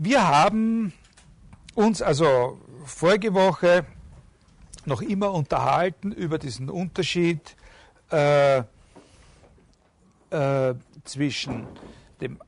Wir 0.00 0.28
haben 0.28 0.92
uns 1.74 2.02
also 2.02 2.60
vorige 2.84 3.34
Woche 3.34 3.84
noch 4.84 5.02
immer 5.02 5.32
unterhalten 5.32 6.12
über 6.12 6.38
diesen 6.38 6.70
Unterschied 6.70 7.56
äh, 8.12 8.58
äh, 10.30 10.74
zwischen 11.02 11.66
dem 12.20 12.38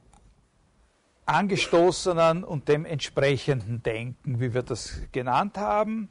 angestoßenen 1.27 2.45
und 2.45 2.69
dem 2.69 2.85
entsprechenden 2.85 3.83
Denken, 3.83 4.39
wie 4.39 4.55
wir 4.55 4.63
das 4.63 5.01
genannt 5.11 5.59
haben, 5.59 6.09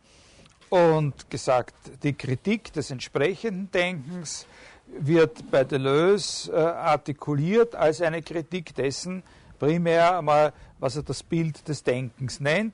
und 0.67 1.29
gesagt, 1.29 2.03
die 2.03 2.15
Kritik 2.15 2.73
des 2.73 2.91
entsprechenden 2.91 3.71
Denkens 3.71 4.45
wird 4.87 5.49
bei 5.49 5.63
Deleuze 5.63 6.51
äh, 6.51 6.57
artikuliert 6.57 7.75
als 7.75 8.01
eine 8.01 8.21
Kritik 8.23 8.75
dessen, 8.75 9.23
primär 9.57 10.17
einmal, 10.17 10.53
was 10.79 10.95
er 10.95 11.03
das 11.03 11.23
Bild 11.23 11.67
des 11.67 11.83
Denkens 11.83 12.39
nennt 12.39 12.73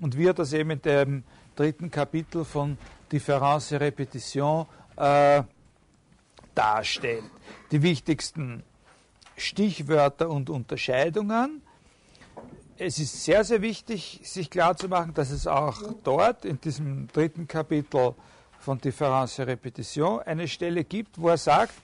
und 0.00 0.16
wie 0.16 0.26
er 0.26 0.34
das 0.34 0.52
eben 0.52 0.70
in 0.70 0.82
dem 0.82 1.24
dritten 1.56 1.90
Kapitel 1.90 2.44
von 2.44 2.78
Difference 3.10 3.72
et 3.72 3.80
Repetition 3.80 4.66
äh, 4.96 5.42
darstellt. 6.54 7.24
Die 7.70 7.82
wichtigsten 7.82 8.62
Stichwörter 9.36 10.30
und 10.30 10.50
Unterscheidungen. 10.50 11.62
Es 12.76 12.98
ist 12.98 13.24
sehr, 13.24 13.44
sehr 13.44 13.62
wichtig, 13.62 14.20
sich 14.24 14.50
klarzumachen, 14.50 15.14
dass 15.14 15.30
es 15.30 15.46
auch 15.46 15.80
dort 16.02 16.44
in 16.44 16.60
diesem 16.60 17.08
dritten 17.08 17.46
Kapitel 17.46 18.14
von 18.58 18.78
Difference 18.80 19.38
et 19.38 19.46
Repetition 19.46 20.20
eine 20.20 20.48
Stelle 20.48 20.84
gibt, 20.84 21.20
wo 21.20 21.28
er 21.28 21.36
sagt, 21.36 21.74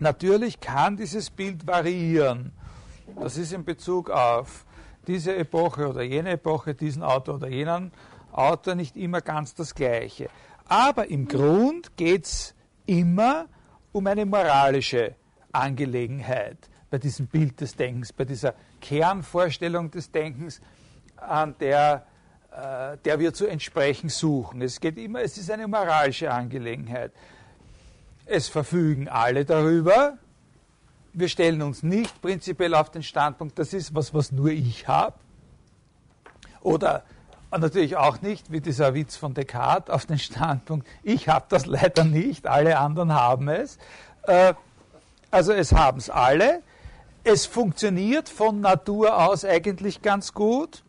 natürlich 0.00 0.58
kann 0.58 0.96
dieses 0.96 1.30
Bild 1.30 1.66
variieren. 1.66 2.52
Das 3.20 3.36
ist 3.36 3.52
in 3.52 3.64
Bezug 3.64 4.10
auf 4.10 4.64
diese 5.06 5.36
Epoche 5.36 5.88
oder 5.88 6.02
jene 6.02 6.30
Epoche, 6.30 6.74
diesen 6.74 7.02
Autor 7.02 7.36
oder 7.36 7.48
jenen 7.48 7.92
Autor 8.32 8.74
nicht 8.74 8.96
immer 8.96 9.20
ganz 9.20 9.54
das 9.54 9.74
Gleiche. 9.74 10.28
Aber 10.66 11.10
im 11.10 11.28
Grund 11.28 11.96
geht 11.96 12.24
es 12.24 12.54
immer 12.86 13.46
um 13.92 14.06
eine 14.06 14.24
moralische 14.24 15.14
Angelegenheit 15.52 16.56
bei 16.90 16.98
diesem 16.98 17.26
Bild 17.26 17.60
des 17.60 17.74
Denkens, 17.74 18.12
bei 18.12 18.24
dieser 18.24 18.54
Kernvorstellung 18.80 19.90
des 19.90 20.10
Denkens, 20.10 20.60
an 21.16 21.54
der, 21.58 22.06
äh, 22.50 22.96
der 23.04 23.18
wir 23.18 23.32
zu 23.32 23.46
entsprechen 23.46 24.08
suchen. 24.08 24.62
Es 24.62 24.80
geht 24.80 24.98
immer, 24.98 25.20
es 25.20 25.38
ist 25.38 25.50
eine 25.50 25.68
moralische 25.68 26.30
Angelegenheit. 26.30 27.12
Es 28.26 28.48
verfügen 28.48 29.08
alle 29.08 29.44
darüber. 29.44 30.18
Wir 31.12 31.28
stellen 31.28 31.62
uns 31.62 31.82
nicht 31.82 32.22
prinzipiell 32.22 32.74
auf 32.74 32.90
den 32.90 33.02
Standpunkt, 33.02 33.58
das 33.58 33.74
ist 33.74 33.94
was, 33.94 34.14
was 34.14 34.32
nur 34.32 34.48
ich 34.48 34.88
habe. 34.88 35.14
Oder 36.62 37.02
natürlich 37.50 37.96
auch 37.96 38.22
nicht, 38.22 38.50
wie 38.50 38.60
dieser 38.60 38.94
Witz 38.94 39.16
von 39.16 39.34
Descartes, 39.34 39.92
auf 39.92 40.06
den 40.06 40.18
Standpunkt, 40.18 40.86
ich 41.02 41.28
habe 41.28 41.44
das 41.48 41.66
leider 41.66 42.04
nicht, 42.04 42.46
alle 42.46 42.78
anderen 42.78 43.12
haben 43.12 43.48
es. 43.48 43.78
Äh, 44.22 44.54
also 45.30 45.52
es 45.52 45.72
haben 45.72 45.98
es 45.98 46.10
alle. 46.10 46.62
Es 47.24 47.46
funktioniert 47.46 48.28
von 48.28 48.60
Natur 48.60 49.16
aus 49.16 49.44
eigentlich 49.44 50.02
ganz 50.02 50.34
gut. 50.34 50.82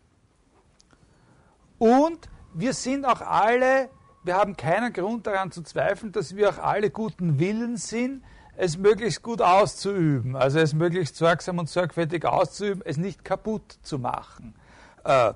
Und 1.80 2.30
wir 2.54 2.74
sind 2.74 3.06
auch 3.06 3.22
alle, 3.22 3.90
wir 4.24 4.36
haben 4.36 4.56
keinen 4.56 4.94
Grund 4.94 5.28
daran 5.28 5.52
zu 5.52 5.64
zweifeln, 5.64 6.12
dass 6.12 6.36
wir 6.36 6.50
auch 6.50 6.58
alle 6.58 6.90
guten 6.90 7.40
Willen 7.40 7.78
sind, 7.78 8.24
es 8.56 8.78
möglichst 8.78 9.24
gut 9.24 9.42
auszuüben, 9.42 10.36
also 10.36 10.60
es 10.60 10.74
möglichst 10.74 11.16
sorgsam 11.16 11.60
und 11.60 11.70
sorgfältig 11.70 12.26
auszuüben, 12.26 12.82
es 12.86 12.98
nicht 12.98 13.26
kaputt 13.26 13.78
zu 13.82 14.00
machen. 14.00 14.56
Äh, 15.04 15.34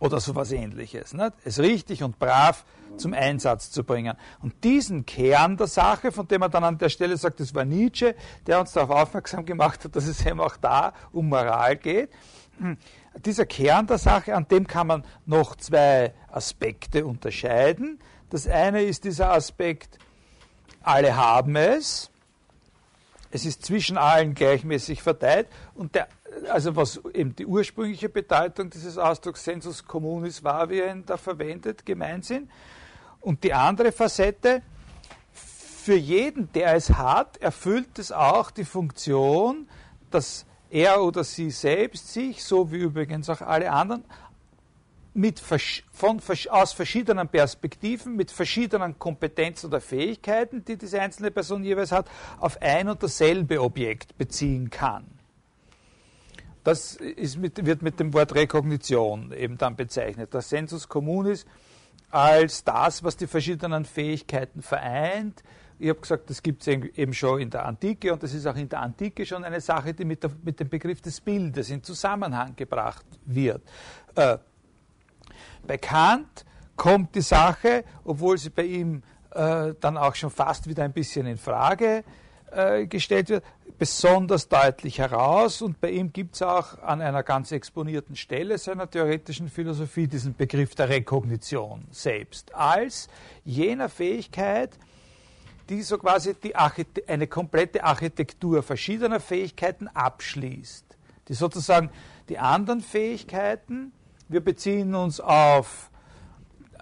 oder 0.00 0.18
sowas 0.18 0.50
ähnliches. 0.50 1.12
Nicht? 1.12 1.32
Es 1.44 1.58
richtig 1.58 2.02
und 2.02 2.18
brav 2.18 2.64
zum 2.96 3.14
Einsatz 3.14 3.70
zu 3.70 3.84
bringen. 3.84 4.16
Und 4.42 4.64
diesen 4.64 5.06
Kern 5.06 5.56
der 5.56 5.66
Sache, 5.66 6.10
von 6.10 6.26
dem 6.26 6.42
er 6.42 6.48
dann 6.48 6.64
an 6.64 6.78
der 6.78 6.88
Stelle 6.88 7.16
sagt, 7.16 7.40
das 7.40 7.54
war 7.54 7.64
Nietzsche, 7.64 8.14
der 8.46 8.60
uns 8.60 8.72
darauf 8.72 8.90
aufmerksam 8.90 9.44
gemacht 9.44 9.84
hat, 9.84 9.94
dass 9.94 10.06
es 10.06 10.24
eben 10.24 10.40
auch 10.40 10.56
da 10.56 10.94
um 11.12 11.28
Moral 11.28 11.76
geht, 11.76 12.10
hm, 12.58 12.76
dieser 13.24 13.46
Kern 13.46 13.86
der 13.86 13.98
Sache, 13.98 14.34
an 14.34 14.46
dem 14.48 14.66
kann 14.66 14.86
man 14.86 15.04
noch 15.26 15.56
zwei 15.56 16.14
Aspekte 16.30 17.06
unterscheiden. 17.06 17.98
Das 18.30 18.46
eine 18.46 18.82
ist 18.82 19.04
dieser 19.04 19.32
Aspekt, 19.32 19.98
alle 20.82 21.16
haben 21.16 21.56
es, 21.56 22.09
es 23.30 23.44
ist 23.44 23.64
zwischen 23.64 23.96
allen 23.96 24.34
gleichmäßig 24.34 25.02
verteilt 25.02 25.48
und 25.74 25.94
der 25.94 26.08
also 26.48 26.76
was 26.76 27.00
eben 27.12 27.34
die 27.34 27.46
ursprüngliche 27.46 28.08
Bedeutung 28.08 28.70
dieses 28.70 28.98
Ausdrucks 28.98 29.44
Sensus 29.44 29.84
communis 29.84 30.42
war, 30.42 30.70
wie 30.70 30.80
er 30.80 30.92
ihn 30.92 31.04
da 31.04 31.16
verwendet, 31.16 31.84
gemeint 31.84 32.24
sind. 32.24 32.50
Und 33.20 33.44
die 33.44 33.52
andere 33.52 33.92
Facette, 33.92 34.62
für 35.32 35.96
jeden, 35.96 36.52
der 36.52 36.74
es 36.74 36.90
hat, 36.90 37.38
erfüllt 37.38 37.98
es 37.98 38.12
auch 38.12 38.50
die 38.50 38.64
Funktion, 38.64 39.68
dass 40.10 40.46
er 40.70 41.02
oder 41.02 41.24
sie 41.24 41.50
selbst 41.50 42.12
sich, 42.12 42.44
so 42.44 42.70
wie 42.70 42.78
übrigens 42.78 43.28
auch 43.28 43.40
alle 43.40 43.70
anderen, 43.72 44.04
mit, 45.14 45.40
von, 45.40 46.20
aus 46.50 46.72
verschiedenen 46.72 47.28
Perspektiven, 47.28 48.16
mit 48.16 48.30
verschiedenen 48.30 48.98
Kompetenzen 48.98 49.66
oder 49.66 49.80
Fähigkeiten, 49.80 50.64
die 50.64 50.76
diese 50.76 51.00
einzelne 51.00 51.30
Person 51.30 51.64
jeweils 51.64 51.92
hat, 51.92 52.08
auf 52.38 52.60
ein 52.62 52.88
und 52.88 53.02
dasselbe 53.02 53.60
Objekt 53.60 54.16
beziehen 54.16 54.70
kann. 54.70 55.06
Das 56.62 56.98
mit, 57.38 57.64
wird 57.64 57.82
mit 57.82 57.98
dem 57.98 58.12
Wort 58.12 58.34
Rekognition 58.34 59.32
eben 59.32 59.56
dann 59.56 59.76
bezeichnet. 59.76 60.34
Das 60.34 60.48
Sensus 60.50 60.88
communis 60.88 61.46
als 62.10 62.64
das, 62.64 63.02
was 63.02 63.16
die 63.16 63.26
verschiedenen 63.26 63.84
Fähigkeiten 63.84 64.62
vereint. 64.62 65.42
Ich 65.78 65.88
habe 65.88 66.00
gesagt, 66.00 66.28
das 66.28 66.42
gibt 66.42 66.60
es 66.60 66.68
eben 66.68 67.14
schon 67.14 67.40
in 67.40 67.48
der 67.48 67.64
Antike 67.64 68.12
und 68.12 68.22
das 68.22 68.34
ist 68.34 68.46
auch 68.46 68.56
in 68.56 68.68
der 68.68 68.80
Antike 68.80 69.24
schon 69.24 69.44
eine 69.44 69.62
Sache, 69.62 69.94
die 69.94 70.04
mit, 70.04 70.22
der, 70.22 70.30
mit 70.42 70.60
dem 70.60 70.68
Begriff 70.68 71.00
des 71.00 71.20
Bildes 71.22 71.70
in 71.70 71.82
Zusammenhang 71.82 72.54
gebracht 72.54 73.06
wird. 73.24 73.62
Äh, 74.14 74.36
bei 75.66 75.78
Kant 75.78 76.44
kommt 76.76 77.14
die 77.14 77.20
Sache, 77.20 77.84
obwohl 78.04 78.38
sie 78.38 78.50
bei 78.50 78.64
ihm 78.64 79.02
äh, 79.32 79.74
dann 79.80 79.96
auch 79.96 80.14
schon 80.14 80.30
fast 80.30 80.66
wieder 80.66 80.84
ein 80.84 80.92
bisschen 80.92 81.26
in 81.26 81.36
Frage 81.36 82.04
äh, 82.50 82.86
gestellt 82.86 83.28
wird, 83.28 83.44
besonders 83.78 84.48
deutlich 84.48 84.98
heraus. 84.98 85.62
Und 85.62 85.80
bei 85.80 85.90
ihm 85.90 86.12
gibt 86.12 86.34
es 86.34 86.42
auch 86.42 86.78
an 86.82 87.00
einer 87.00 87.22
ganz 87.22 87.52
exponierten 87.52 88.16
Stelle 88.16 88.58
seiner 88.58 88.90
theoretischen 88.90 89.48
Philosophie 89.48 90.06
diesen 90.06 90.34
Begriff 90.34 90.74
der 90.74 90.88
Rekognition 90.88 91.86
selbst 91.90 92.54
als 92.54 93.08
jener 93.44 93.88
Fähigkeit, 93.88 94.78
die 95.68 95.82
so 95.82 95.98
quasi 95.98 96.34
die 96.34 96.56
eine 96.56 97.26
komplette 97.28 97.84
Architektur 97.84 98.62
verschiedener 98.62 99.20
Fähigkeiten 99.20 99.86
abschließt, 99.86 100.84
die 101.28 101.34
sozusagen 101.34 101.90
die 102.28 102.38
anderen 102.38 102.80
Fähigkeiten, 102.80 103.92
wir 104.30 104.40
beziehen 104.40 104.94
uns 104.94 105.20
auf 105.20 105.90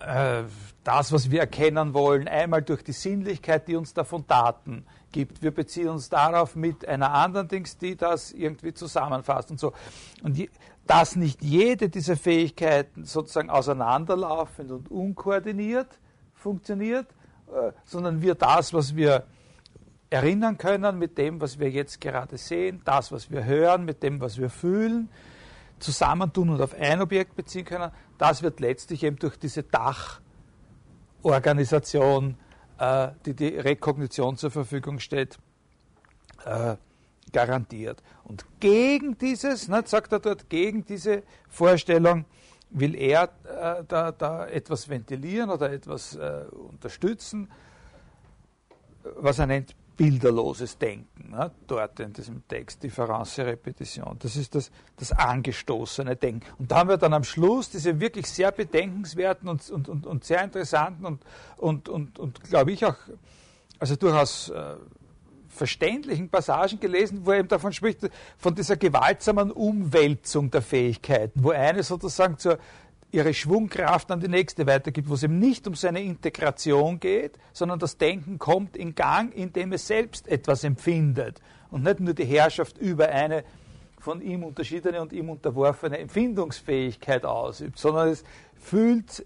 äh, 0.00 0.42
das, 0.84 1.12
was 1.12 1.30
wir 1.30 1.40
erkennen 1.40 1.94
wollen, 1.94 2.28
einmal 2.28 2.62
durch 2.62 2.84
die 2.84 2.92
Sinnlichkeit, 2.92 3.68
die 3.68 3.76
uns 3.76 3.94
davon 3.94 4.26
Daten 4.26 4.86
gibt. 5.12 5.42
Wir 5.42 5.50
beziehen 5.50 5.88
uns 5.88 6.08
darauf 6.08 6.56
mit 6.56 6.86
einer 6.86 7.12
anderen 7.12 7.48
Dings, 7.48 7.78
die 7.78 7.96
das 7.96 8.32
irgendwie 8.32 8.74
zusammenfasst 8.74 9.50
und 9.50 9.58
so. 9.58 9.72
Und 10.22 10.38
dass 10.86 11.16
nicht 11.16 11.42
jede 11.42 11.88
dieser 11.88 12.16
Fähigkeiten 12.16 13.04
sozusagen 13.04 13.50
auseinanderlaufend 13.50 14.70
und 14.70 14.90
unkoordiniert 14.90 15.98
funktioniert, 16.34 17.06
äh, 17.48 17.72
sondern 17.84 18.22
wir 18.22 18.34
das, 18.34 18.72
was 18.72 18.94
wir 18.94 19.24
erinnern 20.10 20.56
können 20.56 20.98
mit 20.98 21.18
dem, 21.18 21.40
was 21.40 21.58
wir 21.58 21.70
jetzt 21.70 22.00
gerade 22.00 22.38
sehen, 22.38 22.80
das, 22.84 23.12
was 23.12 23.30
wir 23.30 23.44
hören, 23.44 23.84
mit 23.84 24.02
dem, 24.02 24.20
was 24.20 24.38
wir 24.38 24.48
fühlen, 24.48 25.10
zusammentun 25.78 26.50
und 26.50 26.60
auf 26.60 26.74
ein 26.74 27.00
Objekt 27.00 27.34
beziehen 27.36 27.64
können, 27.64 27.90
das 28.18 28.42
wird 28.42 28.60
letztlich 28.60 29.02
eben 29.04 29.16
durch 29.16 29.36
diese 29.38 29.62
Dachorganisation 31.22 32.36
äh, 32.78 33.08
die 33.26 33.34
die 33.34 33.48
Rekognition 33.48 34.36
zur 34.36 34.50
Verfügung 34.50 34.98
steht, 35.00 35.38
äh, 36.44 36.76
garantiert. 37.32 38.02
Und 38.24 38.44
gegen 38.60 39.18
dieses, 39.18 39.68
ne, 39.68 39.82
sagt 39.84 40.12
er 40.12 40.20
dort, 40.20 40.48
gegen 40.48 40.84
diese 40.84 41.22
Vorstellung 41.48 42.24
will 42.70 42.94
er 42.94 43.24
äh, 43.44 43.84
da, 43.86 44.12
da, 44.12 44.46
etwas 44.46 44.88
ventilieren 44.88 45.50
oder 45.50 45.72
etwas 45.72 46.14
äh, 46.16 46.44
unterstützen, 46.52 47.50
was 49.16 49.38
er 49.38 49.46
nennt 49.46 49.74
bilderloses 49.98 50.78
Denken, 50.78 51.30
ne, 51.32 51.50
dort 51.66 51.98
in 52.00 52.12
diesem 52.12 52.46
Text, 52.46 52.82
Difference 52.82 53.38
Repetition. 53.40 54.16
Das 54.20 54.36
ist 54.36 54.54
das, 54.54 54.70
das 54.96 55.12
angestoßene 55.12 56.14
Denken. 56.16 56.46
Und 56.58 56.70
da 56.70 56.76
haben 56.76 56.88
wir 56.88 56.96
dann 56.96 57.12
am 57.12 57.24
Schluss 57.24 57.68
diese 57.68 58.00
wirklich 58.00 58.26
sehr 58.26 58.52
bedenkenswerten 58.52 59.48
und, 59.48 59.68
und, 59.68 59.88
und, 59.88 60.06
und 60.06 60.24
sehr 60.24 60.42
interessanten 60.42 61.04
und, 61.04 61.22
und, 61.56 61.88
und, 61.88 62.18
und 62.18 62.44
glaube 62.44 62.72
ich 62.72 62.86
auch, 62.86 62.96
also 63.80 63.96
durchaus 63.96 64.50
äh, 64.50 64.76
verständlichen 65.48 66.28
Passagen 66.28 66.78
gelesen, 66.78 67.26
wo 67.26 67.32
er 67.32 67.40
eben 67.40 67.48
davon 67.48 67.72
spricht, 67.72 68.08
von 68.36 68.54
dieser 68.54 68.76
gewaltsamen 68.76 69.50
Umwälzung 69.50 70.50
der 70.52 70.62
Fähigkeiten, 70.62 71.42
wo 71.42 71.50
eine 71.50 71.82
sozusagen 71.82 72.38
zur, 72.38 72.58
ihre 73.10 73.32
Schwungkraft 73.32 74.10
an 74.10 74.20
die 74.20 74.28
nächste 74.28 74.66
weitergibt, 74.66 75.08
wo 75.08 75.14
es 75.14 75.22
eben 75.22 75.38
nicht 75.38 75.66
um 75.66 75.74
seine 75.74 76.02
Integration 76.02 77.00
geht, 77.00 77.38
sondern 77.52 77.78
das 77.78 77.96
Denken 77.96 78.38
kommt 78.38 78.76
in 78.76 78.94
Gang, 78.94 79.34
indem 79.34 79.72
es 79.72 79.86
selbst 79.86 80.28
etwas 80.28 80.64
empfindet 80.64 81.40
und 81.70 81.84
nicht 81.84 82.00
nur 82.00 82.14
die 82.14 82.24
Herrschaft 82.24 82.78
über 82.78 83.08
eine 83.08 83.44
von 83.98 84.20
ihm 84.20 84.44
unterschiedene 84.44 85.00
und 85.00 85.12
ihm 85.12 85.30
unterworfene 85.30 85.98
Empfindungsfähigkeit 85.98 87.24
ausübt, 87.24 87.78
sondern 87.78 88.08
es 88.08 88.24
fühlt 88.54 89.24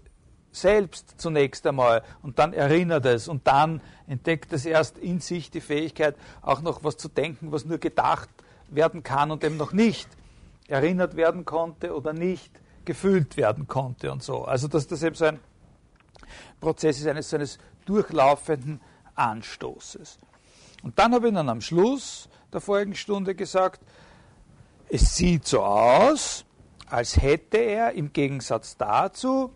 selbst 0.51 1.15
zunächst 1.19 1.65
einmal 1.67 2.03
und 2.21 2.39
dann 2.39 2.53
erinnert 2.53 3.05
es 3.05 3.27
und 3.27 3.47
dann 3.47 3.81
entdeckt 4.07 4.53
es 4.53 4.65
erst 4.65 4.97
in 4.97 5.19
sich 5.19 5.51
die 5.51 5.61
Fähigkeit, 5.61 6.15
auch 6.41 6.61
noch 6.61 6.83
was 6.83 6.97
zu 6.97 7.09
denken, 7.09 7.51
was 7.51 7.65
nur 7.65 7.79
gedacht 7.79 8.29
werden 8.69 9.03
kann 9.03 9.31
und 9.31 9.43
eben 9.43 9.57
noch 9.57 9.73
nicht 9.73 10.07
erinnert 10.67 11.15
werden 11.15 11.45
konnte 11.45 11.95
oder 11.95 12.13
nicht 12.13 12.51
gefühlt 12.85 13.37
werden 13.37 13.67
konnte 13.67 14.11
und 14.11 14.23
so. 14.23 14.45
Also 14.45 14.67
dass 14.67 14.87
das 14.87 15.03
eben 15.03 15.15
so 15.15 15.25
ein 15.25 15.39
Prozess 16.59 16.99
ist 16.99 17.07
eines, 17.07 17.33
eines 17.33 17.57
durchlaufenden 17.85 18.81
Anstoßes. 19.15 20.19
Und 20.81 20.97
dann 20.99 21.13
habe 21.13 21.29
ich 21.29 21.33
dann 21.33 21.49
am 21.49 21.61
Schluss 21.61 22.29
der 22.51 22.61
vorigen 22.61 22.95
Stunde 22.95 23.35
gesagt, 23.35 23.81
es 24.89 25.15
sieht 25.15 25.47
so 25.47 25.61
aus, 25.63 26.45
als 26.87 27.21
hätte 27.21 27.57
er 27.57 27.93
im 27.93 28.13
Gegensatz 28.13 28.77
dazu 28.77 29.51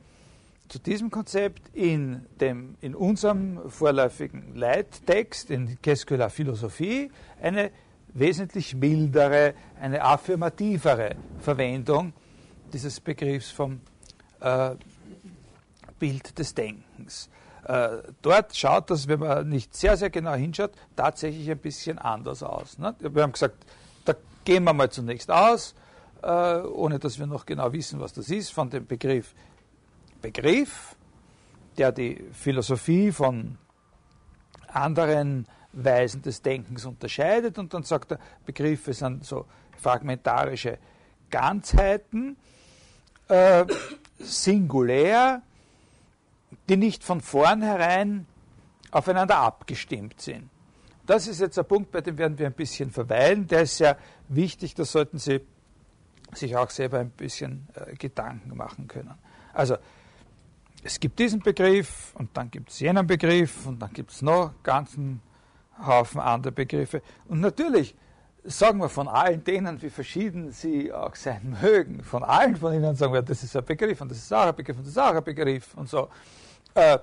zu 0.68 0.80
diesem 0.80 1.12
Konzept 1.12 1.70
in, 1.74 2.26
dem, 2.42 2.76
in 2.82 2.96
unserem 2.96 3.70
vorläufigen 3.70 4.56
Leittext, 4.56 5.50
in 5.50 5.78
Qu'est-ce 5.82 6.06
que 6.06 6.16
la 6.16 6.30
Philosophie, 6.30 7.10
eine 7.42 7.72
wesentlich 8.14 8.76
mildere, 8.76 9.54
eine 9.80 10.02
affirmativere 10.02 11.16
Verwendung 11.40 12.14
dieses 12.74 13.00
Begriffs 13.00 13.52
vom 13.52 13.82
äh, 14.40 14.72
Bild 16.00 16.38
des 16.38 16.54
Denkens. 16.54 17.30
Äh, 17.66 17.98
dort 18.22 18.56
schaut 18.56 18.90
das, 18.90 19.08
wenn 19.08 19.20
man 19.20 19.50
nicht 19.50 19.76
sehr, 19.76 19.98
sehr 19.98 20.10
genau 20.10 20.34
hinschaut, 20.34 20.72
tatsächlich 20.96 21.50
ein 21.50 21.58
bisschen 21.58 22.00
anders 22.00 22.44
aus. 22.44 22.78
Ne? 22.78 22.96
Wir 23.00 23.24
haben 23.24 23.34
gesagt, 23.34 23.66
da 24.06 24.14
gehen 24.46 24.64
wir 24.64 24.74
mal 24.74 24.90
zunächst 24.90 25.30
aus, 25.30 25.76
äh, 26.22 26.28
ohne 26.62 27.00
dass 27.00 27.20
wir 27.20 27.28
noch 27.28 27.46
genau 27.46 27.74
wissen, 27.74 28.00
was 28.00 28.14
das 28.14 28.30
ist, 28.30 28.52
von 28.52 28.70
dem 28.70 28.86
Begriff 28.86 29.34
Begriff, 30.22 30.96
der 31.78 31.92
die 31.92 32.24
Philosophie 32.34 33.12
von 33.12 33.58
anderen 34.68 35.48
Weisen 35.74 36.22
des 36.22 36.42
Denkens 36.42 36.86
unterscheidet. 36.86 37.58
Und 37.58 37.74
dann 37.74 37.84
sagt 37.84 38.12
er, 38.12 38.20
Begriffe 38.46 38.94
sind 38.94 39.26
so 39.26 39.46
fragmentarische 39.78 40.80
Ganzheiten, 41.30 42.38
äh, 43.28 43.66
singulär, 44.20 45.42
die 46.70 46.78
nicht 46.78 47.04
von 47.04 47.22
vornherein 47.22 48.26
aufeinander 48.92 49.38
abgestimmt 49.38 50.22
sind. 50.22 50.50
Das 51.06 51.28
ist 51.28 51.40
jetzt 51.40 51.58
ein 51.58 51.66
Punkt, 51.66 51.92
bei 51.92 52.02
dem 52.02 52.18
werden 52.18 52.38
wir 52.38 52.48
ein 52.48 52.54
bisschen 52.54 52.92
verweilen. 52.92 53.48
Der 53.48 53.62
ist 53.62 53.78
sehr 53.78 53.98
wichtig, 54.28 54.76
da 54.76 54.84
sollten 54.84 55.18
Sie 55.18 55.42
sich 56.34 56.56
auch 56.58 56.70
selber 56.70 57.00
ein 57.00 57.12
bisschen 57.12 57.68
äh, 57.74 57.96
Gedanken 57.96 58.58
machen 58.58 58.88
können. 58.88 59.14
Also 59.54 59.78
es 60.84 61.00
gibt 61.00 61.20
diesen 61.20 61.40
Begriff 61.40 62.14
und 62.16 62.36
dann 62.36 62.52
gibt 62.52 62.70
es 62.70 62.80
jenen 62.80 63.08
Begriff 63.08 63.66
und 63.66 63.80
dann 63.80 63.94
gibt 63.94 64.12
es 64.12 64.22
noch 64.22 64.52
ganzen 64.64 65.22
Haufen 65.86 66.20
andere 66.20 66.52
Begriffe. 66.52 67.02
Und 67.28 67.40
natürlich 67.40 67.96
sagen 68.50 68.80
wir 68.80 68.90
von 68.90 69.08
allen 69.08 69.44
denen, 69.44 69.82
wie 69.82 69.90
verschieden 69.90 70.52
sie 70.52 70.92
auch 70.92 71.16
sein 71.16 71.58
mögen, 71.62 72.04
von 72.04 72.24
allen 72.24 72.56
von 72.56 72.74
ihnen 72.74 72.96
sagen 72.96 73.14
wir, 73.14 73.22
das 73.22 73.44
ist 73.44 73.56
ein 73.56 73.66
Begriff 73.66 74.02
und 74.02 74.10
das 74.10 74.18
ist 74.18 74.34
auch 74.34 74.48
ein 74.48 74.56
Begriff 74.56 74.78
und 74.78 74.84
das 74.84 74.92
ist 74.92 74.98
auch 74.98 75.14
ein 75.14 75.24
Begriff 75.24 75.74
und 75.76 75.90
so. 75.90 76.10
Äh, 76.74 77.00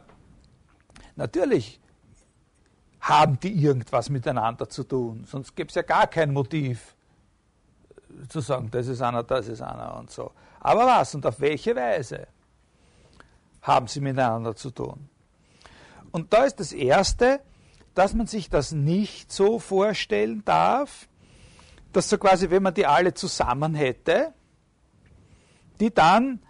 natürlich 1.17 1.81
haben 3.01 3.39
die 3.39 3.53
irgendwas 3.53 4.09
miteinander 4.09 4.69
zu 4.69 4.85
tun, 4.85 5.25
sonst 5.27 5.55
gibt 5.55 5.71
es 5.71 5.75
ja 5.75 5.83
gar 5.83 6.07
kein 6.07 6.33
Motiv 6.33 6.95
zu 8.29 8.41
sagen, 8.41 8.71
das 8.71 8.87
ist 8.87 9.03
einer, 9.03 9.23
das 9.23 9.49
ist 9.49 9.61
einer 9.61 9.97
und 9.99 10.11
so. 10.11 10.33
Aber 10.61 10.87
was 10.87 11.15
und 11.15 11.27
auf 11.27 11.41
welche 11.41 11.77
Weise? 11.77 12.27
haben 13.65 13.87
sie 13.89 14.01
miteinander 14.01 14.55
zu 14.55 14.71
tun. 14.71 15.09
Und 16.13 16.33
da 16.33 16.45
ist 16.45 16.61
das 16.61 16.73
Erste, 16.73 17.41
dass 17.95 18.15
man 18.15 18.27
sich 18.27 18.51
das 18.51 18.73
nicht 18.73 19.33
so 19.33 19.59
vorstellen 19.59 20.43
darf, 20.45 21.09
dass 21.95 22.11
so 22.11 22.19
quasi, 22.19 22.51
wenn 22.51 22.63
man 22.63 22.75
die 22.75 22.87
alle 22.87 23.15
zusammen 23.15 23.75
hätte, 23.75 24.35
die 25.81 25.93
dann 25.93 26.41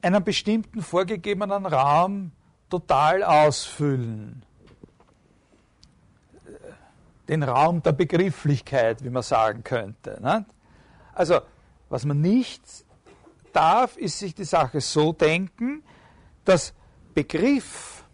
einen 0.00 0.22
bestimmten 0.22 0.80
vorgegebenen 0.80 1.66
Raum 1.66 2.32
total 2.70 3.22
ausfüllen. 3.24 4.44
Den 7.28 7.42
Raum 7.42 7.82
der 7.82 7.92
Begrifflichkeit, 7.92 9.02
wie 9.02 9.10
man 9.10 9.22
sagen 9.22 9.64
könnte. 9.64 10.18
Ne? 10.22 10.46
Also, 11.12 11.40
was 11.88 12.04
man 12.04 12.20
nicht 12.20 12.62
darf, 13.52 13.96
ist 13.96 14.20
sich 14.20 14.34
die 14.34 14.44
Sache 14.44 14.80
so 14.80 15.12
denken, 15.12 15.82
dass 16.44 16.72
Begriff, 17.14 18.04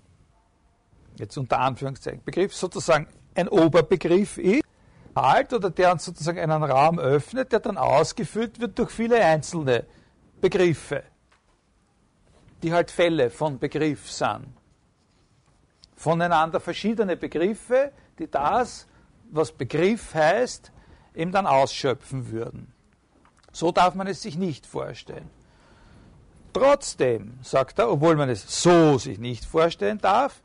jetzt 1.19 1.37
unter 1.37 1.59
Anführungszeichen, 1.59 2.23
Begriff 2.25 2.55
sozusagen 2.55 3.07
ein 3.35 3.49
Oberbegriff 3.49 4.39
ist, 4.39 4.63
halt 5.15 5.53
oder 5.53 5.71
der 5.71 5.93
uns 5.93 6.05
sozusagen 6.05 6.39
einen 6.39 6.63
Raum 6.63 6.99
öffnet, 6.99 7.53
der 7.53 7.61
dann 7.61 7.77
ausgefüllt 7.77 8.61
wird 8.61 8.79
durch 8.79 8.91
viele 8.91 9.25
einzelne 9.25 9.85
Begriffe, 10.41 11.03
die 12.63 12.73
halt 12.73 12.91
Fälle 12.91 13.31
von 13.31 13.59
Begriff 13.59 14.11
sind. 14.11 14.55
Voneinander 15.95 16.61
verschiedene 16.61 17.17
Begriffe, 17.17 17.93
die 18.19 18.31
das, 18.31 18.87
was 19.31 19.53
Begriff 19.53 20.15
heißt, 20.15 20.73
eben 21.15 21.33
dann 21.33 21.47
ausschöpfen 21.47 22.31
würden. 22.31 22.73
So 23.53 23.71
darf 23.71 23.95
man 23.95 24.07
es 24.07 24.23
sich 24.23 24.37
nicht 24.37 24.67
vorstellen. 24.67 25.31
Trotzdem, 26.53 27.39
sagt 27.43 27.79
er, 27.79 27.91
obwohl 27.91 28.17
man 28.17 28.29
es 28.29 28.63
so 28.63 28.99
sich 28.99 29.19
nicht 29.19 29.45
vorstellen 29.45 29.99
darf, 29.99 30.43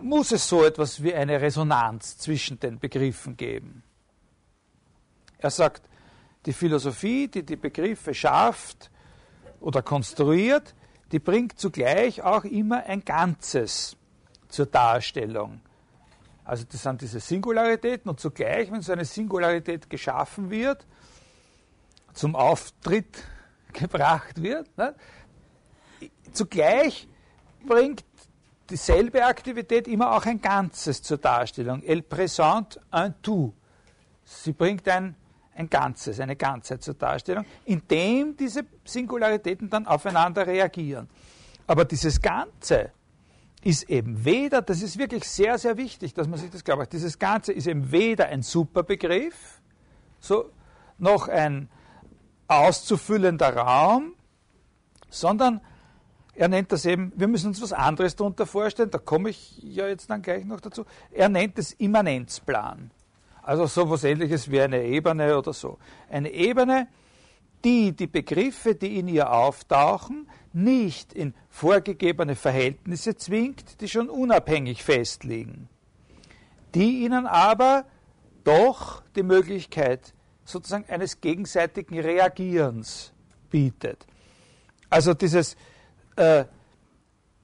muss 0.00 0.32
es 0.32 0.48
so 0.48 0.64
etwas 0.64 1.02
wie 1.02 1.14
eine 1.14 1.40
Resonanz 1.40 2.18
zwischen 2.18 2.58
den 2.60 2.78
Begriffen 2.78 3.36
geben. 3.36 3.82
Er 5.38 5.50
sagt, 5.50 5.82
die 6.46 6.52
Philosophie, 6.52 7.28
die 7.28 7.42
die 7.42 7.56
Begriffe 7.56 8.14
schafft 8.14 8.90
oder 9.60 9.82
konstruiert, 9.82 10.74
die 11.12 11.18
bringt 11.18 11.58
zugleich 11.58 12.22
auch 12.22 12.44
immer 12.44 12.84
ein 12.84 13.04
Ganzes 13.04 13.96
zur 14.48 14.66
Darstellung. 14.66 15.60
Also 16.44 16.64
das 16.70 16.82
sind 16.82 17.00
diese 17.00 17.20
Singularitäten 17.20 18.10
und 18.10 18.20
zugleich, 18.20 18.70
wenn 18.70 18.82
so 18.82 18.92
eine 18.92 19.04
Singularität 19.04 19.88
geschaffen 19.88 20.50
wird, 20.50 20.86
zum 22.12 22.36
Auftritt 22.36 23.24
gebracht 23.72 24.42
wird. 24.42 24.76
Ne? 24.76 24.94
Zugleich 26.32 27.08
bringt 27.66 28.04
dieselbe 28.70 29.24
Aktivität 29.24 29.88
immer 29.88 30.16
auch 30.16 30.26
ein 30.26 30.40
Ganzes 30.40 31.02
zur 31.02 31.18
Darstellung. 31.18 31.82
Elle 31.82 32.02
présente 32.02 32.80
un 32.90 33.14
tout. 33.22 33.52
Sie 34.24 34.52
bringt 34.52 34.88
ein, 34.88 35.14
ein 35.54 35.68
Ganzes, 35.68 36.20
eine 36.20 36.36
Ganzheit 36.36 36.82
zur 36.82 36.94
Darstellung, 36.94 37.44
indem 37.64 38.36
diese 38.36 38.64
Singularitäten 38.84 39.68
dann 39.68 39.86
aufeinander 39.86 40.46
reagieren. 40.46 41.08
Aber 41.66 41.84
dieses 41.84 42.20
Ganze 42.20 42.90
ist 43.62 43.88
eben 43.88 44.24
weder, 44.24 44.62
das 44.62 44.82
ist 44.82 44.98
wirklich 44.98 45.24
sehr, 45.24 45.58
sehr 45.58 45.76
wichtig, 45.76 46.12
dass 46.14 46.28
man 46.28 46.38
sich 46.38 46.50
das 46.50 46.64
glaubt, 46.64 46.92
dieses 46.92 47.18
Ganze 47.18 47.52
ist 47.52 47.66
eben 47.66 47.90
weder 47.90 48.26
ein 48.26 48.42
Superbegriff, 48.42 49.60
so, 50.20 50.50
noch 50.98 51.28
ein, 51.28 51.68
auszufüllender 52.48 53.56
Raum, 53.56 54.14
sondern 55.08 55.60
er 56.36 56.48
nennt 56.48 56.72
das 56.72 56.84
eben, 56.84 57.12
wir 57.16 57.28
müssen 57.28 57.48
uns 57.48 57.62
was 57.62 57.72
anderes 57.72 58.16
darunter 58.16 58.46
vorstellen, 58.46 58.90
da 58.90 58.98
komme 58.98 59.30
ich 59.30 59.58
ja 59.62 59.86
jetzt 59.86 60.10
dann 60.10 60.22
gleich 60.22 60.44
noch 60.44 60.60
dazu, 60.60 60.84
er 61.12 61.28
nennt 61.28 61.58
es 61.58 61.72
Immanenzplan. 61.72 62.90
Also 63.42 63.66
so 63.66 63.82
etwas 63.82 64.04
ähnliches 64.04 64.50
wie 64.50 64.60
eine 64.60 64.82
Ebene 64.82 65.36
oder 65.36 65.52
so. 65.52 65.78
Eine 66.08 66.30
Ebene, 66.30 66.88
die 67.64 67.92
die 67.92 68.06
Begriffe, 68.06 68.74
die 68.74 68.98
in 68.98 69.06
ihr 69.06 69.30
auftauchen, 69.30 70.28
nicht 70.52 71.12
in 71.12 71.34
vorgegebene 71.50 72.36
Verhältnisse 72.36 73.16
zwingt, 73.16 73.80
die 73.80 73.88
schon 73.88 74.08
unabhängig 74.08 74.82
festliegen, 74.82 75.68
die 76.74 77.04
ihnen 77.04 77.26
aber 77.26 77.84
doch 78.44 79.02
die 79.14 79.22
Möglichkeit 79.22 80.14
sozusagen 80.44 80.88
eines 80.88 81.20
gegenseitigen 81.20 81.98
Reagierens 81.98 83.12
bietet. 83.50 84.06
Also 84.90 85.14
dieses 85.14 85.56
äh, 86.16 86.44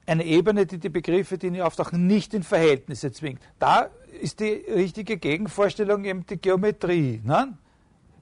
eine 0.05 0.25
Ebene, 0.25 0.65
die 0.65 0.77
die 0.77 0.89
Begriffe, 0.89 1.37
die 1.37 1.51
nie 1.51 1.61
auftauchen, 1.61 2.07
nicht 2.07 2.33
in 2.33 2.43
Verhältnisse 2.43 3.11
zwingt. 3.11 3.41
Da 3.59 3.89
ist 4.21 4.39
die 4.39 4.65
richtige 4.67 5.17
Gegenvorstellung 5.17 6.05
eben 6.05 6.25
die 6.25 6.37
Geometrie. 6.37 7.21
Ne? 7.23 7.57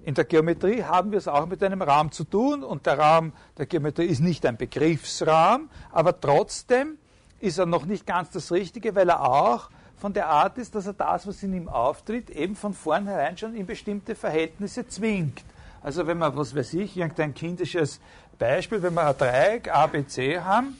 In 0.04 0.14
der 0.14 0.26
Geometrie 0.26 0.84
haben 0.84 1.12
wir 1.12 1.18
es 1.18 1.28
auch 1.28 1.46
mit 1.48 1.64
einem 1.64 1.82
Raum 1.82 2.12
zu 2.12 2.24
tun 2.24 2.64
und 2.64 2.86
der 2.86 3.00
Raum 3.00 3.34
der 3.58 3.66
Geometrie 3.66 4.06
ist 4.06 4.22
nicht 4.22 4.46
ein 4.46 4.58
Begriffsraum, 4.58 5.70
aber 5.92 6.20
trotzdem 6.20 6.98
ist 7.40 7.58
er 7.58 7.66
noch 7.66 7.86
nicht 7.86 8.06
ganz 8.06 8.30
das 8.30 8.52
Richtige, 8.52 8.96
weil 8.96 9.10
er 9.10 9.22
auch 9.22 9.70
von 9.98 10.14
der 10.14 10.28
Art 10.28 10.58
ist, 10.58 10.76
dass 10.76 10.88
er 10.88 10.94
das, 10.94 11.28
was 11.28 11.44
in 11.44 11.54
ihm 11.54 11.68
auftritt, 11.68 12.30
eben 12.30 12.56
von 12.56 12.74
vornherein 12.74 13.38
schon 13.38 13.56
in 13.56 13.66
bestimmte 13.66 14.16
Verhältnisse 14.16 14.88
zwingt. 14.88 15.44
Also 15.82 16.08
wenn 16.08 16.18
man, 16.18 16.36
was 16.36 16.56
weiß 16.56 16.74
ich, 16.76 16.96
irgendein 16.98 17.34
kindisches 17.34 18.00
Beispiel, 18.40 18.82
wenn 18.82 18.94
wir 18.94 19.06
ein 19.06 19.18
Dreieck 19.18 19.70
ABC 19.70 20.40
haben 20.40 20.78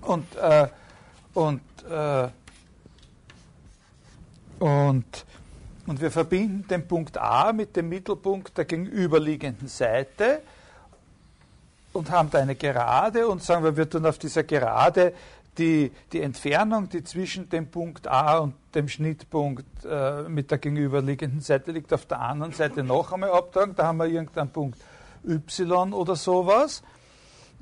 und, 0.00 0.34
äh, 0.36 0.66
und, 1.34 1.60
äh, 1.88 2.28
und, 4.58 5.24
und 5.86 6.00
wir 6.00 6.10
verbinden 6.10 6.66
den 6.68 6.88
Punkt 6.88 7.18
A 7.18 7.52
mit 7.52 7.76
dem 7.76 7.88
Mittelpunkt 7.88 8.56
der 8.58 8.64
gegenüberliegenden 8.64 9.68
Seite 9.68 10.42
und 11.92 12.10
haben 12.10 12.30
da 12.30 12.38
eine 12.38 12.56
Gerade 12.56 13.28
und 13.28 13.42
sagen 13.42 13.62
wir, 13.62 13.76
wir 13.76 13.88
tun 13.88 14.06
auf 14.06 14.18
dieser 14.18 14.42
Gerade 14.42 15.12
die, 15.58 15.92
die 16.12 16.22
Entfernung, 16.22 16.88
die 16.88 17.04
zwischen 17.04 17.48
dem 17.50 17.66
Punkt 17.70 18.08
A 18.08 18.38
und 18.38 18.54
dem 18.74 18.88
Schnittpunkt 18.88 19.84
äh, 19.84 20.22
mit 20.22 20.50
der 20.50 20.58
gegenüberliegenden 20.58 21.40
Seite 21.40 21.72
liegt, 21.72 21.92
auf 21.92 22.06
der 22.06 22.20
anderen 22.20 22.52
Seite 22.52 22.82
noch 22.82 23.12
einmal 23.12 23.32
abtragen. 23.32 23.74
Da 23.74 23.86
haben 23.86 23.98
wir 23.98 24.06
irgendeinen 24.06 24.50
Punkt 24.50 24.78
Y 25.24 25.92
oder 25.92 26.16
sowas. 26.16 26.82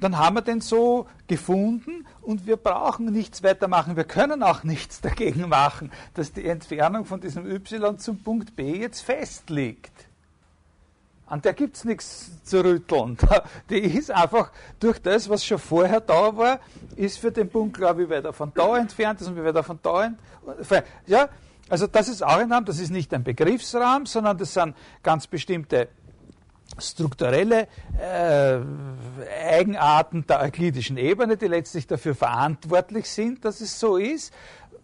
Dann 0.00 0.16
haben 0.16 0.36
wir 0.36 0.42
den 0.42 0.60
so 0.60 1.06
gefunden 1.26 2.06
und 2.22 2.46
wir 2.46 2.56
brauchen 2.56 3.06
nichts 3.06 3.42
weitermachen. 3.42 3.96
Wir 3.96 4.04
können 4.04 4.42
auch 4.42 4.62
nichts 4.62 5.00
dagegen 5.02 5.48
machen, 5.48 5.90
dass 6.14 6.32
die 6.32 6.46
Entfernung 6.46 7.04
von 7.04 7.20
diesem 7.20 7.46
Y 7.46 7.98
zum 7.98 8.22
Punkt 8.22 8.54
B 8.54 8.78
jetzt 8.80 9.00
festliegt. 9.00 9.92
An 11.26 11.42
der 11.42 11.52
gibt 11.52 11.76
es 11.76 11.84
nichts 11.84 12.42
zu 12.44 12.64
rütteln. 12.64 13.18
Die 13.68 13.80
ist 13.80 14.10
einfach 14.10 14.50
durch 14.80 14.98
das, 14.98 15.28
was 15.28 15.44
schon 15.44 15.58
vorher 15.58 16.00
da 16.00 16.34
war, 16.34 16.58
ist 16.96 17.18
für 17.18 17.30
den 17.30 17.50
Punkt, 17.50 17.76
glaube 17.76 18.04
ich, 18.04 18.08
weiter 18.08 18.32
von 18.32 18.50
da 18.54 18.78
entfernt 18.78 19.20
ist 19.20 19.28
und 19.28 19.36
wie 19.36 19.62
von 19.62 19.78
da 19.82 20.04
entfernt. 20.04 20.86
Ja, 21.06 21.28
also 21.68 21.86
das 21.86 22.08
ist 22.08 22.24
auch 22.24 22.38
ein 22.38 22.50
Raum, 22.50 22.64
das 22.64 22.80
ist 22.80 22.90
nicht 22.90 23.12
ein 23.12 23.24
Begriffsraum, 23.24 24.06
sondern 24.06 24.38
das 24.38 24.54
sind 24.54 24.74
ganz 25.02 25.26
bestimmte 25.26 25.88
strukturelle 26.76 27.66
äh, 27.98 28.58
Eigenarten 29.50 30.26
der 30.26 30.40
euklidischen 30.40 30.96
Ebene, 30.96 31.36
die 31.36 31.46
letztlich 31.46 31.86
dafür 31.86 32.14
verantwortlich 32.14 33.08
sind, 33.08 33.44
dass 33.44 33.60
es 33.60 33.78
so 33.78 33.96
ist. 33.96 34.32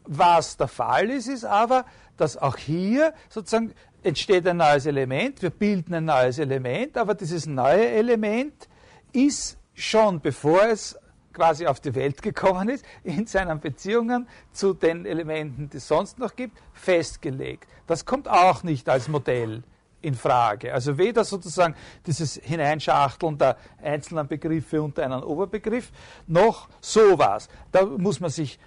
Was 0.06 0.56
der 0.56 0.68
Fall 0.68 1.10
ist, 1.10 1.28
ist 1.28 1.44
aber, 1.44 1.84
dass 2.16 2.36
auch 2.36 2.56
hier 2.56 3.14
sozusagen 3.28 3.72
entsteht 4.02 4.46
ein 4.46 4.58
neues 4.58 4.86
Element, 4.86 5.40
wir 5.40 5.50
bilden 5.50 5.94
ein 5.94 6.04
neues 6.04 6.38
Element, 6.38 6.96
aber 6.98 7.14
dieses 7.14 7.46
neue 7.46 7.88
Element 7.88 8.68
ist 9.12 9.56
schon, 9.72 10.20
bevor 10.20 10.64
es 10.64 10.98
quasi 11.32 11.66
auf 11.66 11.80
die 11.80 11.94
Welt 11.94 12.22
gekommen 12.22 12.68
ist, 12.68 12.84
in 13.02 13.26
seinen 13.26 13.60
Beziehungen 13.60 14.28
zu 14.52 14.74
den 14.74 15.06
Elementen, 15.06 15.70
die 15.70 15.78
es 15.78 15.88
sonst 15.88 16.18
noch 16.18 16.36
gibt, 16.36 16.58
festgelegt. 16.72 17.66
Das 17.86 18.04
kommt 18.04 18.28
auch 18.28 18.62
nicht 18.62 18.88
als 18.88 19.08
Modell 19.08 19.64
in 20.04 20.14
Frage. 20.14 20.72
Also 20.72 20.98
weder 20.98 21.24
sozusagen 21.24 21.74
dieses 22.06 22.34
Hineinschachteln 22.36 23.38
der 23.38 23.56
einzelnen 23.82 24.26
Begriffe 24.28 24.82
unter 24.82 25.04
einen 25.04 25.22
Oberbegriff, 25.22 25.90
noch 26.26 26.68
sowas. 26.80 27.48
Da 27.72 27.84
muss 27.84 28.20
man 28.20 28.30
sich 28.30 28.58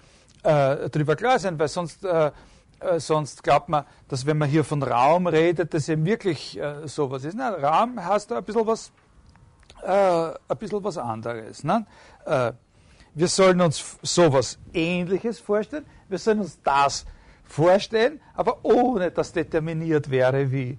äh, 0.44 0.90
drüber 0.90 1.16
klar 1.16 1.40
sein, 1.40 1.58
weil 1.60 1.68
sonst 1.68 2.04
äh, 2.04 2.32
äh, 2.80 3.00
sonst 3.00 3.44
glaubt 3.44 3.70
man, 3.70 3.86
dass 4.08 4.26
wenn 4.26 4.38
man 4.38 4.50
hier 4.50 4.64
von 4.64 4.84
Raum 4.84 5.28
redet, 5.28 5.74
dass 5.74 5.90
eben 5.90 6.06
wirklich 6.06 6.60
äh, 6.60 6.88
sowas 6.88 7.24
ist. 7.24 7.36
Nein, 7.36 7.54
Raum 7.54 8.04
heißt 8.04 8.30
da 8.30 8.38
ein 8.38 8.44
bisschen 8.44 8.68
was, 8.68 8.92
äh, 9.82 9.90
ein 9.92 10.58
bisschen 10.60 10.84
was 10.84 10.98
anderes. 10.98 11.64
Ne? 11.64 11.86
Äh, 12.26 12.54
wir 13.16 13.28
sollen 13.28 13.62
uns 13.62 13.98
sowas 14.04 14.60
Ähnliches 14.74 15.40
vorstellen. 15.40 15.86
Wir 16.08 16.20
sollen 16.20 16.40
uns 16.40 16.62
das 16.62 17.06
vorstellen, 17.44 18.22
aber 18.36 18.64
ohne 18.64 19.10
dass 19.10 19.32
determiniert 19.34 20.12
wäre 20.12 20.52
wie. 20.52 20.78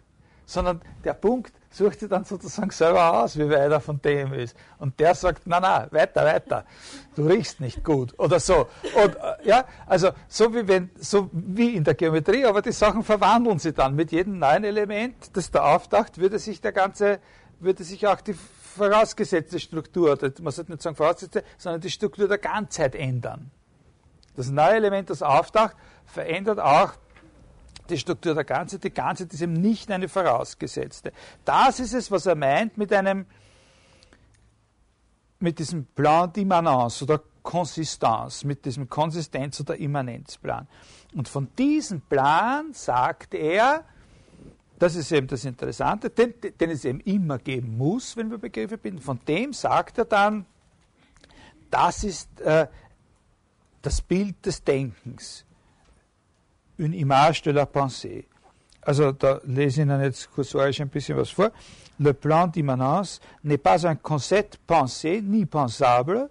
Sondern 0.48 0.80
der 1.04 1.12
Punkt 1.12 1.52
sucht 1.68 2.00
sich 2.00 2.08
dann 2.08 2.24
sozusagen 2.24 2.70
selber 2.70 3.22
aus, 3.22 3.38
wie 3.38 3.50
weit 3.50 3.70
er 3.70 3.80
von 3.80 4.00
dem 4.00 4.32
ist. 4.32 4.56
Und 4.78 4.98
der 4.98 5.14
sagt, 5.14 5.42
na 5.44 5.60
na, 5.60 5.88
weiter, 5.90 6.24
weiter. 6.24 6.64
Du 7.14 7.26
riechst 7.26 7.60
nicht 7.60 7.84
gut. 7.84 8.18
Oder 8.18 8.40
so. 8.40 8.66
Und, 9.04 9.14
äh, 9.16 9.46
ja, 9.46 9.66
also 9.86 10.08
so 10.26 10.54
wie, 10.54 10.66
wenn, 10.66 10.90
so 10.98 11.28
wie 11.32 11.76
in 11.76 11.84
der 11.84 11.94
Geometrie, 11.94 12.46
aber 12.46 12.62
die 12.62 12.72
Sachen 12.72 13.04
verwandeln 13.04 13.58
sich 13.58 13.74
dann. 13.74 13.94
Mit 13.94 14.10
jedem 14.10 14.38
neuen 14.38 14.64
Element, 14.64 15.36
das 15.36 15.50
da 15.50 15.74
auftaucht, 15.74 16.16
würde 16.16 16.38
sich 16.38 16.62
der 16.62 16.72
ganze, 16.72 17.20
würde 17.60 17.84
sich 17.84 18.06
auch 18.06 18.22
die 18.22 18.34
vorausgesetzte 18.34 19.60
Struktur, 19.60 20.18
man 20.40 20.52
sollte 20.52 20.72
nicht 20.72 20.82
sagen 20.82 20.96
vorausgesetzte, 20.96 21.44
sondern 21.58 21.82
die 21.82 21.90
Struktur 21.90 22.26
der 22.26 22.38
Ganzheit 22.38 22.94
ändern. 22.94 23.50
Das 24.34 24.48
neue 24.48 24.76
Element, 24.76 25.10
das 25.10 25.22
auftaucht, 25.22 25.76
verändert 26.06 26.58
auch 26.58 26.92
die 27.90 27.98
Struktur 27.98 28.34
der 28.34 28.44
Ganzheit. 28.44 28.84
Die 28.84 28.90
Ganzheit 28.90 29.32
ist 29.32 29.40
eben 29.40 29.54
nicht 29.54 29.90
eine 29.90 30.08
vorausgesetzte. 30.08 31.12
Das 31.44 31.80
ist 31.80 31.94
es, 31.94 32.10
was 32.10 32.26
er 32.26 32.34
meint 32.34 32.76
mit 32.78 32.92
einem, 32.92 33.26
mit 35.40 35.58
diesem 35.58 35.86
Plan 35.86 36.30
d'Immanence 36.32 37.02
oder 37.02 37.22
Konsistence, 37.42 38.44
mit 38.44 38.64
diesem 38.64 38.88
Konsistenz- 38.88 39.60
oder 39.60 39.76
Immanenzplan. 39.76 40.68
Und 41.14 41.28
von 41.28 41.48
diesem 41.56 42.02
Plan 42.02 42.72
sagt 42.74 43.34
er, 43.34 43.84
das 44.78 44.94
ist 44.94 45.10
eben 45.12 45.26
das 45.26 45.44
Interessante, 45.44 46.10
den, 46.10 46.34
den 46.60 46.70
es 46.70 46.84
eben 46.84 47.00
immer 47.00 47.38
geben 47.38 47.76
muss, 47.76 48.16
wenn 48.16 48.30
wir 48.30 48.38
Begriffe 48.38 48.78
bilden, 48.78 49.00
von 49.00 49.18
dem 49.26 49.52
sagt 49.52 49.98
er 49.98 50.04
dann, 50.04 50.46
das 51.70 52.04
ist 52.04 52.40
äh, 52.40 52.68
das 53.82 54.02
Bild 54.02 54.44
des 54.44 54.62
Denkens 54.62 55.44
une 56.78 56.94
image 56.94 57.42
de 57.42 57.50
la 57.50 57.66
pensée. 57.66 58.26
Also 58.82 59.12
da 59.12 59.40
lese 59.44 59.82
ich 59.82 59.86
Ihnen 59.86 60.00
jetzt 60.00 60.30
kursorisch 60.32 60.80
ein 60.80 60.88
bisschen 60.88 61.16
was 61.16 61.30
vor. 61.30 61.50
Le 61.98 62.14
plan 62.14 62.46
d'immanence 62.46 63.20
n'est 63.42 63.62
pas 63.62 63.86
un 63.86 63.96
concept 63.96 64.58
pensé 64.66 65.20
ni 65.20 65.44
pensable, 65.44 66.30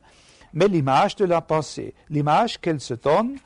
mais 0.53 0.67
l'image 0.67 1.15
de 1.17 1.25
la 1.25 1.41
pensée, 1.41 1.93
l'image 2.09 2.59
qu'elle 2.59 2.79
se 2.79 2.93
donne 2.95 3.37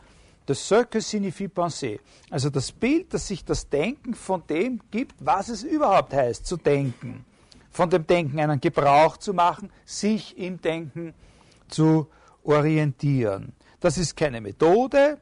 de 0.48 0.54
ce 0.54 0.84
que 0.84 1.00
signifie 1.00 1.48
penser. 1.48 2.00
Also 2.30 2.50
das 2.50 2.72
Bild, 2.72 3.14
das 3.14 3.28
sich 3.28 3.44
das 3.44 3.68
Denken 3.68 4.14
von 4.14 4.44
dem 4.48 4.80
gibt, 4.92 5.16
was 5.20 5.50
es 5.50 5.64
überhaupt 5.64 6.14
heißt, 6.14 6.46
zu 6.46 6.58
denken. 6.58 7.26
Von 7.72 7.90
dem 7.90 8.06
Denken 8.06 8.40
einen 8.40 8.60
Gebrauch 8.60 9.18
zu 9.18 9.34
machen, 9.34 9.70
sich 9.86 10.38
im 10.38 10.62
Denken 10.62 11.14
zu 11.70 12.08
orientieren. 12.44 13.54
Das 13.80 13.98
ist 13.98 14.16
keine 14.16 14.42
Methode, 14.42 15.18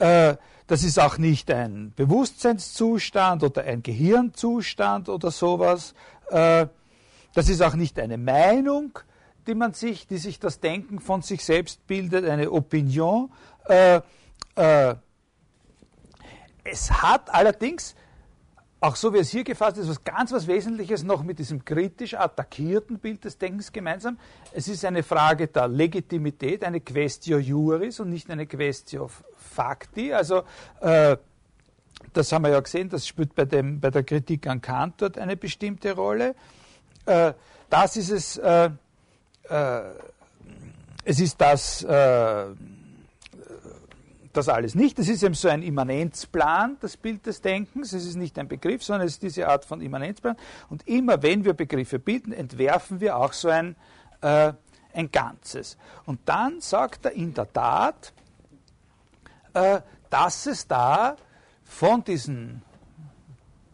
äh, 0.00 0.36
das 0.66 0.84
ist 0.84 0.98
auch 0.98 1.18
nicht 1.18 1.50
ein 1.50 1.92
Bewusstseinszustand 1.96 3.42
oder 3.42 3.64
ein 3.64 3.82
Gehirnzustand 3.82 5.08
oder 5.08 5.30
sowas. 5.30 5.94
Äh, 6.30 6.66
das 7.34 7.48
ist 7.48 7.62
auch 7.62 7.74
nicht 7.74 7.98
eine 7.98 8.18
Meinung, 8.18 8.98
die 9.46 9.54
man 9.54 9.72
sich, 9.72 10.06
die 10.06 10.18
sich 10.18 10.38
das 10.38 10.60
Denken 10.60 11.00
von 11.00 11.22
sich 11.22 11.44
selbst 11.44 11.86
bildet, 11.86 12.24
eine 12.24 12.50
Opinion. 12.50 13.30
Äh, 13.66 14.00
es 16.64 16.90
hat 16.90 17.32
allerdings 17.32 17.94
auch 18.80 18.96
so 18.96 19.12
wie 19.12 19.18
es 19.18 19.30
hier 19.30 19.44
gefasst 19.44 19.76
ist, 19.76 19.88
was 19.88 20.02
ganz 20.04 20.32
was 20.32 20.46
Wesentliches 20.46 21.02
noch 21.02 21.22
mit 21.22 21.38
diesem 21.38 21.64
kritisch 21.64 22.14
attackierten 22.14 22.98
Bild 22.98 23.24
des 23.24 23.36
Denkens 23.36 23.72
gemeinsam. 23.72 24.18
Es 24.52 24.68
ist 24.68 24.84
eine 24.86 25.02
Frage 25.02 25.48
der 25.48 25.68
Legitimität, 25.68 26.64
eine 26.64 26.80
Questio 26.80 27.38
Juris 27.38 28.00
und 28.00 28.08
nicht 28.08 28.30
eine 28.30 28.46
Questio 28.46 29.10
Facti. 29.36 30.14
Also 30.14 30.44
äh, 30.80 31.18
das 32.14 32.32
haben 32.32 32.44
wir 32.44 32.50
ja 32.50 32.60
gesehen, 32.60 32.88
das 32.88 33.06
spielt 33.06 33.34
bei, 33.34 33.44
dem, 33.44 33.80
bei 33.80 33.90
der 33.90 34.02
Kritik 34.02 34.46
an 34.46 34.62
Kant 34.62 34.94
dort 35.02 35.18
eine 35.18 35.36
bestimmte 35.36 35.94
Rolle. 35.94 36.34
Äh, 37.04 37.34
das 37.68 37.96
ist 37.96 38.10
es, 38.10 38.38
äh, 38.38 38.70
äh 39.48 39.82
es 41.02 41.18
ist 41.18 41.40
das 41.40 41.82
äh, 41.82 42.46
das 44.32 44.48
alles 44.48 44.74
nicht. 44.74 44.98
Es 44.98 45.08
ist 45.08 45.22
eben 45.22 45.34
so 45.34 45.48
ein 45.48 45.62
Immanenzplan, 45.62 46.76
das 46.80 46.96
Bild 46.96 47.26
des 47.26 47.40
Denkens. 47.40 47.92
Es 47.92 48.06
ist 48.06 48.16
nicht 48.16 48.38
ein 48.38 48.48
Begriff, 48.48 48.82
sondern 48.82 49.06
es 49.06 49.14
ist 49.14 49.22
diese 49.22 49.48
Art 49.48 49.64
von 49.64 49.80
Immanenzplan. 49.80 50.36
Und 50.68 50.86
immer 50.86 51.22
wenn 51.22 51.44
wir 51.44 51.54
Begriffe 51.54 51.98
bilden, 51.98 52.32
entwerfen 52.32 53.00
wir 53.00 53.16
auch 53.16 53.32
so 53.32 53.48
ein, 53.48 53.76
äh, 54.20 54.52
ein 54.94 55.10
Ganzes. 55.10 55.76
Und 56.06 56.20
dann 56.26 56.60
sagt 56.60 57.06
er 57.06 57.12
in 57.12 57.34
der 57.34 57.52
Tat, 57.52 58.12
äh, 59.54 59.80
dass 60.10 60.46
es 60.46 60.66
da 60.66 61.16
von 61.64 62.04
diesen 62.04 62.62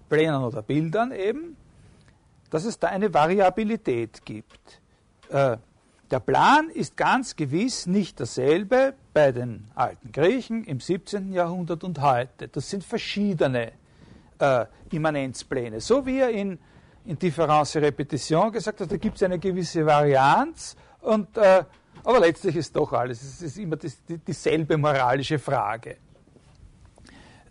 Plänen 0.09 0.43
oder 0.43 0.63
Bildern 0.63 1.13
eben, 1.13 1.57
dass 2.51 2.65
es 2.65 2.79
da 2.79 2.89
eine 2.89 3.13
Variabilität 3.13 4.25
gibt. 4.25 4.81
Äh, 5.29 5.59
der 6.11 6.21
Plan 6.21 6.71
ist 6.71 6.97
ganz 6.97 7.35
gewiss 7.35 7.87
nicht 7.87 8.21
dasselbe 8.21 8.95
bei 9.17 9.33
den 9.33 9.65
alten 9.75 10.13
Griechen 10.13 10.65
im 10.65 10.79
17. 10.79 11.33
Jahrhundert 11.33 11.83
und 11.85 12.03
heute. 12.03 12.49
Das 12.49 12.69
sind 12.69 12.85
verschiedene 12.85 13.73
äh, 14.39 14.67
Immanenzpläne. 14.91 15.81
So 15.81 16.05
wie 16.05 16.19
er 16.19 16.29
in, 16.29 16.59
in 17.07 17.19
Difference 17.19 17.77
Repetition 17.77 18.53
gesagt 18.53 18.79
hat, 18.79 18.93
da 18.93 18.97
gibt 18.99 19.17
es 19.17 19.23
eine 19.23 19.39
gewisse 19.39 19.87
Varianz, 19.87 20.77
und, 21.01 21.35
äh, 21.39 21.65
aber 22.05 22.21
letztlich 22.21 22.57
ist 22.57 22.77
doch 22.77 22.93
alles, 22.93 23.23
es 23.23 23.41
ist 23.41 23.57
immer 23.57 23.77
das, 23.77 24.05
die, 24.05 24.19
dieselbe 24.19 24.77
moralische 24.77 25.39
Frage, 25.39 25.97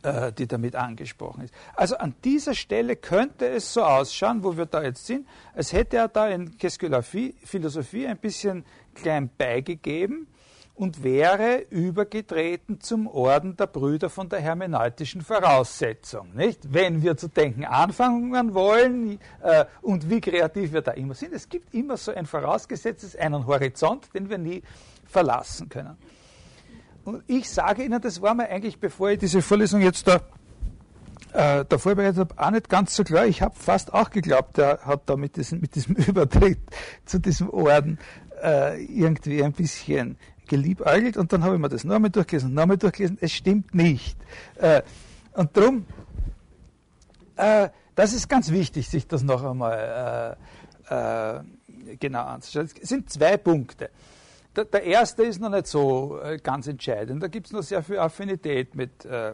äh, 0.04 0.32
die 0.34 0.46
damit 0.46 0.76
angesprochen 0.76 1.46
ist. 1.46 1.54
Also 1.76 1.98
an 1.98 2.14
dieser 2.24 2.54
Stelle 2.54 2.96
könnte 2.96 3.48
es 3.48 3.74
so 3.74 3.82
ausschauen, 3.82 4.44
wo 4.44 4.56
wir 4.56 4.68
da 4.68 4.84
jetzt 4.84 5.08
sind, 5.08 5.28
als 5.56 5.74
hätte 5.74 5.98
er 5.98 6.10
da 6.10 6.28
in 6.28 6.60
Qu'est-ce 6.60 7.34
Philosophie 7.44 8.06
ein 8.06 8.18
bisschen 8.20 8.64
klein 8.94 9.32
beigegeben 9.36 10.28
und 10.76 11.04
wäre 11.04 11.66
übergetreten 11.70 12.82
zum 12.82 13.08
Orden 13.08 13.56
der 13.56 13.68
Brüder 13.68 14.10
von 14.10 14.28
der 14.28 14.42
hermeneutischen 14.42 15.22
Voraussetzung. 15.22 16.36
Nicht? 16.36 16.74
Wenn 16.74 17.02
wir 17.02 17.16
zu 17.16 17.30
denken 17.30 17.64
anfangen 17.64 18.54
wollen 18.54 19.20
äh, 19.42 19.66
und 19.82 20.10
wie 20.10 20.20
kreativ 20.20 20.74
wir 20.74 20.82
da 20.82 20.92
immer 20.92 21.14
sind, 21.14 21.34
es 21.34 21.48
gibt 21.48 21.74
immer 21.74 21.96
so 21.96 22.14
ein 22.14 22.26
vorausgesetztes, 22.26 23.16
einen 23.16 23.48
Horizont, 23.48 24.14
den 24.14 24.30
wir 24.30 24.38
nie 24.38 24.64
verlassen 25.06 25.70
können. 25.70 25.96
Und 27.06 27.24
ich 27.28 27.50
sage 27.50 27.84
Ihnen, 27.84 28.02
das 28.02 28.22
war 28.22 28.34
mir 28.34 28.50
eigentlich, 28.50 28.80
bevor 28.80 29.12
ich 29.12 29.20
diese 29.20 29.42
Vorlesung 29.42 29.80
jetzt 29.80 30.08
da, 30.08 30.16
äh, 31.32 31.64
da 31.64 31.78
vorbereitet 31.78 32.18
habe, 32.18 32.34
auch 32.38 32.52
nicht 32.52 32.68
ganz 32.68 32.96
so 32.96 33.04
klar. 33.04 33.28
Ich 33.28 33.42
habe 33.42 33.56
fast 33.56 33.94
auch 33.94 34.10
geglaubt, 34.10 34.58
der 34.58 34.80
hat 34.82 35.04
da 35.06 35.16
mit 35.16 35.38
diesem, 35.38 35.62
mit 35.62 35.76
diesem 35.76 35.96
Übertritt 36.08 36.60
zu 37.06 37.20
diesem 37.20 37.50
Orden 37.50 37.98
äh, 38.44 38.84
irgendwie 38.84 39.44
ein 39.44 39.54
bisschen 39.54 40.18
geliebäugelt 40.46 41.18
und 41.18 41.32
dann 41.34 41.44
habe 41.44 41.56
ich 41.56 41.62
mir 41.62 41.70
das 41.70 41.84
nochmal 41.84 42.10
durchgelesen, 42.10 42.54
nochmal 42.54 42.78
durchgelesen, 42.78 43.18
es 43.22 43.32
stimmt 43.32 43.74
nicht. 43.74 44.18
Äh, 44.56 44.82
und 45.34 45.56
darum, 45.56 45.86
äh, 47.36 47.70
das 47.96 48.14
ist 48.14 48.28
ganz 48.30 48.52
wichtig, 48.52 48.90
sich 48.90 49.08
das 49.08 49.24
noch 49.24 49.44
einmal 49.44 50.38
äh, 50.90 51.38
äh 51.38 51.44
genau 52.00 52.24
anzuschauen. 52.24 52.70
Es 52.82 52.90
sind 52.90 53.10
zwei 53.12 53.38
Punkte. 53.38 53.92
Der, 54.56 54.66
der, 54.66 54.84
erste 54.84 55.24
ist 55.24 55.40
noch 55.40 55.50
nicht 55.50 55.68
so 55.68 56.20
äh, 56.20 56.38
ganz 56.38 56.68
entscheidend. 56.68 57.22
Da 57.22 57.28
gibt 57.28 57.48
es 57.48 57.54
noch 57.54 57.62
sehr 57.62 57.84
viel 57.84 58.00
Affinität 58.00 58.74
mit, 58.74 59.06
äh, 59.06 59.34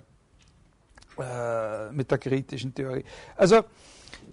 mit 1.91 2.11
der 2.11 2.17
kritischen 2.17 2.73
Theorie. 2.73 3.05
Also, 3.35 3.63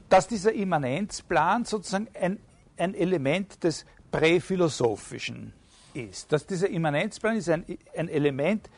dass 0.08 0.26
dieser 0.26 0.52
Immanenzplan 0.52 1.64
sozusagen 1.64 2.08
ein, 2.20 2.38
ein 2.76 2.94
Element 2.94 3.62
des 3.62 3.84
Präphilosophischen 4.10 5.52
ist. 5.98 6.32
Dass 6.32 6.46
dieser 6.46 6.68
Immanenzplan 6.68 7.36
ist 7.36 7.48
ein, 7.48 7.64
ein 7.96 8.08
Element 8.08 8.68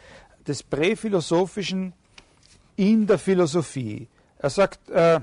des 0.46 0.62
Präphilosophischen 0.62 1.92
in 2.76 3.06
der 3.06 3.18
Philosophie. 3.18 4.08
Er 4.38 4.50
sagt, 4.50 4.88
äh, 4.90 5.20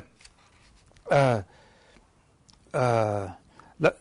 äh, 1.10 1.42
äh, 2.72 3.28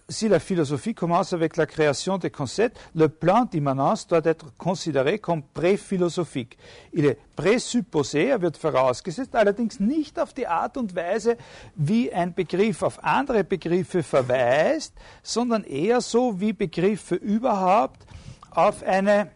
si 0.08 0.28
la 0.28 0.38
philosophie 0.38 0.94
commence 0.94 1.32
avec 1.32 1.56
la 1.56 1.66
création 1.66 2.18
des 2.18 2.30
concepts, 2.30 2.78
le 2.94 3.08
plan 3.08 3.44
d'immanence 3.44 4.06
doit 4.06 4.22
être 4.24 4.56
considéré 4.56 5.18
comme 5.18 5.42
préphilosophique. 5.42 6.56
Il 6.92 7.04
est 7.04 7.18
présupposé, 7.36 8.28
er 8.28 8.40
wird 8.40 8.56
vorausgesetzt, 8.56 9.34
allerdings 9.34 9.78
nicht 9.78 10.18
auf 10.18 10.32
die 10.32 10.46
Art 10.46 10.76
und 10.76 10.94
Weise, 10.94 11.36
wie 11.74 12.10
ein 12.12 12.32
Begriff 12.34 12.82
auf 12.82 13.04
andere 13.04 13.44
Begriffe 13.44 14.02
verweist, 14.02 14.94
sondern 15.22 15.64
eher 15.64 16.00
so 16.00 16.40
wie 16.40 16.54
Begriffe 16.54 17.16
überhaupt 17.16 18.06
auf 18.50 18.82
eine 18.82 19.30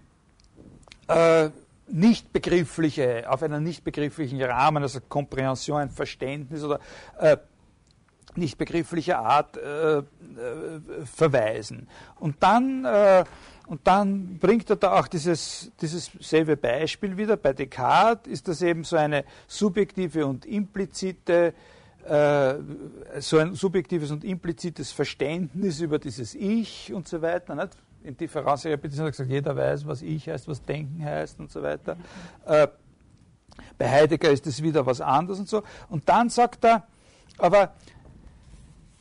äh, 1.09 1.51
nicht 1.93 2.33
begriffliche, 2.33 3.25
auf 3.29 3.43
einen 3.43 3.63
nicht 3.63 3.85
begrifflichen 3.85 4.41
Rahmen, 4.43 4.83
also 4.83 5.01
Komprehension, 5.07 5.79
ein 5.79 5.91
Verständnis 5.91 6.63
oder 6.63 6.81
äh, 7.19 7.37
nicht 8.37 8.59
begrifflicher 8.59 9.19
Art 9.19 9.57
äh, 9.57 9.99
äh, 9.99 10.03
verweisen. 11.05 11.89
Und 12.19 12.37
dann, 12.41 12.85
äh, 12.85 13.25
und 13.67 13.87
dann 13.87 14.39
bringt 14.39 14.71
er 14.71 14.77
da 14.77 14.99
auch 14.99 15.09
dieses, 15.09 15.71
dieses 15.81 16.11
selbe 16.21 16.57
Beispiel 16.57 17.17
wieder. 17.17 17.37
Bei 17.37 17.53
Descartes 17.53 18.33
ist 18.33 18.49
das 18.49 18.63
eben 18.63 18.85
so 18.85 18.97
eine 18.97 19.25
subjektive 19.47 20.27
und 20.27 20.47
implizite 20.47 21.55
äh, 22.07 22.55
so 23.19 23.39
ein 23.39 23.55
subjektives 23.55 24.11
und 24.11 24.25
implizites 24.25 24.91
Verständnis 24.91 25.81
über 25.81 25.99
dieses 25.99 26.35
Ich 26.35 26.93
und 26.93 27.07
so 27.07 27.21
weiter. 27.21 27.55
Nicht? 27.55 27.77
In 28.03 28.17
Differenz 28.17 28.65
Repetition 28.65 29.07
hat 29.07 29.13
gesagt, 29.13 29.31
jeder 29.31 29.55
weiß, 29.55 29.87
was 29.87 30.01
Ich 30.01 30.29
heißt, 30.29 30.49
was 30.49 30.63
Denken 30.63 31.05
heißt 31.05 31.39
und 31.39 31.51
so 31.51 31.63
weiter. 31.63 31.97
Äh, 32.47 32.69
bei 33.77 33.91
Heidegger 33.91 34.31
ist 34.31 34.47
es 34.47 34.63
wieder 34.63 34.87
was 34.87 35.01
anderes 35.01 35.41
und 35.41 35.49
so. 35.49 35.63
Und 35.89 36.09
dann 36.09 36.31
sagt 36.31 36.65
er, 36.65 36.87
aber 37.37 37.75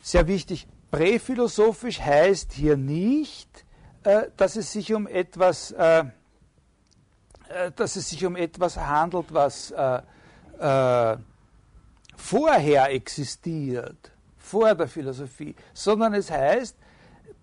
sehr 0.00 0.26
wichtig, 0.26 0.66
präphilosophisch 0.90 2.00
heißt 2.00 2.52
hier 2.52 2.76
nicht, 2.76 3.64
äh, 4.02 4.28
dass 4.36 4.56
es 4.56 4.72
sich 4.72 4.92
um 4.94 5.06
etwas, 5.06 5.72
äh, 5.72 6.04
äh 7.48 7.70
dass 7.76 7.96
es 7.96 8.10
sich 8.10 8.24
um 8.24 8.36
etwas 8.36 8.76
handelt, 8.76 9.32
was 9.32 9.70
äh, 9.70 10.02
äh, 10.58 11.16
vorher 12.16 12.90
existiert, 12.90 14.10
vor 14.38 14.74
der 14.74 14.88
Philosophie, 14.88 15.54
sondern 15.72 16.14
es 16.14 16.30
heißt, 16.30 16.76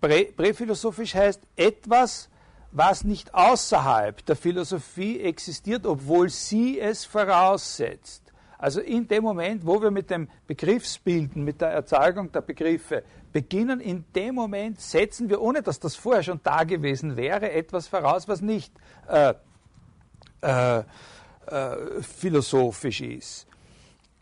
prä, 0.00 0.24
präphilosophisch 0.24 1.14
heißt 1.14 1.40
etwas, 1.56 2.28
was 2.70 3.04
nicht 3.04 3.32
außerhalb 3.34 4.24
der 4.26 4.36
Philosophie 4.36 5.20
existiert, 5.20 5.86
obwohl 5.86 6.28
sie 6.28 6.78
es 6.78 7.04
voraussetzt. 7.04 8.27
Also 8.58 8.80
in 8.80 9.06
dem 9.06 9.22
Moment, 9.22 9.64
wo 9.64 9.80
wir 9.80 9.92
mit 9.92 10.10
dem 10.10 10.28
Begriffsbilden, 10.48 11.44
mit 11.44 11.60
der 11.60 11.68
Erzeugung 11.68 12.32
der 12.32 12.40
Begriffe 12.40 13.04
beginnen, 13.32 13.78
in 13.80 14.04
dem 14.16 14.34
Moment 14.34 14.80
setzen 14.80 15.30
wir, 15.30 15.40
ohne 15.40 15.62
dass 15.62 15.78
das 15.78 15.94
vorher 15.94 16.24
schon 16.24 16.40
da 16.42 16.64
gewesen 16.64 17.16
wäre, 17.16 17.52
etwas 17.52 17.86
voraus, 17.86 18.26
was 18.26 18.40
nicht 18.40 18.72
äh, 19.06 19.34
äh, 20.42 20.78
äh, 20.78 22.02
philosophisch 22.02 23.00
ist. 23.00 23.46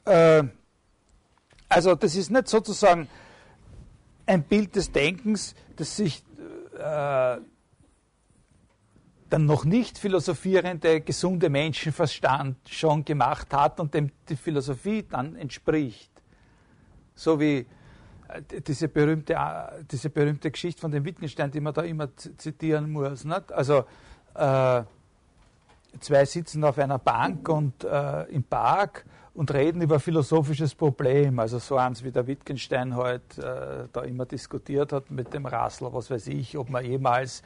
Äh, 0.05 0.45
also 1.69 1.95
das 1.95 2.15
ist 2.15 2.31
nicht 2.31 2.49
sozusagen 2.49 3.09
ein 4.27 4.43
Bild 4.43 4.77
des 4.77 4.93
Denkens, 4.93 5.55
das 5.77 5.97
sich 5.97 6.23
dann 9.31 9.47
noch 9.47 9.65
nicht 9.65 9.99
philosophierende, 9.99 11.01
gesunde 11.01 11.51
Menschenverstand 11.51 12.57
schon 12.69 13.05
gemacht 13.05 13.53
hat 13.53 13.81
und 13.81 13.93
dem 13.95 14.11
die 14.29 14.37
Philosophie 14.37 15.05
dann 15.09 15.37
entspricht. 15.37 16.11
So 17.15 17.41
wie 17.41 17.67
äh, 18.29 18.61
diese 18.61 18.89
berühmte, 18.89 19.35
äh, 19.35 19.85
diese 19.91 20.11
berühmte 20.11 20.51
Geschichte 20.51 20.81
von 20.81 20.91
dem 20.91 21.05
Wittgenstein, 21.05 21.51
die 21.51 21.61
man 21.61 21.75
da 21.75 21.83
immer 21.83 22.15
zitieren 22.17 22.91
muss. 22.91 23.25
Nicht? 23.25 23.53
Also 23.53 23.85
äh, 24.35 24.83
zwei 26.01 26.25
sitzen 26.25 26.63
auf 26.63 26.79
einer 26.79 26.99
Bank 26.99 27.49
und 27.49 27.85
äh, 27.85 28.25
im 28.25 28.45
Park 28.45 29.05
und 29.35 29.53
reden 29.53 29.83
über 29.83 30.01
philosophisches 30.01 30.75
Problem. 30.75 31.39
Also 31.39 31.59
so 31.59 31.77
eins 31.77 32.05
wie 32.05 32.13
der 32.13 32.27
Wittgenstein 32.27 32.97
halt 32.97 33.39
äh, 33.39 33.89
da 33.93 34.03
immer 34.03 34.25
diskutiert 34.25 34.93
hat 34.93 35.11
mit 35.11 35.35
dem 35.35 35.47
Rassler, 35.47 35.93
was 35.93 36.11
weiß 36.11 36.29
ich, 36.29 36.57
ob 36.57 36.71
man 36.71 36.85
jemals 36.85 37.43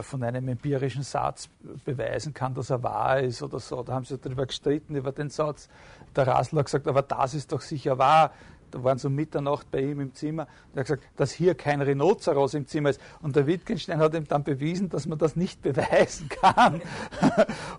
von 0.00 0.22
einem 0.22 0.48
empirischen 0.48 1.02
Satz 1.02 1.48
beweisen 1.84 2.32
kann, 2.32 2.54
dass 2.54 2.70
er 2.70 2.82
wahr 2.82 3.20
ist 3.20 3.42
oder 3.42 3.60
so. 3.60 3.82
Da 3.82 3.94
haben 3.94 4.04
sie 4.04 4.18
darüber 4.18 4.46
gestritten, 4.46 4.96
über 4.96 5.12
den 5.12 5.28
Satz. 5.28 5.68
Der 6.14 6.26
Rassler 6.26 6.60
hat 6.60 6.66
gesagt, 6.66 6.88
aber 6.88 7.02
das 7.02 7.34
ist 7.34 7.52
doch 7.52 7.60
sicher 7.60 7.98
wahr. 7.98 8.32
Da 8.70 8.82
waren 8.82 8.98
so 8.98 9.08
Mitternacht 9.08 9.70
bei 9.70 9.80
ihm 9.80 10.00
im 10.00 10.14
Zimmer. 10.14 10.46
Er 10.74 10.80
hat 10.80 10.86
gesagt, 10.86 11.04
dass 11.16 11.32
hier 11.32 11.54
kein 11.54 11.80
Rhinoceros 11.80 12.54
im 12.54 12.66
Zimmer 12.66 12.90
ist. 12.90 13.00
Und 13.22 13.36
der 13.36 13.46
Wittgenstein 13.46 13.98
hat 13.98 14.14
ihm 14.14 14.26
dann 14.26 14.44
bewiesen, 14.44 14.88
dass 14.88 15.06
man 15.06 15.18
das 15.18 15.36
nicht 15.36 15.62
beweisen 15.62 16.28
kann. 16.28 16.80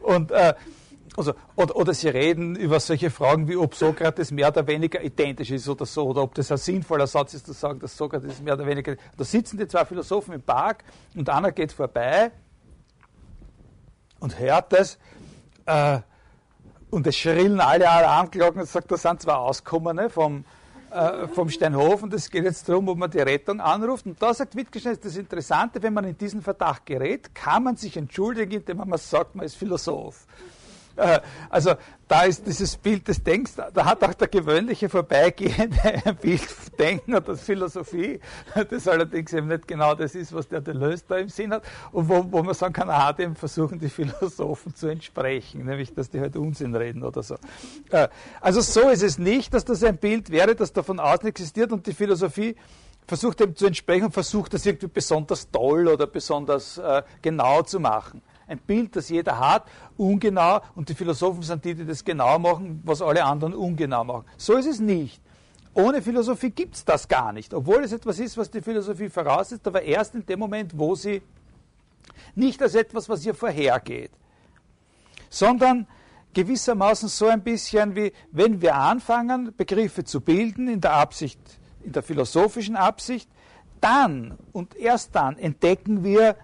und 0.01 0.31
äh, 0.31 0.53
also, 1.17 1.33
oder, 1.55 1.75
oder, 1.75 1.93
Sie 1.95 2.09
reden 2.09 2.55
über 2.55 2.79
solche 2.79 3.09
Fragen, 3.09 3.47
wie 3.47 3.55
ob 3.55 3.73
Sokrates 3.73 4.31
mehr 4.31 4.49
oder 4.49 4.67
weniger 4.67 5.03
identisch 5.03 5.49
ist 5.49 5.67
oder 5.67 5.85
so, 5.85 6.09
oder 6.09 6.21
ob 6.21 6.35
das 6.35 6.51
ein 6.51 6.57
sinnvoller 6.57 7.07
Satz 7.07 7.33
ist, 7.33 7.47
zu 7.47 7.53
sagen, 7.53 7.79
dass 7.79 7.97
Sokrates 7.97 8.39
mehr 8.39 8.53
oder 8.53 8.67
weniger. 8.67 8.95
Da 9.17 9.23
sitzen 9.23 9.57
die 9.57 9.67
zwei 9.67 9.83
Philosophen 9.83 10.35
im 10.35 10.43
Park 10.43 10.83
und 11.15 11.27
einer 11.27 11.51
geht 11.51 11.71
vorbei 11.71 12.31
und 14.19 14.37
hört 14.39 14.71
das. 14.71 14.99
Äh, 15.65 15.99
und 16.89 17.05
es 17.07 17.17
schrillen 17.17 17.59
alle 17.59 17.89
Alarmglocken 17.89 18.61
und 18.61 18.67
sagt, 18.67 18.91
da 18.91 18.97
sind 18.97 19.21
zwei 19.21 19.33
Auskommene 19.33 20.09
vom, 20.11 20.45
äh, 20.91 21.27
vom 21.27 21.49
Steinhof 21.49 22.03
und 22.03 22.13
es 22.13 22.29
geht 22.29 22.43
jetzt 22.43 22.69
darum, 22.69 22.87
ob 22.89 22.97
man 22.97 23.09
die 23.09 23.19
Rettung 23.19 23.59
anruft. 23.59 24.05
Und 24.05 24.21
da 24.21 24.33
sagt 24.33 24.55
Wittgenstein, 24.55 24.97
das 25.01 25.17
Interessante, 25.17 25.81
wenn 25.81 25.93
man 25.93 26.05
in 26.05 26.17
diesen 26.17 26.43
Verdacht 26.43 26.85
gerät, 26.85 27.33
kann 27.33 27.63
man 27.63 27.75
sich 27.75 27.97
entschuldigen, 27.97 28.53
indem 28.53 28.77
man 28.77 28.99
sagt, 28.99 29.35
man 29.35 29.45
ist 29.45 29.55
Philosoph. 29.55 30.27
Also 31.49 31.73
da 32.07 32.23
ist 32.23 32.45
dieses 32.47 32.77
Bild 32.77 33.07
des 33.07 33.23
Denkens, 33.23 33.55
da 33.55 33.85
hat 33.85 34.03
auch 34.03 34.13
der 34.13 34.27
gewöhnliche 34.27 34.87
Vorbeigehende 34.89 35.77
ein 36.05 36.15
Bild 36.15 36.41
Denken 36.79 37.15
oder 37.15 37.35
Philosophie, 37.35 38.19
das 38.69 38.87
allerdings 38.87 39.33
eben 39.33 39.47
nicht 39.47 39.67
genau 39.67 39.95
das 39.95 40.15
ist, 40.15 40.33
was 40.33 40.47
der 40.47 40.61
Deleuze 40.61 41.03
da 41.07 41.17
im 41.17 41.29
Sinn 41.29 41.51
hat. 41.51 41.63
Und 41.91 42.07
wo, 42.07 42.25
wo 42.31 42.43
man 42.43 42.53
sagen 42.53 42.73
kann, 42.73 42.89
ah, 42.89 43.11
dem 43.13 43.35
versuchen 43.35 43.79
die 43.79 43.89
Philosophen 43.89 44.75
zu 44.75 44.87
entsprechen, 44.87 45.65
nämlich, 45.65 45.93
dass 45.93 46.09
die 46.09 46.19
halt 46.19 46.35
Unsinn 46.37 46.75
reden 46.75 47.03
oder 47.03 47.23
so. 47.23 47.35
Äh, 47.89 48.07
also 48.41 48.61
so 48.61 48.89
ist 48.89 49.03
es 49.03 49.17
nicht, 49.17 49.53
dass 49.53 49.65
das 49.65 49.83
ein 49.83 49.97
Bild 49.97 50.29
wäre, 50.29 50.55
das 50.55 50.71
davon 50.71 50.99
außen 50.99 51.27
existiert 51.27 51.71
und 51.71 51.85
die 51.87 51.93
Philosophie 51.93 52.55
versucht 53.07 53.39
dem 53.39 53.55
zu 53.55 53.65
entsprechen 53.65 54.05
und 54.05 54.11
versucht 54.11 54.53
das 54.53 54.65
irgendwie 54.65 54.87
besonders 54.87 55.49
toll 55.49 55.87
oder 55.87 56.07
besonders 56.07 56.77
äh, 56.77 57.03
genau 57.21 57.63
zu 57.63 57.79
machen 57.79 58.21
ein 58.47 58.59
Bild, 58.59 58.95
das 58.95 59.09
jeder 59.09 59.39
hat, 59.39 59.65
ungenau 59.97 60.61
und 60.75 60.89
die 60.89 60.95
Philosophen 60.95 61.43
sind 61.43 61.65
die, 61.65 61.75
die 61.75 61.85
das 61.85 62.03
genau 62.03 62.39
machen, 62.39 62.81
was 62.83 63.01
alle 63.01 63.23
anderen 63.23 63.53
ungenau 63.53 64.03
machen. 64.03 64.25
So 64.37 64.55
ist 64.55 64.67
es 64.67 64.79
nicht. 64.79 65.21
Ohne 65.73 66.01
Philosophie 66.01 66.49
gibt 66.49 66.75
es 66.75 66.85
das 66.85 67.07
gar 67.07 67.31
nicht, 67.33 67.53
obwohl 67.53 67.83
es 67.83 67.91
etwas 67.91 68.17
ist, 68.19 68.35
was 68.37 68.49
die 68.49 68.61
Philosophie 68.61 69.09
voraussetzt, 69.09 69.67
aber 69.67 69.83
erst 69.83 70.15
in 70.15 70.25
dem 70.25 70.39
Moment, 70.39 70.77
wo 70.77 70.95
sie 70.95 71.21
nicht 72.33 72.61
als 72.63 72.73
etwas, 72.73 73.07
was 73.09 73.25
ihr 73.25 73.35
vorhergeht, 73.35 74.11
sondern 75.29 75.85
gewissermaßen 76.33 77.09
so 77.09 77.27
ein 77.27 77.43
bisschen 77.43 77.95
wie, 77.95 78.11
wenn 78.31 78.61
wir 78.61 78.75
anfangen, 78.75 79.53
Begriffe 79.55 80.03
zu 80.03 80.21
bilden 80.21 80.67
in 80.67 80.81
der 80.81 80.93
Absicht, 80.93 81.39
in 81.83 81.91
der 81.91 82.01
philosophischen 82.01 82.75
Absicht, 82.75 83.29
dann 83.81 84.37
und 84.53 84.75
erst 84.75 85.15
dann 85.15 85.37
entdecken 85.37 86.03
wir 86.03 86.37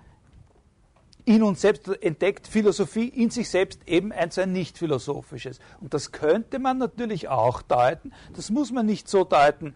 in 1.25 1.43
uns 1.43 1.61
selbst 1.61 1.87
entdeckt 2.01 2.47
Philosophie 2.47 3.07
in 3.07 3.29
sich 3.29 3.49
selbst 3.49 3.79
eben 3.87 4.11
ein, 4.11 4.31
so 4.31 4.41
ein 4.41 4.51
nicht 4.51 4.77
philosophisches. 4.77 5.59
Und 5.79 5.93
das 5.93 6.11
könnte 6.11 6.59
man 6.59 6.77
natürlich 6.77 7.29
auch 7.29 7.61
deuten. 7.61 8.11
Das 8.33 8.49
muss 8.49 8.71
man 8.71 8.85
nicht 8.85 9.07
so 9.07 9.23
deuten, 9.23 9.75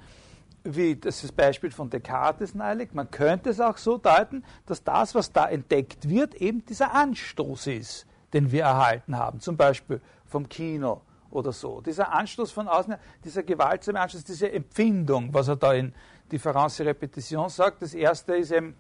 wie 0.63 0.95
das 0.97 1.31
Beispiel 1.31 1.71
von 1.71 1.89
Descartes 1.89 2.53
nahelegt. 2.53 2.93
Man 2.93 3.09
könnte 3.09 3.49
es 3.49 3.61
auch 3.61 3.77
so 3.77 3.97
deuten, 3.97 4.43
dass 4.65 4.83
das, 4.83 5.15
was 5.15 5.31
da 5.31 5.47
entdeckt 5.47 6.09
wird, 6.09 6.35
eben 6.35 6.65
dieser 6.65 6.93
Anstoß 6.93 7.67
ist, 7.67 8.05
den 8.33 8.51
wir 8.51 8.63
erhalten 8.63 9.17
haben. 9.17 9.39
Zum 9.39 9.55
Beispiel 9.55 10.01
vom 10.25 10.49
Kino 10.49 11.01
oder 11.31 11.53
so. 11.53 11.79
Dieser 11.79 12.11
Anstoß 12.11 12.51
von 12.51 12.67
außen, 12.67 12.95
dieser 13.23 13.43
gewaltsame 13.43 14.01
Anstoß, 14.01 14.25
diese 14.25 14.51
Empfindung, 14.51 15.33
was 15.33 15.47
er 15.47 15.55
da 15.55 15.73
in 15.73 15.93
Difference 16.29 16.81
Repetition 16.81 17.47
sagt. 17.47 17.81
Das 17.81 17.93
erste 17.93 18.35
ist 18.35 18.51
eben, 18.51 18.75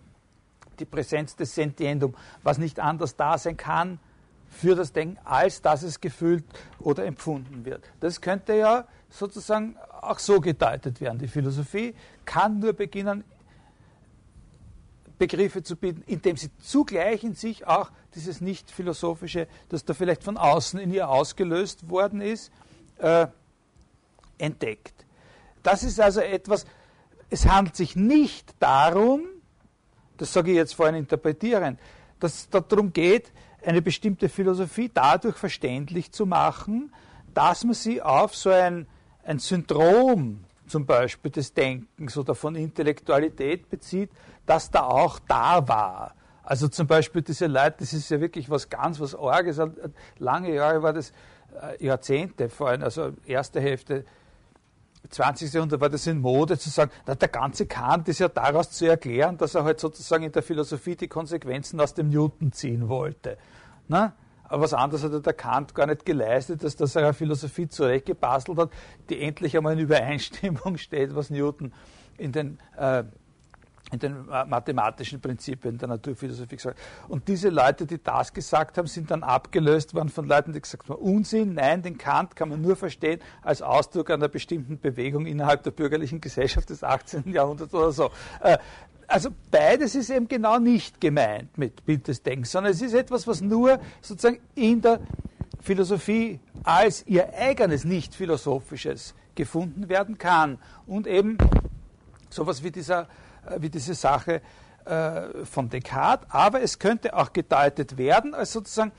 die 0.79 0.85
Präsenz 0.85 1.35
des 1.35 1.55
Sentiendum, 1.55 2.15
was 2.43 2.57
nicht 2.57 2.79
anders 2.79 3.15
da 3.15 3.37
sein 3.37 3.57
kann 3.57 3.99
für 4.49 4.75
das 4.75 4.93
Denken, 4.93 5.17
als 5.23 5.61
dass 5.61 5.83
es 5.83 5.99
gefühlt 5.99 6.45
oder 6.79 7.05
empfunden 7.05 7.65
wird. 7.65 7.83
Das 7.99 8.21
könnte 8.21 8.55
ja 8.55 8.87
sozusagen 9.09 9.77
auch 10.01 10.19
so 10.19 10.39
gedeutet 10.39 11.01
werden. 11.01 11.19
Die 11.19 11.27
Philosophie 11.27 11.95
kann 12.25 12.59
nur 12.59 12.73
beginnen, 12.73 13.23
Begriffe 15.17 15.63
zu 15.63 15.75
bilden, 15.75 16.03
indem 16.05 16.37
sie 16.37 16.49
zugleich 16.59 17.23
in 17.23 17.33
sich 17.33 17.65
auch 17.65 17.91
dieses 18.13 18.39
nicht-philosophische, 18.39 19.47
das 19.69 19.83
da 19.83 19.93
vielleicht 19.93 20.23
von 20.23 20.37
außen 20.37 20.79
in 20.79 20.93
ihr 20.93 21.09
ausgelöst 21.09 21.89
worden 21.89 22.21
ist, 22.21 22.51
äh, 22.99 23.27
entdeckt. 24.37 25.05
Das 25.63 25.83
ist 25.83 25.99
also 25.99 26.21
etwas, 26.21 26.65
es 27.29 27.47
handelt 27.47 27.75
sich 27.75 27.95
nicht 27.95 28.53
darum, 28.59 29.21
das 30.17 30.33
sage 30.33 30.51
ich 30.51 30.57
jetzt 30.57 30.75
vorhin 30.75 30.95
interpretieren, 30.95 31.77
dass 32.19 32.35
es 32.35 32.49
darum 32.49 32.91
geht, 32.93 33.31
eine 33.65 33.81
bestimmte 33.81 34.29
Philosophie 34.29 34.89
dadurch 34.93 35.35
verständlich 35.35 36.11
zu 36.11 36.25
machen, 36.25 36.93
dass 37.33 37.63
man 37.63 37.73
sie 37.73 38.01
auf 38.01 38.35
so 38.35 38.49
ein, 38.49 38.87
ein 39.23 39.39
Syndrom 39.39 40.43
zum 40.67 40.85
Beispiel 40.85 41.31
des 41.31 41.53
Denkens 41.53 42.17
oder 42.17 42.35
von 42.35 42.55
Intellektualität 42.55 43.69
bezieht, 43.69 44.11
das 44.45 44.69
da 44.71 44.83
auch 44.83 45.19
da 45.27 45.67
war. 45.67 46.13
Also 46.43 46.67
zum 46.67 46.87
Beispiel 46.87 47.21
diese 47.21 47.47
Leute, 47.47 47.77
das 47.79 47.93
ist 47.93 48.09
ja 48.09 48.21
wirklich 48.21 48.49
was 48.49 48.69
ganz, 48.69 48.99
was 48.99 49.13
Orges. 49.15 49.59
Lange 50.17 50.53
Jahre 50.53 50.81
war 50.81 50.93
das, 50.93 51.11
äh, 51.61 51.85
Jahrzehnte 51.85 52.49
vor 52.49 52.69
allem, 52.69 52.83
also 52.83 53.11
erste 53.25 53.59
Hälfte 53.59 54.05
20. 55.09 55.53
Jahrhundert 55.53 55.81
war 55.81 55.89
das 55.89 56.07
in 56.07 56.19
Mode 56.19 56.57
zu 56.57 56.69
sagen, 56.69 56.91
na, 57.05 57.15
der 57.15 57.27
ganze 57.27 57.65
Kant 57.65 58.07
ist 58.07 58.19
ja 58.19 58.27
daraus 58.27 58.71
zu 58.71 58.85
erklären, 58.85 59.37
dass 59.37 59.55
er 59.55 59.63
halt 59.63 59.79
sozusagen 59.79 60.23
in 60.23 60.31
der 60.31 60.43
Philosophie 60.43 60.95
die 60.95 61.07
Konsequenzen 61.07 61.79
aus 61.79 61.93
dem 61.93 62.09
Newton 62.09 62.51
ziehen 62.51 62.89
wollte. 62.89 63.37
Na? 63.87 64.13
Aber 64.49 64.63
was 64.63 64.73
anderes 64.73 65.03
hat 65.03 65.25
der 65.25 65.33
Kant 65.33 65.75
gar 65.75 65.87
nicht 65.87 66.05
geleistet, 66.05 66.63
dass, 66.63 66.95
er 66.95 67.03
eine 67.03 67.13
Philosophie 67.13 67.67
zurechtgebastelt 67.67 68.57
hat, 68.57 68.71
die 69.09 69.21
endlich 69.21 69.57
einmal 69.57 69.73
in 69.73 69.79
Übereinstimmung 69.79 70.77
steht, 70.77 71.15
was 71.15 71.29
Newton 71.29 71.73
in 72.17 72.31
den 72.31 72.59
äh, 72.77 73.03
in 73.91 73.99
den 73.99 74.25
mathematischen 74.25 75.21
Prinzipien 75.21 75.77
der 75.77 75.87
Naturphilosophie 75.87 76.57
gesagt. 76.57 76.79
Und 77.07 77.27
diese 77.27 77.49
Leute, 77.49 77.85
die 77.85 78.01
das 78.01 78.33
gesagt 78.33 78.77
haben, 78.77 78.87
sind 78.87 79.11
dann 79.11 79.23
abgelöst 79.23 79.93
worden 79.93 80.09
von 80.09 80.27
Leuten, 80.27 80.51
die 80.51 80.61
gesagt 80.61 80.89
haben, 80.89 80.99
Unsinn, 80.99 81.53
nein, 81.53 81.81
den 81.81 81.97
Kant 81.97 82.35
kann 82.35 82.49
man 82.49 82.61
nur 82.61 82.75
verstehen 82.75 83.21
als 83.41 83.61
Ausdruck 83.61 84.09
einer 84.09 84.27
bestimmten 84.27 84.79
Bewegung 84.79 85.25
innerhalb 85.25 85.63
der 85.63 85.71
bürgerlichen 85.71 86.19
Gesellschaft 86.19 86.69
des 86.69 86.83
18. 86.83 87.31
Jahrhunderts 87.31 87.73
oder 87.73 87.91
so. 87.91 88.11
Äh, 88.41 88.57
also 89.07 89.29
beides 89.51 89.95
ist 89.95 90.09
eben 90.09 90.27
genau 90.27 90.59
nicht 90.59 90.99
gemeint 90.99 91.57
mit 91.57 91.85
Bild 91.85 92.09
des 92.09 92.23
Denkens, 92.23 92.51
sondern 92.51 92.73
es 92.73 92.81
ist 92.81 92.93
etwas, 92.93 93.25
was 93.25 93.39
nur 93.39 93.79
sozusagen 94.01 94.39
in 94.53 94.81
der 94.81 94.99
Philosophie 95.61 96.41
als 96.63 97.07
ihr 97.07 97.33
eigenes 97.33 97.85
nicht 97.85 98.13
philosophisches 98.13 99.15
gefunden 99.35 99.87
werden 99.87 100.17
kann 100.17 100.57
und 100.87 101.07
eben 101.07 101.37
sowas 102.29 102.63
wie 102.63 102.71
dieser 102.71 103.03
äh, 103.03 103.05
wie 103.57 103.69
diese 103.69 103.93
Sache 103.93 104.41
äh, 104.85 105.45
von 105.45 105.69
Descartes, 105.69 106.27
aber 106.29 106.61
es 106.61 106.79
könnte 106.79 107.15
auch 107.15 107.33
gedeutet 107.33 107.97
werden 107.97 108.33
als 108.33 108.53
sozusagen 108.53 108.91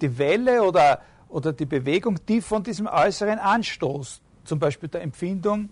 die 0.00 0.18
Welle 0.18 0.62
oder, 0.62 1.00
oder 1.28 1.52
die 1.52 1.66
Bewegung, 1.66 2.18
die 2.26 2.40
von 2.40 2.62
diesem 2.62 2.86
äußeren 2.86 3.38
Anstoß, 3.38 4.20
zum 4.44 4.58
Beispiel 4.58 4.88
der 4.88 5.02
Empfindung, 5.02 5.70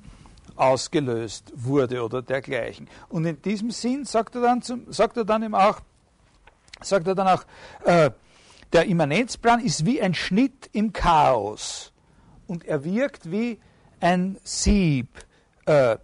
ausgelöst 0.56 1.52
wurde 1.54 2.02
oder 2.02 2.22
dergleichen. 2.22 2.88
Und 3.08 3.24
in 3.24 3.40
diesem 3.42 3.70
Sinn 3.70 4.04
sagt 4.04 4.34
er 4.34 4.42
dann, 4.42 4.62
zum, 4.62 4.92
sagt 4.92 5.16
er 5.16 5.24
dann 5.24 5.42
eben 5.42 5.54
auch, 5.54 5.80
sagt 6.80 7.06
er 7.06 7.14
dann 7.14 7.28
auch, 7.28 7.44
äh, 7.84 8.10
der 8.72 8.86
Immanenzplan 8.86 9.60
ist 9.60 9.86
wie 9.86 10.00
ein 10.02 10.14
Schnitt 10.14 10.68
im 10.72 10.92
Chaos 10.92 11.92
und 12.46 12.64
er 12.64 12.84
wirkt 12.84 13.30
wie 13.30 13.58
ein 14.00 14.38
Sieb. 14.42 15.08
Äh, 15.64 15.96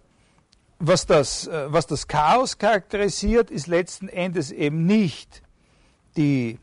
was 0.79 1.05
das, 1.05 1.47
äh, 1.47 1.71
was 1.71 1.87
das 1.87 2.07
Chaos 2.07 2.57
charakterisiert, 2.57 3.51
ist 3.51 3.67
letzten 3.67 4.07
Endes 4.09 4.51
eben 4.51 4.85
nicht 4.85 5.41
die, 6.17 6.59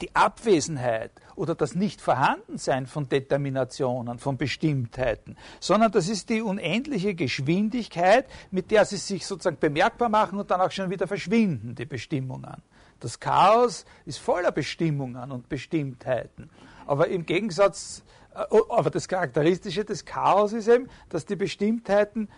die 0.00 0.14
Abwesenheit 0.14 1.12
oder 1.36 1.54
das 1.54 1.74
Nichtvorhandensein 1.74 2.86
von 2.86 3.08
Determinationen, 3.08 4.18
von 4.18 4.36
Bestimmtheiten, 4.36 5.36
sondern 5.60 5.92
das 5.92 6.08
ist 6.08 6.28
die 6.28 6.42
unendliche 6.42 7.14
Geschwindigkeit, 7.14 8.26
mit 8.50 8.70
der 8.70 8.84
sie 8.84 8.96
sich 8.96 9.26
sozusagen 9.26 9.58
bemerkbar 9.58 10.08
machen 10.08 10.38
und 10.38 10.50
dann 10.50 10.60
auch 10.60 10.70
schon 10.70 10.90
wieder 10.90 11.06
verschwinden, 11.06 11.74
die 11.74 11.86
Bestimmungen. 11.86 12.62
Das 13.00 13.18
Chaos 13.18 13.84
ist 14.04 14.18
voller 14.18 14.52
Bestimmungen 14.52 15.32
und 15.32 15.48
Bestimmtheiten. 15.48 16.50
Aber 16.86 17.08
im 17.08 17.26
Gegensatz, 17.26 18.02
äh, 18.34 18.44
aber 18.68 18.90
das 18.90 19.08
Charakteristische 19.08 19.84
des 19.84 20.04
Chaos 20.04 20.52
ist 20.52 20.68
eben, 20.68 20.88
dass 21.08 21.26
die 21.26 21.36
Bestimmtheiten 21.36 22.28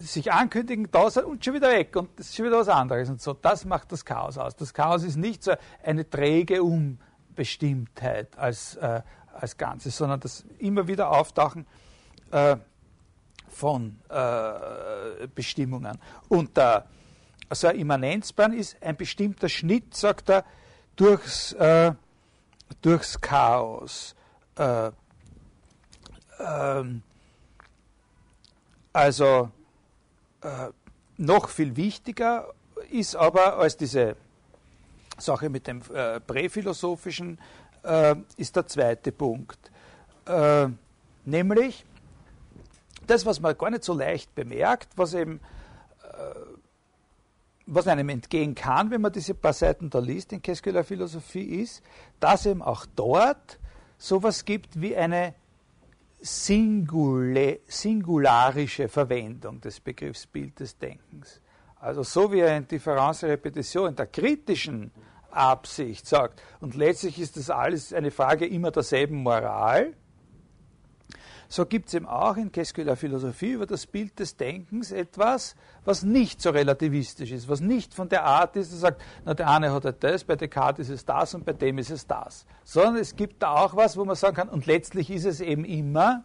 sich 0.00 0.32
ankündigen, 0.32 0.88
da 0.90 1.10
sein 1.10 1.24
und 1.24 1.44
schon 1.44 1.54
wieder 1.54 1.70
weg 1.70 1.94
und 1.96 2.18
das 2.18 2.28
ist 2.28 2.36
schon 2.36 2.46
wieder 2.46 2.58
was 2.58 2.68
anderes 2.68 3.10
und 3.10 3.20
so. 3.20 3.34
Das 3.34 3.64
macht 3.64 3.92
das 3.92 4.04
Chaos 4.04 4.38
aus. 4.38 4.56
Das 4.56 4.72
Chaos 4.72 5.02
ist 5.02 5.16
nicht 5.16 5.42
so 5.42 5.52
eine 5.84 6.08
träge 6.08 6.62
Unbestimmtheit 6.62 8.36
als, 8.38 8.76
äh, 8.76 9.02
als 9.34 9.56
Ganzes, 9.56 9.96
sondern 9.96 10.20
das 10.20 10.44
immer 10.58 10.88
wieder 10.88 11.10
Auftauchen 11.10 11.66
äh, 12.30 12.56
von 13.48 13.98
äh, 14.08 15.26
Bestimmungen. 15.34 15.98
Und 16.28 16.56
der, 16.56 16.86
also 17.48 17.68
ein 17.68 17.76
Immanenzplan 17.76 18.54
ist 18.54 18.82
ein 18.82 18.96
bestimmter 18.96 19.48
Schnitt, 19.48 19.94
sagt 19.94 20.30
er, 20.30 20.44
durchs, 20.96 21.52
äh, 21.52 21.92
durchs 22.80 23.20
Chaos. 23.20 24.14
Äh, 24.56 24.90
ähm, 26.38 27.02
also 28.92 29.50
noch 31.16 31.48
viel 31.48 31.76
wichtiger 31.76 32.52
ist 32.90 33.16
aber 33.16 33.58
als 33.58 33.76
diese 33.76 34.16
Sache 35.18 35.48
mit 35.48 35.66
dem 35.66 35.82
äh, 35.92 36.20
präphilosophischen, 36.20 37.38
äh, 37.82 38.16
ist 38.36 38.56
der 38.56 38.66
zweite 38.66 39.12
Punkt. 39.12 39.70
Äh, 40.26 40.68
nämlich 41.24 41.84
das, 43.06 43.26
was 43.26 43.40
man 43.40 43.56
gar 43.56 43.70
nicht 43.70 43.84
so 43.84 43.94
leicht 43.94 44.34
bemerkt, 44.34 44.88
was 44.96 45.14
eben, 45.14 45.40
äh, 46.02 46.34
was 47.66 47.86
einem 47.86 48.08
entgehen 48.08 48.54
kann, 48.54 48.90
wenn 48.90 49.00
man 49.00 49.12
diese 49.12 49.34
paar 49.34 49.52
Seiten 49.52 49.90
da 49.90 49.98
liest 49.98 50.32
in 50.32 50.42
la 50.66 50.82
Philosophie 50.82 51.62
ist, 51.62 51.82
dass 52.18 52.46
eben 52.46 52.62
auch 52.62 52.86
dort 52.96 53.58
sowas 53.98 54.44
gibt 54.44 54.80
wie 54.80 54.96
eine 54.96 55.34
Singule, 56.22 57.60
singularische 57.66 58.88
Verwendung 58.88 59.60
des 59.60 59.80
Begriffs 59.80 60.26
Bild 60.26 60.60
des 60.60 60.76
Denkens. 60.76 61.40
Also 61.76 62.02
so 62.02 62.30
wie 62.32 62.40
er 62.40 62.56
in 62.56 62.68
Differenz 62.68 63.24
Repetition 63.24 63.96
der 63.96 64.06
kritischen 64.06 64.90
Absicht 65.30 66.06
sagt, 66.06 66.42
und 66.60 66.74
letztlich 66.74 67.18
ist 67.18 67.36
das 67.36 67.48
alles 67.48 67.92
eine 67.92 68.10
Frage 68.10 68.46
immer 68.46 68.70
derselben 68.70 69.22
Moral, 69.22 69.94
so 71.52 71.66
gibt 71.66 71.88
es 71.88 71.94
eben 71.94 72.06
auch 72.06 72.36
in 72.36 72.52
la 72.76 72.94
Philosophie 72.94 73.50
über 73.50 73.66
das 73.66 73.84
Bild 73.84 74.20
des 74.20 74.36
Denkens 74.36 74.92
etwas, 74.92 75.56
was 75.84 76.04
nicht 76.04 76.40
so 76.40 76.50
relativistisch 76.50 77.32
ist, 77.32 77.48
was 77.48 77.60
nicht 77.60 77.92
von 77.92 78.08
der 78.08 78.24
Art 78.24 78.54
ist, 78.54 78.72
dass 78.72 78.78
sagt, 78.78 79.02
na, 79.24 79.34
der 79.34 79.50
eine 79.50 79.72
hat 79.72 79.84
halt 79.84 80.04
das, 80.04 80.22
bei 80.22 80.36
Descartes 80.36 80.88
ist 80.88 80.94
es 80.94 81.04
das 81.04 81.34
und 81.34 81.44
bei 81.44 81.52
dem 81.52 81.78
ist 81.78 81.90
es 81.90 82.06
das. 82.06 82.46
Sondern 82.62 82.98
es 82.98 83.16
gibt 83.16 83.42
da 83.42 83.50
auch 83.50 83.74
was, 83.74 83.96
wo 83.96 84.04
man 84.04 84.14
sagen 84.14 84.36
kann, 84.36 84.48
und 84.48 84.66
letztlich 84.66 85.10
ist 85.10 85.24
es 85.24 85.40
eben 85.40 85.64
immer, 85.64 86.22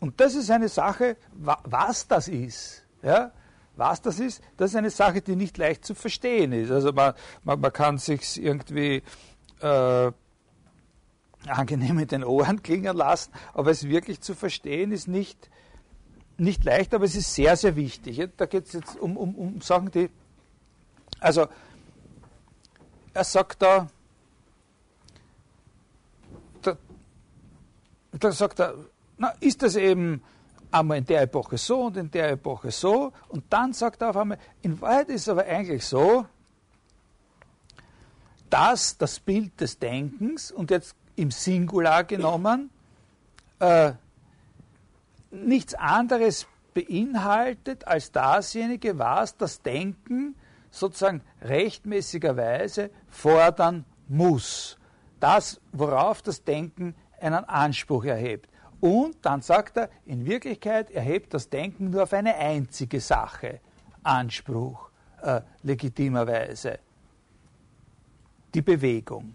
und 0.00 0.20
das 0.20 0.34
ist 0.34 0.50
eine 0.50 0.68
Sache, 0.68 1.16
was 1.32 2.06
das 2.06 2.28
ist. 2.28 2.86
Ja? 3.02 3.32
Was 3.74 4.02
das 4.02 4.20
ist, 4.20 4.42
das 4.58 4.72
ist 4.72 4.76
eine 4.76 4.90
Sache, 4.90 5.22
die 5.22 5.34
nicht 5.34 5.56
leicht 5.56 5.86
zu 5.86 5.94
verstehen 5.94 6.52
ist. 6.52 6.70
Also 6.70 6.92
man, 6.92 7.14
man, 7.42 7.58
man 7.58 7.72
kann 7.72 7.96
sich 7.96 8.42
irgendwie 8.42 9.02
äh, 9.60 10.12
angenehm 11.48 11.98
in 11.98 12.08
den 12.08 12.24
Ohren 12.24 12.62
klingen 12.62 12.96
lassen, 12.96 13.32
aber 13.52 13.70
es 13.70 13.88
wirklich 13.88 14.20
zu 14.20 14.34
verstehen 14.34 14.92
ist 14.92 15.08
nicht, 15.08 15.50
nicht 16.36 16.64
leicht, 16.64 16.94
aber 16.94 17.04
es 17.04 17.14
ist 17.14 17.34
sehr, 17.34 17.56
sehr 17.56 17.76
wichtig. 17.76 18.28
Da 18.36 18.46
geht 18.46 18.66
es 18.66 18.72
jetzt 18.72 18.96
um, 18.98 19.16
um, 19.16 19.34
um 19.34 19.60
Sachen, 19.60 19.90
die. 19.90 20.10
Also, 21.20 21.46
er 23.12 23.24
sagt 23.24 23.62
da, 23.62 23.88
da, 26.62 26.76
da 28.12 28.32
sagt 28.32 28.60
er, 28.60 28.74
na, 29.16 29.28
ist 29.40 29.62
das 29.62 29.76
eben 29.76 30.22
einmal 30.72 30.98
in 30.98 31.04
der 31.04 31.22
Epoche 31.22 31.56
so 31.56 31.82
und 31.82 31.96
in 31.96 32.10
der 32.10 32.30
Epoche 32.30 32.72
so, 32.72 33.12
und 33.28 33.44
dann 33.50 33.72
sagt 33.72 34.02
er 34.02 34.10
auf 34.10 34.16
einmal, 34.16 34.38
in 34.62 34.80
Wahrheit 34.80 35.08
ist 35.08 35.22
es 35.22 35.28
aber 35.28 35.44
eigentlich 35.46 35.86
so, 35.86 36.26
dass 38.50 38.98
das 38.98 39.20
Bild 39.20 39.60
des 39.60 39.78
Denkens, 39.78 40.50
und 40.50 40.70
jetzt 40.70 40.96
im 41.16 41.30
Singular 41.30 42.04
genommen 42.04 42.70
äh, 43.58 43.92
nichts 45.30 45.74
anderes 45.74 46.46
beinhaltet 46.74 47.86
als 47.86 48.12
dasjenige, 48.12 48.98
was 48.98 49.36
das 49.36 49.62
Denken 49.62 50.34
sozusagen 50.70 51.22
rechtmäßigerweise 51.42 52.90
fordern 53.08 53.84
muss. 54.08 54.76
Das, 55.20 55.60
worauf 55.72 56.20
das 56.20 56.42
Denken 56.44 56.94
einen 57.20 57.44
Anspruch 57.44 58.04
erhebt. 58.04 58.50
Und 58.80 59.16
dann 59.22 59.40
sagt 59.40 59.78
er, 59.78 59.88
in 60.04 60.26
Wirklichkeit 60.26 60.90
erhebt 60.90 61.32
das 61.32 61.48
Denken 61.48 61.90
nur 61.90 62.02
auf 62.02 62.12
eine 62.12 62.34
einzige 62.34 63.00
Sache 63.00 63.60
Anspruch, 64.02 64.90
äh, 65.22 65.40
legitimerweise. 65.62 66.78
Die 68.52 68.60
Bewegung 68.60 69.34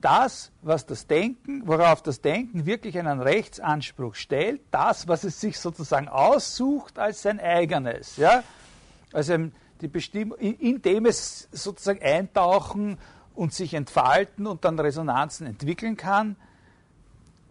das, 0.00 0.52
was 0.62 0.86
das 0.86 1.06
Denken, 1.06 1.66
worauf 1.66 2.02
das 2.02 2.20
Denken 2.20 2.66
wirklich 2.66 2.98
einen 2.98 3.20
Rechtsanspruch 3.20 4.14
stellt, 4.14 4.60
das, 4.70 5.08
was 5.08 5.24
es 5.24 5.40
sich 5.40 5.58
sozusagen 5.58 6.08
aussucht 6.08 6.98
als 6.98 7.22
sein 7.22 7.40
eigenes. 7.40 8.16
Ja? 8.16 8.42
Also 9.12 9.36
die 9.80 9.88
Bestimmung, 9.88 10.38
indem 10.38 11.06
es 11.06 11.48
sozusagen 11.52 12.02
eintauchen 12.02 12.98
und 13.34 13.52
sich 13.52 13.74
entfalten 13.74 14.46
und 14.46 14.64
dann 14.64 14.78
Resonanzen 14.78 15.46
entwickeln 15.46 15.96
kann, 15.96 16.36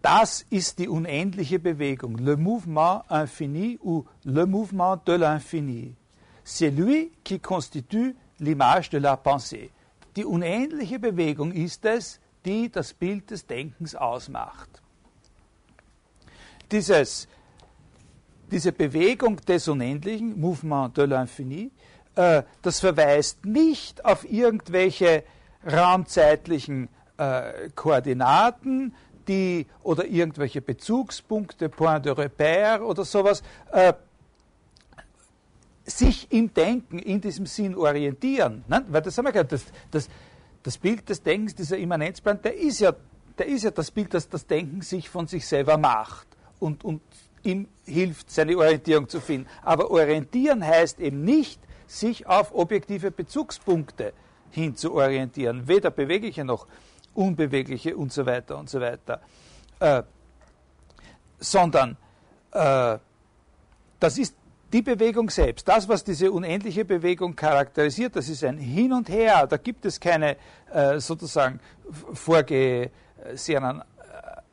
das 0.02 0.46
ist 0.50 0.78
die 0.78 0.88
unendliche 0.88 1.58
Bewegung. 1.58 2.18
Le 2.18 2.36
mouvement 2.36 3.02
infini 3.10 3.78
ou 3.82 4.04
le 4.24 4.46
mouvement 4.46 4.96
de 5.04 5.16
l'infini. 5.16 5.96
C'est 6.44 6.70
lui 6.70 7.10
qui 7.24 7.40
constitue 7.40 8.14
l'image 8.38 8.88
de 8.90 8.98
la 8.98 9.16
pensée. 9.16 9.70
Die 10.14 10.24
unendliche 10.24 11.00
Bewegung 11.00 11.50
ist 11.50 11.84
es, 11.84 12.20
die 12.46 12.70
das 12.70 12.94
Bild 12.94 13.30
des 13.30 13.46
Denkens 13.46 13.94
ausmacht. 13.94 14.70
Dieses, 16.70 17.28
diese 18.50 18.72
Bewegung 18.72 19.36
des 19.44 19.68
Unendlichen, 19.68 20.40
Mouvement 20.40 20.96
de 20.96 21.04
l'Infini, 21.06 21.70
äh, 22.14 22.42
das 22.62 22.80
verweist 22.80 23.44
nicht 23.44 24.04
auf 24.04 24.24
irgendwelche 24.30 25.24
raumzeitlichen 25.70 26.88
äh, 27.18 27.68
Koordinaten, 27.74 28.94
die 29.28 29.66
oder 29.82 30.06
irgendwelche 30.06 30.60
Bezugspunkte, 30.60 31.68
Point 31.68 32.06
de 32.06 32.12
repère 32.12 32.80
oder 32.80 33.04
sowas, 33.04 33.42
äh, 33.72 33.92
sich 35.84 36.30
im 36.32 36.52
Denken 36.52 36.98
in 36.98 37.20
diesem 37.20 37.46
Sinn 37.46 37.76
orientieren. 37.76 38.64
Ne? 38.68 38.84
Weil 38.88 39.02
das 39.02 39.16
haben 39.18 39.24
wir 39.24 39.32
gehört, 39.32 39.52
das, 39.52 39.64
das, 39.90 40.08
das 40.66 40.78
Bild 40.78 41.08
des 41.08 41.22
Denkens, 41.22 41.54
dieser 41.54 41.78
Immanenzplan, 41.78 42.42
der 42.42 42.56
ist 42.56 42.80
ja, 42.80 42.92
der 43.38 43.46
ist 43.46 43.62
ja 43.62 43.70
das 43.70 43.92
Bild, 43.92 44.12
das 44.12 44.28
das 44.28 44.48
Denken 44.48 44.82
sich 44.82 45.08
von 45.08 45.28
sich 45.28 45.46
selber 45.46 45.78
macht 45.78 46.26
und, 46.58 46.84
und 46.84 47.02
ihm 47.44 47.68
hilft, 47.84 48.32
seine 48.32 48.58
Orientierung 48.58 49.08
zu 49.08 49.20
finden. 49.20 49.48
Aber 49.62 49.92
orientieren 49.92 50.66
heißt 50.66 50.98
eben 50.98 51.22
nicht, 51.22 51.60
sich 51.86 52.26
auf 52.26 52.52
objektive 52.52 53.12
Bezugspunkte 53.12 54.12
hin 54.50 54.74
zu 54.74 54.92
orientieren, 54.94 55.68
weder 55.68 55.92
bewegliche 55.92 56.44
noch 56.44 56.66
unbewegliche 57.14 57.96
und 57.96 58.12
so 58.12 58.26
weiter 58.26 58.58
und 58.58 58.68
so 58.68 58.80
weiter, 58.80 59.20
äh, 59.78 60.02
sondern 61.38 61.96
äh, 62.50 62.98
das 64.00 64.18
ist 64.18 64.34
die 64.76 64.82
Bewegung 64.82 65.30
selbst, 65.30 65.66
das, 65.66 65.88
was 65.88 66.04
diese 66.04 66.30
unendliche 66.30 66.84
Bewegung 66.84 67.34
charakterisiert, 67.34 68.14
das 68.14 68.28
ist 68.28 68.44
ein 68.44 68.58
Hin 68.58 68.92
und 68.92 69.08
Her. 69.08 69.46
Da 69.46 69.56
gibt 69.56 69.86
es 69.86 69.98
keine 69.98 70.36
äh, 70.70 71.00
sozusagen 71.00 71.60
vorgesehenen 72.12 73.80
äh, 73.80 73.84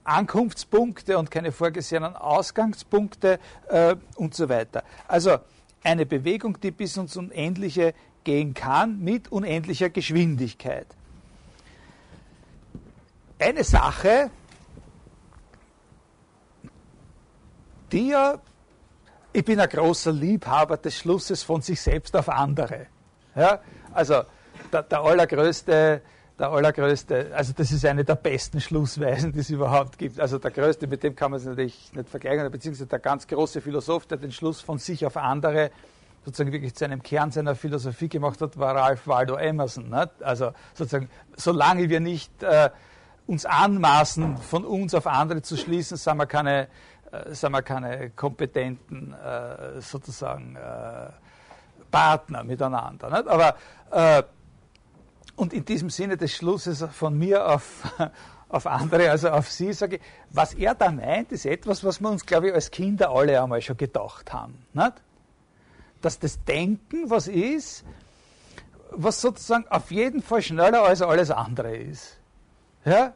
Ankunftspunkte 0.06 1.18
und 1.18 1.30
keine 1.30 1.52
vorgesehenen 1.52 2.16
Ausgangspunkte 2.16 3.38
äh, 3.68 3.98
und 4.16 4.34
so 4.34 4.48
weiter. 4.48 4.86
Also 5.10 5.40
eine 5.84 6.06
Bewegung, 6.06 6.58
die 6.62 6.72
bis 6.72 6.96
ins 6.96 7.18
Unendliche 7.18 7.94
gehen 8.24 8.54
kann 8.54 9.02
mit 9.02 9.30
unendlicher 9.30 9.90
Geschwindigkeit. 9.90 10.88
Eine 13.40 13.66
Sache, 13.66 14.32
die 17.92 18.08
ja 18.08 18.40
ich 19.34 19.44
bin 19.44 19.60
ein 19.60 19.68
großer 19.68 20.12
Liebhaber 20.12 20.78
des 20.78 20.96
Schlusses 20.96 21.44
von 21.44 21.62
sich 21.62 21.82
selbst 21.82 22.16
auf 22.16 22.30
andere. 22.30 22.88
Ja? 23.36 23.60
Also 23.94 24.22
der, 24.72 24.84
der 24.84 25.02
allergrößte, 25.02 26.02
der 26.40 26.50
allergrößte, 26.50 27.32
also 27.34 27.54
das 27.56 27.72
ist 27.72 27.86
eine 27.86 28.04
der 28.04 28.16
besten 28.16 28.62
Schlussweisen, 28.62 29.32
die 29.32 29.40
es 29.40 29.50
überhaupt 29.50 29.98
gibt. 29.98 30.20
Also 30.20 30.38
der 30.38 30.52
größte, 30.52 30.88
mit 30.88 31.04
dem 31.04 31.16
kann 31.16 31.32
man 31.32 31.40
es 31.40 31.46
natürlich 31.46 31.92
nicht 31.94 32.10
vergleichen, 32.10 32.50
beziehungsweise 32.52 32.88
der 32.88 33.00
ganz 33.00 33.28
große 33.28 33.60
Philosoph, 33.62 34.06
der 34.06 34.18
den 34.18 34.32
Schluss 34.32 34.62
von 34.62 34.78
sich 34.78 35.06
auf 35.06 35.18
andere 35.18 35.72
sozusagen 36.26 36.54
wirklich 36.54 36.74
zu 36.76 36.86
einem 36.86 37.04
Kern 37.04 37.32
seiner 37.32 37.56
Philosophie 37.56 38.08
gemacht 38.08 38.40
hat, 38.40 38.58
war 38.58 38.76
Ralph 38.76 39.08
Waldo 39.08 39.36
Emerson. 39.36 39.90
Nicht? 39.90 40.24
Also 40.24 40.52
sozusagen, 40.74 41.10
solange 41.36 41.90
wir 41.90 42.00
nicht 42.00 42.44
äh, 42.44 42.70
uns 43.28 43.46
anmaßen, 43.46 44.38
von 44.38 44.64
uns 44.64 44.94
auf 44.94 45.08
andere 45.08 45.42
zu 45.42 45.58
schließen, 45.58 45.98
sind 45.98 46.18
wir 46.18 46.26
keine 46.26 46.68
äh, 47.14 47.34
sind 47.36 47.52
wir 47.52 47.62
keine 47.62 48.10
kompetenten 48.10 49.14
äh, 49.14 49.80
sozusagen 49.82 50.56
äh, 50.56 51.10
Partner 51.92 52.44
miteinander. 52.44 53.10
Nicht? 53.10 53.28
Aber 53.28 53.56
und 55.36 55.54
in 55.54 55.66
diesem 55.66 55.92
Sinne 55.92 56.18
des 56.18 56.32
Schlusses 56.32 56.84
von 56.92 57.16
mir 57.16 57.48
auf, 57.48 57.84
auf 58.50 58.66
andere, 58.66 59.12
also 59.12 59.30
auf 59.30 59.52
Sie, 59.52 59.72
sage 59.74 59.98
ich, 59.98 60.02
was 60.32 60.56
er 60.56 60.74
da 60.74 60.90
meint, 60.90 61.32
ist 61.32 61.46
etwas, 61.46 61.84
was 61.84 62.02
wir 62.02 62.10
uns, 62.10 62.26
glaube 62.26 62.48
ich, 62.48 62.54
als 62.56 62.72
Kinder 62.72 63.12
alle 63.12 63.40
einmal 63.40 63.62
schon 63.62 63.78
gedacht 63.78 64.34
haben. 64.34 64.66
Nicht? 64.74 64.94
Dass 66.02 66.18
das 66.18 66.44
Denken 66.44 67.10
was 67.10 67.28
ist, 67.28 67.84
was 68.90 69.22
sozusagen 69.22 69.68
auf 69.70 69.92
jeden 69.92 70.24
Fall 70.24 70.42
schneller 70.42 70.84
als 70.84 71.04
alles 71.04 71.30
andere 71.30 71.76
ist. 71.76 72.18
Ja? 72.86 73.14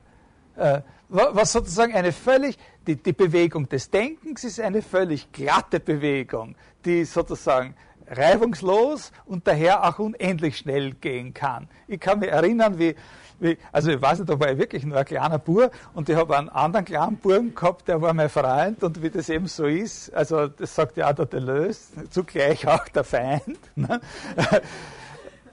Was 1.10 1.54
sozusagen 1.54 1.94
eine 1.94 2.12
völlig, 2.12 2.58
die, 2.88 2.96
die 2.96 3.14
Bewegung 3.14 3.68
des 3.68 3.90
Denkens 3.90 4.44
ist 4.44 4.60
eine 4.60 4.82
völlig 4.82 5.32
glatte 5.32 5.80
Bewegung, 5.80 6.56
die 6.86 7.04
sozusagen 7.04 7.76
reibungslos 8.10 9.12
und 9.26 9.46
daher 9.46 9.84
auch 9.88 10.00
unendlich 10.00 10.58
schnell 10.58 10.94
gehen 10.94 11.34
kann. 11.34 11.68
Ich 11.88 12.00
kann 12.00 12.20
mich 12.20 12.30
erinnern, 12.30 12.80
wie, 12.80 12.96
wie 13.40 13.58
also 13.74 13.92
ich 13.92 14.02
weiß 14.02 14.20
nicht, 14.20 14.30
da 14.30 14.40
war 14.40 14.50
ich 14.50 14.58
wirklich 14.58 14.86
nur 14.86 14.98
ein 14.98 15.06
kleiner 15.06 15.38
Bur 15.38 15.70
und 15.94 16.08
ich 16.08 16.16
habe 16.16 16.38
einen 16.38 16.48
anderen 16.48 16.86
kleinen 16.86 17.18
Buben 17.18 17.54
gehabt, 17.54 17.90
der 17.90 18.02
war 18.02 18.14
mein 18.14 18.30
Freund 18.30 18.82
und 18.84 19.02
wie 19.02 19.10
das 19.10 19.28
eben 19.28 19.48
so 19.48 19.66
ist, 19.66 20.14
also 20.14 20.48
das 20.48 20.74
sagt 20.74 20.96
ja 20.96 21.10
auch 21.10 21.16
der 21.16 21.26
Deleuze, 21.26 22.10
zugleich 22.10 22.66
auch 22.68 22.88
der 22.88 23.04
Feind. 23.04 23.60
Ne? 23.76 24.00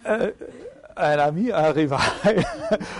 Äh, 0.05 0.33
ein 0.95 1.21
Ami, 1.21 1.53
ein 1.53 1.73
Rival, 1.73 2.01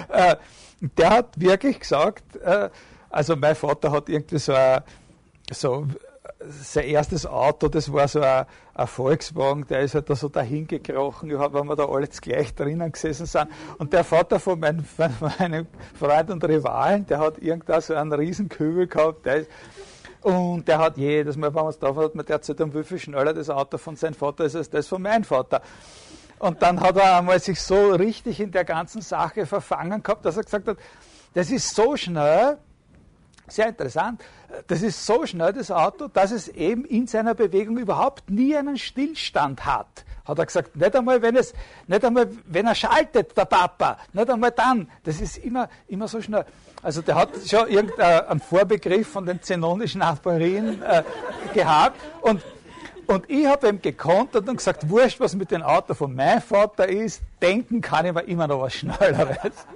äh, 0.09 0.37
der 0.81 1.11
hat 1.11 1.41
wirklich 1.41 1.81
gesagt, 1.81 2.37
äh, 2.37 2.71
also 3.15 3.37
mein 3.37 3.55
Vater 3.55 3.93
hat 3.93 4.09
irgendwie 4.09 4.39
so 4.39 4.53
ein, 4.55 4.83
so 5.51 5.87
sein 6.49 6.85
erstes 6.85 7.27
Auto, 7.27 7.69
das 7.69 7.93
war 7.93 8.09
so 8.09 8.21
ein, 8.21 8.45
ein 8.75 8.87
Volkswagen, 8.89 9.67
der 9.69 9.81
ist 9.81 9.95
halt 9.95 10.11
da 10.11 10.17
so 10.17 10.29
dahin 10.29 10.67
gekrochen, 10.67 11.31
weil 11.31 11.65
wir 11.65 11.77
da 11.77 11.87
alle 11.87 12.09
gleich 12.09 12.55
drinnen 12.55 12.91
gesessen 12.91 13.27
sind. 13.27 13.49
Und 13.79 13.93
der 13.93 14.03
Vater 14.03 14.41
von, 14.41 14.59
mein, 14.59 14.85
von 14.85 15.13
meinem 15.39 15.67
Freund 15.99 16.31
und 16.31 16.45
Rivalen, 16.45 17.07
der 17.07 17.21
hat 17.21 17.39
irgendda 17.39 17.81
so 17.81 17.95
einen 17.95 18.13
riesen 18.13 18.49
Kübel 18.49 18.89
gehabt, 18.89 19.25
der 19.27 19.37
ist, 19.37 19.51
und 20.23 20.67
der 20.67 20.79
hat 20.79 20.97
jedes 20.97 21.37
Mal, 21.37 21.55
wenn 21.55 21.63
man 21.63 21.71
es 21.71 21.79
drauf 21.79 21.97
hat, 21.97 22.15
man 22.15 22.27
erzählt, 22.27 22.61
um 22.63 22.75
wie 22.75 22.83
viel 22.83 22.99
schneller 22.99 23.33
das 23.33 23.49
Auto 23.49 23.79
von 23.79 23.95
seinem 23.95 24.15
Vater 24.15 24.45
ist 24.45 24.57
als 24.57 24.71
das 24.71 24.89
von 24.89 25.03
meinem 25.03 25.23
Vater. 25.23 25.63
Und 26.41 26.63
dann 26.63 26.81
hat 26.81 26.97
er 26.97 27.19
einmal 27.19 27.39
sich 27.39 27.61
so 27.61 27.93
richtig 27.93 28.41
in 28.41 28.51
der 28.51 28.65
ganzen 28.65 29.03
Sache 29.03 29.47
verfangen 29.47 30.03
gehabt, 30.03 30.25
dass 30.25 30.37
er 30.37 30.43
gesagt 30.43 30.67
hat, 30.67 30.79
das 31.35 31.51
ist 31.51 31.75
so 31.75 31.97
schnell, 31.97 32.59
sehr 33.49 33.69
interessant, 33.69 34.23
das 34.67 34.83
ist 34.83 35.05
so 35.05 35.27
schnell, 35.27 35.53
das 35.53 35.71
Auto, 35.71 36.09
dass 36.09 36.31
es 36.31 36.49
eben 36.49 36.85
in 36.85 37.07
seiner 37.07 37.35
Bewegung 37.35 37.79
überhaupt 37.79 38.31
nie 38.31 38.57
einen 38.57 38.79
Stillstand 38.79 39.65
hat. 39.67 40.05
Hat 40.25 40.39
er 40.39 40.47
gesagt, 40.47 40.75
nicht 40.75 40.97
einmal, 40.97 41.21
wenn 41.21 41.37
es, 41.37 41.53
nicht 41.87 42.03
einmal, 42.03 42.29
wenn 42.47 42.67
er 42.67 42.75
schaltet, 42.75 43.37
der 43.37 43.45
Papa, 43.45 43.99
nicht 44.15 44.31
einmal 44.31 44.53
dann. 44.53 44.89
Das 45.03 45.21
ist 45.21 45.37
immer, 45.39 45.69
immer 45.87 46.09
so 46.09 46.23
schnell. 46.23 46.47
Also 46.83 47.03
der 47.03 47.15
hat 47.15 47.31
schon 47.47 47.69
irgendeinen 47.69 48.41
Vorbegriff 48.41 49.09
von 49.09 49.27
den 49.27 49.43
zenonischen 49.43 50.01
Aphorien 50.01 50.83
äh, 50.83 51.03
gehabt 51.53 52.01
und 52.23 52.43
und 53.07 53.29
ich 53.29 53.47
habe 53.47 53.69
ihm 53.69 53.81
gekontert 53.81 54.49
und 54.49 54.57
gesagt, 54.57 54.89
wurscht, 54.89 55.21
was 55.21 55.35
mit 55.35 55.51
dem 55.51 55.63
Auto 55.63 55.95
von 55.95 56.15
meinem 56.15 56.41
Vater 56.41 56.89
ist, 56.89 57.23
denken 57.41 57.81
kann 57.81 58.07
ich 58.07 58.13
mir 58.13 58.23
immer 58.23 58.47
noch 58.47 58.61
was 58.61 58.75
Schnelleres. 58.75 59.67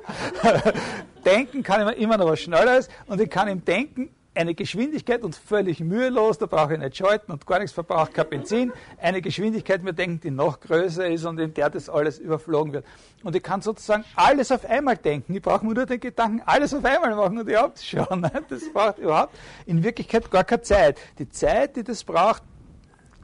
denken 1.24 1.62
kann 1.62 1.80
ich 1.80 1.86
mir 1.86 2.02
immer 2.02 2.16
noch 2.16 2.26
was 2.26 2.40
Schnelleres 2.40 2.88
und 3.06 3.20
ich 3.20 3.30
kann 3.30 3.48
ihm 3.48 3.64
denken, 3.64 4.10
eine 4.38 4.54
Geschwindigkeit 4.54 5.22
und 5.24 5.34
völlig 5.34 5.80
mühelos, 5.80 6.38
da 6.38 6.46
brauche 6.46 6.74
ich 6.74 6.78
nicht 6.78 6.96
schalten 6.96 7.32
und 7.32 7.44
gar 7.44 7.58
nichts 7.58 7.72
verbraucht, 7.72 8.14
kein 8.14 8.28
Benzin, 8.28 8.72
eine 9.02 9.20
Geschwindigkeit, 9.20 9.84
wir 9.84 9.92
denken, 9.92 10.20
die 10.20 10.30
noch 10.30 10.60
größer 10.60 11.08
ist 11.08 11.24
und 11.24 11.40
in 11.40 11.52
der 11.54 11.70
das 11.70 11.88
alles 11.88 12.20
überflogen 12.20 12.72
wird. 12.72 12.84
Und 13.24 13.34
ich 13.34 13.42
kann 13.42 13.62
sozusagen 13.62 14.04
alles 14.14 14.52
auf 14.52 14.64
einmal 14.64 14.96
denken. 14.96 15.34
Ich 15.34 15.42
brauche 15.42 15.66
nur 15.66 15.74
den 15.74 15.98
Gedanken, 15.98 16.40
alles 16.46 16.72
auf 16.72 16.84
einmal 16.84 17.16
machen 17.16 17.38
und 17.38 17.48
ich 17.48 17.56
hab's 17.56 17.84
schon. 17.84 18.06
Das 18.48 18.72
braucht 18.72 18.98
überhaupt 18.98 19.34
in 19.66 19.82
Wirklichkeit 19.82 20.30
gar 20.30 20.44
keine 20.44 20.62
Zeit. 20.62 20.98
Die 21.18 21.28
Zeit, 21.28 21.76
die 21.76 21.82
das 21.82 22.04
braucht, 22.04 22.42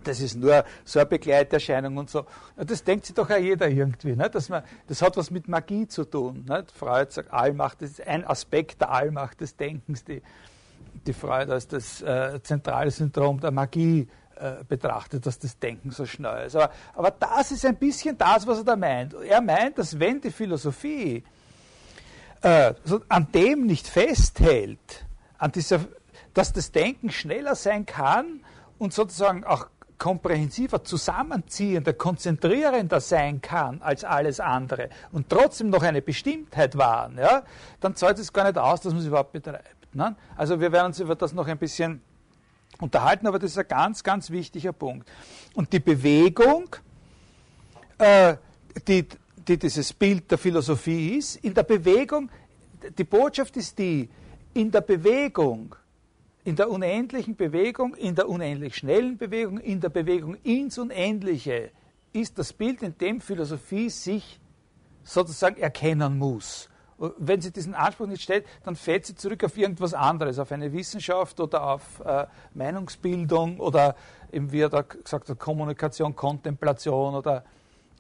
das 0.06 0.20
ist 0.20 0.36
nur 0.36 0.64
so 0.84 0.98
eine 0.98 1.06
Begleiterscheinung 1.06 1.96
und 1.96 2.10
so. 2.10 2.24
Das 2.56 2.84
denkt 2.84 3.06
sich 3.06 3.14
doch 3.14 3.30
auch 3.30 3.36
jeder 3.36 3.68
irgendwie. 3.68 4.14
Ne? 4.14 4.30
Dass 4.30 4.48
man, 4.48 4.62
das 4.86 5.02
hat 5.02 5.16
was 5.16 5.30
mit 5.30 5.48
Magie 5.48 5.86
zu 5.86 6.04
tun. 6.04 6.44
Ne? 6.48 6.64
Freud 6.74 7.10
sagt, 7.10 7.32
Allmacht, 7.32 7.82
das 7.82 7.90
ist 7.90 8.06
ein 8.06 8.26
Aspekt 8.26 8.80
der 8.80 8.90
Allmacht 8.90 9.40
des 9.40 9.56
Denkens, 9.56 10.04
die, 10.04 10.22
die 11.06 11.12
Freud 11.12 11.50
als 11.50 11.68
das 11.68 12.02
äh, 12.02 12.40
zentrale 12.42 12.90
Syndrom 12.90 13.40
der 13.40 13.50
Magie 13.50 14.08
äh, 14.36 14.64
betrachtet, 14.68 15.26
dass 15.26 15.38
das 15.38 15.58
Denken 15.58 15.90
so 15.90 16.06
schnell 16.06 16.46
ist. 16.46 16.56
Aber, 16.56 16.70
aber 16.94 17.10
das 17.12 17.52
ist 17.52 17.64
ein 17.64 17.76
bisschen 17.76 18.18
das, 18.18 18.46
was 18.46 18.58
er 18.58 18.64
da 18.64 18.76
meint. 18.76 19.14
Er 19.14 19.40
meint, 19.40 19.78
dass 19.78 19.98
wenn 19.98 20.20
die 20.20 20.30
Philosophie 20.30 21.22
äh, 22.42 22.74
so 22.84 23.00
an 23.08 23.28
dem 23.32 23.66
nicht 23.66 23.86
festhält, 23.86 25.06
an 25.38 25.52
dieser, 25.52 25.80
dass 26.34 26.52
das 26.52 26.72
Denken 26.72 27.10
schneller 27.10 27.54
sein 27.54 27.86
kann 27.86 28.40
und 28.78 28.92
sozusagen 28.92 29.44
auch 29.44 29.68
komprehensiver, 29.98 30.82
zusammenziehender, 30.84 31.92
konzentrierender 31.92 33.00
sein 33.00 33.40
kann 33.40 33.80
als 33.80 34.04
alles 34.04 34.40
andere 34.40 34.90
und 35.12 35.28
trotzdem 35.28 35.70
noch 35.70 35.82
eine 35.82 36.02
Bestimmtheit 36.02 36.76
wahren, 36.76 37.18
ja, 37.18 37.44
dann 37.80 37.94
zahlt 37.94 38.18
es 38.18 38.32
gar 38.32 38.44
nicht 38.44 38.58
aus, 38.58 38.80
dass 38.80 38.92
man 38.92 39.02
es 39.02 39.08
überhaupt 39.08 39.32
betreibt. 39.32 39.94
Ne? 39.94 40.16
Also 40.36 40.60
wir 40.60 40.72
werden 40.72 40.86
uns 40.86 41.00
über 41.00 41.14
das 41.14 41.32
noch 41.32 41.46
ein 41.46 41.58
bisschen 41.58 42.02
unterhalten, 42.80 43.26
aber 43.26 43.38
das 43.38 43.52
ist 43.52 43.58
ein 43.58 43.68
ganz, 43.68 44.02
ganz 44.02 44.30
wichtiger 44.30 44.72
Punkt. 44.72 45.08
Und 45.54 45.72
die 45.72 45.80
Bewegung, 45.80 46.76
äh, 47.98 48.36
die, 48.88 49.06
die 49.36 49.58
dieses 49.58 49.92
Bild 49.92 50.30
der 50.30 50.38
Philosophie 50.38 51.16
ist, 51.18 51.36
in 51.36 51.54
der 51.54 51.62
Bewegung, 51.62 52.30
die 52.98 53.04
Botschaft 53.04 53.56
ist 53.56 53.78
die, 53.78 54.08
in 54.52 54.70
der 54.70 54.80
Bewegung 54.80 55.74
in 56.44 56.56
der 56.56 56.70
unendlichen 56.70 57.36
Bewegung, 57.36 57.94
in 57.94 58.14
der 58.14 58.28
unendlich 58.28 58.76
schnellen 58.76 59.16
Bewegung, 59.16 59.58
in 59.58 59.80
der 59.80 59.88
Bewegung 59.88 60.36
ins 60.42 60.78
Unendliche 60.78 61.70
ist 62.12 62.38
das 62.38 62.52
Bild, 62.52 62.82
in 62.82 62.96
dem 62.98 63.20
Philosophie 63.20 63.88
sich 63.88 64.38
sozusagen 65.02 65.60
erkennen 65.60 66.18
muss. 66.18 66.68
Wenn 66.98 67.40
sie 67.40 67.50
diesen 67.50 67.74
Anspruch 67.74 68.06
nicht 68.06 68.22
stellt, 68.22 68.46
dann 68.62 68.76
fällt 68.76 69.06
sie 69.06 69.16
zurück 69.16 69.42
auf 69.42 69.58
irgendwas 69.58 69.94
anderes, 69.94 70.38
auf 70.38 70.52
eine 70.52 70.72
Wissenschaft 70.72 71.40
oder 71.40 71.66
auf 71.66 72.00
äh, 72.04 72.26
Meinungsbildung 72.54 73.58
oder 73.58 73.96
eben 74.30 74.52
wie 74.52 74.60
er 74.60 74.68
da 74.68 74.82
gesagt 74.82 75.28
hat, 75.28 75.38
Kommunikation, 75.38 76.14
Kontemplation 76.14 77.14
oder 77.14 77.44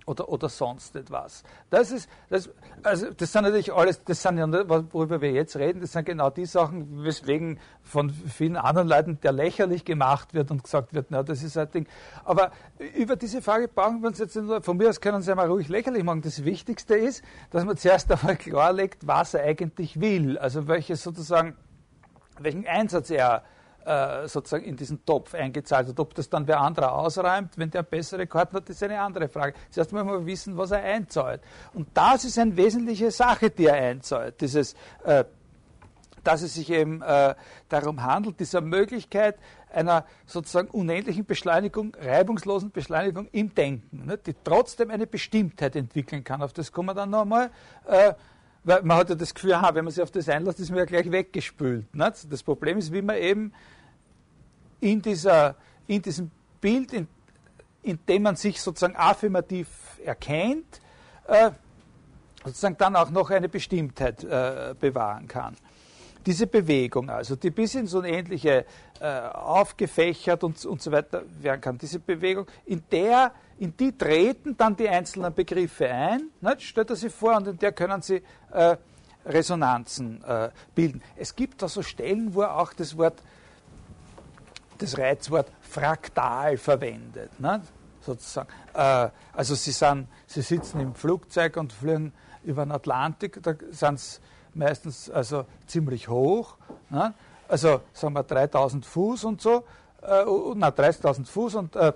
oder, 0.06 0.28
oder 0.28 0.48
sonst 0.48 0.96
etwas. 0.96 1.42
Das 1.70 1.90
ist, 1.90 2.08
das, 2.28 2.50
also 2.82 3.10
das 3.10 3.32
sind 3.32 3.42
natürlich 3.42 3.72
alles, 3.72 4.02
das 4.04 4.22
sind 4.22 4.38
ja, 4.38 4.46
worüber 4.92 5.20
wir 5.20 5.32
jetzt 5.32 5.56
reden, 5.56 5.80
das 5.80 5.92
sind 5.92 6.04
genau 6.04 6.30
die 6.30 6.46
Sachen, 6.46 7.04
weswegen 7.04 7.58
von 7.82 8.10
vielen 8.10 8.56
anderen 8.56 8.88
Leuten 8.88 9.18
der 9.20 9.32
lächerlich 9.32 9.84
gemacht 9.84 10.34
wird 10.34 10.50
und 10.50 10.62
gesagt 10.62 10.94
wird, 10.94 11.06
na, 11.10 11.22
das 11.22 11.42
ist 11.42 11.56
ein 11.56 11.70
Ding. 11.70 11.86
Aber 12.24 12.52
über 12.96 13.16
diese 13.16 13.42
Frage 13.42 13.68
brauchen 13.68 14.02
wir 14.02 14.08
uns 14.08 14.18
jetzt 14.18 14.36
nur, 14.36 14.62
von 14.62 14.76
mir 14.76 14.88
aus 14.88 15.00
können 15.00 15.22
Sie 15.22 15.30
einmal 15.30 15.48
ruhig 15.48 15.68
lächerlich 15.68 16.04
machen. 16.04 16.22
Das 16.22 16.44
Wichtigste 16.44 16.94
ist, 16.96 17.24
dass 17.50 17.64
man 17.64 17.76
zuerst 17.76 18.10
einmal 18.12 18.36
klarlegt, 18.36 19.06
was 19.06 19.34
er 19.34 19.44
eigentlich 19.44 20.00
will. 20.00 20.38
Also 20.38 20.68
welches 20.68 21.02
sozusagen, 21.02 21.56
welchen 22.38 22.66
Einsatz 22.66 23.10
er 23.10 23.44
äh, 23.84 24.28
sozusagen 24.28 24.64
in 24.64 24.76
diesen 24.76 25.04
Topf 25.04 25.34
eingezahlt 25.34 25.88
hat. 25.88 26.00
Ob 26.00 26.14
das 26.14 26.28
dann 26.28 26.46
wer 26.46 26.60
anderer 26.60 26.94
ausräumt, 26.94 27.56
wenn 27.56 27.70
der 27.70 27.82
bessere 27.82 28.26
Karten 28.26 28.56
hat, 28.56 28.68
ist 28.70 28.82
eine 28.82 29.00
andere 29.00 29.28
Frage. 29.28 29.54
Zuerst 29.70 29.92
mal 29.92 30.04
mal 30.04 30.24
wissen, 30.24 30.56
was 30.56 30.70
er 30.70 30.82
einzahlt. 30.82 31.42
Und 31.72 31.88
das 31.94 32.24
ist 32.24 32.38
eine 32.38 32.56
wesentliche 32.56 33.10
Sache, 33.10 33.50
die 33.50 33.66
er 33.66 33.74
einzahlt. 33.74 34.40
Dieses, 34.40 34.74
äh, 35.04 35.24
dass 36.22 36.42
es 36.42 36.54
sich 36.54 36.70
eben 36.70 37.02
äh, 37.02 37.34
darum 37.68 38.02
handelt, 38.02 38.40
dieser 38.40 38.60
Möglichkeit 38.60 39.36
einer 39.70 40.06
sozusagen 40.26 40.68
unendlichen 40.68 41.26
Beschleunigung, 41.26 41.94
reibungslosen 42.00 42.70
Beschleunigung 42.70 43.28
im 43.32 43.54
Denken, 43.54 44.06
ne, 44.06 44.18
die 44.18 44.34
trotzdem 44.44 44.90
eine 44.90 45.06
Bestimmtheit 45.06 45.76
entwickeln 45.76 46.24
kann. 46.24 46.42
Auf 46.42 46.52
das 46.52 46.72
kommen 46.72 46.88
wir 46.88 46.94
dann 46.94 47.10
nochmal. 47.10 47.50
Äh, 47.86 48.14
weil 48.64 48.82
man 48.82 48.96
hat 48.96 49.10
ja 49.10 49.14
das 49.14 49.34
Gefühl, 49.34 49.52
aha, 49.52 49.74
wenn 49.74 49.84
man 49.84 49.92
sich 49.92 50.02
auf 50.02 50.10
das 50.10 50.28
einlässt, 50.28 50.58
ist 50.58 50.70
man 50.70 50.78
ja 50.78 50.84
gleich 50.86 51.10
weggespült. 51.10 51.94
Nicht? 51.94 52.32
Das 52.32 52.42
Problem 52.42 52.78
ist, 52.78 52.92
wie 52.92 53.02
man 53.02 53.16
eben 53.16 53.52
in, 54.80 55.02
dieser, 55.02 55.54
in 55.86 56.02
diesem 56.02 56.30
Bild, 56.60 56.92
in, 56.92 57.06
in 57.82 57.98
dem 58.08 58.22
man 58.22 58.36
sich 58.36 58.60
sozusagen 58.60 58.96
affirmativ 58.96 59.68
erkennt, 60.04 60.80
äh, 61.28 61.50
sozusagen 62.44 62.76
dann 62.78 62.96
auch 62.96 63.10
noch 63.10 63.30
eine 63.30 63.48
Bestimmtheit 63.48 64.24
äh, 64.24 64.74
bewahren 64.78 65.28
kann. 65.28 65.56
Diese 66.24 66.46
Bewegung 66.46 67.10
also, 67.10 67.36
die 67.36 67.50
bis 67.50 67.74
ins 67.74 67.92
Unendliche 67.92 68.64
äh, 69.00 69.20
aufgefächert 69.20 70.42
und, 70.42 70.64
und 70.64 70.80
so 70.80 70.90
weiter 70.90 71.22
werden 71.40 71.60
kann, 71.60 71.78
diese 71.78 71.98
Bewegung, 71.98 72.46
in 72.64 72.82
der, 72.90 73.32
in 73.58 73.76
die 73.76 73.96
treten 73.96 74.56
dann 74.56 74.74
die 74.74 74.88
einzelnen 74.88 75.34
Begriffe 75.34 75.88
ein, 75.88 76.30
nicht? 76.40 76.62
stellt 76.62 76.90
er 76.90 76.96
sich 76.96 77.12
vor, 77.12 77.36
und 77.36 77.48
in 77.48 77.58
der 77.58 77.72
können 77.72 78.00
sie 78.00 78.22
äh, 78.52 78.76
Resonanzen 79.26 80.22
äh, 80.24 80.50
bilden. 80.74 81.02
Es 81.16 81.34
gibt 81.34 81.62
da 81.62 81.68
so 81.68 81.82
Stellen, 81.82 82.34
wo 82.34 82.42
er 82.42 82.56
auch 82.56 82.72
das 82.72 82.96
Wort 82.96 83.22
das 84.78 84.98
Reizwort 84.98 85.50
fraktal 85.60 86.56
verwendet. 86.56 87.38
Ne? 87.38 87.62
Sozusagen. 88.00 88.48
Äh, 88.74 89.08
also 89.32 89.54
sie, 89.54 89.72
sind, 89.72 90.08
sie 90.26 90.42
sitzen 90.42 90.80
im 90.80 90.94
Flugzeug 90.94 91.56
und 91.56 91.72
fliegen 91.72 92.12
über 92.44 92.64
den 92.64 92.72
Atlantik, 92.72 93.42
da 93.42 93.54
sind 93.70 93.98
sie 93.98 94.20
meistens 94.56 95.10
also 95.10 95.46
ziemlich 95.66 96.08
hoch. 96.08 96.56
Ne? 96.90 97.14
Also 97.48 97.80
sagen 97.92 98.14
wir 98.14 98.22
3000 98.22 98.84
Fuß 98.86 99.24
und 99.24 99.40
so, 99.40 99.64
äh, 100.02 100.24
na 100.54 100.68
30.000 100.68 101.26
Fuß 101.26 101.54
und, 101.56 101.76
äh, 101.76 101.92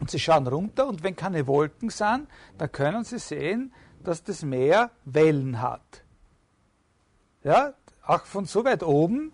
und 0.00 0.10
sie 0.10 0.18
schauen 0.18 0.46
runter 0.46 0.86
und 0.86 1.02
wenn 1.02 1.14
keine 1.14 1.46
Wolken 1.46 1.90
sind, 1.90 2.26
dann 2.58 2.72
können 2.72 3.04
sie 3.04 3.18
sehen, 3.18 3.72
dass 4.02 4.22
das 4.22 4.42
Meer 4.42 4.90
Wellen 5.04 5.60
hat. 5.60 6.04
Ja, 7.42 7.74
auch 8.06 8.24
von 8.24 8.44
so 8.44 8.64
weit 8.64 8.82
oben 8.82 9.32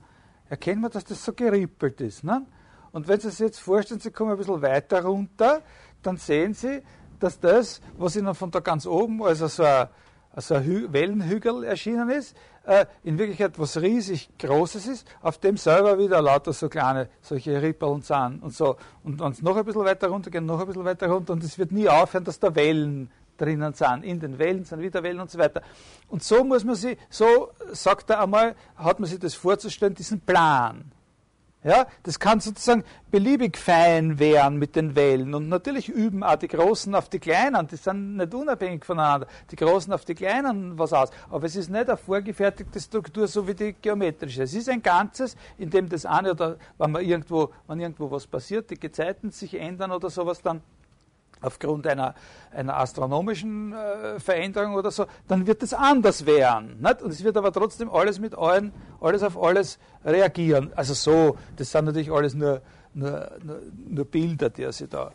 erkennt 0.48 0.82
man, 0.82 0.90
dass 0.90 1.04
das 1.04 1.24
so 1.24 1.32
gerippelt 1.32 2.00
ist. 2.00 2.24
Ne? 2.24 2.46
Und 2.92 3.08
wenn 3.08 3.20
Sie 3.20 3.30
sich 3.30 3.40
jetzt 3.40 3.58
vorstellen, 3.58 4.00
Sie 4.00 4.10
kommen 4.10 4.30
ein 4.30 4.38
bisschen 4.38 4.62
weiter 4.62 5.04
runter, 5.04 5.62
dann 6.02 6.16
sehen 6.16 6.54
Sie, 6.54 6.82
dass 7.18 7.40
das, 7.40 7.80
was 7.96 8.16
Ihnen 8.16 8.34
von 8.34 8.50
da 8.50 8.60
ganz 8.60 8.86
oben, 8.86 9.22
also 9.22 9.48
so 9.48 9.64
ein, 9.64 9.88
so 10.36 10.54
ein 10.54 10.92
Wellenhügel 10.92 11.64
erschienen 11.64 12.10
ist, 12.10 12.36
äh, 12.64 12.86
in 13.04 13.18
Wirklichkeit 13.18 13.58
was 13.58 13.80
riesig 13.80 14.28
Großes 14.38 14.86
ist, 14.86 15.08
auf 15.22 15.38
dem 15.38 15.56
selber 15.56 15.98
wieder 15.98 16.20
lauter 16.20 16.52
so 16.52 16.68
kleine, 16.68 17.08
solche 17.22 17.60
Rippeln 17.62 18.02
sind 18.02 18.42
und 18.42 18.54
so. 18.54 18.76
Und 19.04 19.20
wenn 19.20 19.32
es 19.32 19.42
noch 19.42 19.56
ein 19.56 19.64
bisschen 19.64 19.84
weiter 19.84 20.08
runter 20.08 20.30
geht, 20.30 20.42
noch 20.42 20.60
ein 20.60 20.66
bisschen 20.66 20.84
weiter 20.84 21.08
runter 21.08 21.32
und 21.32 21.42
es 21.42 21.58
wird 21.58 21.72
nie 21.72 21.88
aufhören, 21.88 22.24
dass 22.24 22.38
da 22.38 22.54
Wellen 22.54 23.10
drinnen 23.36 23.72
sind. 23.74 24.04
In 24.04 24.20
den 24.20 24.38
Wellen 24.38 24.64
sind 24.64 24.80
wieder 24.80 25.02
Wellen 25.02 25.20
und 25.20 25.30
so 25.30 25.38
weiter. 25.38 25.62
Und 26.08 26.22
so 26.22 26.44
muss 26.44 26.64
man 26.64 26.74
sich, 26.74 26.98
so 27.10 27.50
sagt 27.72 28.10
er 28.10 28.22
einmal, 28.22 28.54
hat 28.76 28.98
man 28.98 29.08
sich 29.08 29.18
das 29.18 29.34
vorzustellen, 29.34 29.94
diesen 29.94 30.20
Plan. 30.20 30.90
Ja, 31.66 31.88
das 32.04 32.20
kann 32.20 32.38
sozusagen 32.38 32.84
beliebig 33.10 33.56
fein 33.58 34.20
werden 34.20 34.56
mit 34.56 34.76
den 34.76 34.94
Wellen. 34.94 35.34
Und 35.34 35.48
natürlich 35.48 35.88
üben 35.88 36.22
auch 36.22 36.36
die 36.36 36.46
Großen 36.46 36.94
auf 36.94 37.08
die 37.08 37.18
Kleinen. 37.18 37.66
Die 37.66 37.74
sind 37.74 38.16
nicht 38.18 38.32
unabhängig 38.32 38.84
voneinander. 38.84 39.26
Die 39.50 39.56
Großen 39.56 39.92
auf 39.92 40.04
die 40.04 40.14
Kleinen 40.14 40.78
was 40.78 40.92
aus. 40.92 41.10
Aber 41.28 41.44
es 41.44 41.56
ist 41.56 41.68
nicht 41.68 41.88
eine 41.88 41.96
vorgefertigte 41.96 42.78
Struktur, 42.78 43.26
so 43.26 43.48
wie 43.48 43.54
die 43.54 43.72
geometrische. 43.82 44.44
Es 44.44 44.54
ist 44.54 44.68
ein 44.68 44.80
Ganzes, 44.80 45.36
in 45.58 45.68
dem 45.68 45.88
das 45.88 46.06
eine 46.06 46.30
oder 46.30 46.56
wenn 46.78 46.92
man 46.92 47.04
irgendwo, 47.04 47.50
wenn 47.66 47.80
irgendwo 47.80 48.12
was 48.12 48.28
passiert, 48.28 48.70
die 48.70 48.78
Gezeiten 48.78 49.32
sich 49.32 49.54
ändern 49.54 49.90
oder 49.90 50.08
sowas, 50.08 50.40
dann 50.40 50.62
aufgrund 51.40 51.86
einer, 51.86 52.14
einer 52.50 52.76
astronomischen 52.76 53.72
äh, 53.72 54.18
Veränderung 54.20 54.74
oder 54.74 54.90
so, 54.90 55.06
dann 55.28 55.46
wird 55.46 55.62
es 55.62 55.74
anders 55.74 56.26
werden. 56.26 56.80
Nicht? 56.80 57.02
Und 57.02 57.10
es 57.10 57.22
wird 57.22 57.36
aber 57.36 57.52
trotzdem 57.52 57.90
alles 57.90 58.18
mit 58.18 58.36
allen, 58.36 58.72
alles 59.00 59.22
auf 59.22 59.40
alles 59.40 59.78
reagieren. 60.04 60.72
Also 60.74 60.94
so, 60.94 61.36
das 61.56 61.70
sind 61.70 61.84
natürlich 61.84 62.10
alles 62.10 62.34
nur, 62.34 62.62
nur, 62.94 63.30
nur, 63.42 63.60
nur 63.88 64.04
Bilder, 64.04 64.50
die 64.50 64.62
er 64.62 64.72
sich 64.72 64.88
da 64.88 65.10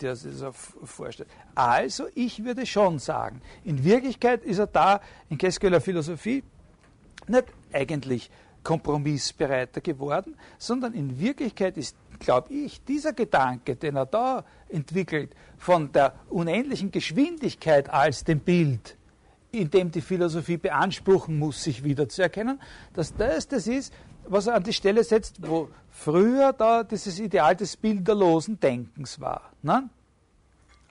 die 0.00 0.06
er 0.06 0.16
sich 0.16 0.34
so 0.34 0.50
vorstellt. 0.52 1.28
Also, 1.54 2.06
ich 2.14 2.42
würde 2.42 2.64
schon 2.64 2.98
sagen, 2.98 3.42
in 3.64 3.84
Wirklichkeit 3.84 4.42
ist 4.42 4.58
er 4.58 4.66
da 4.66 5.00
in 5.28 5.36
Keskeler 5.36 5.78
Philosophie 5.78 6.42
nicht 7.28 7.44
eigentlich 7.70 8.30
kompromissbereiter 8.62 9.80
geworden, 9.80 10.36
sondern 10.58 10.94
in 10.94 11.20
Wirklichkeit 11.20 11.76
ist 11.76 11.96
glaube 12.24 12.52
ich, 12.52 12.82
dieser 12.84 13.12
Gedanke, 13.12 13.76
den 13.76 13.96
er 13.96 14.06
da 14.06 14.44
entwickelt, 14.68 15.34
von 15.58 15.92
der 15.92 16.14
unendlichen 16.28 16.90
Geschwindigkeit 16.90 17.90
als 17.90 18.24
dem 18.24 18.40
Bild, 18.40 18.96
in 19.52 19.70
dem 19.70 19.90
die 19.90 20.00
Philosophie 20.00 20.56
beanspruchen 20.56 21.38
muss, 21.38 21.62
sich 21.62 21.84
wieder 21.84 22.08
zu 22.08 22.22
erkennen, 22.22 22.60
dass 22.92 23.14
das 23.14 23.46
das 23.48 23.66
ist, 23.66 23.92
was 24.26 24.46
er 24.46 24.54
an 24.54 24.62
die 24.62 24.72
Stelle 24.72 25.04
setzt, 25.04 25.36
wo 25.46 25.68
früher 25.90 26.52
da 26.52 26.82
dieses 26.82 27.18
Ideal 27.18 27.54
des 27.54 27.76
bilderlosen 27.76 28.58
Denkens 28.58 29.20
war. 29.20 29.52
Ne? 29.62 29.88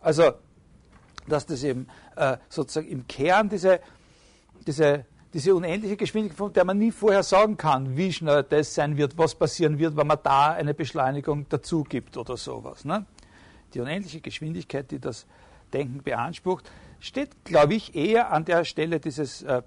Also, 0.01 0.33
dass 1.27 1.45
das 1.45 1.63
eben 1.63 1.87
äh, 2.15 2.37
sozusagen 2.49 2.87
im 2.87 3.07
Kern 3.07 3.49
diese, 3.49 3.79
diese 4.67 5.05
diese 5.33 5.55
unendliche 5.55 5.97
Geschwindigkeit, 5.97 6.37
von 6.37 6.53
der 6.53 6.63
man 6.63 6.77
nie 6.77 6.91
vorher 6.91 7.23
sagen 7.23 7.57
kann, 7.57 7.97
wie 7.97 8.13
schnell 8.13 8.43
das 8.43 8.75
sein 8.75 8.97
wird, 8.97 9.17
was 9.17 9.33
passieren 9.33 9.79
wird, 9.79 9.97
wenn 9.97 10.05
man 10.05 10.19
da 10.21 10.51
eine 10.51 10.73
Beschleunigung 10.73 11.47
dazu 11.49 11.83
gibt 11.83 12.17
oder 12.17 12.37
sowas. 12.37 12.85
Ne? 12.85 13.05
Die 13.73 13.79
unendliche 13.79 14.21
Geschwindigkeit, 14.21 14.91
die 14.91 14.99
das 14.99 15.25
Denken 15.73 16.03
beansprucht, 16.03 16.69
steht, 16.99 17.43
glaube 17.43 17.73
ich, 17.73 17.95
eher 17.95 18.31
an 18.31 18.45
der 18.45 18.63
Stelle 18.63 18.99
dieses 18.99 19.41
äh, 19.41 19.63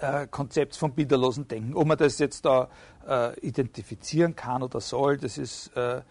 äh, 0.00 0.26
Konzepts 0.26 0.76
vom 0.76 0.92
bilderlosen 0.92 1.46
Denken. 1.46 1.74
Ob 1.74 1.86
man 1.86 1.96
das 1.96 2.18
jetzt 2.18 2.44
da 2.44 2.68
äh, 3.06 3.38
identifizieren 3.40 4.34
kann 4.34 4.64
oder 4.64 4.80
soll, 4.80 5.16
das 5.16 5.38
ist 5.38 5.76
äh, 5.76 6.02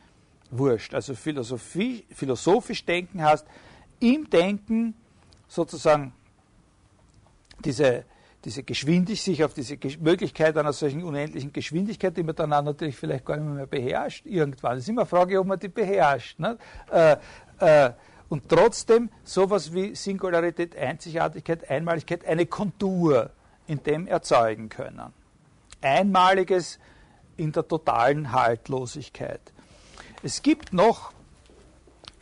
wurscht. 0.49 0.93
Also 0.93 1.13
Philosophie, 1.13 2.05
philosophisch 2.09 2.85
Denken 2.85 3.21
heißt, 3.21 3.45
im 3.99 4.29
Denken 4.29 4.95
sozusagen 5.47 6.13
diese 7.63 8.05
diese 8.45 8.63
Geschwindigkeit, 8.63 9.25
sich 9.25 9.43
auf 9.43 9.53
diese 9.53 9.77
Möglichkeit 9.99 10.57
einer 10.57 10.71
solchen 10.71 11.03
unendlichen 11.03 11.51
Geschwindigkeit, 11.51 12.15
die 12.15 12.23
man 12.23 12.35
dann 12.35 12.49
natürlich 12.49 12.95
vielleicht 12.95 13.25
gar 13.25 13.37
nicht 13.37 13.55
mehr 13.55 13.65
beherrscht, 13.65 14.25
irgendwann. 14.25 14.77
Es 14.77 14.83
ist 14.83 14.89
immer 14.89 15.01
eine 15.01 15.09
Frage, 15.09 15.39
ob 15.39 15.47
man 15.47 15.59
die 15.59 15.67
beherrscht. 15.67 16.39
Ne? 16.39 16.57
Äh, 16.91 17.17
äh, 17.59 17.91
und 18.29 18.47
trotzdem 18.47 19.09
sowas 19.23 19.73
wie 19.73 19.95
Singularität, 19.95 20.75
Einzigartigkeit, 20.77 21.69
Einmaligkeit, 21.69 22.25
eine 22.25 22.45
Kontur 22.45 23.31
in 23.67 23.81
dem 23.83 24.07
erzeugen 24.07 24.69
können. 24.69 25.13
Einmaliges 25.81 26.79
in 27.37 27.51
der 27.51 27.67
totalen 27.67 28.31
Haltlosigkeit. 28.31 29.41
Es 30.23 30.41
gibt 30.41 30.73
noch 30.73 31.14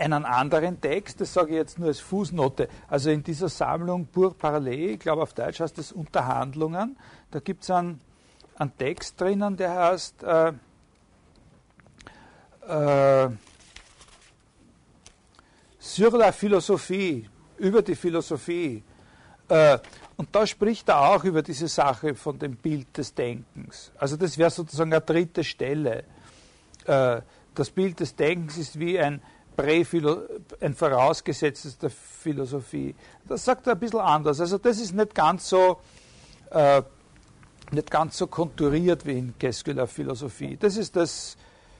einen 0.04 0.26
anderen 0.26 0.80
Text, 0.82 1.22
das 1.22 1.34
sage 1.34 1.52
ich 1.52 1.56
jetzt 1.56 1.80
nur 1.80 1.88
als 1.88 2.00
Fußnote, 2.00 2.68
also 2.90 3.10
in 3.10 3.24
dieser 3.24 3.50
Sammlung 3.50 4.06
Pour 4.08 4.38
Parler, 4.38 4.72
ich 4.72 5.00
glaube 5.00 5.22
auf 5.22 5.34
Deutsch 5.34 5.60
heißt 5.60 5.78
es 5.78 5.92
Unterhandlungen, 5.92 6.98
da 7.32 7.40
gibt 7.40 7.64
es 7.64 7.70
einen, 7.70 8.00
einen, 8.56 8.78
Text 8.78 9.20
drinnen, 9.20 9.56
der 9.56 9.74
heißt 9.74 10.24
äh, 10.24 10.54
äh, 12.68 13.30
Sur 15.80 16.18
la 16.18 16.32
Philosophie, 16.32 17.30
über 17.58 17.82
die 17.82 17.96
Philosophie. 17.96 18.84
Äh, 19.50 19.78
und 20.16 20.30
da 20.32 20.48
spricht 20.48 20.88
er 20.90 21.02
auch 21.10 21.24
über 21.24 21.42
diese 21.42 21.68
Sache 21.68 22.16
von 22.16 22.40
dem 22.40 22.56
Bild 22.56 22.98
des 22.98 23.14
Denkens. 23.14 23.92
Also 23.98 24.16
das 24.16 24.38
wäre 24.38 24.50
sozusagen 24.50 24.94
eine 24.94 25.02
dritte 25.02 25.44
Stelle. 25.44 26.04
Äh, 26.86 27.22
das 27.56 27.70
Bild 27.70 28.00
des 28.00 28.16
Denkens 28.16 28.58
ist 28.58 28.80
wie 28.80 29.00
ein 29.00 29.22
ein 29.60 30.74
vorausgesetztes 30.74 31.78
der 31.78 31.90
Philosophie. 31.90 32.96
Das 33.28 33.44
sagt 33.46 33.68
er 33.68 33.74
ein 33.74 33.80
bisschen 33.80 34.00
anders. 34.00 34.40
Also 34.40 34.58
das 34.58 34.80
ist 34.80 34.94
nicht 34.94 35.14
ganz 35.14 35.50
so, 35.50 35.82
äh, 36.52 36.82
nicht 37.72 37.92
ganz 37.92 38.18
so 38.18 38.28
konturiert 38.28 39.06
wie 39.06 39.20
in 39.20 39.38
Keskeler 39.38 39.88
Philosophie. 39.88 40.56
Das 40.58 40.78
ist 40.78 40.96
das, 40.96 41.36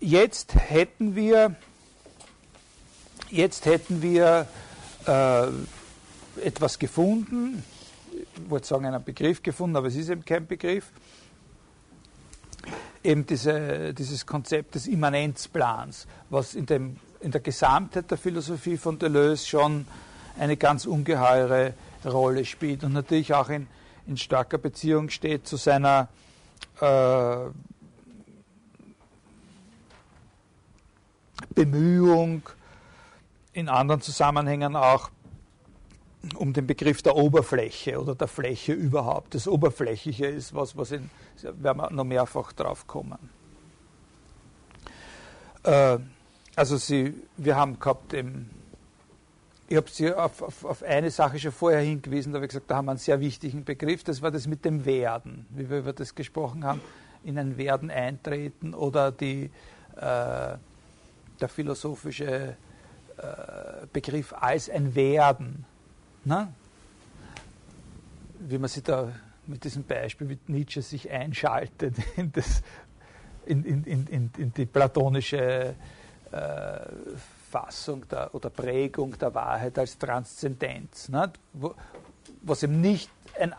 jetzt 0.00 0.56
hätten 0.56 1.14
wir, 1.14 1.54
jetzt 3.30 3.64
hätten 3.66 4.02
wir 4.02 4.48
äh, 5.06 5.46
etwas 6.44 6.80
gefunden, 6.80 7.62
ich 8.12 8.50
wollte 8.50 8.66
sagen 8.66 8.86
einen 8.86 9.04
Begriff 9.04 9.40
gefunden, 9.40 9.76
aber 9.76 9.86
es 9.86 9.94
ist 9.94 10.08
eben 10.08 10.24
kein 10.24 10.48
Begriff, 10.48 10.90
eben 13.04 13.24
diese, 13.24 13.94
dieses 13.94 14.26
Konzept 14.26 14.74
des 14.74 14.88
Immanenzplans, 14.88 16.08
was 16.28 16.56
in, 16.56 16.66
dem, 16.66 16.96
in 17.20 17.30
der 17.30 17.40
Gesamtheit 17.40 18.10
der 18.10 18.18
Philosophie 18.18 18.76
von 18.76 18.98
Deleuze 18.98 19.46
schon 19.46 19.86
eine 20.40 20.56
ganz 20.56 20.86
ungeheure 20.86 21.74
Rolle 22.04 22.44
spielt 22.44 22.82
und 22.82 22.94
natürlich 22.94 23.32
auch 23.32 23.48
in, 23.48 23.68
in 24.08 24.16
starker 24.16 24.58
Beziehung 24.58 25.08
steht 25.08 25.46
zu 25.46 25.56
seiner 25.56 26.08
äh, 26.80 27.46
Bemühung, 31.54 32.42
in 33.52 33.68
anderen 33.68 34.00
Zusammenhängen 34.00 34.76
auch 34.76 35.10
um 36.36 36.52
den 36.52 36.66
Begriff 36.66 37.02
der 37.02 37.16
Oberfläche 37.16 38.00
oder 38.00 38.14
der 38.14 38.28
Fläche 38.28 38.72
überhaupt. 38.72 39.34
Das 39.34 39.48
Oberflächliche 39.48 40.26
ist 40.26 40.54
was, 40.54 40.76
was 40.76 40.92
in, 40.92 41.10
werden 41.42 41.78
wir 41.78 41.90
noch 41.90 42.04
mehrfach 42.04 42.52
drauf 42.52 42.86
kommen. 42.86 43.18
Äh, 45.64 45.98
also 46.54 46.76
Sie, 46.76 47.14
wir 47.36 47.56
haben 47.56 47.78
gehabt 47.78 48.12
im, 48.12 48.50
ich 49.68 49.76
habe 49.76 49.90
Sie 49.90 50.12
auf, 50.12 50.42
auf, 50.42 50.64
auf, 50.64 50.82
eine 50.82 51.10
Sache 51.10 51.38
schon 51.38 51.52
vorher 51.52 51.80
hingewiesen, 51.80 52.32
da 52.32 52.36
habe 52.36 52.46
ich 52.46 52.50
gesagt, 52.50 52.70
da 52.70 52.76
haben 52.76 52.86
wir 52.86 52.92
einen 52.92 52.98
sehr 52.98 53.20
wichtigen 53.20 53.64
Begriff, 53.64 54.04
das 54.04 54.22
war 54.22 54.30
das 54.30 54.46
mit 54.46 54.64
dem 54.64 54.84
Werden, 54.84 55.46
wie 55.50 55.70
wir 55.70 55.78
über 55.78 55.92
das 55.92 56.14
gesprochen 56.14 56.64
haben, 56.64 56.80
in 57.24 57.38
ein 57.38 57.56
Werden 57.56 57.90
eintreten 57.90 58.74
oder 58.74 59.10
die 59.10 59.50
äh, 59.96 60.56
der 61.42 61.48
philosophische 61.48 62.56
äh, 63.16 63.86
Begriff 63.92 64.32
als 64.32 64.70
ein 64.70 64.94
Werden. 64.94 65.64
Ne? 66.24 66.52
Wie 68.38 68.58
man 68.58 68.68
sich 68.68 68.82
da 68.82 69.12
mit 69.46 69.64
diesem 69.64 69.84
Beispiel, 69.84 70.28
wie 70.28 70.38
Nietzsche 70.46 70.82
sich 70.82 71.10
einschaltet 71.10 71.96
in, 72.16 72.32
das, 72.32 72.62
in, 73.44 73.64
in, 73.64 74.30
in 74.36 74.54
die 74.54 74.66
platonische 74.66 75.74
äh, 76.30 76.80
Fassung 77.50 78.08
der, 78.08 78.34
oder 78.34 78.48
Prägung 78.48 79.18
der 79.18 79.34
Wahrheit 79.34 79.78
als 79.78 79.98
Transzendenz. 79.98 81.08
Ne? 81.08 81.30
Wo, 81.52 81.74
was 82.42 82.62
eben 82.62 82.80
nicht 82.80 83.10
ein 83.38 83.54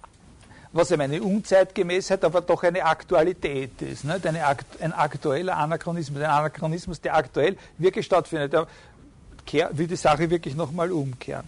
was 0.74 0.90
eben 0.90 1.02
eine 1.04 1.22
Unzeitgemäßheit, 1.22 2.26
aber 2.26 2.42
doch 2.42 2.64
eine 2.64 2.84
Aktualität 2.84 3.82
ist. 3.82 4.04
Nicht? 4.04 4.26
Eine, 4.26 4.44
ein 4.46 4.92
aktueller 4.92 5.56
Anachronismus, 5.56 6.22
ein 6.22 6.30
Anachronismus, 6.30 7.00
der 7.00 7.16
aktuell 7.16 7.56
wirklich 7.78 8.06
stattfindet. 8.08 8.54
Der 8.54 8.68
will 9.78 9.88
die 9.88 9.96
Sache 9.96 10.30
wirklich 10.30 10.56
nochmal 10.56 10.92
umkehren. 10.92 11.48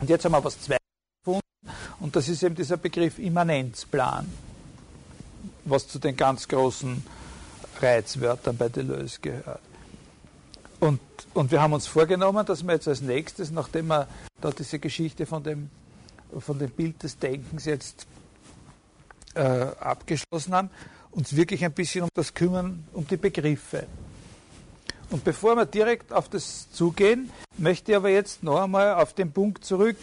Und 0.00 0.10
jetzt 0.10 0.24
haben 0.24 0.32
wir 0.32 0.42
was 0.42 0.60
Zweites 0.60 0.82
gefunden, 1.24 1.46
und 2.00 2.16
das 2.16 2.28
ist 2.28 2.42
eben 2.42 2.56
dieser 2.56 2.76
Begriff 2.76 3.20
Immanenzplan, 3.20 4.26
was 5.64 5.86
zu 5.86 6.00
den 6.00 6.16
ganz 6.16 6.48
großen 6.48 7.04
Reizwörtern 7.80 8.56
bei 8.56 8.68
Deleuze 8.68 9.20
gehört. 9.20 9.60
Und, 10.80 11.00
und 11.32 11.52
wir 11.52 11.62
haben 11.62 11.74
uns 11.74 11.86
vorgenommen, 11.86 12.44
dass 12.44 12.64
wir 12.64 12.72
jetzt 12.72 12.88
als 12.88 13.02
nächstes, 13.02 13.52
nachdem 13.52 13.86
wir 13.86 14.08
da 14.40 14.50
diese 14.50 14.80
Geschichte 14.80 15.26
von 15.26 15.44
dem, 15.44 15.70
von 16.36 16.58
dem 16.58 16.70
Bild 16.70 17.00
des 17.04 17.16
Denkens 17.18 17.66
jetzt 17.66 18.06
äh, 19.34 19.40
abgeschlossen 19.40 20.54
haben, 20.54 20.70
uns 21.10 21.34
wirklich 21.36 21.64
ein 21.64 21.72
bisschen 21.72 22.04
um 22.04 22.08
das 22.14 22.32
kümmern, 22.34 22.84
um 22.92 23.06
die 23.06 23.16
Begriffe. 23.16 23.86
Und 25.10 25.24
bevor 25.24 25.56
wir 25.56 25.66
direkt 25.66 26.12
auf 26.12 26.28
das 26.28 26.70
zugehen, 26.72 27.30
möchte 27.58 27.92
ich 27.92 27.96
aber 27.96 28.08
jetzt 28.08 28.42
noch 28.42 28.62
einmal 28.62 28.94
auf 28.94 29.12
den 29.12 29.30
Punkt 29.30 29.64
zurück, 29.64 29.96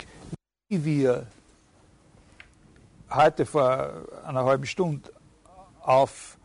wie 0.69 0.85
wir 0.85 1.25
heute 3.09 3.45
vor 3.45 4.05
einer 4.25 4.45
halben 4.45 4.67
Stunde 4.67 5.11
auf 5.81 6.37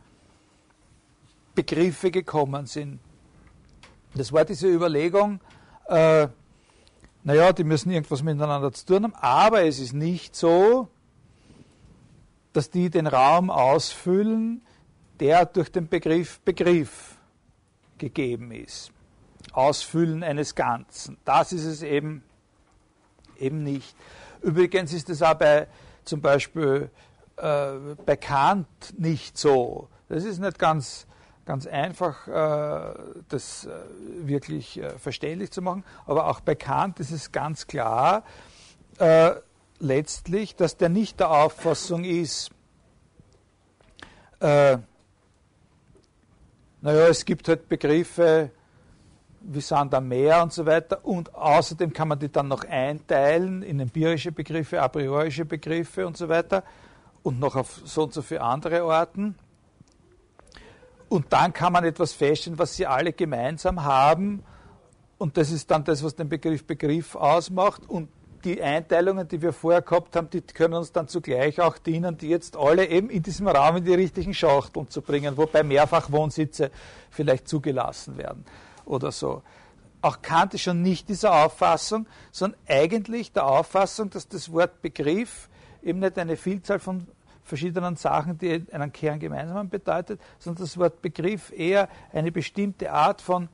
Begriffe 1.54 2.10
gekommen 2.10 2.66
sind. 2.66 3.00
Das 4.14 4.32
war 4.32 4.44
diese 4.44 4.68
Überlegung, 4.68 5.40
äh, 5.88 6.28
naja, 7.22 7.52
die 7.52 7.64
müssen 7.64 7.90
irgendwas 7.90 8.22
miteinander 8.22 8.72
zu 8.72 8.86
tun 8.86 9.04
haben, 9.04 9.14
aber 9.16 9.64
es 9.64 9.78
ist 9.78 9.92
nicht 9.92 10.36
so, 10.36 10.88
dass 12.54 12.70
die 12.70 12.88
den 12.88 13.06
Raum 13.06 13.50
ausfüllen, 13.50 14.62
der 15.20 15.44
durch 15.44 15.70
den 15.70 15.88
Begriff 15.88 16.40
Begriff 16.40 17.18
gegeben 17.98 18.50
ist. 18.50 18.90
Ausfüllen 19.52 20.22
eines 20.22 20.54
Ganzen. 20.54 21.18
Das 21.24 21.52
ist 21.52 21.64
es 21.64 21.82
eben, 21.82 22.24
eben 23.38 23.62
nicht. 23.62 23.94
Übrigens 24.40 24.92
ist 24.92 25.10
es 25.10 25.22
auch 25.22 25.34
bei 25.34 25.68
zum 26.04 26.20
Beispiel 26.20 26.90
äh, 27.36 27.72
bei 28.06 28.16
Kant 28.16 28.68
nicht 28.96 29.36
so. 29.36 29.88
Das 30.08 30.24
ist 30.24 30.38
nicht 30.38 30.58
ganz 30.58 31.06
ganz 31.44 31.66
einfach, 31.66 32.26
äh, 32.26 32.94
das 33.28 33.66
äh, 33.66 33.70
wirklich 34.26 34.80
äh, 34.80 34.98
verständlich 34.98 35.50
zu 35.50 35.60
machen. 35.60 35.84
Aber 36.06 36.28
auch 36.28 36.40
bei 36.40 36.54
Kant 36.54 37.00
ist 37.00 37.10
es 37.10 37.32
ganz 37.32 37.66
klar, 37.66 38.24
letztlich, 39.78 40.56
dass 40.56 40.76
der 40.76 40.88
nicht 40.88 41.20
der 41.20 41.30
Auffassung 41.30 42.04
ist, 42.04 42.50
äh, 44.40 44.78
naja, 46.80 47.08
es 47.08 47.24
gibt 47.24 47.48
halt 47.48 47.68
Begriffe, 47.68 48.50
wie 49.40 49.60
sind 49.60 49.92
da 49.92 50.00
mehr 50.00 50.42
und 50.42 50.52
so 50.52 50.66
weiter. 50.66 51.04
Und 51.04 51.34
außerdem 51.34 51.92
kann 51.92 52.08
man 52.08 52.18
die 52.18 52.30
dann 52.30 52.48
noch 52.48 52.64
einteilen 52.64 53.62
in 53.62 53.80
empirische 53.80 54.32
Begriffe, 54.32 54.82
a 54.82 54.88
priorische 54.88 55.44
Begriffe 55.44 56.06
und 56.06 56.16
so 56.16 56.28
weiter 56.28 56.62
und 57.22 57.40
noch 57.40 57.56
auf 57.56 57.80
so 57.84 58.04
und 58.04 58.12
so 58.12 58.22
viele 58.22 58.42
andere 58.42 58.84
Orten. 58.84 59.34
Und 61.08 61.32
dann 61.32 61.52
kann 61.52 61.72
man 61.72 61.84
etwas 61.84 62.12
feststellen, 62.12 62.58
was 62.58 62.76
sie 62.76 62.86
alle 62.86 63.12
gemeinsam 63.12 63.84
haben. 63.84 64.42
Und 65.16 65.36
das 65.36 65.52
ist 65.52 65.70
dann 65.70 65.84
das, 65.84 66.02
was 66.02 66.14
den 66.14 66.28
Begriff 66.28 66.66
Begriff 66.66 67.14
ausmacht. 67.14 67.82
Und 67.88 68.08
die 68.44 68.62
Einteilungen, 68.62 69.26
die 69.26 69.40
wir 69.40 69.52
vorher 69.52 69.82
gehabt 69.82 70.16
haben, 70.16 70.28
die 70.30 70.42
können 70.42 70.74
uns 70.74 70.92
dann 70.92 71.08
zugleich 71.08 71.60
auch 71.60 71.78
dienen, 71.78 72.18
die 72.18 72.28
jetzt 72.28 72.56
alle 72.56 72.86
eben 72.86 73.10
in 73.10 73.22
diesem 73.22 73.48
Raum 73.48 73.78
in 73.78 73.84
die 73.84 73.94
richtigen 73.94 74.34
Schachteln 74.34 74.88
zu 74.88 75.02
bringen, 75.02 75.36
wobei 75.36 75.62
Mehrfachwohnsitze 75.62 76.70
vielleicht 77.10 77.48
zugelassen 77.48 78.18
werden 78.18 78.44
oder 78.84 79.10
so. 79.10 79.42
Auch 80.02 80.20
Kant 80.20 80.54
ist 80.54 80.62
schon 80.62 80.82
nicht 80.82 81.08
dieser 81.08 81.44
Auffassung, 81.44 82.06
sondern 82.30 82.60
eigentlich 82.68 83.32
der 83.32 83.46
Auffassung, 83.46 84.10
dass 84.10 84.28
das 84.28 84.52
Wort 84.52 84.82
Begriff 84.82 85.48
eben 85.82 86.00
nicht 86.00 86.18
eine 86.18 86.36
Vielzahl 86.36 86.78
von 86.78 87.06
verschiedenen 87.42 87.96
Sachen, 87.96 88.38
die 88.38 88.66
einen 88.70 88.92
Kern 88.92 89.18
gemeinsam 89.18 89.70
bedeutet, 89.70 90.20
sondern 90.38 90.64
das 90.64 90.78
Wort 90.78 91.02
Begriff 91.02 91.52
eher 91.56 91.88
eine 92.12 92.30
bestimmte 92.32 92.92
Art 92.92 93.22
von 93.22 93.48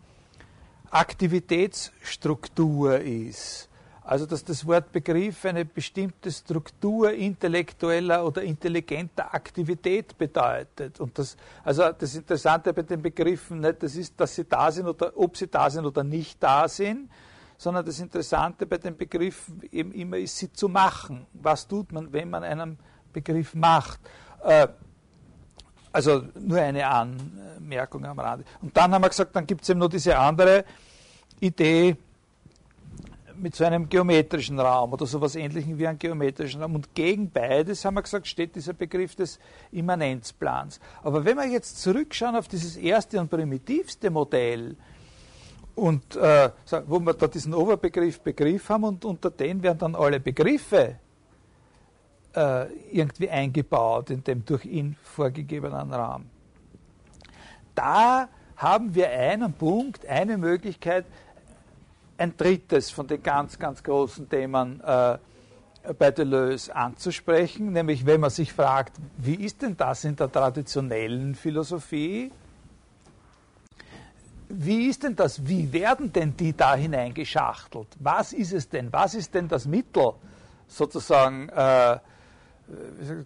Aktivitätsstruktur 0.90 2.98
ist. 2.98 3.69
Also 4.02 4.26
dass 4.26 4.44
das 4.44 4.66
Wort 4.66 4.92
Begriff 4.92 5.44
eine 5.44 5.64
bestimmte 5.64 6.32
Struktur 6.32 7.12
intellektueller 7.12 8.24
oder 8.24 8.42
intelligenter 8.42 9.32
Aktivität 9.34 10.16
bedeutet. 10.16 10.98
Und 11.00 11.18
das, 11.18 11.36
also 11.62 11.90
das 11.92 12.14
Interessante 12.14 12.72
bei 12.72 12.82
den 12.82 13.02
Begriffen 13.02 13.60
nicht, 13.60 13.82
das 13.82 13.96
ist, 13.96 14.18
dass 14.18 14.34
sie 14.34 14.44
da 14.44 14.72
sind 14.72 14.86
oder 14.86 15.12
ob 15.16 15.36
sie 15.36 15.48
da 15.48 15.68
sind 15.68 15.84
oder 15.84 16.02
nicht 16.02 16.42
da 16.42 16.66
sind, 16.66 17.10
sondern 17.58 17.84
das 17.84 18.00
Interessante 18.00 18.66
bei 18.66 18.78
den 18.78 18.96
Begriffen 18.96 19.62
eben 19.70 19.92
immer 19.92 20.16
ist, 20.16 20.38
sie 20.38 20.50
zu 20.50 20.68
machen. 20.68 21.26
Was 21.34 21.68
tut 21.68 21.92
man, 21.92 22.12
wenn 22.12 22.30
man 22.30 22.42
einen 22.42 22.78
Begriff 23.12 23.54
macht. 23.54 24.00
Äh, 24.42 24.68
also 25.92 26.22
nur 26.38 26.60
eine 26.60 26.86
Anmerkung 26.86 28.04
am 28.04 28.18
Rande. 28.18 28.44
Und 28.62 28.76
dann 28.76 28.92
haben 28.92 29.02
wir 29.02 29.08
gesagt, 29.08 29.34
dann 29.34 29.46
gibt 29.46 29.62
es 29.62 29.68
eben 29.68 29.80
noch 29.80 29.88
diese 29.88 30.16
andere 30.16 30.64
Idee 31.40 31.96
mit 33.40 33.56
so 33.56 33.64
einem 33.64 33.88
geometrischen 33.88 34.58
Raum 34.58 34.92
oder 34.92 35.06
sowas 35.06 35.34
ähnlichem 35.34 35.78
wie 35.78 35.86
einem 35.86 35.98
geometrischen 35.98 36.62
Raum. 36.62 36.74
Und 36.74 36.94
gegen 36.94 37.30
beides, 37.30 37.84
haben 37.84 37.94
wir 37.94 38.02
gesagt, 38.02 38.26
steht 38.26 38.54
dieser 38.54 38.72
Begriff 38.72 39.14
des 39.14 39.38
Immanenzplans. 39.72 40.80
Aber 41.02 41.24
wenn 41.24 41.36
wir 41.36 41.46
jetzt 41.46 41.80
zurückschauen 41.80 42.36
auf 42.36 42.48
dieses 42.48 42.76
erste 42.76 43.20
und 43.20 43.30
primitivste 43.30 44.10
Modell, 44.10 44.76
und 45.74 46.16
äh, 46.16 46.50
wo 46.86 47.00
wir 47.00 47.14
da 47.14 47.26
diesen 47.26 47.54
Oberbegriff 47.54 48.20
Begriff 48.20 48.68
haben 48.68 48.84
und 48.84 49.04
unter 49.04 49.30
den 49.30 49.62
werden 49.62 49.78
dann 49.78 49.94
alle 49.94 50.20
Begriffe 50.20 50.96
äh, 52.34 52.66
irgendwie 52.92 53.30
eingebaut 53.30 54.10
in 54.10 54.22
dem 54.22 54.44
durch 54.44 54.66
ihn 54.66 54.96
vorgegebenen 55.02 55.92
Rahmen. 55.92 56.30
Da 57.74 58.28
haben 58.56 58.94
wir 58.94 59.10
einen 59.10 59.54
Punkt, 59.54 60.04
eine 60.06 60.36
Möglichkeit, 60.36 61.06
ein 62.20 62.36
drittes 62.36 62.90
von 62.90 63.06
den 63.06 63.22
ganz, 63.22 63.58
ganz 63.58 63.82
großen 63.82 64.28
Themen 64.28 64.80
äh, 64.80 65.18
bei 65.98 66.10
Deleuze 66.10 66.74
anzusprechen, 66.76 67.72
nämlich 67.72 68.04
wenn 68.04 68.20
man 68.20 68.30
sich 68.30 68.52
fragt, 68.52 68.96
wie 69.16 69.36
ist 69.36 69.62
denn 69.62 69.76
das 69.76 70.04
in 70.04 70.14
der 70.14 70.30
traditionellen 70.30 71.34
Philosophie? 71.34 72.30
Wie 74.50 74.88
ist 74.88 75.04
denn 75.04 75.16
das? 75.16 75.46
Wie 75.46 75.72
werden 75.72 76.12
denn 76.12 76.36
die 76.36 76.54
da 76.54 76.74
hineingeschachtelt? 76.74 77.88
Was 78.00 78.32
ist 78.34 78.52
es 78.52 78.68
denn? 78.68 78.92
Was 78.92 79.14
ist 79.14 79.32
denn 79.32 79.48
das 79.48 79.64
Mittel, 79.64 80.12
sozusagen, 80.66 81.48
äh, 81.48 81.98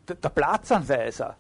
der 0.09 0.29
Platzanweiser. 0.31 1.37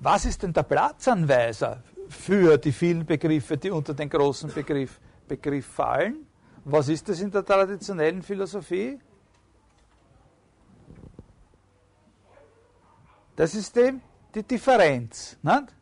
Was 0.00 0.24
ist 0.24 0.42
denn 0.42 0.52
der 0.52 0.64
Platzanweiser 0.64 1.82
für 2.08 2.58
die 2.58 2.72
vielen 2.72 3.06
Begriffe, 3.06 3.56
die 3.56 3.70
unter 3.70 3.94
den 3.94 4.08
großen 4.08 4.52
Begriff, 4.52 4.98
Begriff 5.26 5.66
fallen? 5.66 6.26
Was 6.64 6.88
ist 6.88 7.08
das 7.08 7.20
in 7.20 7.30
der 7.30 7.44
traditionellen 7.44 8.22
Philosophie? 8.22 8.98
Das 13.36 13.54
ist 13.54 13.76
die, 13.76 14.00
die 14.34 14.42
Differenz. 14.42 15.36
Nicht? 15.42 15.74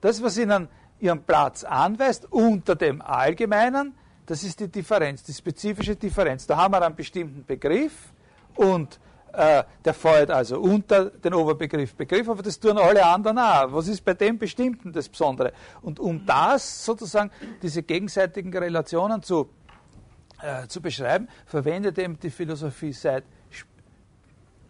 Das, 0.00 0.22
was 0.22 0.38
Ihnen 0.38 0.68
Ihren 1.00 1.22
Platz 1.24 1.64
anweist 1.64 2.30
unter 2.30 2.76
dem 2.76 3.02
Allgemeinen, 3.02 3.94
das 4.26 4.44
ist 4.44 4.60
die 4.60 4.68
Differenz, 4.68 5.24
die 5.24 5.32
spezifische 5.32 5.96
Differenz. 5.96 6.46
Da 6.46 6.56
haben 6.56 6.72
wir 6.72 6.82
einen 6.82 6.94
bestimmten 6.94 7.44
Begriff 7.44 8.12
und 8.54 9.00
äh, 9.32 9.64
der 9.84 9.94
fällt 9.94 10.30
also 10.30 10.60
unter 10.60 11.06
den 11.06 11.34
Oberbegriff 11.34 11.94
Begriff, 11.94 12.28
aber 12.28 12.42
das 12.42 12.58
tun 12.58 12.78
alle 12.78 13.04
anderen 13.04 13.38
auch. 13.38 13.72
Was 13.72 13.88
ist 13.88 14.04
bei 14.04 14.14
dem 14.14 14.38
Bestimmten 14.38 14.92
das 14.92 15.08
Besondere? 15.08 15.52
Und 15.80 15.98
um 15.98 16.24
das 16.26 16.84
sozusagen, 16.84 17.30
diese 17.62 17.82
gegenseitigen 17.82 18.56
Relationen 18.56 19.22
zu, 19.22 19.48
äh, 20.40 20.66
zu 20.68 20.80
beschreiben, 20.80 21.28
verwendet 21.46 21.98
eben 21.98 22.18
die 22.18 22.30
Philosophie 22.30 22.92
seit 22.92 23.24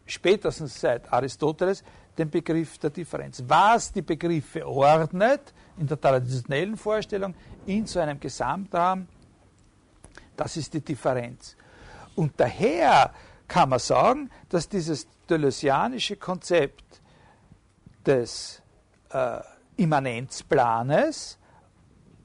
spätestens 0.06 0.80
seit 0.80 1.12
Aristoteles 1.12 1.82
den 2.18 2.28
Begriff 2.28 2.78
der 2.78 2.90
Differenz. 2.90 3.42
Was 3.46 3.92
die 3.92 4.02
Begriffe 4.02 4.66
ordnet, 4.66 5.54
in 5.78 5.86
der 5.86 6.00
traditionellen 6.00 6.76
Vorstellung, 6.76 7.34
in 7.66 7.86
so 7.86 8.00
einem 8.00 8.20
Gesamtrahmen, 8.20 9.08
das 10.36 10.56
ist 10.56 10.74
die 10.74 10.80
Differenz. 10.82 11.56
Und 12.14 12.32
daher 12.36 13.12
kann 13.52 13.68
man 13.68 13.80
sagen, 13.80 14.30
dass 14.48 14.66
dieses 14.66 15.06
deleuzianische 15.28 16.16
Konzept 16.16 17.02
des 18.06 18.62
äh, 19.10 19.40
Immanenzplanes 19.76 21.36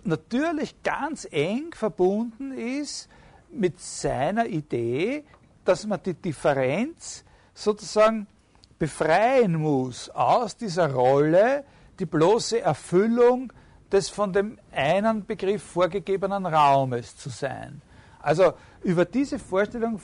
natürlich 0.06 0.82
ganz 0.84 1.28
eng 1.30 1.74
verbunden 1.76 2.54
ist 2.54 3.10
mit 3.52 3.78
seiner 3.78 4.46
Idee, 4.46 5.26
dass 5.66 5.86
man 5.86 6.02
die 6.02 6.14
Differenz 6.14 7.26
sozusagen 7.54 8.26
befreien 8.80 9.56
muss 9.56 10.10
aus 10.12 10.56
dieser 10.56 10.94
Rolle, 10.94 11.66
die 12.00 12.06
bloße 12.06 12.62
Erfüllung 12.62 13.52
des 13.92 14.08
von 14.08 14.32
dem 14.32 14.58
einen 14.72 15.26
Begriff 15.26 15.62
vorgegebenen 15.62 16.46
Raumes 16.46 17.18
zu 17.18 17.28
sein. 17.28 17.82
Also 18.22 18.54
über 18.82 19.04
diese 19.04 19.40
Vorstellung, 19.40 20.00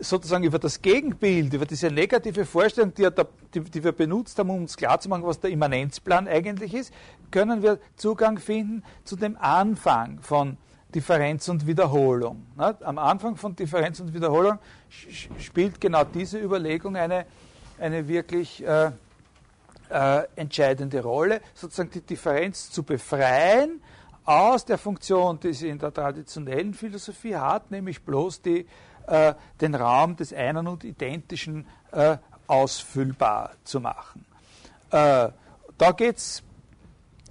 sozusagen 0.00 0.44
über 0.44 0.58
das 0.58 0.82
Gegenbild, 0.82 1.52
über 1.54 1.66
diese 1.66 1.90
negative 1.90 2.44
Vorstellung, 2.44 2.92
die, 2.94 3.08
die, 3.54 3.60
die 3.60 3.84
wir 3.84 3.92
benutzt 3.92 4.38
haben, 4.38 4.50
um 4.50 4.62
uns 4.62 4.76
klarzumachen, 4.76 5.24
was 5.24 5.40
der 5.40 5.50
Immanenzplan 5.50 6.28
eigentlich 6.28 6.74
ist, 6.74 6.92
können 7.30 7.62
wir 7.62 7.78
Zugang 7.96 8.38
finden 8.38 8.82
zu 9.04 9.16
dem 9.16 9.36
Anfang 9.38 10.20
von 10.20 10.56
Differenz 10.94 11.48
und 11.48 11.66
Wiederholung. 11.66 12.46
Am 12.56 12.98
Anfang 12.98 13.36
von 13.36 13.54
Differenz 13.54 14.00
und 14.00 14.14
Wiederholung 14.14 14.58
spielt 15.38 15.80
genau 15.80 16.04
diese 16.04 16.38
Überlegung 16.38 16.96
eine, 16.96 17.26
eine 17.78 18.08
wirklich 18.08 18.64
äh, 18.64 18.90
äh, 19.90 20.22
entscheidende 20.36 21.02
Rolle, 21.02 21.40
sozusagen 21.54 21.90
die 21.90 22.00
Differenz 22.00 22.70
zu 22.70 22.82
befreien 22.82 23.80
aus 24.24 24.64
der 24.64 24.78
Funktion, 24.78 25.38
die 25.38 25.52
sie 25.52 25.68
in 25.68 25.78
der 25.78 25.92
traditionellen 25.92 26.74
Philosophie 26.74 27.36
hat, 27.36 27.70
nämlich 27.70 28.02
bloß 28.02 28.42
die, 28.42 28.66
äh, 29.06 29.34
den 29.60 29.74
Raum 29.74 30.16
des 30.16 30.32
einen 30.32 30.66
und 30.66 30.84
Identischen 30.84 31.66
äh, 31.92 32.16
ausfüllbar 32.46 33.52
zu 33.64 33.80
machen. 33.80 34.24
Äh, 34.90 35.28
da 35.78 35.92
geht 35.92 36.16
es 36.16 36.42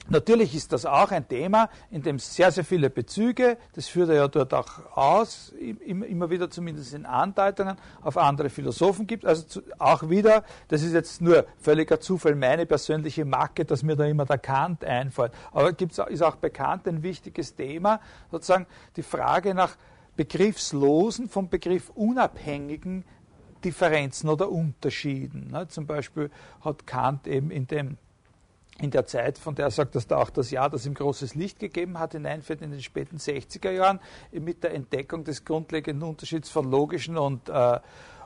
Natürlich 0.08 0.54
ist 0.54 0.72
das 0.72 0.86
auch 0.86 1.10
ein 1.10 1.28
Thema, 1.28 1.68
in 1.90 2.04
dem 2.04 2.18
es 2.18 2.36
sehr, 2.36 2.52
sehr 2.52 2.64
viele 2.64 2.92
Bezüge, 2.92 3.58
das 3.74 3.88
führt 3.88 4.10
er 4.10 4.16
ja 4.16 4.28
dort 4.28 4.54
auch 4.54 4.96
aus, 4.96 5.52
immer 5.58 6.30
wieder 6.30 6.48
zumindest 6.52 6.94
in 6.94 7.08
Andeutungen, 7.08 7.76
auf 8.04 8.16
andere 8.16 8.52
Philosophen 8.52 9.08
gibt. 9.08 9.26
Also 9.26 9.62
auch 9.80 10.08
wieder, 10.08 10.44
das 10.68 10.84
ist 10.84 10.94
jetzt 10.94 11.22
nur 11.22 11.46
völliger 11.58 12.00
Zufall, 12.00 12.36
meine 12.36 12.68
persönliche 12.68 13.26
Macke, 13.26 13.66
dass 13.66 13.82
mir 13.82 13.96
da 13.96 14.06
immer 14.06 14.26
der 14.26 14.38
Kant 14.38 14.84
einfällt. 14.84 15.32
Aber 15.52 15.74
gibt's, 15.74 15.98
ist 15.98 16.22
auch 16.22 16.36
bekannt 16.36 16.88
ein 16.88 17.02
wichtiges 17.02 17.56
Thema, 17.56 18.00
sozusagen 18.30 18.68
die 18.98 19.04
Frage 19.04 19.56
nach 19.56 19.76
begriffslosen, 20.16 21.30
vom 21.30 21.50
Begriff 21.50 21.90
unabhängigen 21.90 23.04
Differenzen 23.64 24.30
oder 24.30 24.50
Unterschieden. 24.50 25.50
Ne? 25.52 25.68
Zum 25.68 25.88
Beispiel 25.88 26.30
hat 26.62 26.86
Kant 26.86 27.28
eben 27.28 27.52
in 27.52 27.68
dem 27.68 27.98
in 28.80 28.92
der 28.92 29.06
Zeit, 29.06 29.38
von 29.38 29.56
der 29.56 29.68
er 29.68 29.72
sagt, 29.72 29.96
dass 29.96 30.06
da 30.06 30.18
auch 30.18 30.30
das 30.30 30.52
Jahr, 30.52 30.70
das 30.70 30.86
ihm 30.86 30.94
großes 30.94 31.36
Licht 31.36 31.60
gegeben 31.60 31.98
hat, 31.98 32.12
hineinfällt 32.12 32.62
in 32.62 32.72
den 32.72 32.82
späten 32.82 33.18
60er 33.18 33.72
Jahren, 33.72 34.02
mit 34.32 34.64
der 34.64 34.74
Entdeckung 34.74 35.24
des 35.24 35.46
grundlegenden 35.46 36.08
Unterschieds 36.08 36.50
von 36.50 36.70
logischen 36.70 37.18
und, 37.18 37.48
äh, 37.48 37.80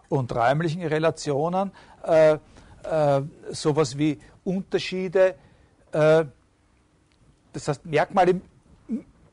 und 0.09 0.35
räumlichen 0.35 0.81
Relationen, 0.81 1.71
äh, 2.03 2.39
äh, 2.83 3.21
sowas 3.51 3.97
wie 3.97 4.19
Unterschiede, 4.43 5.35
äh, 5.91 6.25
das 7.53 7.67
heißt 7.67 7.85
Merkmale, 7.85 8.41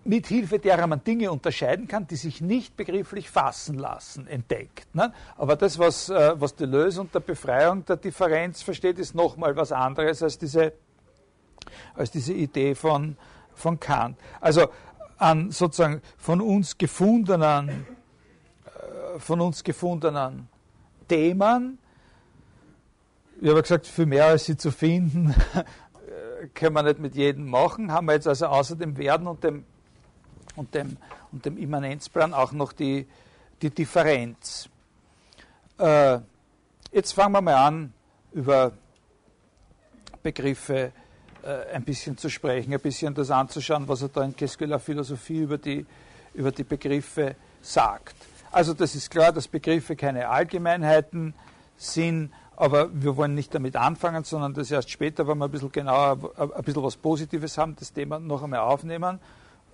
mit 0.07 0.27
Hilfe 0.27 0.59
derer 0.59 0.87
man 0.87 1.03
Dinge 1.03 1.31
unterscheiden 1.31 1.89
kann, 1.89 2.07
die 2.07 2.17
sich 2.17 2.41
nicht 2.41 2.77
begrifflich 2.77 3.31
fassen 3.31 3.79
lassen, 3.79 4.27
entdeckt. 4.27 4.95
Ne? 4.95 5.13
Aber 5.37 5.57
das, 5.57 5.79
was, 5.79 6.09
äh, 6.09 6.35
was 6.41 6.55
Deleuze 6.55 7.01
unter 7.01 7.21
Befreiung 7.21 7.85
der 7.85 7.97
Differenz 7.97 8.63
versteht, 8.63 8.99
ist 8.99 9.15
nochmal 9.15 9.57
was 9.57 9.73
anderes 9.73 10.23
als 10.23 10.39
diese 10.39 10.73
als 11.95 12.11
diese 12.11 12.33
Idee 12.33 12.75
von, 12.75 13.17
von 13.55 13.79
Kant. 13.81 14.19
Also 14.41 14.69
an 15.19 15.51
sozusagen 15.51 16.03
von 16.17 16.41
uns 16.41 16.77
gefundenen, 16.77 17.69
äh, 17.69 19.19
von 19.19 19.41
uns 19.41 19.65
gefundenen 19.65 20.49
Themen, 21.09 21.79
ich 23.41 23.49
habe 23.51 23.63
gesagt, 23.63 23.87
viel 23.87 24.07
mehr 24.07 24.27
als 24.27 24.47
sie 24.47 24.57
zu 24.57 24.71
finden, 24.71 25.35
können 26.55 26.75
wir 26.75 26.83
nicht 26.83 26.99
mit 26.99 27.15
jedem 27.15 27.49
machen, 27.49 27.93
haben 27.93 28.07
wir 28.07 28.15
jetzt 28.15 28.29
also 28.29 28.47
außer 28.47 28.77
dem 28.77 28.97
Werden 28.97 29.27
und 29.27 29.45
dem, 29.45 29.65
und 30.57 30.75
dem, 30.75 30.97
und 31.33 31.45
dem 31.45 31.57
Immanenzplan 31.59 32.35
auch 32.35 32.53
noch 32.53 32.73
die, 32.73 33.07
die 33.63 33.71
Differenz. 33.71 34.69
Äh, 35.79 36.19
jetzt 36.93 37.13
fangen 37.13 37.33
wir 37.33 37.43
mal 37.43 37.55
an, 37.55 37.93
über 38.33 38.73
Begriffe 40.23 40.93
äh, 41.43 41.75
ein 41.75 41.85
bisschen 41.85 42.19
zu 42.19 42.29
sprechen, 42.29 42.73
ein 42.73 42.81
bisschen 42.81 43.15
das 43.15 43.31
anzuschauen, 43.31 43.87
was 43.87 44.03
er 44.03 44.09
da 44.09 44.25
in 44.25 44.35
Qu'est-ce 44.35 44.79
Philosophie 44.79 45.41
über 45.41 45.59
die, 45.59 45.87
über 46.35 46.51
die 46.51 46.65
Begriffe 46.65 47.37
sagt. 47.61 48.17
Also 48.51 48.75
das 48.75 48.95
ist 48.95 49.11
klar, 49.11 49.33
dass 49.33 49.49
Begriffe 49.49 49.97
keine 49.97 50.29
Allgemeinheiten 50.29 51.35
sind, 51.77 52.33
aber 52.57 52.89
wir 52.93 53.17
wollen 53.17 53.35
nicht 53.35 53.55
damit 53.55 53.77
anfangen, 53.77 54.25
sondern 54.25 54.55
das 54.55 54.71
erst 54.71 54.91
später, 54.91 55.29
wenn 55.29 55.37
wir 55.39 55.45
ein 55.45 55.51
bisschen 55.51 55.71
genauer, 55.71 56.33
ein 56.39 56.65
bisschen 56.65 56.83
was 56.83 56.97
Positives 56.97 57.59
haben, 57.59 57.77
das 57.77 57.93
Thema 57.93 58.19
noch 58.19 58.43
einmal 58.43 58.61
aufnehmen. 58.61 59.21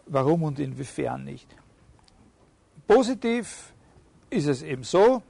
Warum 0.06 0.42
und 0.42 0.58
inwiefern 0.58 1.24
nicht? 1.24 1.48
Positiv 2.86 3.72
ist 4.30 4.46
es 4.46 4.62
eben 4.62 4.82
so, 4.82 5.22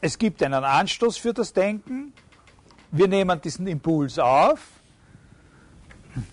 es 0.00 0.18
gibt 0.18 0.42
einen 0.42 0.64
Anstoß 0.64 1.16
für 1.16 1.32
das 1.32 1.52
Denken, 1.52 2.12
wir 2.90 3.08
nehmen 3.08 3.40
diesen 3.40 3.66
Impuls 3.66 4.18
auf, 4.18 4.60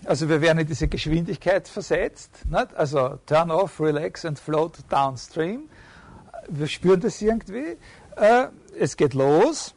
also 0.04 0.28
wir 0.28 0.40
werden 0.40 0.58
in 0.58 0.66
diese 0.66 0.88
Geschwindigkeit 0.88 1.66
versetzt, 1.66 2.44
nicht? 2.48 2.74
also 2.74 3.18
turn 3.26 3.50
off, 3.50 3.80
relax 3.80 4.24
and 4.24 4.38
float 4.38 4.78
downstream. 4.88 5.68
Wir 6.48 6.68
spüren 6.68 7.00
das 7.00 7.20
irgendwie. 7.22 7.76
Äh, 8.16 8.48
es 8.78 8.96
geht 8.96 9.14
los. 9.14 9.74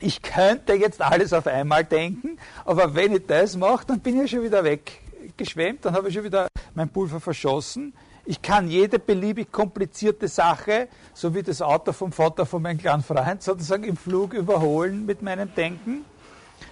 Ich 0.00 0.22
könnte 0.22 0.74
jetzt 0.74 1.00
alles 1.00 1.32
auf 1.32 1.46
einmal 1.46 1.84
denken, 1.84 2.38
aber 2.64 2.94
wenn 2.94 3.14
ich 3.14 3.26
das 3.26 3.56
mache, 3.56 3.86
dann 3.86 4.00
bin 4.00 4.22
ich 4.22 4.30
schon 4.30 4.42
wieder 4.42 4.64
weggeschwemmt, 4.64 5.84
dann 5.84 5.94
habe 5.94 6.08
ich 6.08 6.14
schon 6.14 6.24
wieder 6.24 6.48
mein 6.74 6.88
Pulver 6.88 7.20
verschossen. 7.20 7.94
Ich 8.26 8.40
kann 8.40 8.68
jede 8.68 8.98
beliebig 8.98 9.52
komplizierte 9.52 10.28
Sache, 10.28 10.88
so 11.12 11.34
wie 11.34 11.42
das 11.42 11.60
Auto 11.60 11.92
vom 11.92 12.10
Vater 12.10 12.46
von 12.46 12.62
meinem 12.62 12.78
kleinen 12.78 13.02
Freund, 13.02 13.42
sozusagen 13.42 13.84
im 13.84 13.96
Flug 13.96 14.32
überholen 14.32 15.04
mit 15.04 15.22
meinem 15.22 15.54
Denken. 15.54 16.04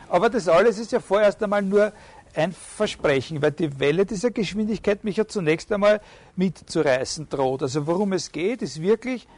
Aber 0.08 0.30
das 0.30 0.48
alles 0.48 0.78
ist 0.78 0.92
ja 0.92 1.00
vorerst 1.00 1.42
einmal 1.42 1.62
nur 1.62 1.92
ein 2.34 2.52
Versprechen, 2.52 3.42
weil 3.42 3.52
die 3.52 3.78
Welle 3.78 4.06
dieser 4.06 4.30
Geschwindigkeit 4.30 5.04
mich 5.04 5.16
ja 5.16 5.28
zunächst 5.28 5.70
einmal 5.70 6.00
mitzureißen 6.36 7.28
droht. 7.28 7.62
Also 7.62 7.86
worum 7.86 8.12
es 8.14 8.32
geht, 8.32 8.62
ist 8.62 8.80
wirklich 8.80 9.28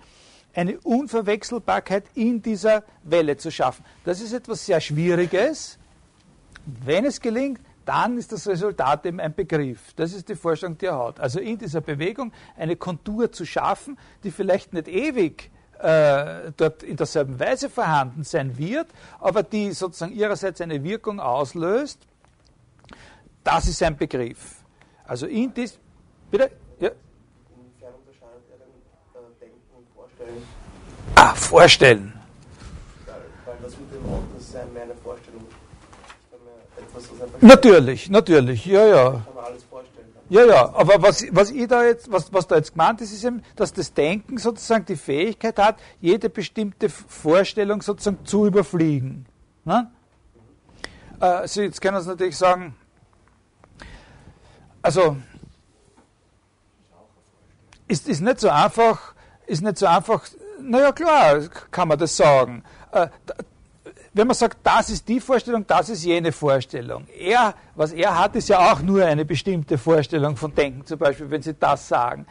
eine 0.55 0.79
Unverwechselbarkeit 0.81 2.05
in 2.15 2.43
dieser 2.43 2.85
Welle 3.03 3.37
zu 3.37 3.51
schaffen. 3.51 3.85
Das 4.05 4.21
ist 4.21 4.33
etwas 4.33 4.65
sehr 4.65 4.81
Schwieriges. 4.81 5.79
Wenn 6.65 7.05
es 7.05 7.21
gelingt, 7.21 7.61
dann 7.85 8.17
ist 8.17 8.33
das 8.33 8.47
Resultat 8.47 9.05
eben 9.07 9.21
ein 9.21 9.35
Begriff. 9.35 9.93
Das 9.95 10.13
ist 10.13 10.29
die 10.29 10.35
Vorstellung, 10.35 10.79
die 10.79 10.87
er 10.87 10.99
hat. 10.99 11.21
Also 11.21 11.39
in 11.41 11.59
dieser 11.59 11.81
Bewegung 11.81 12.33
eine 12.57 12.77
Kontur 12.77 13.31
zu 13.31 13.45
schaffen, 13.45 13.99
die 14.23 14.31
vielleicht 14.31 14.73
nicht 14.73 14.89
ewig 14.89 15.51
äh, 15.81 16.53
dort 16.57 16.83
in 16.83 16.97
derselben 16.97 17.39
Weise 17.39 17.69
vorhanden 17.69 18.25
sein 18.25 18.57
wird, 18.57 18.87
aber 19.21 19.43
die 19.43 19.73
sozusagen 19.73 20.15
ihrerseits 20.15 20.61
eine 20.61 20.83
Wirkung 20.83 21.21
auslöst, 21.21 21.99
das 23.43 23.67
ist 23.69 23.83
ein 23.83 23.97
Begriff. 23.97 24.65
Also 25.07 25.27
in 25.27 25.53
dies, 25.53 25.79
bitte, 26.31 26.51
ja. 26.81 26.91
Inwiefern 27.51 27.95
unterscheidet 28.01 28.45
er 28.51 28.59
denn 28.59 28.69
äh, 29.15 29.41
Denken 29.41 29.61
und 29.77 29.87
Vorstellen? 29.95 30.43
Ah, 30.43 31.04
Vorstellen. 31.04 31.04
Weil, 31.04 31.04
weil 31.04 31.04
das 31.04 31.04
mit 31.04 31.04
dem 31.04 31.04
Ort, 31.04 31.04
das 31.04 31.04
ist 31.04 31.04
meine 34.73 34.95
Vorstellung 34.95 35.45
Natürlich, 37.41 38.09
natürlich, 38.11 38.67
ja, 38.67 38.87
ja. 38.87 39.23
Ja, 40.31 40.47
ja, 40.47 40.75
aber 40.75 41.03
was, 41.03 41.27
was 41.33 41.51
ich 41.51 41.69
da 41.69 41.85
jetzt, 41.85 42.11
was, 42.11 42.33
was 42.33 42.47
da 42.47 42.57
jetzt 42.57 42.73
gemeint 42.73 43.01
ist, 43.03 43.13
ist 43.13 43.25
eben, 43.25 43.43
dass 43.57 43.73
das 43.73 43.93
Denken 43.93 44.39
sozusagen 44.39 44.87
die 44.87 44.97
Fähigkeit 44.97 45.59
hat, 45.59 45.79
jede 46.01 46.31
bestimmte 46.31 46.89
Vorstellung 46.89 47.83
sozusagen 47.83 48.25
zu 48.25 48.47
überfliegen. 48.47 49.27
Ne? 49.65 49.91
Also 51.21 51.61
jetzt 51.63 51.81
können 51.81 51.99
wir 51.99 52.03
natürlich 52.03 52.39
sagen, 52.39 52.75
also 54.81 55.17
ist, 57.87 58.09
ist 58.09 58.21
nicht 58.21 58.41
so 58.41 58.49
einfach, 58.49 59.15
ist 59.47 59.63
nicht 59.63 59.77
so 59.77 59.87
einfach, 59.87 60.27
naja 60.71 60.93
klar, 60.93 61.41
kann 61.71 61.89
man 61.89 61.99
das 61.99 62.17
sagen. 62.17 62.63
Äh, 62.93 63.09
wenn 64.17 64.29
man 64.29 64.37
sagt, 64.37 64.59
das 64.63 64.91
ist 64.91 65.09
die 65.09 65.19
Vorstellung, 65.21 65.67
das 65.67 65.89
ist 65.89 66.05
jene 66.05 66.31
Vorstellung. 66.31 67.05
Er, 67.19 67.55
was 67.75 67.93
er 67.93 68.17
hat, 68.17 68.37
ist 68.37 68.49
ja 68.49 68.73
auch 68.73 68.81
nur 68.81 69.05
eine 69.05 69.25
bestimmte 69.25 69.77
Vorstellung 69.77 70.37
von 70.37 70.55
Denken, 70.55 70.87
zum 70.87 71.01
Beispiel, 71.01 71.29
wenn 71.31 71.43
Sie 71.43 71.55
das 71.55 71.89
sagen. 71.89 72.25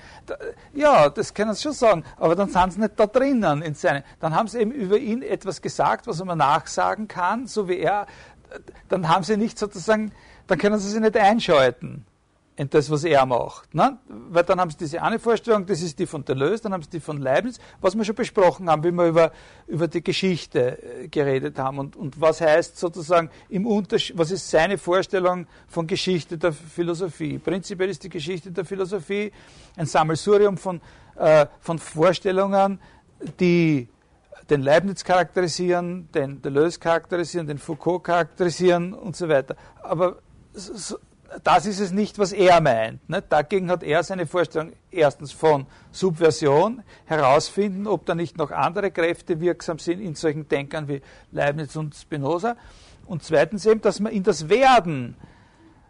Ja, 0.73 1.09
das 1.09 1.33
können 1.33 1.53
Sie 1.53 1.61
schon 1.61 1.73
sagen, 1.73 2.05
aber 2.17 2.35
dann 2.35 2.47
sind 2.47 2.73
Sie 2.73 2.79
nicht 2.79 2.97
da 2.97 3.05
drinnen 3.05 3.61
in 3.61 3.75
seine. 3.75 4.05
Dann 4.21 4.33
haben 4.33 4.47
Sie 4.47 4.59
eben 4.59 4.71
über 4.71 4.97
ihn 4.97 5.21
etwas 5.21 5.61
gesagt, 5.61 6.07
was 6.07 6.23
man 6.23 6.37
nachsagen 6.37 7.09
kann, 7.09 7.47
so 7.47 7.67
wie 7.67 7.79
er. 7.79 8.07
Dann 8.87 9.09
haben 9.09 9.25
Sie 9.25 9.35
nicht 9.35 9.59
sozusagen, 9.59 10.13
dann 10.47 10.57
können 10.57 10.79
Sie 10.79 10.89
sich 10.89 11.01
nicht 11.01 11.17
einschalten. 11.17 12.05
In 12.55 12.69
das, 12.69 12.89
was 12.91 13.03
er 13.03 13.25
macht. 13.25 13.73
Ne? 13.73 13.97
Weil 14.07 14.43
dann 14.43 14.59
haben 14.59 14.69
sie 14.69 14.77
diese 14.77 15.01
eine 15.01 15.17
Vorstellung, 15.17 15.65
das 15.65 15.81
ist 15.81 15.97
die 15.97 16.05
von 16.05 16.23
Deleuze, 16.23 16.63
dann 16.63 16.73
haben 16.73 16.83
sie 16.83 16.89
die 16.89 16.99
von 16.99 17.17
Leibniz, 17.19 17.59
was 17.81 17.95
wir 17.95 18.05
schon 18.05 18.15
besprochen 18.15 18.69
haben, 18.69 18.83
wie 18.83 18.91
wir 18.91 19.07
über, 19.07 19.31
über 19.67 19.87
die 19.87 20.03
Geschichte 20.03 20.81
äh, 20.81 21.07
geredet 21.07 21.57
haben 21.57 21.79
und, 21.79 21.95
und 21.95 22.21
was 22.21 22.41
heißt 22.41 22.77
sozusagen 22.77 23.29
im 23.49 23.65
Unterschied, 23.65 24.17
was 24.17 24.29
ist 24.31 24.49
seine 24.49 24.77
Vorstellung 24.77 25.47
von 25.67 25.87
Geschichte 25.87 26.37
der 26.37 26.53
Philosophie. 26.53 27.39
Prinzipiell 27.39 27.89
ist 27.89 28.03
die 28.03 28.09
Geschichte 28.09 28.51
der 28.51 28.65
Philosophie 28.65 29.31
ein 29.75 29.87
Sammelsurium 29.87 30.57
von, 30.57 30.79
äh, 31.15 31.47
von 31.59 31.79
Vorstellungen, 31.79 32.79
die 33.39 33.87
den 34.49 34.61
Leibniz 34.61 35.03
charakterisieren, 35.03 36.09
den 36.11 36.41
Deleuze 36.41 36.79
charakterisieren, 36.79 37.47
den 37.47 37.57
Foucault 37.57 38.03
charakterisieren 38.03 38.93
und 38.93 39.15
so 39.15 39.27
weiter. 39.29 39.55
Aber 39.81 40.17
so, 40.53 40.97
das 41.43 41.65
ist 41.65 41.79
es 41.79 41.91
nicht, 41.91 42.19
was 42.19 42.31
er 42.31 42.61
meint. 42.61 43.07
Ne? 43.09 43.23
Dagegen 43.27 43.69
hat 43.69 43.83
er 43.83 44.03
seine 44.03 44.25
Vorstellung 44.25 44.73
erstens 44.91 45.31
von 45.31 45.65
Subversion, 45.91 46.83
herausfinden, 47.05 47.87
ob 47.87 48.05
da 48.05 48.15
nicht 48.15 48.37
noch 48.37 48.51
andere 48.51 48.91
Kräfte 48.91 49.39
wirksam 49.39 49.79
sind 49.79 49.99
in 49.99 50.15
solchen 50.15 50.47
Denkern 50.47 50.87
wie 50.87 51.01
Leibniz 51.31 51.75
und 51.75 51.95
Spinoza. 51.95 52.55
Und 53.05 53.23
zweitens 53.23 53.65
eben, 53.65 53.81
dass 53.81 53.99
man 53.99 54.11
in 54.11 54.23
das 54.23 54.49
Werden, 54.49 55.15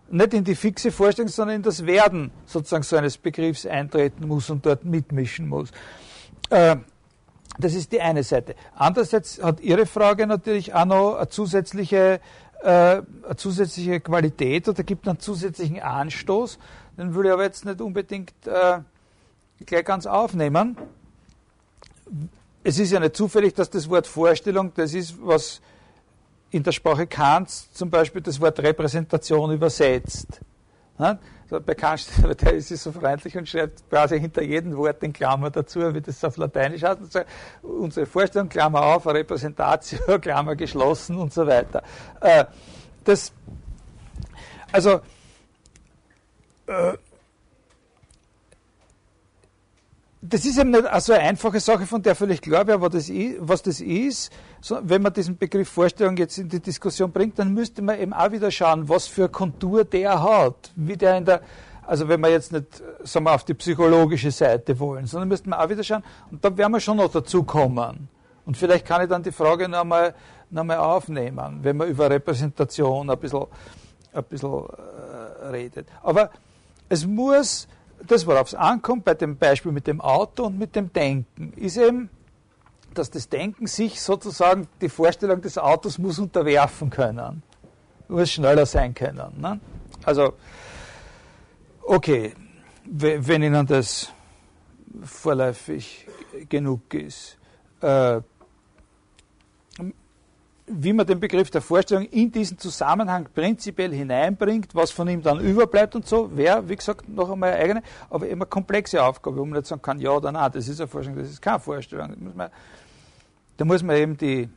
nicht 0.10 0.34
in 0.34 0.44
die 0.44 0.56
fixe 0.56 0.92
Vorstellung, 0.92 1.30
sondern 1.30 1.58
in 1.58 1.64
das 1.64 1.86
Werden 1.86 2.32
sozusagen 2.46 2.84
so 2.84 2.96
eines 2.96 3.18
Begriffs 3.18 3.66
eintreten 3.66 4.28
muss 4.28 4.50
und 4.50 4.66
dort 4.66 4.86
mitmischen 4.86 5.48
muss. 5.48 5.70
Äh, 6.50 6.78
das 7.60 7.76
ist 7.76 7.92
die 7.92 8.02
eine 8.02 8.24
Seite. 8.24 8.56
Andererseits 8.76 9.42
hat 9.42 9.60
Ihre 9.62 9.86
Frage 9.86 10.26
natürlich 10.26 10.74
auch 10.74 10.86
noch 10.86 11.16
eine 11.18 11.30
zusätzliche 11.30 12.20
äh, 12.64 13.02
eine 13.26 13.36
zusätzliche 13.36 14.00
Qualität 14.00 14.68
oder 14.70 14.84
gibt 14.84 15.08
einen 15.08 15.20
zusätzlichen 15.20 15.82
Anstoß. 15.82 16.58
Den 16.98 17.14
würde 17.14 17.30
ich 17.30 17.34
aber 17.34 17.44
jetzt 17.44 17.66
nicht 17.66 17.82
unbedingt 17.82 18.34
äh, 18.46 18.80
gleich 19.66 19.86
ganz 19.86 20.06
aufnehmen. 20.06 20.78
Es 22.64 22.80
ist 22.80 22.92
ja 22.92 23.00
nicht 23.00 23.16
zufällig, 23.16 23.54
dass 23.54 23.70
das 23.70 23.90
Wort 23.90 24.08
Vorstellung 24.08 24.72
das 24.76 24.94
ist, 24.94 25.16
was 25.22 25.62
in 26.52 26.64
der 26.64 26.72
Sprache 26.72 27.08
Kants 27.08 27.74
zum 27.74 27.90
Beispiel 27.90 28.22
das 28.22 28.40
Wort 28.40 28.60
Repräsentation 28.60 29.52
übersetzt. 29.52 30.40
Bei 31.60 31.76
Kant, 31.76 32.08
der 32.42 32.54
ist 32.54 32.70
so 32.70 32.92
freundlich 32.92 33.38
und 33.38 33.48
schreibt 33.48 33.90
quasi 33.90 34.20
hinter 34.20 34.42
jedem 34.42 34.76
Wort 34.78 35.04
in 35.04 35.14
Klammer 35.14 35.50
dazu, 35.50 35.94
wie 35.94 36.02
das 36.02 36.24
auf 36.24 36.38
Lateinisch 36.38 36.84
heißt. 36.84 37.26
Unsere 37.62 38.06
Vorstellung, 38.06 38.50
Klammer 38.50 38.82
auf, 38.82 39.06
Repräsentatio, 39.06 40.20
Klammer 40.22 40.56
geschlossen 40.56 41.18
und 41.18 41.34
so 41.34 41.46
weiter. 41.46 41.84
Äh, 42.22 42.46
das, 43.04 43.34
also, 44.72 45.02
äh, 46.68 46.94
das 50.26 50.46
ist 50.46 50.58
eben 50.58 50.72
nicht 50.72 50.86
so 51.02 51.12
eine 51.12 51.24
einfache 51.24 51.60
Sache, 51.60 51.86
von 51.86 52.02
der 52.02 52.16
völlig 52.16 52.42
klar 52.42 52.66
wäre, 52.66 52.82
was 52.82 53.62
das 53.62 53.82
ist. 53.82 54.32
So, 54.62 54.80
wenn 54.82 55.02
man 55.02 55.12
diesen 55.12 55.38
Begriff 55.38 55.68
Vorstellung 55.68 56.16
jetzt 56.16 56.38
in 56.38 56.48
die 56.48 56.62
Diskussion 56.62 57.12
bringt, 57.12 57.38
dann 57.38 57.54
müsste 57.54 57.82
man 57.82 58.00
eben 58.00 58.14
auch 58.14 58.32
wieder 58.32 58.50
schauen, 58.50 58.88
was 58.88 59.06
für 59.06 59.28
Kontur 59.28 59.84
der 59.84 60.24
hat. 60.24 60.72
Wie 60.78 60.96
der 60.96 61.18
in 61.18 61.26
der, 61.26 61.42
also 61.86 62.08
wenn 62.08 62.22
wir 62.22 62.30
jetzt 62.30 62.54
nicht 62.54 62.82
sagen 63.04 63.26
wir, 63.26 63.34
auf 63.34 63.44
die 63.44 63.54
psychologische 63.54 64.32
Seite 64.32 64.80
wollen, 64.80 65.08
sondern 65.08 65.28
müsste 65.28 65.50
man 65.50 65.60
auch 65.60 65.68
wieder 65.68 65.84
schauen, 65.84 66.04
und 66.32 66.44
da 66.44 66.56
werden 66.58 66.72
wir 66.72 66.80
schon 66.80 66.98
noch 66.98 67.12
dazu 67.12 67.44
kommen. 67.44 68.08
Und 68.46 68.56
vielleicht 68.56 68.86
kann 68.86 69.02
ich 69.02 69.10
dann 69.10 69.24
die 69.24 69.32
Frage 69.34 69.68
noch 69.68 69.82
einmal, 69.82 70.16
noch 70.50 70.62
einmal 70.62 70.78
aufnehmen, 70.78 71.60
wenn 71.64 71.76
man 71.76 71.90
über 71.90 72.10
Repräsentation 72.10 73.10
ein 73.10 73.20
bisschen, 73.20 73.46
ein 74.14 74.24
bisschen 74.24 74.54
äh, 74.54 75.48
redet. 75.48 75.88
Aber 76.02 76.30
es 76.88 77.06
muss 77.06 77.68
das, 78.08 78.28
worauf 78.28 78.48
es 78.48 78.56
ankommt, 78.56 79.06
bei 79.06 79.14
dem 79.14 79.38
Beispiel 79.38 79.72
mit 79.72 79.88
dem 79.88 80.02
Auto 80.02 80.46
und 80.46 80.58
mit 80.58 80.76
dem 80.76 80.92
Denken, 80.92 81.54
ist 81.56 81.78
eben, 81.78 82.10
dass 82.94 83.10
das 83.10 83.30
Denken 83.30 83.68
sich 83.68 84.02
sozusagen 84.02 84.68
die 84.82 84.90
Vorstellung 84.90 85.42
des 85.42 85.58
Autos 85.58 85.98
muss 85.98 86.20
unterwerfen 86.20 86.90
können, 86.90 87.44
muss 88.08 88.32
schneller 88.32 88.66
sein 88.66 88.94
können. 88.94 89.40
Ne? 89.40 89.60
Also, 90.04 90.34
okay, 91.82 92.34
wenn 92.86 93.42
Ihnen 93.42 93.66
das 93.66 94.12
vorläufig 95.04 96.08
genug 96.50 96.94
ist. 96.94 97.38
Äh, 97.82 98.22
wie 100.76 100.94
man 100.94 101.06
den 101.06 101.20
Begriff 101.20 101.50
der 101.50 101.62
Vorstellung 101.62 102.06
in 102.06 102.32
diesen 102.32 102.58
Zusammenhang 102.58 103.28
prinzipiell 103.34 103.94
hineinbringt, 103.94 104.74
was 104.74 104.92
von 104.92 105.08
ihm 105.08 105.22
dann 105.22 105.40
überbleibt 105.40 105.96
und 105.96 106.08
so, 106.08 106.36
wäre, 106.36 106.68
wie 106.68 106.76
gesagt, 106.76 107.08
noch 107.08 107.30
einmal 107.30 107.54
eine 107.54 107.62
eigene, 107.62 107.84
aber 108.10 108.28
immer 108.28 108.46
komplexe 108.46 109.04
Aufgabe, 109.04 109.38
wo 109.38 109.46
man 109.46 109.60
nicht 109.60 109.68
sagen 109.68 109.82
kann, 109.82 110.00
ja 110.00 110.12
oder 110.12 110.32
nein, 110.32 110.52
das 110.52 110.68
ist 110.68 110.80
eine 110.80 110.88
Vorstellung, 110.88 111.20
das 111.20 111.30
ist 111.30 111.42
keine 111.42 111.60
Vorstellung. 111.60 112.10
Da 112.10 112.16
muss 112.20 112.36
man, 112.36 112.50
da 113.58 113.66
muss 113.66 113.84
man 113.84 113.96
eben 113.98 114.18
die, 114.18 114.50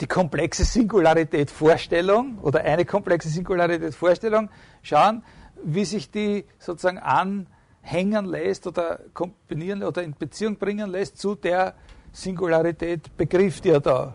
die 0.00 0.06
komplexe 0.06 0.64
Singularität 0.64 1.50
Vorstellung 1.50 2.38
oder 2.42 2.60
eine 2.60 2.84
komplexe 2.84 3.28
Singularität 3.28 3.94
Vorstellung 3.94 4.48
schauen, 4.82 5.22
wie 5.62 5.84
sich 5.84 6.10
die 6.10 6.44
sozusagen 6.58 6.98
anhängen 6.98 8.26
lässt 8.26 8.66
oder 8.66 9.00
kombinieren 9.14 9.82
oder 9.82 10.02
in 10.02 10.14
Beziehung 10.14 10.56
bringen 10.56 10.90
lässt 10.90 11.18
zu 11.18 11.34
der 11.34 11.74
Singularität 12.12 13.16
Begriff, 13.16 13.60
die 13.60 13.70
er 13.70 13.80
da 13.80 14.14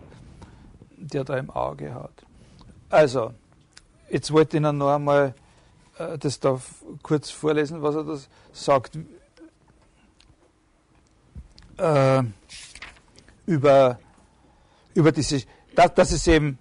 die 1.08 1.16
er 1.16 1.24
da 1.24 1.36
im 1.36 1.50
Auge 1.50 1.94
hat. 1.94 2.12
Also, 2.90 3.32
jetzt 4.10 4.30
wollte 4.32 4.56
ich 4.56 4.62
Ihnen 4.62 4.78
noch 4.78 4.94
einmal 4.94 5.34
äh, 5.98 6.18
das 6.18 6.40
da 6.40 6.60
kurz 7.02 7.30
vorlesen, 7.30 7.82
was 7.82 7.94
er 7.94 8.04
da 8.04 8.18
sagt. 8.52 8.98
Äh, 11.78 12.22
über, 13.46 13.98
über 14.94 15.12
diese, 15.12 15.42
dass, 15.74 15.94
dass 15.94 16.12
es 16.12 16.26
eben 16.26 16.58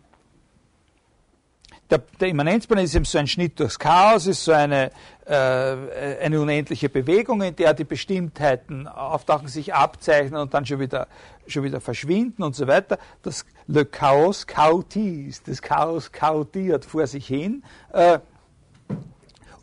der, 1.89 2.00
der 2.20 2.30
Immanenzplan 2.30 2.84
ist 2.84 2.96
eben 2.96 3.06
so 3.06 3.18
ein 3.18 3.28
Schnitt 3.28 3.60
durchs 3.60 3.78
Chaos, 3.78 4.26
ist 4.26 4.44
so 4.46 4.54
eine, 4.54 4.92
eine 5.36 6.41
unendliche 6.41 6.89
Bewegung, 6.89 7.41
in 7.41 7.55
der 7.55 7.73
die 7.73 7.84
Bestimmtheiten 7.84 8.88
auftauchen, 8.88 9.47
sich 9.47 9.73
abzeichnen 9.73 10.41
und 10.41 10.53
dann 10.53 10.65
schon 10.65 10.79
wieder, 10.79 11.07
schon 11.47 11.63
wieder 11.63 11.79
verschwinden 11.79 12.43
und 12.43 12.55
so 12.55 12.67
weiter. 12.67 12.97
Das 13.23 13.45
Le 13.67 13.86
Chaos 13.86 14.45
chaotis, 14.45 15.43
das 15.43 15.61
Chaos 15.61 16.11
chaotiert 16.11 16.86
vor 16.86 17.07
sich 17.07 17.27
hin 17.27 17.63
äh, 17.93 18.19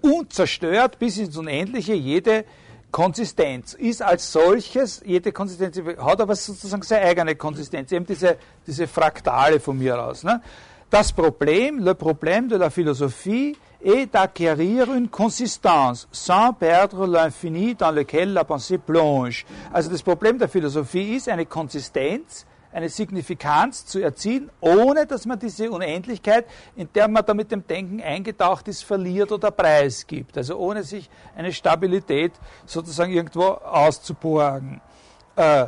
und 0.00 0.32
zerstört 0.32 0.98
bis 0.98 1.18
ins 1.18 1.36
Unendliche 1.36 1.94
jede 1.94 2.44
Konsistenz. 2.90 3.74
Ist 3.74 4.02
als 4.02 4.32
solches, 4.32 5.02
jede 5.04 5.32
Konsistenz 5.32 5.78
hat 5.98 6.20
aber 6.20 6.34
sozusagen 6.34 6.82
seine 6.82 7.06
eigene 7.06 7.36
Konsistenz, 7.36 7.92
eben 7.92 8.06
diese, 8.06 8.38
diese 8.66 8.86
Fraktale 8.86 9.60
von 9.60 9.78
mir 9.78 10.02
aus. 10.02 10.24
Ne? 10.24 10.40
Das 10.90 11.12
Problem, 11.12 11.84
le 11.84 11.92
problème 11.92 12.48
de 12.48 12.56
la 12.56 12.70
philosophie 12.70 13.54
est 13.84 14.06
d'acquérir 14.14 14.90
une 14.90 15.08
consistance 15.08 16.08
sans 16.12 16.54
perdre 16.54 17.06
l'infini 17.06 17.74
dans 17.74 17.90
lequel 17.90 18.32
la 18.32 18.42
pensée 18.42 18.78
plonge. 18.78 19.44
Also 19.70 19.90
das 19.90 20.02
Problem 20.02 20.38
der 20.38 20.48
Philosophie 20.48 21.14
ist, 21.14 21.28
eine 21.28 21.44
Konsistenz, 21.44 22.46
eine 22.72 22.88
Signifikanz 22.88 23.84
zu 23.84 24.00
erzielen, 24.00 24.50
ohne 24.62 25.04
dass 25.04 25.26
man 25.26 25.38
diese 25.38 25.70
Unendlichkeit, 25.70 26.46
in 26.74 26.88
der 26.94 27.06
man 27.06 27.22
da 27.24 27.34
mit 27.34 27.52
dem 27.52 27.66
Denken 27.66 28.00
eingetaucht 28.00 28.66
ist, 28.68 28.82
verliert 28.82 29.30
oder 29.30 29.50
preisgibt. 29.50 30.38
Also 30.38 30.56
ohne 30.56 30.84
sich 30.84 31.10
eine 31.36 31.52
Stabilität 31.52 32.32
sozusagen 32.64 33.12
irgendwo 33.12 33.44
auszuborgen. 33.44 34.80
Äh, 35.36 35.66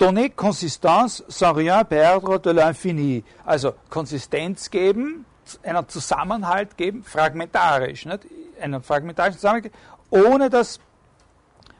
donner 0.00 0.30
consistance 0.30 1.22
sans 1.28 1.52
rien 1.52 1.84
perdre 1.84 2.38
de 2.38 2.50
l'infini. 2.50 3.22
Also 3.44 3.74
Konsistenz 3.90 4.70
geben, 4.70 5.26
einen 5.62 5.88
Zusammenhalt 5.88 6.76
geben, 6.76 7.04
fragmentarisch, 7.04 8.06
nicht? 8.06 8.26
einen 8.60 8.82
fragmentarischen 8.82 9.38
Zusammenhalt, 9.38 9.72
ohne 10.10 10.48
das 10.48 10.80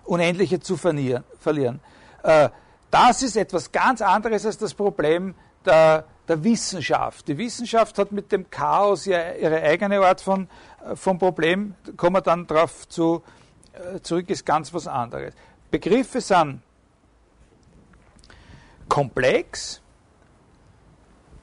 Unendliche 0.05 0.61
zu 0.61 0.77
verlieren. 0.77 1.81
Äh, 2.23 2.51
das 2.91 3.23
ist 3.23 3.37
etwas 3.37 3.73
ganz 3.73 4.03
anderes 4.03 4.45
als 4.45 4.59
das 4.59 4.75
Problem 4.75 5.35
der, 5.65 6.05
der 6.29 6.45
Wissenschaft. 6.45 7.29
Die 7.29 7.39
Wissenschaft 7.39 7.99
hat 7.99 8.13
mit 8.13 8.33
dem 8.33 8.51
Chaos 8.51 9.07
ihre 9.07 9.63
eigene 9.63 10.01
Art 10.01 10.21
von, 10.21 10.49
äh, 10.85 10.95
von 10.95 11.19
Problem, 11.19 11.75
kommen 11.97 12.17
wir 12.17 12.23
dann 12.23 12.47
darauf 12.47 12.89
zu, 12.89 13.23
äh, 13.73 14.01
zurück, 14.01 14.29
ist 14.29 14.45
ganz 14.45 14.75
was 14.75 14.87
anderes. 14.87 15.33
Begriffe 15.71 16.21
sind 16.21 16.61
komplex. 18.91 19.81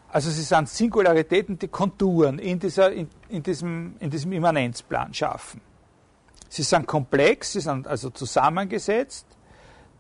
Also 0.10 0.30
sie 0.30 0.44
sind 0.44 0.70
Singularitäten, 0.70 1.58
die 1.58 1.68
Konturen 1.68 2.38
in, 2.38 2.60
dieser, 2.60 2.92
in, 2.92 3.10
in, 3.30 3.42
diesem, 3.42 3.96
in 4.00 4.12
diesem 4.12 4.32
Immanenzplan 4.32 5.14
schaffen. 5.14 5.62
Sie 6.50 6.64
sind 6.64 6.86
komplex, 6.86 7.54
sie 7.54 7.62
sind 7.62 7.88
also 7.88 8.12
zusammengesetzt. 8.12 9.26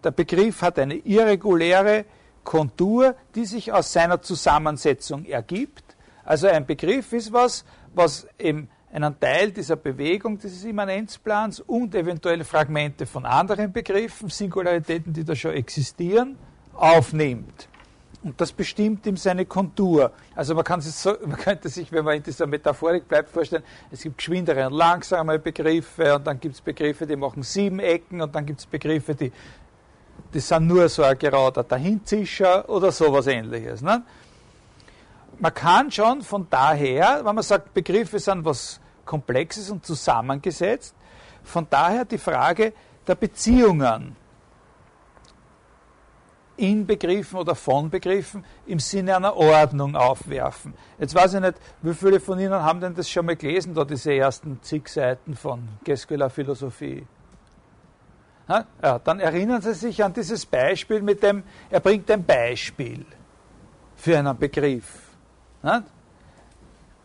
Der 0.03 0.11
Begriff 0.11 0.61
hat 0.61 0.77
eine 0.77 0.95
irreguläre 0.95 2.05
Kontur, 2.43 3.15
die 3.35 3.45
sich 3.45 3.73
aus 3.73 3.91
seiner 3.91 4.21
Zusammensetzung 4.21 5.25
ergibt. 5.25 5.97
Also 6.23 6.47
ein 6.47 6.65
Begriff 6.65 7.11
ist 7.13 7.33
was, 7.33 7.65
was 7.93 8.27
eben 8.37 8.69
einen 8.91 9.19
Teil 9.19 9.51
dieser 9.51 9.75
Bewegung 9.75 10.39
dieses 10.39 10.63
Immanenzplans 10.63 11.59
und 11.59 11.93
eventuell 11.93 12.43
Fragmente 12.43 13.05
von 13.05 13.25
anderen 13.25 13.73
Begriffen, 13.73 14.29
Singularitäten, 14.29 15.11
die 15.11 15.25
da 15.25 15.35
schon 15.35 15.51
existieren, 15.51 16.37
aufnimmt. 16.77 17.67
Und 18.23 18.41
das 18.41 18.51
bestimmt 18.51 19.05
ihm 19.05 19.15
seine 19.15 19.45
Kontur. 19.45 20.11
Also 20.35 20.55
man, 20.55 20.63
kann 20.63 20.81
sich 20.81 20.93
so, 20.93 21.15
man 21.25 21.37
könnte 21.37 21.69
sich, 21.69 21.91
wenn 21.91 22.03
man 22.03 22.17
in 22.17 22.23
dieser 22.23 22.47
Metaphorik 22.47 23.07
bleibt, 23.07 23.29
vorstellen, 23.29 23.63
es 23.91 24.01
gibt 24.01 24.17
geschwindere 24.17 24.67
und 24.67 24.73
langsame 24.73 25.39
Begriffe 25.39 26.15
und 26.15 26.25
dann 26.25 26.39
gibt 26.39 26.55
es 26.55 26.61
Begriffe, 26.61 27.05
die 27.05 27.15
machen 27.15 27.43
sieben 27.43 27.79
Ecken 27.79 28.21
und 28.21 28.33
dann 28.33 28.45
gibt 28.45 28.59
es 28.59 28.65
Begriffe, 28.65 29.15
die, 29.15 29.31
die 30.33 30.39
sind 30.39 30.67
nur 30.67 30.89
so 30.89 31.03
ein 31.03 31.17
gerader 31.17 31.63
Dahinzischer 31.63 32.67
oder 32.67 32.91
sowas 32.91 33.27
ähnliches. 33.27 33.81
Ne? 33.81 34.03
Man 35.39 35.53
kann 35.53 35.91
schon 35.91 36.21
von 36.21 36.47
daher, 36.49 37.21
wenn 37.23 37.35
man 37.35 37.43
sagt, 37.43 37.73
Begriffe 37.73 38.19
sind 38.19 38.43
was 38.43 38.79
Komplexes 39.05 39.69
und 39.69 39.85
zusammengesetzt, 39.85 40.95
von 41.43 41.67
daher 41.69 42.03
die 42.03 42.17
Frage 42.17 42.73
der 43.07 43.15
Beziehungen 43.15 44.15
in 46.57 46.85
Begriffen 46.85 47.37
oder 47.37 47.55
von 47.55 47.89
Begriffen 47.89 48.43
im 48.65 48.79
Sinne 48.79 49.15
einer 49.15 49.35
Ordnung 49.35 49.95
aufwerfen. 49.95 50.73
Jetzt 50.99 51.15
weiß 51.15 51.35
ich 51.35 51.41
nicht, 51.41 51.55
wie 51.81 51.93
viele 51.93 52.19
von 52.19 52.39
Ihnen 52.39 52.51
haben 52.51 52.81
denn 52.81 52.95
das 52.95 53.09
schon 53.09 53.25
mal 53.27 53.35
gelesen, 53.35 53.73
da 53.73 53.85
diese 53.85 54.13
ersten 54.13 54.59
zig 54.61 54.89
Seiten 54.89 55.35
von 55.35 55.67
Gesquela 55.83 56.29
Philosophie? 56.29 57.05
Ja, 58.49 58.99
dann 58.99 59.19
erinnern 59.19 59.61
Sie 59.61 59.73
sich 59.73 60.03
an 60.03 60.13
dieses 60.13 60.45
Beispiel 60.45 61.01
mit 61.01 61.21
dem, 61.21 61.43
er 61.69 61.79
bringt 61.79 62.09
ein 62.09 62.25
Beispiel 62.25 63.05
für 63.95 64.17
einen 64.17 64.37
Begriff. 64.37 65.01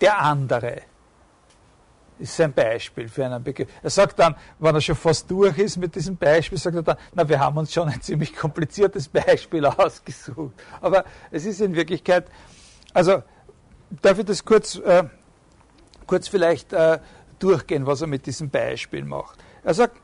Der 0.01 0.21
andere 0.21 0.83
ist 2.23 2.41
ein 2.41 2.53
Beispiel 2.53 3.09
für 3.09 3.27
einen 3.27 3.43
Begriff. 3.43 3.69
Er 3.83 3.91
sagt 3.91 4.19
dann, 4.19 4.35
wenn 4.59 4.75
er 4.75 4.81
schon 4.81 4.95
fast 4.95 5.31
durch 5.31 5.59
ist 5.59 5.77
mit 5.77 5.95
diesem 5.95 6.17
Beispiel, 6.17 6.57
sagt 6.57 6.77
er 6.77 6.83
dann, 6.83 6.97
na, 7.15 7.29
wir 7.29 7.39
haben 7.39 7.59
uns 7.59 7.73
schon 7.73 7.89
ein 7.89 8.01
ziemlich 8.01 8.35
kompliziertes 8.35 9.09
Beispiel 9.09 9.67
ausgesucht. 9.67 10.55
Aber 10.81 11.05
es 11.31 11.45
ist 11.45 11.61
in 11.61 11.75
Wirklichkeit, 11.75 12.27
also 12.95 13.23
darf 14.01 14.19
ich 14.19 14.25
das 14.25 14.45
kurz, 14.45 14.77
äh, 14.77 15.05
kurz 16.07 16.29
vielleicht 16.29 16.73
äh, 16.73 16.99
durchgehen, 17.39 17.87
was 17.87 18.01
er 18.01 18.07
mit 18.07 18.25
diesem 18.27 18.51
Beispiel 18.51 19.05
macht. 19.05 19.39
Er 19.65 19.75
sagt, 19.75 19.97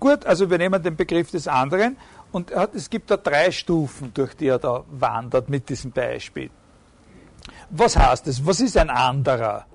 gut, 0.00 0.26
also 0.26 0.50
wir 0.50 0.58
nehmen 0.58 0.82
den 0.82 0.96
Begriff 0.96 1.30
des 1.30 1.46
anderen 1.46 1.96
und 2.32 2.54
hat, 2.54 2.74
es 2.74 2.90
gibt 2.90 3.10
da 3.10 3.16
drei 3.16 3.52
Stufen, 3.52 4.12
durch 4.12 4.34
die 4.34 4.48
er 4.48 4.58
da 4.58 4.84
wandert 4.90 5.48
mit 5.48 5.68
diesem 5.68 5.92
Beispiel. 5.92 6.50
Was 7.70 7.96
heißt 7.96 8.26
das? 8.26 8.44
Was 8.44 8.60
ist 8.60 8.76
ein 8.76 8.90
anderer? 8.90 9.66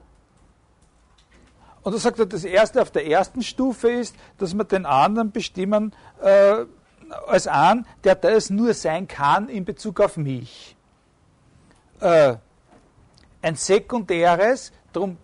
Und 1.83 1.93
da 1.93 1.99
sagt 1.99 2.19
er, 2.19 2.25
das 2.25 2.43
erste 2.43 2.81
auf 2.81 2.91
der 2.91 3.07
ersten 3.07 3.41
Stufe 3.41 3.89
ist, 3.89 4.15
dass 4.37 4.53
wir 4.53 4.63
den 4.63 4.85
anderen 4.85 5.31
bestimmen 5.31 5.93
äh, 6.21 6.65
als 7.27 7.47
an, 7.47 7.85
der 8.03 8.15
das 8.15 8.49
nur 8.49 8.73
sein 8.73 9.07
kann 9.07 9.49
in 9.49 9.65
Bezug 9.65 9.99
auf 9.99 10.17
mich. 10.17 10.75
Äh, 11.99 12.35
ein 13.41 13.55
sekundäres, 13.55 14.71
darum 14.93 15.17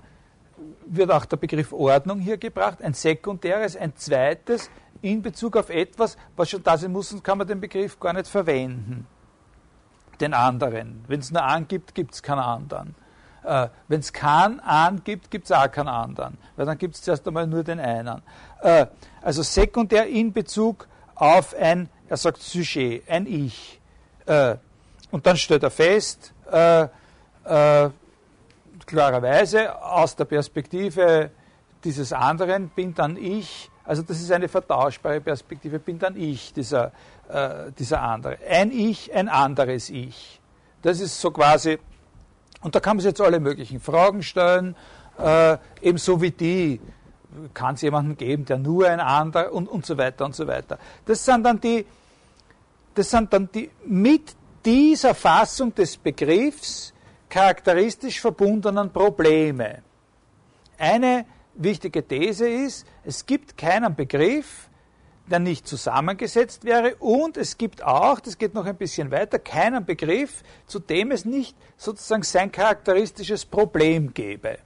wird 0.86 1.12
auch 1.12 1.26
der 1.26 1.38
Begriff 1.38 1.72
Ordnung 1.72 2.20
hier 2.20 2.38
gebracht, 2.38 2.82
ein 2.82 2.94
sekundäres, 2.94 3.76
ein 3.76 3.96
zweites 3.96 4.70
in 5.02 5.22
Bezug 5.22 5.56
auf 5.58 5.70
etwas, 5.70 6.18
was 6.36 6.50
schon 6.50 6.64
da 6.64 6.78
sein 6.78 6.92
muss, 6.92 7.10
sonst 7.10 7.24
kann 7.24 7.38
man 7.38 7.48
den 7.48 7.62
Begriff 7.62 8.00
gar 8.00 8.14
nicht 8.14 8.28
verwenden. 8.28 9.06
Den 10.20 10.34
anderen. 10.34 11.04
Wenn 11.08 11.20
es 11.20 11.32
nur 11.32 11.44
angibt, 11.44 11.94
gibt 11.94 12.16
es 12.16 12.24
keinen 12.24 12.40
anderen. 12.40 12.96
Äh, 13.48 13.70
Wenn 13.88 14.02
es 14.02 14.12
keinen 14.12 14.60
an 14.60 15.02
gibt, 15.06 15.32
gibt 15.32 15.46
es 15.46 15.52
auch 15.54 15.72
keinen 15.72 15.88
anderen, 15.88 16.38
weil 16.58 16.66
dann 16.66 16.78
gibt 16.78 16.96
es 16.96 17.02
zuerst 17.02 17.26
einmal 17.26 17.48
nur 17.48 17.64
den 17.64 17.80
einen. 17.80 18.22
Äh, 18.62 18.88
also 19.22 19.42
sekundär 19.42 20.06
in 20.06 20.34
Bezug 20.34 20.86
auf 21.16 21.56
ein, 21.56 21.90
er 22.10 22.18
sagt 22.18 22.42
Sujet, 22.42 23.04
ein 23.10 23.26
Ich. 23.26 23.80
Äh, 24.26 24.58
und 25.12 25.26
dann 25.26 25.38
stellt 25.38 25.64
er 25.64 25.72
fest, 25.72 26.34
äh, 26.52 26.88
äh, 27.46 27.90
klarerweise 28.86 29.82
aus 29.82 30.16
der 30.18 30.26
Perspektive 30.26 31.32
dieses 31.86 32.12
anderen 32.12 32.68
bin 32.68 32.94
dann 32.94 33.16
ich, 33.16 33.72
also 33.86 34.02
das 34.02 34.20
ist 34.20 34.30
eine 34.30 34.50
vertauschbare 34.50 35.22
Perspektive, 35.22 35.80
bin 35.80 35.98
dann 36.00 36.18
ich, 36.18 36.52
dieser, 36.52 36.92
äh, 37.30 37.72
dieser 37.80 38.02
andere. 38.02 38.40
Ein 38.50 38.72
Ich, 38.72 39.14
ein 39.14 39.30
anderes 39.30 39.90
Ich. 39.90 40.42
Das 40.82 41.00
ist 41.00 41.22
so 41.22 41.32
quasi 41.32 41.80
und 42.62 42.76
da 42.76 42.80
kann 42.80 42.98
man 42.98 43.02
sich 43.02 43.10
jetzt 43.10 43.22
alle 43.22 43.40
möglichen 43.40 43.80
Fragen 43.80 44.24
stellen, 44.24 44.76
äh, 45.18 45.58
ebenso 45.82 46.22
wie 46.22 46.32
die, 46.32 46.80
kann 47.54 47.76
es 47.76 47.82
jemanden 47.82 48.18
geben, 48.18 48.46
der 48.46 48.58
nur 48.58 48.88
ein 48.88 49.00
anderer 49.00 49.52
und, 49.52 49.68
und 49.68 49.86
so 49.86 49.98
weiter 49.98 50.26
und 50.26 50.36
so 50.36 50.48
weiter. 50.48 50.80
Das 51.06 51.24
sind 51.24 51.44
dann 51.44 51.60
die, 51.60 51.86
das 52.96 53.12
sind 53.12 53.32
dann 53.32 53.50
die 53.54 53.70
mit 53.86 54.36
dieser 54.66 55.14
Fassung 55.14 55.74
des 55.74 55.98
Begriffs 55.98 56.94
charakteristisch 57.30 58.20
verbundenen 58.20 58.92
Probleme. 58.92 59.84
Eine 60.78 61.26
wichtige 61.56 62.06
These 62.08 62.48
ist, 62.48 62.86
es 63.04 63.26
gibt 63.26 63.58
keinen 63.58 63.96
Begriff, 63.96 64.67
der 65.30 65.40
nicht 65.40 65.68
zusammengesetzt 65.68 66.64
wäre. 66.64 66.96
Und 66.96 67.38
es 67.38 67.58
gibt 67.58 67.84
auch, 67.84 68.20
das 68.20 68.38
geht 68.38 68.54
noch 68.54 68.66
ein 68.66 68.76
bisschen 68.76 69.12
weiter, 69.12 69.40
keinen 69.40 69.86
Begriff, 69.86 70.44
zu 70.66 70.80
dem 70.80 71.12
es 71.12 71.26
nicht 71.26 71.56
sozusagen 71.78 72.24
sein 72.24 72.52
charakteristisches 72.52 73.46
Problem 73.46 74.14
gäbe. 74.14 74.58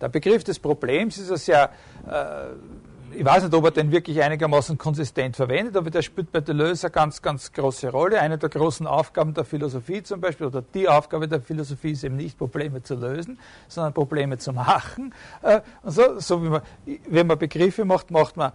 Der 0.00 0.08
Begriff 0.08 0.44
des 0.44 0.58
Problems 0.58 1.18
ist 1.18 1.30
ja 1.30 1.36
sehr, 1.36 1.70
äh, 2.06 3.18
ich 3.18 3.24
weiß 3.24 3.44
nicht, 3.44 3.54
ob 3.54 3.64
er 3.64 3.70
den 3.70 3.90
wirklich 3.90 4.22
einigermaßen 4.22 4.76
konsistent 4.76 5.36
verwendet, 5.36 5.76
aber 5.76 5.90
der 5.90 6.02
spielt 6.02 6.30
bei 6.32 6.40
Deleuze 6.40 6.88
eine 6.88 6.92
ganz, 6.92 7.22
ganz 7.22 7.50
große 7.52 7.90
Rolle. 7.90 8.20
Eine 8.20 8.36
der 8.36 8.50
großen 8.50 8.86
Aufgaben 8.86 9.32
der 9.32 9.44
Philosophie 9.44 10.02
zum 10.02 10.20
Beispiel, 10.20 10.48
oder 10.48 10.62
die 10.62 10.86
Aufgabe 10.86 11.26
der 11.28 11.40
Philosophie 11.40 11.92
ist 11.92 12.04
eben 12.04 12.16
nicht 12.16 12.36
Probleme 12.36 12.82
zu 12.82 12.94
lösen, 12.94 13.38
sondern 13.68 13.94
Probleme 13.94 14.36
zu 14.36 14.52
machen. 14.52 15.14
Äh, 15.42 15.60
und 15.82 15.92
so, 15.92 16.18
so 16.18 16.44
wie 16.44 16.48
man, 16.50 16.62
wenn 17.08 17.26
man 17.26 17.38
Begriffe 17.38 17.86
macht, 17.86 18.10
macht 18.10 18.36
man 18.36 18.52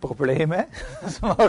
Probleme, 0.00 0.66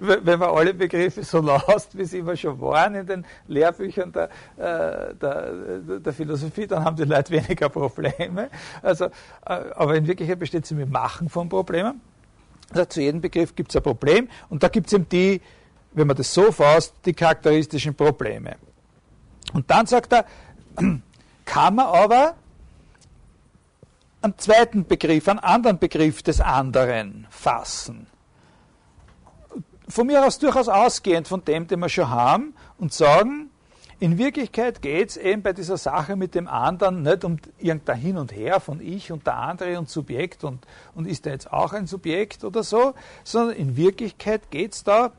wenn 0.00 0.38
man 0.38 0.50
alle 0.50 0.74
Begriffe 0.74 1.22
so 1.22 1.40
lasst, 1.40 1.96
wie 1.96 2.04
sie 2.04 2.18
immer 2.18 2.36
schon 2.36 2.60
waren 2.60 2.94
in 2.94 3.06
den 3.06 3.26
Lehrbüchern 3.48 4.12
der, 4.12 4.24
äh, 4.56 5.14
der, 5.14 5.52
der, 6.00 6.12
Philosophie, 6.12 6.66
dann 6.66 6.84
haben 6.84 6.96
die 6.96 7.04
Leute 7.04 7.32
weniger 7.32 7.68
Probleme. 7.68 8.50
Also, 8.82 9.06
äh, 9.06 9.10
aber 9.44 9.96
in 9.96 10.06
Wirklichkeit 10.06 10.38
besteht 10.38 10.66
sie 10.66 10.74
mit 10.74 10.90
Machen 10.90 11.28
von 11.28 11.48
Problemen. 11.48 12.00
Also 12.70 12.86
zu 12.86 13.00
jedem 13.00 13.20
Begriff 13.20 13.54
gibt 13.54 13.70
es 13.70 13.76
ein 13.76 13.82
Problem 13.82 14.28
und 14.48 14.62
da 14.62 14.68
gibt 14.68 14.88
es 14.88 14.92
eben 14.92 15.08
die, 15.08 15.40
wenn 15.92 16.06
man 16.06 16.16
das 16.16 16.32
so 16.32 16.50
fasst, 16.50 16.94
die 17.04 17.12
charakteristischen 17.12 17.94
Probleme. 17.94 18.56
Und 19.52 19.70
dann 19.70 19.86
sagt 19.86 20.12
er, 20.12 20.26
kann 21.44 21.74
man 21.74 21.86
aber 21.86 22.34
einen 24.24 24.38
zweiten 24.38 24.86
Begriff, 24.86 25.28
einen 25.28 25.38
anderen 25.38 25.78
Begriff 25.78 26.22
des 26.22 26.40
anderen 26.40 27.26
fassen. 27.30 28.06
Von 29.86 30.06
mir 30.06 30.24
aus 30.26 30.38
durchaus 30.38 30.68
ausgehend 30.68 31.28
von 31.28 31.44
dem, 31.44 31.66
den 31.66 31.78
wir 31.80 31.90
schon 31.90 32.08
haben, 32.08 32.54
und 32.78 32.92
sagen, 32.92 33.50
in 34.00 34.18
Wirklichkeit 34.18 34.82
geht 34.82 35.10
es 35.10 35.16
eben 35.18 35.42
bei 35.42 35.52
dieser 35.52 35.76
Sache 35.76 36.16
mit 36.16 36.34
dem 36.34 36.48
anderen 36.48 37.02
nicht 37.02 37.24
um 37.24 37.38
irgendein 37.58 37.98
Hin 37.98 38.16
und 38.16 38.32
Her 38.32 38.60
von 38.60 38.80
ich 38.80 39.12
und 39.12 39.26
der 39.26 39.36
andere 39.36 39.78
und 39.78 39.88
Subjekt 39.88 40.42
und, 40.42 40.66
und 40.94 41.06
ist 41.06 41.26
er 41.26 41.32
jetzt 41.32 41.52
auch 41.52 41.72
ein 41.72 41.86
Subjekt 41.86 42.44
oder 42.44 42.62
so, 42.62 42.94
sondern 43.22 43.56
in 43.56 43.76
Wirklichkeit 43.76 44.50
geht 44.50 44.72
es 44.72 44.84
da 44.84 45.12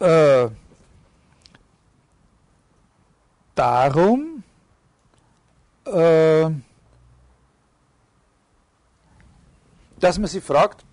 äh, 0.00 0.48
darum, 3.54 4.33
äh, 5.86 6.50
dass 10.00 10.18
man 10.18 10.26
sich 10.26 10.42
fragt, 10.42 10.84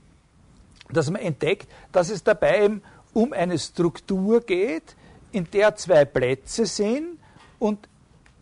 dass 0.89 1.09
man 1.09 1.21
entdeckt, 1.21 1.69
dass 1.91 2.09
es 2.09 2.23
dabei 2.23 2.65
eben 2.65 2.81
um 3.13 3.33
eine 3.33 3.57
Struktur 3.57 4.41
geht, 4.41 4.95
in 5.31 5.49
der 5.51 5.75
zwei 5.75 6.05
Plätze 6.05 6.65
sind 6.65 7.19
und 7.59 7.87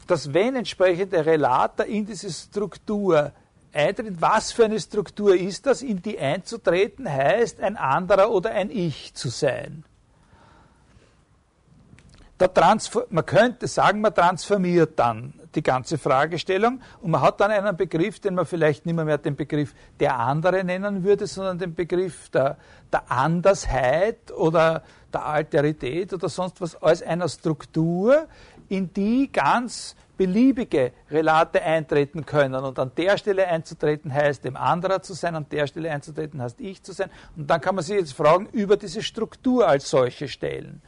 dass 0.08 0.34
wenn 0.34 0.56
entsprechende 0.56 1.24
Relater 1.26 1.86
in 1.86 2.06
diese 2.06 2.32
Struktur 2.32 3.32
eintritt, 3.72 4.20
was 4.20 4.52
für 4.52 4.66
eine 4.66 4.80
Struktur 4.80 5.36
ist 5.36 5.68
das, 5.68 5.84
in 5.84 6.02
die 6.02 6.18
einzutreten 6.18 7.08
heißt, 7.08 7.62
ein 7.62 7.78
anderer 7.78 8.32
oder 8.32 8.52
ein 8.52 8.72
Ich 8.72 9.14
zu 9.14 9.30
sein 9.30 9.84
man 13.10 13.26
könnte 13.26 13.68
sagen, 13.68 14.02
man 14.02 14.14
transformiert 14.14 14.98
dann 14.98 15.34
die 15.56 15.64
ganze 15.64 15.98
Fragestellung 15.98 16.82
und 17.02 17.12
man 17.12 17.22
hat 17.22 17.40
dann 17.42 17.52
einen 17.52 17.76
Begriff, 17.76 18.20
den 18.20 18.36
man 18.36 18.46
vielleicht 18.46 18.86
nicht 18.86 18.96
mehr, 18.96 19.06
mehr 19.06 19.18
den 19.18 19.36
Begriff 19.36 19.74
der 20.00 20.18
andere 20.18 20.64
nennen 20.64 21.04
würde, 21.04 21.28
sondern 21.28 21.58
den 21.58 21.74
Begriff 21.74 22.30
der, 22.30 22.58
der 22.92 23.12
Andersheit 23.12 24.32
oder 24.32 24.84
der 25.12 25.26
Alterität 25.26 26.14
oder 26.14 26.30
sonst 26.30 26.62
was 26.62 26.82
als 26.82 27.02
einer 27.02 27.28
Struktur, 27.28 28.28
in 28.70 28.94
die 28.94 29.32
ganz 29.32 29.96
beliebige 30.16 30.92
Relate 31.10 31.62
eintreten 31.62 32.26
können. 32.26 32.64
Und 32.64 32.78
an 32.78 32.92
der 32.96 33.18
Stelle 33.18 33.48
einzutreten 33.48 34.14
heißt, 34.14 34.44
dem 34.44 34.56
anderer 34.56 35.02
zu 35.02 35.14
sein, 35.14 35.36
an 35.36 35.48
der 35.50 35.66
Stelle 35.66 35.90
einzutreten 35.90 36.42
heißt, 36.42 36.60
ich 36.60 36.84
zu 36.84 36.92
sein. 36.92 37.10
Und 37.36 37.50
dann 37.50 37.62
kann 37.62 37.76
man 37.76 37.84
sich 37.84 37.96
jetzt 37.96 38.14
Fragen 38.14 38.48
über 38.52 38.78
diese 38.78 39.02
Struktur 39.02 39.68
als 39.68 39.90
solche 39.90 40.28
stellen. 40.28 40.82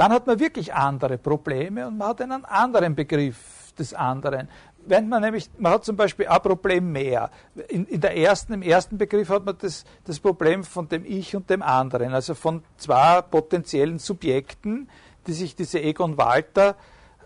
Dann 0.00 0.12
hat 0.12 0.26
man 0.26 0.40
wirklich 0.40 0.72
andere 0.72 1.18
Probleme 1.18 1.86
und 1.86 1.98
man 1.98 2.08
hat 2.08 2.22
einen 2.22 2.46
anderen 2.46 2.94
Begriff 2.94 3.74
des 3.78 3.92
anderen. 3.92 4.48
Wenn 4.86 5.10
man 5.10 5.20
nämlich, 5.20 5.50
man 5.58 5.72
hat 5.72 5.84
zum 5.84 5.94
Beispiel 5.94 6.26
ein 6.26 6.40
Problem 6.40 6.90
mehr. 6.90 7.30
In, 7.68 7.84
in 7.84 8.00
der 8.00 8.16
ersten, 8.16 8.54
Im 8.54 8.62
ersten 8.62 8.96
Begriff 8.96 9.28
hat 9.28 9.44
man 9.44 9.58
das, 9.58 9.84
das 10.06 10.18
Problem 10.18 10.64
von 10.64 10.88
dem 10.88 11.04
Ich 11.04 11.36
und 11.36 11.50
dem 11.50 11.60
anderen, 11.60 12.14
also 12.14 12.32
von 12.34 12.64
zwei 12.78 13.20
potenziellen 13.20 13.98
Subjekten, 13.98 14.88
die 15.26 15.34
sich 15.34 15.54
diese 15.54 15.82
Egon 15.82 16.16
Walter 16.16 16.76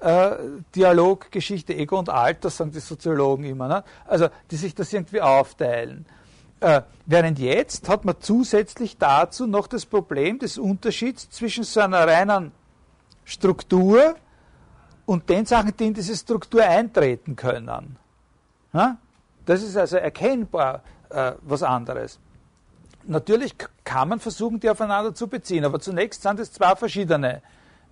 äh, 0.01 0.33
Dialoggeschichte 0.75 1.77
Ego 1.77 1.97
und 1.97 2.11
Alter, 2.11 2.51
sagen 2.51 2.73
die 2.73 2.81
Soziologen 2.81 3.45
immer, 3.45 3.69
ne? 3.69 3.85
also 4.05 4.27
die 4.51 4.57
sich 4.57 4.75
das 4.75 4.93
irgendwie 4.93 5.21
aufteilen. 5.21 6.07
Äh, 6.59 6.83
während 7.07 7.39
jetzt 7.39 7.89
hat 7.89 8.05
man 8.05 8.17
zusätzlich 8.19 8.99
dazu 8.99 9.47
noch 9.47 9.69
das 9.69 9.87
Problem 9.87 10.41
des 10.41 10.59
Unterschieds 10.59 11.31
zwischen 11.31 11.63
so 11.63 11.79
einer 11.79 12.09
reinen 12.09 12.51
Struktur 13.25 14.17
und 15.07 15.29
den 15.29 15.47
Sachen, 15.47 15.77
die 15.77 15.87
in 15.87 15.95
diese 15.95 16.17
Struktur 16.17 16.63
eintreten 16.63 17.37
können. 17.37 17.97
Ja? 18.73 18.97
Das 19.45 19.63
ist 19.63 19.77
also 19.77 19.97
erkennbar 19.97 20.83
äh, 21.11 21.33
was 21.43 21.63
anderes. 21.63 22.19
Natürlich 23.07 23.55
kann 23.85 24.09
man 24.09 24.21
versuchen, 24.21 24.59
die 24.61 24.71
aufeinander 24.71 25.15
zu 25.15 25.29
beziehen, 25.29 25.65
aber 25.65 25.79
zunächst 25.79 26.23
sind 26.23 26.41
es 26.41 26.53
zwei 26.53 26.75
verschiedene 26.75 27.43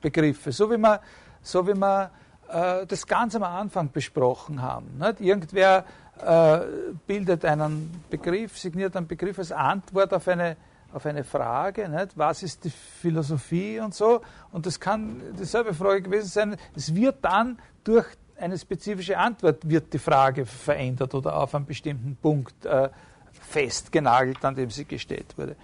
Begriffe. 0.01 0.53
So 0.53 0.71
wie 0.71 0.79
man 0.79 0.99
so 1.43 1.67
wie 1.67 1.75
wir 1.75 2.11
äh, 2.49 2.87
das 2.87 3.07
ganz 3.07 3.35
am 3.35 3.43
Anfang 3.43 3.91
besprochen 3.91 4.63
haben. 4.63 4.99
Nicht? 4.99 5.21
Irgendwer 5.21 5.85
äh, 6.25 6.61
bildet 7.07 7.45
einen 7.45 8.05
Begriff, 8.09 8.59
signiert 8.59 8.97
einen 8.97 9.07
Begriff 9.07 9.39
als 9.39 9.53
Antwort 9.53 10.15
auf 10.15 10.29
eine, 10.29 10.57
auf 10.93 11.07
eine 11.07 11.25
Frage, 11.25 11.89
nicht? 11.89 12.17
was 12.17 12.43
ist 12.43 12.65
die 12.65 12.71
Philosophie 12.71 13.81
und 13.81 13.95
so. 13.95 14.21
Und 14.51 14.67
das 14.67 14.79
kann 14.79 15.21
dieselbe 15.39 15.75
Frage 15.75 16.03
gewesen 16.03 16.29
sein. 16.29 16.57
Es 16.75 16.95
wird 16.95 17.25
dann 17.25 17.59
durch 17.85 18.07
eine 18.37 18.59
spezifische 18.59 19.17
Antwort 19.17 19.69
wird 19.69 19.93
die 19.93 19.99
Frage 19.99 20.47
verändert 20.47 21.15
oder 21.15 21.37
auf 21.37 21.55
einen 21.55 21.67
bestimmten 21.67 22.17
Punkt 22.17 22.67
äh, 22.67 22.89
festgenagelt, 23.33 24.45
an 24.45 24.55
dem 24.55 24.71
sie 24.71 24.85
gestellt 24.85 25.37
wurde. 25.37 25.57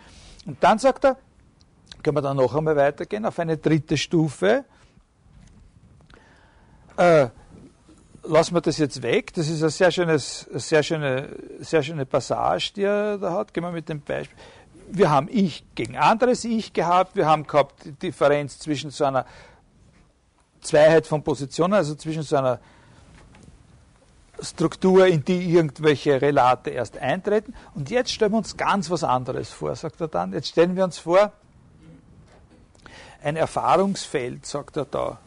Und 0.47 0.62
dann 0.62 0.79
sagt 0.79 1.05
er, 1.05 1.16
können 2.03 2.16
wir 2.16 2.22
dann 2.22 2.37
noch 2.37 2.55
einmal 2.55 2.76
weitergehen 2.76 3.26
auf 3.26 3.39
eine 3.39 3.57
dritte 3.57 3.97
Stufe, 3.97 4.64
äh, 6.97 7.29
lassen 8.24 8.55
wir 8.55 8.61
das 8.61 8.79
jetzt 8.79 9.03
weg. 9.03 9.33
Das 9.35 9.49
ist 9.49 9.62
eine 9.62 9.70
sehr, 9.70 9.91
schönes, 9.91 10.41
sehr, 10.53 10.83
schöne, 10.83 11.29
sehr 11.61 11.83
schöne 11.83 12.07
Passage, 12.07 12.72
die 12.74 12.83
er 12.83 13.18
da 13.18 13.33
hat. 13.33 13.55
Gehen 13.55 13.64
wir 13.64 13.72
mit 13.72 13.89
dem 13.89 14.01
Beispiel. 14.01 14.37
Wir 14.91 15.11
haben 15.11 15.28
Ich 15.30 15.64
gegen 15.74 15.97
anderes 15.97 16.45
Ich 16.45 16.72
gehabt. 16.72 17.16
Wir 17.16 17.26
haben 17.26 17.47
gehabt 17.47 17.84
die 17.84 17.93
Differenz 17.93 18.59
zwischen 18.59 18.91
so 18.91 19.05
einer 19.05 19.26
Zweiheit 20.61 21.07
von 21.07 21.22
Positionen, 21.22 21.74
also 21.74 21.95
zwischen 21.95 22.22
so 22.22 22.36
einer 22.36 22.59
Struktur, 24.41 25.07
in 25.07 25.24
die 25.24 25.53
irgendwelche 25.53 26.22
Relate 26.22 26.70
erst 26.70 26.97
eintreten. 26.99 27.55
Und 27.74 27.91
jetzt 27.91 28.12
stellen 28.12 28.32
wir 28.32 28.39
uns 28.39 28.57
ganz 28.57 28.91
was 28.91 29.05
anderes 29.05 29.51
vor, 29.51 29.74
sagt 29.74 30.01
er 30.01 30.09
dann. 30.09 30.32
Jetzt 30.32 30.49
stellen 30.49 30.76
wir 30.76 30.84
uns 30.84 30.99
vor, 30.99 31.32
ein 33.22 33.36
Erfahrungsfeld, 33.36 34.47
sagt 34.47 34.76
er 34.76 34.84
da. 34.84 35.18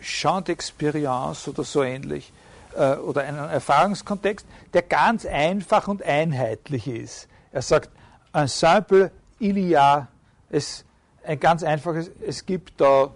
Champ 0.00 0.48
d'Expérience 0.48 1.48
oder 1.48 1.64
so 1.64 1.82
ähnlich 1.82 2.32
äh, 2.76 2.94
oder 2.94 3.22
einen 3.22 3.38
Erfahrungskontext, 3.38 4.46
der 4.72 4.82
ganz 4.82 5.26
einfach 5.26 5.88
und 5.88 6.02
einheitlich 6.02 6.86
ist. 6.86 7.28
Er 7.52 7.62
sagt, 7.62 7.90
un 8.32 8.48
simple 8.48 9.10
il 9.40 9.58
y 9.58 9.74
a, 9.76 10.08
es, 10.50 10.84
ein 11.24 11.38
ganz 11.38 11.62
einfaches, 11.62 12.10
es 12.26 12.44
gibt 12.44 12.80
da, 12.80 13.10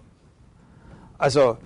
also 1.19 1.59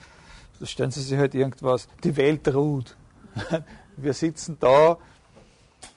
stellen 0.63 0.91
Sie 0.91 1.03
sich 1.03 1.19
halt 1.19 1.35
irgendwas, 1.35 1.89
die 2.03 2.17
Welt 2.17 2.53
ruht. 2.55 2.97
Wir 3.97 4.13
sitzen 4.13 4.59
da 4.61 4.99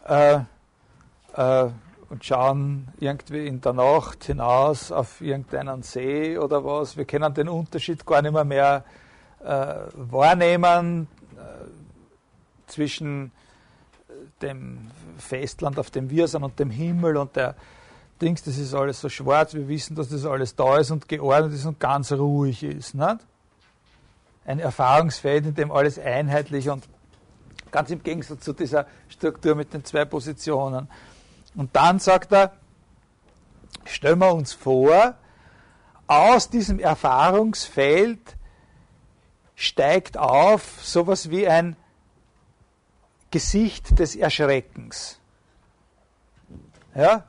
äh, 0.08 0.40
äh, 1.36 1.70
und 2.10 2.26
schauen 2.26 2.88
irgendwie 3.00 3.46
in 3.46 3.62
der 3.62 3.74
Nacht 3.74 4.24
hinaus 4.24 4.92
auf 4.92 5.22
irgendeinen 5.22 5.84
See 5.84 6.38
oder 6.38 6.64
was. 6.66 6.98
Wir 6.98 7.06
kennen 7.06 7.34
den 7.34 7.50
Unterschied 7.50 8.06
gar 8.06 8.22
nicht 8.22 8.32
mehr, 8.32 8.46
mehr 8.46 8.84
äh, 9.44 9.76
wahrnehmen 9.94 11.08
äh, 11.36 11.42
zwischen 12.68 13.32
dem 14.42 14.92
Festland, 15.18 15.80
auf 15.80 15.92
dem 15.92 16.10
wir 16.10 16.28
sind, 16.28 16.44
und 16.44 16.60
dem 16.60 16.70
Himmel 16.70 17.18
und 17.18 17.36
der 17.36 17.56
Dings, 18.22 18.44
das 18.44 18.58
ist 18.58 18.74
alles 18.74 19.00
so 19.00 19.10
schwarz. 19.10 19.54
Wir 19.54 19.68
wissen, 19.68 19.96
dass 19.96 20.10
das 20.10 20.26
alles 20.26 20.56
da 20.56 20.78
ist 20.78 20.92
und 20.92 21.08
geordnet 21.08 21.54
ist 21.54 21.66
und 21.66 21.80
ganz 21.80 22.12
ruhig 22.12 22.64
ist. 22.64 22.94
Nicht? 22.94 23.20
Ein 24.46 24.60
Erfahrungsfeld, 24.60 25.46
in 25.46 25.56
dem 25.56 25.72
alles 25.72 25.98
einheitlich 26.00 26.70
und 26.70 26.88
ganz 27.72 27.92
im 27.92 28.04
Gegensatz 28.04 28.44
zu 28.44 28.54
dieser 28.54 28.88
Struktur 29.08 29.56
mit 29.56 29.74
den 29.74 29.86
zwei 29.86 30.06
Positionen. 30.06 30.90
Und 31.56 31.76
dann 31.76 32.00
sagt 32.00 32.32
er, 32.32 32.54
stellen 33.86 34.20
wir 34.20 34.34
uns 34.34 34.54
vor, 34.54 35.16
aus 36.08 36.50
diesem 36.50 36.80
Erfahrungsfeld 36.80 38.36
steigt 39.56 40.18
auf 40.18 40.80
sowas 40.82 41.30
wie 41.30 41.48
ein 41.48 41.76
Gesicht 43.32 44.00
des 44.00 44.16
Erschreckens. 44.16 45.20
Ja? 46.96 47.26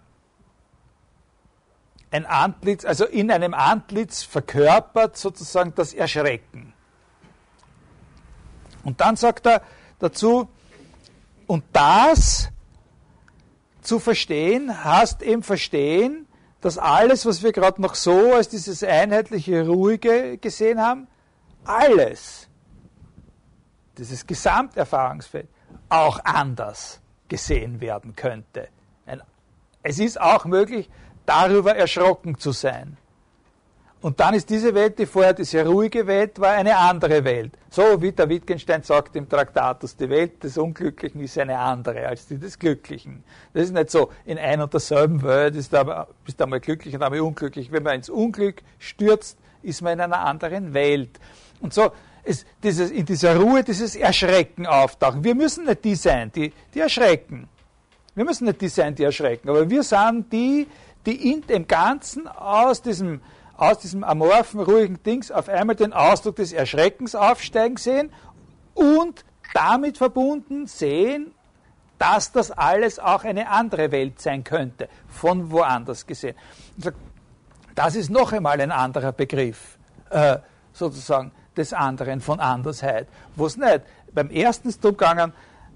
Ein 2.11 2.27
Antlitz, 2.27 2.85
also 2.85 3.05
in 3.05 3.31
einem 3.31 3.55
Antlitz 3.55 4.23
verkörpert 4.23 5.17
sozusagen 5.17 5.75
das 5.75 5.95
Erschrecken. 5.95 6.73
Und 8.83 9.01
dann 9.01 9.17
sagt 9.17 9.47
er 9.47 9.63
dazu, 9.99 10.49
und 11.47 11.65
das 11.73 12.49
zu 13.83 13.99
verstehen, 13.99 14.85
hast 14.85 15.23
eben 15.23 15.43
verstehen, 15.43 16.27
dass 16.61 16.79
alles, 16.79 17.25
was 17.27 17.43
wir 17.43 17.53
gerade 17.53 17.81
noch 17.81 17.95
so 17.95 18.35
als 18.35 18.49
dieses 18.49 18.83
einheitliche, 18.83 19.67
ruhige 19.67 20.39
gesehen 20.39 20.81
haben, 20.81 21.09
alles, 21.65 22.49
dieses 23.97 24.27
Gesamterfahrungsfeld, 24.27 25.49
auch 25.91 26.25
anders 26.25 27.01
gesehen 27.29 27.81
werden 27.81 28.17
könnte. 28.17 28.69
Es 29.83 29.99
ist 29.99 30.21
auch 30.21 30.45
möglich, 30.45 30.91
darüber 31.25 31.75
erschrocken 31.75 32.39
zu 32.39 32.53
sein. 32.53 32.97
Und 34.03 34.19
dann 34.19 34.33
ist 34.33 34.49
diese 34.49 34.75
Welt, 34.75 34.99
die 34.99 35.05
vorher 35.05 35.35
diese 35.35 35.67
ruhige 35.67 36.07
Welt 36.07 36.41
war, 36.41 36.53
eine 36.53 36.77
andere 36.77 37.23
Welt. 37.23 37.53
So 37.69 38.01
wie 38.01 38.13
der 38.13 38.31
Wittgenstein 38.31 38.83
sagt 38.83 39.15
im 39.15 39.29
Traktatus, 39.29 39.95
die 39.95 40.09
Welt 40.09 40.43
des 40.43 40.57
Unglücklichen 40.57 41.21
ist 41.21 41.39
eine 41.39 41.59
andere 41.59 42.07
als 42.07 42.27
die 42.27 42.39
des 42.39 42.59
Glücklichen. 42.59 43.23
Das 43.53 43.65
ist 43.65 43.75
nicht 43.75 43.91
so, 43.91 44.11
in 44.25 44.39
ein 44.39 44.63
und 44.63 44.73
derselben 44.73 45.23
Welt 45.23 45.55
ist 45.55 45.75
aber, 45.75 46.09
bist 46.25 46.41
du 46.41 46.45
einmal 46.45 46.61
glücklich 46.61 46.95
und 46.95 47.03
einmal 47.03 47.21
unglücklich. 47.21 47.71
Wenn 47.73 47.83
man 47.83 47.97
ins 47.97 48.09
Unglück 48.09 48.63
stürzt, 48.79 49.39
ist 49.63 49.83
man 49.83 49.95
in 49.95 50.01
einer 50.01 50.21
anderen 50.21 50.73
Welt. 50.73 51.21
Und 51.61 51.75
so 51.75 51.93
ist 52.25 52.47
dieses, 52.63 52.91
in 52.91 53.07
dieser 53.07 53.37
Ruhe 53.37 53.63
dieses 53.63 53.97
Erschrecken 53.97 54.67
auftauchen. 54.67 55.25
Wir 55.25 55.35
müssen 55.35 55.65
nicht 55.65 55.85
die 55.85 55.95
sein, 55.95 56.31
die, 56.33 56.53
die 56.75 56.81
erschrecken. 56.81 57.49
Wir 58.15 58.25
müssen 58.25 58.47
nicht 58.47 58.61
die 58.61 58.69
sein, 58.69 58.95
die 58.95 59.05
erschrecken, 59.05 59.49
aber 59.49 59.69
wir 59.71 59.83
sind 59.83 60.33
die, 60.33 60.67
die 61.07 61.33
in 61.33 61.47
dem 61.47 61.67
Ganzen 61.67 62.29
aus 62.29 62.83
diesem, 62.83 63.23
aus 63.57 63.79
diesem 63.79 64.05
amorphen, 64.05 64.61
ruhigen 64.61 65.03
Dings 65.03 65.31
auf 65.31 65.49
einmal 65.49 65.77
den 65.77 65.93
Ausdruck 65.93 66.37
des 66.37 66.53
Erschreckens 66.53 67.15
aufsteigen 67.15 67.77
sehen 67.77 68.13
und 68.75 69.25
damit 69.55 69.99
verbunden 69.99 70.67
sehen, 70.67 71.33
dass 71.99 72.33
das 72.33 72.51
alles 72.51 72.99
auch 72.99 73.25
eine 73.25 73.49
andere 73.49 73.93
Welt 73.93 74.21
sein 74.21 74.43
könnte, 74.43 74.89
von 75.09 75.51
woanders 75.51 76.07
gesehen. 76.07 76.35
Das 77.75 77.95
ist 77.95 78.11
noch 78.11 78.33
einmal 78.33 78.61
ein 78.61 78.73
anderer 78.73 79.13
Begriff. 79.13 79.79
Äh, 80.09 80.39
sozusagen 80.73 81.33
des 81.57 81.73
anderen 81.73 82.21
von 82.21 82.41
Andersheit. 82.41 83.09
Wo 83.37 83.47
es 83.47 83.57
nicht. 83.57 83.83
Beim 84.13 84.31
ersten 84.31 84.69
ist 84.69 84.77
es 84.77 84.81
darum 84.81 84.97
gegangen, 84.97 85.33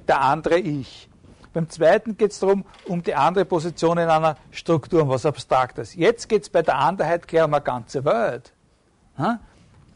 der 0.09 0.21
andere 0.21 0.59
Ich. 0.59 1.09
Beim 1.53 1.71
zweiten 1.71 2.17
geht 2.17 2.33
es 2.33 2.41
darum, 2.41 2.65
um 2.87 3.03
die 3.03 3.15
andere 3.15 3.45
Position 3.45 3.99
in 3.99 4.09
einer 4.09 4.37
Struktur, 4.51 5.03
um 5.03 5.09
was 5.09 5.25
Abstraktes. 5.25 5.95
Jetzt 5.95 6.29
geht 6.29 6.43
es 6.43 6.49
bei 6.51 6.63
der 6.63 6.77
Anderheit 6.79 7.29
gleich 7.29 7.45
um 7.45 7.55
eine 7.55 7.63
ganze 7.63 8.05
Welt. 8.05 8.53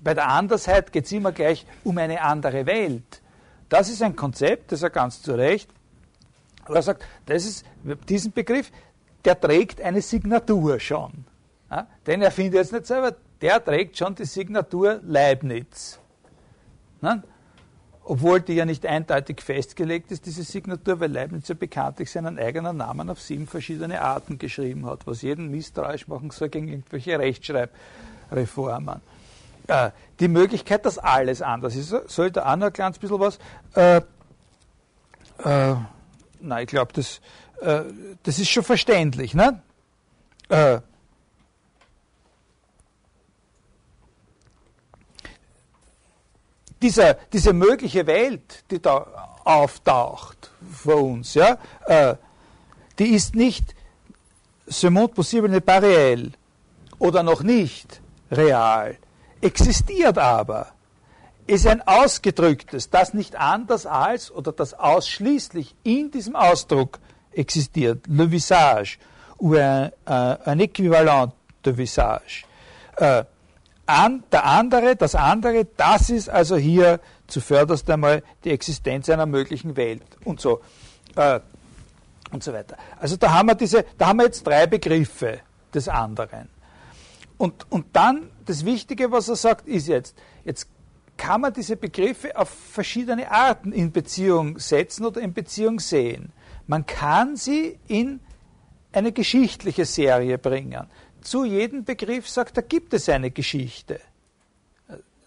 Bei 0.00 0.14
der 0.14 0.28
Andersheit 0.28 0.92
geht 0.92 1.06
es 1.06 1.12
immer 1.12 1.32
gleich 1.32 1.66
um 1.82 1.98
eine 1.98 2.22
andere 2.22 2.64
Welt. 2.66 3.20
Das 3.68 3.88
ist 3.88 4.02
ein 4.02 4.14
Konzept, 4.14 4.70
das 4.70 4.82
er 4.82 4.90
ganz 4.90 5.20
zu 5.20 5.34
Recht, 5.34 5.68
aber 6.64 6.76
er 6.76 6.82
sagt, 6.82 7.04
das 7.26 7.44
ist, 7.44 7.66
diesen 8.08 8.32
Begriff, 8.32 8.70
der 9.24 9.38
trägt 9.40 9.80
eine 9.80 10.00
Signatur 10.00 10.78
schon. 10.78 11.24
Ja? 11.70 11.86
Den 12.06 12.22
erfindet 12.22 12.54
er 12.54 12.60
jetzt 12.60 12.72
nicht 12.72 12.86
selber, 12.86 13.16
der 13.40 13.64
trägt 13.64 13.96
schon 13.96 14.14
die 14.14 14.24
Signatur 14.24 15.00
Leibniz. 15.02 15.98
Ne? 17.00 17.22
Obwohl 18.04 18.40
die 18.40 18.54
ja 18.54 18.64
nicht 18.64 18.86
eindeutig 18.86 19.42
festgelegt 19.42 20.10
ist, 20.10 20.24
diese 20.24 20.42
Signatur, 20.42 20.98
weil 20.98 21.12
Leibniz 21.12 21.46
ja 21.48 21.54
bekanntlich 21.54 22.10
seinen 22.10 22.38
eigenen 22.38 22.78
Namen 22.78 23.10
auf 23.10 23.20
sieben 23.20 23.46
verschiedene 23.46 24.00
Arten 24.00 24.38
geschrieben 24.38 24.86
hat, 24.86 25.06
was 25.06 25.22
jeden 25.22 25.50
misstrauisch 25.50 26.08
machen 26.08 26.30
soll 26.30 26.48
gegen 26.48 26.68
irgendwelche 26.68 27.18
Rechtschreibreformen. 27.18 29.02
Äh, 29.66 29.90
die 30.20 30.28
Möglichkeit, 30.28 30.86
dass 30.86 30.96
alles 30.98 31.42
anders 31.42 31.76
ist, 31.76 31.94
soll 32.10 32.30
da 32.30 32.50
auch 32.50 32.56
noch 32.56 32.68
ein 32.68 32.72
kleines 32.72 32.98
bisschen 32.98 33.20
was. 33.20 33.38
Äh, 33.74 34.00
äh, 35.44 35.76
nein, 36.40 36.62
ich 36.62 36.68
glaube, 36.68 36.92
das, 36.94 37.20
äh, 37.60 37.82
das 38.22 38.38
ist 38.38 38.48
schon 38.48 38.64
verständlich. 38.64 39.34
Ne? 39.34 39.62
Äh, 40.48 40.80
dieser, 46.82 47.14
diese 47.32 47.52
mögliche 47.52 48.06
Welt, 48.06 48.64
die 48.70 48.80
da 48.80 49.36
auftaucht 49.44 50.50
vor 50.72 51.02
uns, 51.02 51.34
ja, 51.34 51.58
äh, 51.86 52.14
die 52.98 53.08
ist 53.08 53.34
nicht 53.34 53.74
ce 54.68 54.90
monde 54.90 55.14
possible 55.14 55.48
n'est 55.48 55.64
pas 55.64 55.80
réel 55.80 56.32
oder 56.98 57.22
noch 57.22 57.42
nicht 57.42 58.00
real, 58.30 58.96
existiert 59.40 60.18
aber, 60.18 60.72
ist 61.46 61.66
ein 61.66 61.80
ausgedrücktes, 61.86 62.90
das 62.90 63.14
nicht 63.14 63.36
anders 63.36 63.86
als 63.86 64.30
oder 64.30 64.52
das 64.52 64.74
ausschließlich 64.74 65.74
in 65.82 66.10
diesem 66.10 66.36
Ausdruck 66.36 66.98
existiert, 67.32 68.06
le 68.06 68.30
visage. 68.30 68.98
Ou 69.38 69.54
un, 69.54 69.90
un, 70.04 70.36
un 70.46 70.58
équivalent 70.58 71.32
de 71.64 71.76
visage. 71.76 72.44
Äh, 72.96 73.24
an, 73.88 74.22
der 74.30 74.44
andere, 74.44 74.96
das 74.96 75.14
andere, 75.14 75.66
das 75.76 76.10
ist 76.10 76.28
also 76.28 76.56
hier 76.56 77.00
zuvörderst 77.26 77.88
einmal 77.90 78.22
die 78.44 78.50
Existenz 78.50 79.08
einer 79.08 79.26
möglichen 79.26 79.76
Welt 79.76 80.04
und 80.24 80.40
so 80.40 80.60
äh, 81.16 81.40
und 82.30 82.42
so 82.42 82.52
weiter. 82.52 82.76
Also 83.00 83.16
da 83.16 83.32
haben 83.32 83.48
wir 83.48 83.54
diese, 83.54 83.84
da 83.96 84.08
haben 84.08 84.18
wir 84.18 84.26
jetzt 84.26 84.46
drei 84.46 84.66
Begriffe 84.66 85.40
des 85.72 85.88
anderen. 85.88 86.48
Und, 87.38 87.70
und 87.70 87.86
dann 87.94 88.30
das 88.44 88.64
Wichtige, 88.64 89.10
was 89.10 89.28
er 89.28 89.36
sagt, 89.36 89.66
ist 89.66 89.88
jetzt, 89.88 90.16
jetzt 90.44 90.68
kann 91.16 91.40
man 91.40 91.52
diese 91.52 91.76
Begriffe 91.76 92.36
auf 92.36 92.48
verschiedene 92.48 93.30
Arten 93.30 93.72
in 93.72 93.92
Beziehung 93.92 94.58
setzen 94.58 95.06
oder 95.06 95.20
in 95.20 95.32
Beziehung 95.32 95.80
sehen. 95.80 96.32
Man 96.66 96.84
kann 96.84 97.36
sie 97.36 97.78
in 97.86 98.20
eine 98.92 99.12
geschichtliche 99.12 99.84
Serie 99.84 100.38
bringen 100.38 100.86
zu 101.20 101.44
jedem 101.44 101.84
Begriff 101.84 102.28
sagt, 102.28 102.56
da 102.56 102.60
gibt 102.60 102.94
es 102.94 103.08
eine 103.08 103.30
Geschichte. 103.30 104.00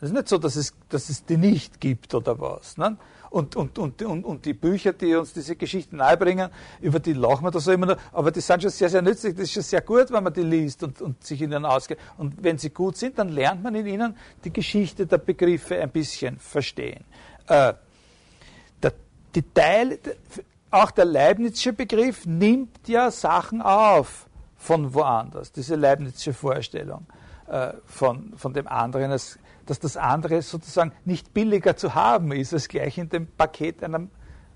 Es 0.01 0.09
ist 0.09 0.13
nicht 0.13 0.29
so, 0.29 0.39
dass 0.39 0.55
es, 0.55 0.73
dass 0.89 1.09
es 1.09 1.25
die 1.25 1.37
nicht 1.37 1.79
gibt 1.79 2.15
oder 2.15 2.39
was. 2.39 2.75
Ne? 2.75 2.97
Und, 3.29 3.55
und, 3.55 3.77
und, 3.77 4.01
und, 4.01 4.25
und 4.25 4.45
die 4.45 4.53
Bücher, 4.53 4.93
die 4.93 5.13
uns 5.13 5.31
diese 5.31 5.55
Geschichten 5.55 5.97
nahebringen, 5.97 6.49
über 6.81 6.99
die 6.99 7.13
lachen 7.13 7.43
wir 7.43 7.51
da 7.51 7.59
so 7.59 7.71
immer 7.71 7.85
noch, 7.85 7.97
aber 8.11 8.31
die 8.31 8.41
sind 8.41 8.63
schon 8.63 8.71
sehr, 8.71 8.89
sehr 8.89 9.03
nützlich, 9.03 9.35
das 9.35 9.43
ist 9.43 9.53
schon 9.53 9.63
sehr 9.63 9.81
gut, 9.81 10.11
wenn 10.11 10.23
man 10.23 10.33
die 10.33 10.41
liest 10.41 10.81
und, 10.81 11.01
und 11.01 11.23
sich 11.23 11.39
in 11.41 11.51
ihnen 11.51 11.65
ausgeht. 11.65 11.99
Und 12.17 12.43
wenn 12.43 12.57
sie 12.57 12.71
gut 12.71 12.97
sind, 12.97 13.19
dann 13.19 13.29
lernt 13.29 13.61
man 13.61 13.75
in 13.75 13.85
ihnen 13.85 14.17
die 14.43 14.51
Geschichte 14.51 15.05
der 15.05 15.19
Begriffe 15.19 15.79
ein 15.79 15.91
bisschen 15.91 16.39
verstehen. 16.39 17.05
Äh, 17.47 17.75
der, 18.81 18.93
die 19.35 19.43
Teil, 19.53 19.99
auch 20.71 20.89
der 20.89 21.05
Leibnizsche 21.05 21.73
Begriff 21.73 22.25
nimmt 22.25 22.87
ja 22.87 23.11
Sachen 23.11 23.61
auf 23.61 24.27
von 24.61 24.93
woanders, 24.93 25.51
diese 25.51 25.75
Leibnizische 25.75 26.33
Vorstellung 26.33 27.07
äh, 27.47 27.73
von, 27.85 28.33
von 28.37 28.53
dem 28.53 28.67
anderen, 28.67 29.11
als, 29.11 29.39
dass 29.65 29.79
das 29.79 29.97
andere 29.97 30.43
sozusagen 30.43 30.91
nicht 31.03 31.33
billiger 31.33 31.75
zu 31.75 31.95
haben 31.95 32.31
ist, 32.31 32.53
als 32.53 32.67
gleich 32.67 32.99
in 32.99 33.09
dem 33.09 33.25
Paket 33.25 33.83
einer 33.83 34.07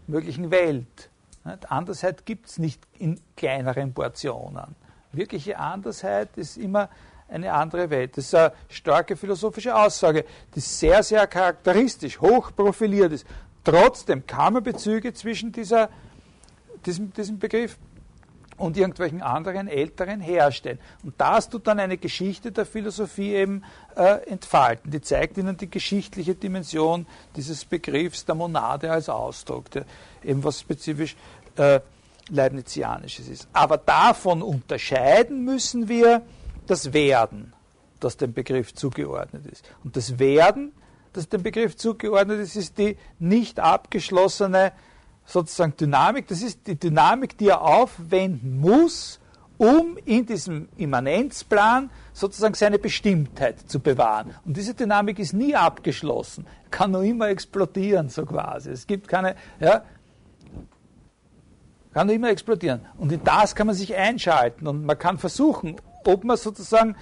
möglichen 0.05 0.51
Welt. 0.51 1.09
Die 1.43 1.67
Andersheit 1.67 2.25
gibt 2.25 2.47
es 2.47 2.59
nicht 2.59 2.81
in 2.99 3.19
kleineren 3.35 3.93
Portionen. 3.93 4.75
Wirkliche 5.11 5.57
Andersheit 5.57 6.37
ist 6.37 6.57
immer 6.57 6.89
eine 7.27 7.51
andere 7.53 7.89
Welt. 7.89 8.15
Das 8.17 8.25
ist 8.25 8.35
eine 8.35 8.53
starke 8.69 9.15
philosophische 9.15 9.75
Aussage, 9.75 10.25
die 10.53 10.59
sehr, 10.59 11.01
sehr 11.01 11.25
charakteristisch, 11.25 12.21
hoch 12.21 12.51
profiliert 12.55 13.11
ist. 13.11 13.25
Trotzdem 13.63 14.27
kann 14.27 14.53
man 14.53 14.63
Bezüge 14.63 15.13
zwischen 15.13 15.51
dieser, 15.51 15.89
diesem, 16.85 17.11
diesem 17.11 17.39
Begriff 17.39 17.77
und 18.57 18.77
irgendwelchen 18.77 19.21
anderen 19.21 19.67
Älteren 19.67 20.21
herstellen. 20.21 20.79
Und 21.03 21.15
das 21.17 21.49
tut 21.49 21.67
dann 21.67 21.79
eine 21.79 21.97
Geschichte 21.97 22.51
der 22.51 22.65
Philosophie 22.65 23.33
eben 23.33 23.63
äh, 23.95 24.29
entfalten. 24.29 24.91
Die 24.91 25.01
zeigt 25.01 25.37
ihnen 25.37 25.57
die 25.57 25.69
geschichtliche 25.69 26.35
Dimension 26.35 27.05
dieses 27.35 27.65
Begriffs 27.65 28.25
der 28.25 28.35
Monade 28.35 28.91
als 28.91 29.09
Ausdruck, 29.09 29.69
der 29.71 29.85
eben 30.23 30.43
was 30.43 30.61
spezifisch 30.61 31.15
äh, 31.57 31.81
Leibnizianisches 32.29 33.27
ist. 33.27 33.47
Aber 33.53 33.77
davon 33.77 34.41
unterscheiden 34.41 35.43
müssen 35.43 35.89
wir 35.89 36.21
das 36.65 36.93
Werden, 36.93 37.53
das 37.99 38.17
dem 38.17 38.33
Begriff 38.33 38.73
zugeordnet 38.73 39.45
ist. 39.45 39.69
Und 39.83 39.95
das 39.95 40.17
Werden, 40.17 40.73
das 41.13 41.29
dem 41.29 41.43
Begriff 41.43 41.75
zugeordnet 41.75 42.39
ist, 42.39 42.55
ist 42.55 42.77
die 42.77 42.97
nicht 43.19 43.59
abgeschlossene 43.59 44.71
sozusagen 45.25 45.75
Dynamik, 45.75 46.27
das 46.27 46.41
ist 46.41 46.67
die 46.67 46.79
Dynamik, 46.79 47.37
die 47.37 47.49
er 47.49 47.61
aufwenden 47.61 48.59
muss, 48.59 49.19
um 49.57 49.97
in 50.05 50.25
diesem 50.25 50.67
Immanenzplan 50.77 51.89
sozusagen 52.13 52.53
seine 52.53 52.77
Bestimmtheit 52.77 53.59
zu 53.69 53.79
bewahren. 53.79 54.35
Und 54.45 54.57
diese 54.57 54.73
Dynamik 54.73 55.19
ist 55.19 55.33
nie 55.33 55.55
abgeschlossen, 55.55 56.45
kann 56.69 56.91
nur 56.91 57.03
immer 57.03 57.29
explodieren, 57.29 58.09
so 58.09 58.25
quasi. 58.25 58.69
Es 58.69 58.85
gibt 58.85 59.07
keine, 59.07 59.35
ja, 59.59 59.83
kann 61.93 62.07
nur 62.07 62.15
immer 62.15 62.29
explodieren. 62.29 62.81
Und 62.97 63.11
in 63.11 63.23
das 63.23 63.55
kann 63.55 63.67
man 63.67 63.75
sich 63.75 63.95
einschalten 63.95 64.67
und 64.67 64.85
man 64.85 64.99
kann 64.99 65.17
versuchen, 65.17 65.77
ob 66.03 66.23
man 66.23 66.37
sozusagen 66.37 66.95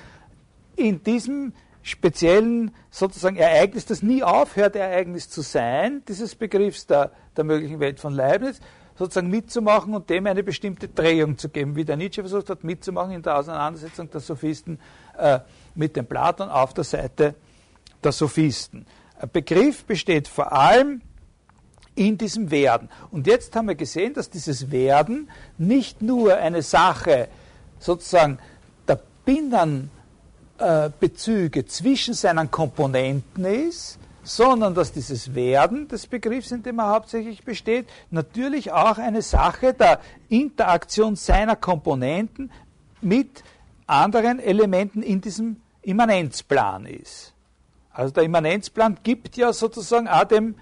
in 0.75 1.03
diesem 1.03 1.53
speziellen 1.83 2.71
sozusagen 2.89 3.35
Ereignis, 3.35 3.85
das 3.85 4.01
nie 4.01 4.23
aufhört, 4.23 4.75
Ereignis 4.75 5.29
zu 5.29 5.41
sein, 5.41 6.01
dieses 6.07 6.33
Begriffs 6.33 6.87
der, 6.87 7.11
der 7.37 7.43
möglichen 7.43 7.79
Welt 7.79 7.99
von 7.99 8.13
Leibniz, 8.13 8.59
sozusagen 8.95 9.29
mitzumachen 9.29 9.93
und 9.93 10.09
dem 10.09 10.25
eine 10.25 10.43
bestimmte 10.43 10.87
Drehung 10.87 11.37
zu 11.37 11.49
geben, 11.49 11.75
wie 11.75 11.83
der 11.83 11.97
Nietzsche 11.97 12.21
versucht 12.21 12.49
hat, 12.49 12.63
mitzumachen 12.63 13.11
in 13.11 13.21
der 13.21 13.37
Auseinandersetzung 13.37 14.09
der 14.09 14.21
Sophisten 14.21 14.79
äh, 15.17 15.39
mit 15.75 15.95
dem 15.95 16.05
Platon 16.05 16.49
auf 16.49 16.73
der 16.73 16.85
Seite 16.85 17.35
der 18.03 18.11
Sophisten. 18.11 18.85
Ein 19.19 19.29
Begriff 19.31 19.83
besteht 19.83 20.27
vor 20.27 20.53
allem 20.53 21.01
in 21.95 22.17
diesem 22.17 22.49
Werden. 22.49 22.89
Und 23.11 23.27
jetzt 23.27 23.55
haben 23.55 23.67
wir 23.67 23.75
gesehen, 23.75 24.13
dass 24.13 24.29
dieses 24.29 24.71
Werden 24.71 25.29
nicht 25.57 26.01
nur 26.01 26.35
eine 26.37 26.61
Sache 26.61 27.27
sozusagen 27.79 28.39
der 28.87 28.99
Binnen 29.25 29.91
äh, 30.63 30.91
Bezüge 30.99 31.65
zwischen 31.65 32.13
seinen 32.13 32.49
Komponenten 32.49 33.45
ist, 33.45 33.99
sondern 34.23 34.73
dass 34.73 34.93
dieses 34.93 35.35
Werden 35.35 35.87
des 35.87 36.07
Begriffs, 36.07 36.51
in 36.51 36.63
dem 36.63 36.79
er 36.79 36.89
hauptsächlich 36.89 37.43
besteht, 37.43 37.87
natürlich 38.09 38.71
auch 38.71 38.97
eine 38.97 39.21
Sache 39.21 39.73
der 39.73 39.99
Interaktion 40.29 41.15
seiner 41.15 41.55
Komponenten 41.55 42.51
mit 43.01 43.43
anderen 43.85 44.39
Elementen 44.39 45.03
in 45.03 45.19
diesem 45.19 45.57
Immanenzplan 45.81 46.85
ist. 46.85 47.33
Also 47.91 48.13
der 48.13 48.23
Immanenzplan 48.23 48.97
gibt 49.03 49.35
ja 49.35 49.51
sozusagen 49.51 50.07
auch 50.07 50.23
dem, 50.23 50.55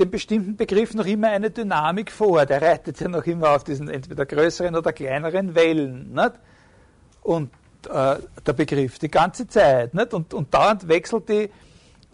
dem 0.00 0.10
bestimmten 0.10 0.56
Begriff 0.56 0.92
noch 0.94 1.06
immer 1.06 1.28
eine 1.28 1.50
Dynamik 1.50 2.10
vor. 2.10 2.44
Der 2.44 2.60
reitet 2.60 3.00
ja 3.00 3.08
noch 3.08 3.24
immer 3.24 3.50
auf 3.50 3.62
diesen 3.62 3.88
entweder 3.88 4.26
größeren 4.26 4.74
oder 4.74 4.92
kleineren 4.92 5.54
Wellen. 5.54 6.12
Nicht? 6.12 6.32
Und 7.22 7.50
äh, 7.86 8.18
der 8.46 8.52
Begriff 8.52 8.98
die 8.98 9.10
ganze 9.10 9.46
Zeit. 9.46 9.94
Nicht? 9.94 10.14
Und, 10.14 10.34
und 10.34 10.52
dauernd 10.52 10.88
wechselt 10.88 11.28
die 11.28 11.50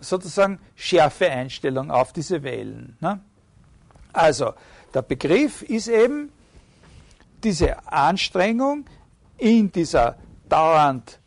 sozusagen 0.01 0.59
Schärfeeinstellung 0.77 1.91
auf 1.91 2.13
diese 2.13 2.43
Wellen. 2.43 2.97
Ne? 3.01 3.21
Also, 4.13 4.55
der 4.93 5.03
Begriff 5.03 5.63
ist 5.63 5.89
eben 5.89 6.33
diese 7.43 7.87
Anstrengung 7.91 8.85
in 9.39 9.71
dieser 9.73 10.17
dauernd 10.49 11.21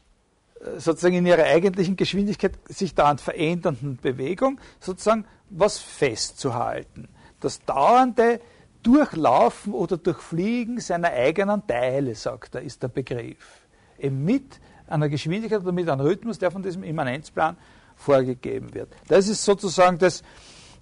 äh, 0.59 0.79
sozusagen 0.79 1.15
in 1.15 1.25
ihrer 1.25 1.43
eigentlichen 1.43 1.95
Geschwindigkeit 1.95 2.59
sich 2.67 2.93
dauernd 2.93 3.21
verändernden 3.21 3.97
Bewegung 3.97 4.59
sozusagen 4.79 5.25
was 5.49 5.77
festzuhalten. 5.77 7.07
Das 7.39 7.63
dauernde 7.65 8.39
Durchlaufen 8.81 9.73
oder 9.73 9.97
Durchfliegen 9.97 10.79
seiner 10.79 11.11
eigenen 11.11 11.65
Teile, 11.65 12.15
sagt 12.15 12.55
er, 12.55 12.61
ist 12.61 12.83
der 12.83 12.89
Begriff 12.89 13.62
eben 13.99 14.23
mit 14.23 14.59
einer 14.87 15.09
Geschwindigkeit 15.09 15.61
oder 15.61 15.71
mit 15.71 15.89
einem 15.89 16.01
Rhythmus, 16.01 16.39
der 16.39 16.51
von 16.51 16.61
diesem 16.61 16.83
Immanenzplan 16.83 17.57
vorgegeben 17.95 18.73
wird. 18.73 18.89
Das 19.07 19.27
ist 19.27 19.43
sozusagen 19.43 19.97
das, 19.97 20.23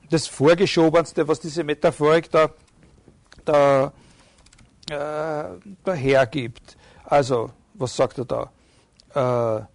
das 0.10 0.28
Vorgeschobenste, 0.28 1.28
was 1.28 1.40
diese 1.40 1.64
Metaphorik 1.64 2.30
da, 2.32 2.50
da, 3.46 3.94
äh, 4.90 5.92
hergibt. 5.94 6.78
Also, 7.06 7.52
was 7.74 7.96
sagt 7.96 8.18
er 8.18 8.26
da? 8.26 9.60
Äh, 9.60 9.66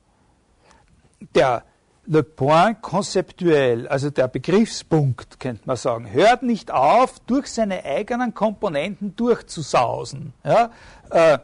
der, 1.35 1.65
le 2.07 2.23
point 2.23 2.81
conceptuel, 2.83 3.89
also 3.89 4.11
der 4.11 4.29
Begriffspunkt, 4.29 5.41
könnte 5.41 5.63
man 5.67 5.77
sagen, 5.77 6.11
hört 6.11 6.43
nicht 6.43 6.71
auf, 6.71 7.19
durch 7.21 7.49
seine 7.49 7.85
eigenen 7.85 8.35
Komponenten 8.35 9.17
durchzusausen. 9.17 10.33
Ja? 10.45 10.71
Äh, 11.11 11.39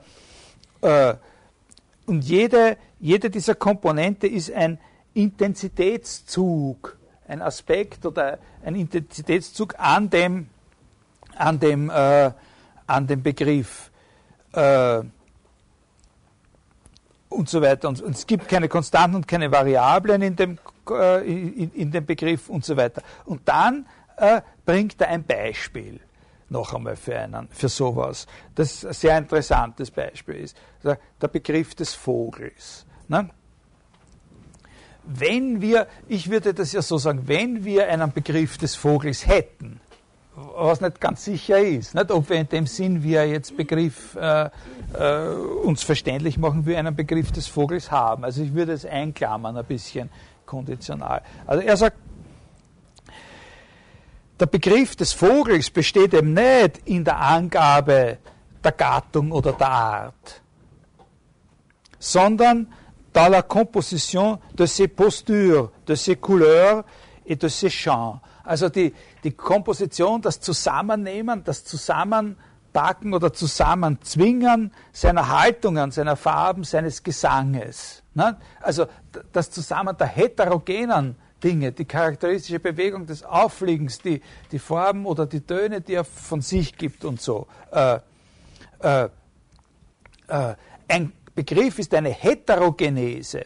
äh, 0.82 1.14
und 2.07 2.24
jede, 2.24 2.77
jede 3.01 3.31
dieser 3.31 3.55
Komponente 3.55 4.27
ist 4.27 4.53
ein 4.53 4.79
Intensitätszug, 5.15 6.97
ein 7.29 7.43
Aspekt 7.43 8.07
oder 8.07 8.39
ein 8.65 8.74
Intensitätszug 8.74 9.74
an 9.79 10.11
dem, 10.11 10.49
an 11.37 11.61
dem, 11.61 11.91
äh, 11.91 12.31
an 12.87 13.07
dem 13.07 13.23
Begriff. 13.23 13.91
Äh, 14.53 15.03
und 17.29 17.49
so 17.49 17.62
weiter. 17.62 17.89
Und, 17.89 18.01
und, 18.03 18.15
es 18.15 18.27
gibt 18.27 18.49
keine 18.49 18.69
Konstanten 18.69 19.16
und 19.16 19.27
keine 19.27 19.51
Variablen 19.51 20.20
in 20.23 20.37
dem, 20.37 20.59
äh, 20.91 21.27
in, 21.27 21.73
in, 21.73 21.91
dem 21.91 22.05
Begriff 22.05 22.49
und 22.49 22.65
so 22.65 22.77
weiter. 22.77 23.03
Und 23.24 23.49
dann 23.49 23.87
äh, 24.19 24.43
bringt 24.66 25.01
er 25.01 25.09
ein 25.09 25.24
Beispiel 25.24 26.01
noch 26.53 26.74
einmal 26.74 26.97
für 26.97 27.19
einen, 27.19 27.49
für 27.51 27.69
sowas, 27.69 28.27
das 28.55 28.85
ein 28.85 28.93
sehr 28.93 29.19
interessantes 29.19 29.91
Beispiel 29.91 30.37
ist. 30.37 30.57
Der 30.85 31.29
Begriff 31.29 31.74
des 31.74 31.95
Vogels. 31.95 32.87
Ne? 33.09 33.29
Wenn 35.05 35.61
wir, 35.61 35.89
ich 36.09 36.31
würde 36.31 36.55
das 36.55 36.73
ja 36.73 36.83
so 36.83 36.99
sagen, 36.99 37.27
wenn 37.27 37.65
wir 37.65 37.89
einen 37.89 38.12
Begriff 38.12 38.59
des 38.59 38.77
Vogels 38.77 39.27
hätten, 39.27 39.81
was 40.35 40.81
nicht 40.81 41.01
ganz 41.01 41.24
sicher 41.24 41.59
ist. 41.59 41.95
Nicht? 41.95 42.11
Ob 42.11 42.29
wir 42.31 42.37
in 42.37 42.49
dem 42.49 42.66
Sinn, 42.66 43.03
wie 43.03 43.15
er 43.15 43.27
jetzt 43.27 43.57
Begriff 43.57 44.16
äh, 44.16 44.49
äh, 44.95 45.27
uns 45.62 45.83
verständlich 45.83 46.39
machen, 46.39 46.65
wie 46.66 46.77
einen 46.77 46.95
Begriff 46.95 47.33
des 47.33 47.49
Vogels 47.49 47.91
haben. 47.91 48.24
Also 48.24 48.43
ich 48.43 48.55
würde 48.55 48.73
es 48.73 48.87
einklammern 48.87 49.57
ein 49.57 49.65
bisschen 49.65 50.09
konditional. 50.47 51.23
Also 51.47 51.62
er 51.62 51.77
sagt, 51.77 51.97
der 54.40 54.46
Begriff 54.46 54.96
des 54.96 55.12
Vogels 55.12 55.70
besteht 55.70 56.14
eben 56.14 56.32
nicht 56.32 56.80
in 56.84 57.04
der 57.04 57.20
Angabe 57.20 58.18
der 58.62 58.72
Gattung 58.72 59.32
oder 59.32 59.52
der 59.52 59.70
Art, 59.70 60.42
sondern 61.98 62.66
dans 63.12 63.28
la 63.28 63.42
composition 63.42 64.38
de 64.54 64.66
ses 64.66 64.88
postures, 64.88 65.70
de 65.86 65.94
ses 65.94 66.16
couleurs 66.16 66.84
et 67.26 67.36
de 67.36 67.48
ses 67.48 67.70
chants. 67.70 68.20
Also 68.44 68.68
die, 68.68 68.92
die 69.22 69.32
Komposition, 69.32 70.20
das 70.20 70.40
Zusammennehmen, 70.40 71.44
das 71.44 71.64
Zusammenpacken 71.64 73.14
oder 73.14 73.32
Zusammenzwingen 73.32 74.72
seiner 74.92 75.28
Haltungen, 75.28 75.90
seiner 75.90 76.16
Farben, 76.16 76.64
seines 76.64 77.02
Gesanges. 77.02 78.02
Ne? 78.14 78.36
Also 78.60 78.86
das 79.32 79.50
Zusammen 79.50 79.96
der 79.96 80.09
heterogenen 80.09 81.16
Dinge, 81.43 81.73
die 81.73 81.85
charakteristische 81.85 82.60
Bewegung 82.60 83.06
des 83.06 83.24
Auffliegens, 83.24 83.98
die, 83.98 84.20
die 84.51 84.59
Farben 84.59 85.06
oder 85.06 85.27
die 85.27 85.40
Töne, 85.40 85.81
die 85.81 85.94
er 85.94 86.05
von 86.05 86.40
sich 86.40 86.77
gibt 86.77 87.05
und 87.05 87.20
so. 87.20 87.47
Äh, 87.70 87.98
äh, 88.81 89.09
äh, 90.28 90.55
ein 90.89 91.12
Begriff 91.35 91.78
ist 91.78 91.94
eine 91.94 92.10
Heterogenese, 92.10 93.44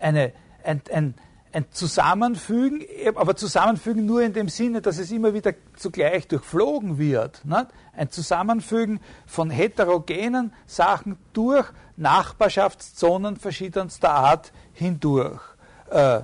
eine, 0.00 0.32
ein, 0.62 0.80
ein, 0.92 1.14
ein 1.52 1.66
Zusammenfügen, 1.70 2.84
aber 3.14 3.36
Zusammenfügen 3.36 4.06
nur 4.06 4.22
in 4.22 4.32
dem 4.32 4.48
Sinne, 4.48 4.80
dass 4.80 4.98
es 4.98 5.12
immer 5.12 5.34
wieder 5.34 5.52
zugleich 5.76 6.26
durchflogen 6.26 6.98
wird. 6.98 7.44
Nicht? 7.44 7.66
Ein 7.96 8.10
Zusammenfügen 8.10 9.00
von 9.26 9.50
heterogenen 9.50 10.52
Sachen 10.66 11.16
durch 11.32 11.66
Nachbarschaftszonen 11.96 13.36
verschiedenster 13.36 14.10
Art 14.10 14.52
hindurch. 14.72 15.42
Äh, 15.90 16.22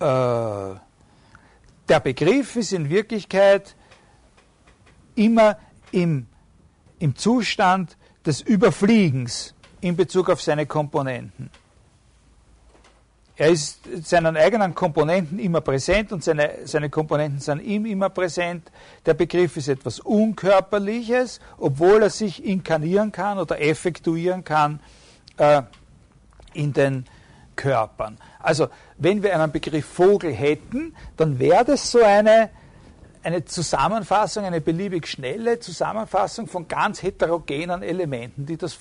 der 0.00 0.80
Begriff 2.02 2.56
ist 2.56 2.72
in 2.72 2.88
Wirklichkeit 2.88 3.76
immer 5.14 5.58
im, 5.92 6.26
im 6.98 7.16
Zustand 7.16 7.96
des 8.24 8.40
Überfliegens 8.40 9.54
in 9.80 9.96
Bezug 9.96 10.30
auf 10.30 10.40
seine 10.42 10.66
Komponenten. 10.66 11.50
Er 13.36 13.48
ist 13.48 13.80
seinen 14.02 14.36
eigenen 14.36 14.74
Komponenten 14.74 15.38
immer 15.38 15.62
präsent 15.62 16.12
und 16.12 16.22
seine, 16.22 16.58
seine 16.64 16.90
Komponenten 16.90 17.40
sind 17.40 17.62
ihm 17.62 17.86
immer 17.86 18.10
präsent. 18.10 18.70
Der 19.06 19.14
Begriff 19.14 19.56
ist 19.56 19.68
etwas 19.68 19.98
Unkörperliches, 19.98 21.40
obwohl 21.56 22.02
er 22.02 22.10
sich 22.10 22.44
inkarnieren 22.44 23.12
kann 23.12 23.38
oder 23.38 23.58
effektuieren 23.58 24.44
kann 24.44 24.80
äh, 25.38 25.62
in 26.52 26.74
den 26.74 27.06
Körpern. 27.60 28.16
Also, 28.38 28.68
wenn 28.96 29.22
wir 29.22 29.38
einen 29.38 29.52
Begriff 29.52 29.84
Vogel 29.84 30.32
hätten, 30.32 30.96
dann 31.18 31.38
wäre 31.38 31.66
das 31.66 31.90
so 31.90 32.02
eine, 32.02 32.48
eine 33.22 33.44
Zusammenfassung, 33.44 34.44
eine 34.44 34.62
beliebig 34.62 35.06
schnelle 35.06 35.60
Zusammenfassung 35.60 36.46
von 36.46 36.68
ganz 36.68 37.02
heterogenen 37.02 37.82
Elementen, 37.82 38.46
die 38.46 38.56
das 38.56 38.78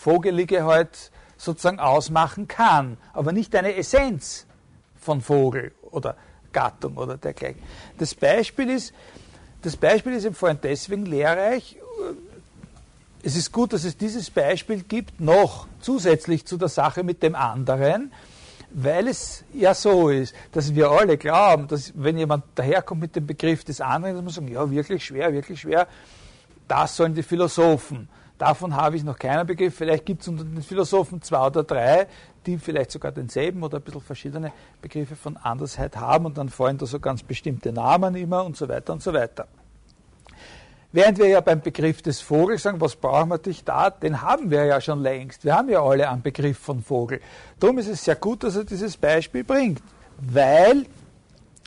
Vogelige 0.00 0.64
halt 0.64 1.12
sozusagen 1.36 1.78
ausmachen 1.78 2.48
kann, 2.48 2.96
aber 3.12 3.30
nicht 3.30 3.54
eine 3.54 3.76
Essenz 3.76 4.46
von 5.00 5.20
Vogel 5.20 5.72
oder 5.92 6.16
Gattung 6.52 6.96
oder 6.96 7.16
dergleichen. 7.16 7.62
Das 7.98 8.16
Beispiel 8.16 8.68
ist, 8.68 8.92
das 9.62 9.76
Beispiel 9.76 10.14
ist 10.14 10.36
vor 10.36 10.48
allem 10.48 10.58
deswegen 10.60 11.06
lehrreich. 11.06 11.76
Es 13.22 13.36
ist 13.36 13.52
gut, 13.52 13.72
dass 13.72 13.84
es 13.84 13.96
dieses 13.96 14.30
Beispiel 14.30 14.82
gibt, 14.82 15.20
noch 15.20 15.68
zusätzlich 15.80 16.44
zu 16.44 16.56
der 16.56 16.68
Sache 16.68 17.04
mit 17.04 17.22
dem 17.22 17.34
anderen, 17.34 18.12
weil 18.70 19.06
es 19.06 19.44
ja 19.52 19.74
so 19.74 20.08
ist, 20.08 20.34
dass 20.50 20.74
wir 20.74 20.90
alle 20.90 21.16
glauben, 21.16 21.68
dass 21.68 21.92
wenn 21.94 22.18
jemand 22.18 22.44
daherkommt 22.54 23.00
mit 23.00 23.14
dem 23.14 23.26
Begriff 23.26 23.64
des 23.64 23.80
anderen, 23.80 24.16
dass 24.16 24.24
man 24.24 24.32
sagen, 24.32 24.48
ja, 24.48 24.68
wirklich 24.70 25.04
schwer, 25.04 25.32
wirklich 25.32 25.60
schwer, 25.60 25.86
das 26.66 26.96
sollen 26.96 27.14
die 27.14 27.22
Philosophen 27.22 28.08
Davon 28.42 28.74
habe 28.74 28.96
ich 28.96 29.04
noch 29.04 29.16
keinen 29.16 29.46
Begriff. 29.46 29.76
Vielleicht 29.76 30.04
gibt 30.04 30.22
es 30.22 30.26
unter 30.26 30.42
den 30.42 30.64
Philosophen 30.64 31.22
zwei 31.22 31.46
oder 31.46 31.62
drei, 31.62 32.08
die 32.44 32.58
vielleicht 32.58 32.90
sogar 32.90 33.12
denselben 33.12 33.62
oder 33.62 33.78
ein 33.78 33.84
bisschen 33.84 34.00
verschiedene 34.00 34.50
Begriffe 34.80 35.14
von 35.14 35.36
Andersheit 35.36 35.96
haben 35.96 36.26
und 36.26 36.36
dann 36.38 36.48
fallen 36.48 36.76
da 36.76 36.84
so 36.84 36.98
ganz 36.98 37.22
bestimmte 37.22 37.72
Namen 37.72 38.16
immer 38.16 38.44
und 38.44 38.56
so 38.56 38.68
weiter 38.68 38.94
und 38.94 39.00
so 39.00 39.12
weiter. 39.12 39.46
Während 40.92 41.18
wir 41.18 41.28
ja 41.28 41.40
beim 41.40 41.62
Begriff 41.62 42.02
des 42.02 42.20
Vogels 42.20 42.62
sagen, 42.62 42.80
was 42.80 42.96
brauchen 42.96 43.30
wir 43.30 43.38
dich 43.38 43.64
da, 43.64 43.88
den 43.88 44.20
haben 44.20 44.50
wir 44.50 44.66
ja 44.66 44.78
schon 44.80 45.00
längst. 45.00 45.42
Wir 45.42 45.54
haben 45.56 45.70
ja 45.70 45.82
alle 45.82 46.08
einen 46.10 46.20
Begriff 46.20 46.58
von 46.58 46.82
Vogel. 46.82 47.20
Darum 47.58 47.78
ist 47.78 47.88
es 47.88 48.04
sehr 48.04 48.16
gut, 48.16 48.44
dass 48.44 48.56
er 48.56 48.64
dieses 48.64 48.98
Beispiel 48.98 49.42
bringt, 49.42 49.82
weil 50.18 50.84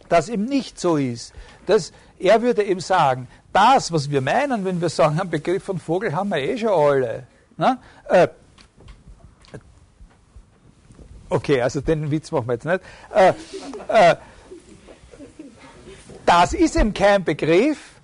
das 0.09 0.29
eben 0.29 0.45
nicht 0.45 0.79
so 0.79 0.97
ist. 0.97 1.33
Dass 1.65 1.91
er 2.19 2.43
würde 2.43 2.63
eben 2.63 2.79
sagen, 2.81 3.27
das, 3.51 3.91
was 3.91 4.11
wir 4.11 4.21
meinen, 4.21 4.63
wenn 4.63 4.79
wir 4.79 4.89
sagen, 4.89 5.19
einen 5.19 5.29
Begriff 5.29 5.63
von 5.63 5.79
Vogel 5.79 6.15
haben 6.15 6.29
wir 6.29 6.37
eh 6.37 6.57
schon 6.57 6.69
alle. 6.69 7.25
Ne? 7.57 7.79
Äh, 8.09 8.27
okay, 11.29 11.61
also 11.61 11.81
den 11.81 12.11
Witz 12.11 12.31
machen 12.31 12.47
wir 12.47 12.53
jetzt 12.53 12.65
nicht. 12.65 12.81
Äh, 13.11 13.33
äh, 13.87 14.15
das 16.27 16.53
ist 16.53 16.75
eben 16.75 16.93
kein 16.93 17.23
Begriff, 17.23 17.94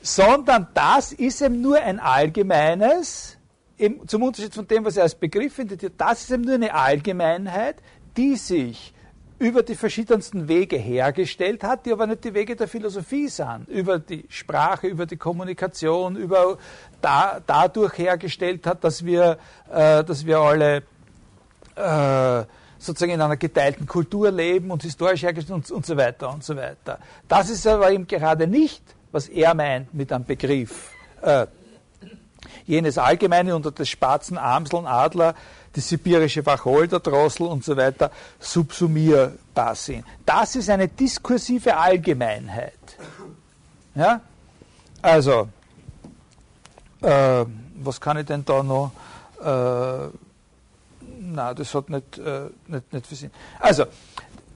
sondern 0.00 0.68
das 0.74 1.12
ist 1.12 1.42
eben 1.42 1.60
nur 1.60 1.80
ein 1.80 1.98
allgemeines, 1.98 3.36
zum 4.06 4.22
Unterschied 4.22 4.54
von 4.54 4.66
dem, 4.66 4.84
was 4.84 4.96
er 4.96 5.04
als 5.04 5.14
Begriff 5.14 5.54
findet, 5.54 6.00
das 6.00 6.22
ist 6.22 6.30
eben 6.30 6.42
nur 6.42 6.54
eine 6.54 6.74
Allgemeinheit, 6.74 7.76
die 8.16 8.36
sich 8.36 8.92
über 9.38 9.62
die 9.62 9.74
verschiedensten 9.74 10.48
Wege 10.48 10.76
hergestellt 10.76 11.64
hat, 11.64 11.86
die 11.86 11.92
aber 11.92 12.06
nicht 12.06 12.24
die 12.24 12.34
Wege 12.34 12.54
der 12.54 12.68
Philosophie 12.68 13.26
sind. 13.26 13.66
Über 13.68 13.98
die 13.98 14.26
Sprache, 14.28 14.86
über 14.86 15.06
die 15.06 15.16
Kommunikation, 15.16 16.14
über 16.16 16.58
da, 17.00 17.40
dadurch 17.46 17.96
hergestellt 17.96 18.66
hat, 18.66 18.84
dass 18.84 19.02
wir, 19.02 19.38
äh, 19.72 20.04
dass 20.04 20.26
wir 20.26 20.38
alle 20.38 20.82
äh, 21.74 22.44
sozusagen 22.76 23.12
in 23.12 23.20
einer 23.20 23.38
geteilten 23.38 23.86
Kultur 23.86 24.30
leben 24.30 24.70
und 24.70 24.82
historisch 24.82 25.22
hergestellt 25.22 25.54
und, 25.54 25.70
und 25.70 25.86
so 25.86 25.96
weiter 25.96 26.30
und 26.30 26.44
so 26.44 26.54
weiter. 26.54 26.98
Das 27.26 27.48
ist 27.48 27.66
aber 27.66 27.90
eben 27.90 28.06
gerade 28.06 28.46
nicht, 28.46 28.82
was 29.12 29.28
er 29.28 29.54
meint 29.54 29.92
mit 29.94 30.12
einem 30.12 30.24
Begriff. 30.24 30.90
Äh, 31.22 31.46
jenes 32.66 32.98
Allgemeine 32.98 33.54
unter 33.54 33.70
des 33.70 33.88
Spatzen, 33.88 34.38
Amseln, 34.38 34.86
Adler, 34.86 35.34
die 35.74 35.80
sibirische 35.80 36.44
Wacholder-Drossel 36.44 37.46
und 37.46 37.64
so 37.64 37.76
weiter 37.76 38.10
subsumierbar 38.38 39.74
sind. 39.74 40.04
Das 40.24 40.56
ist 40.56 40.70
eine 40.70 40.88
diskursive 40.88 41.76
Allgemeinheit. 41.76 42.72
Ja? 43.94 44.20
Also, 45.02 45.48
äh, 47.02 47.44
was 47.76 48.00
kann 48.00 48.18
ich 48.18 48.26
denn 48.26 48.44
da 48.44 48.62
noch? 48.62 48.92
Äh, 49.42 50.08
na, 51.22 51.54
das 51.54 51.74
hat 51.74 51.88
nicht, 51.90 52.18
äh, 52.18 52.50
nicht, 52.66 52.92
nicht 52.92 53.06
für 53.06 53.14
Sinn. 53.14 53.30
Also, 53.58 53.84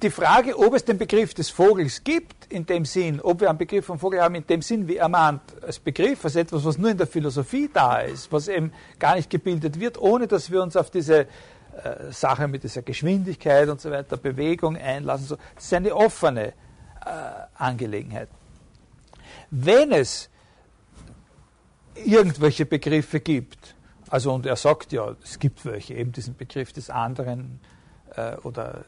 die 0.05 0.11
Frage, 0.11 0.57
ob 0.59 0.75
es 0.75 0.85
den 0.85 0.99
Begriff 0.99 1.33
des 1.33 1.49
Vogels 1.49 2.05
gibt, 2.05 2.53
in 2.53 2.67
dem 2.67 2.85
Sinn, 2.85 3.21
ob 3.21 3.41
wir 3.41 3.49
einen 3.49 3.59
Begriff 3.59 3.87
vom 3.87 3.99
Vogel 3.99 4.21
haben, 4.21 4.35
in 4.35 4.47
dem 4.47 4.61
Sinn, 4.61 4.87
wie 4.87 4.99
er 4.99 5.09
meint, 5.09 5.41
als 5.63 5.79
Begriff, 5.79 6.25
als 6.25 6.37
etwas, 6.37 6.63
was 6.65 6.77
nur 6.77 6.91
in 6.91 6.99
der 6.99 7.07
Philosophie 7.07 7.71
da 7.73 8.01
ist, 8.01 8.31
was 8.31 8.49
eben 8.49 8.71
gar 8.99 9.17
nicht 9.17 9.31
gebildet 9.31 9.81
wird, 9.81 9.99
ohne 9.99 10.27
dass 10.27 10.51
wir 10.51 10.63
uns 10.63 10.77
auf 10.77 10.91
diese 10.91 11.21
äh, 11.21 11.27
Sache 12.11 12.47
mit 12.49 12.63
dieser 12.63 12.83
Geschwindigkeit 12.83 13.69
und 13.71 13.81
so 13.81 13.91
weiter, 13.91 14.19
Bewegung 14.19 14.77
einlassen. 14.77 15.27
So. 15.27 15.37
Das 15.55 15.65
ist 15.65 15.73
eine 15.73 15.97
offene 15.97 16.49
äh, 16.49 16.53
Angelegenheit. 17.57 18.29
Wenn 19.51 19.91
es 19.91 20.29
irgendwelche 21.95 22.67
Begriffe 22.67 23.21
gibt, 23.21 23.75
also 24.11 24.35
und 24.35 24.45
er 24.45 24.57
sagt 24.57 24.93
ja, 24.93 25.17
es 25.25 25.39
gibt 25.39 25.65
welche, 25.65 25.95
eben 25.95 26.13
diesen 26.13 26.37
Begriff 26.37 26.75
des 26.75 26.91
anderen 26.91 27.61
äh, 28.17 28.37
oder 28.43 28.85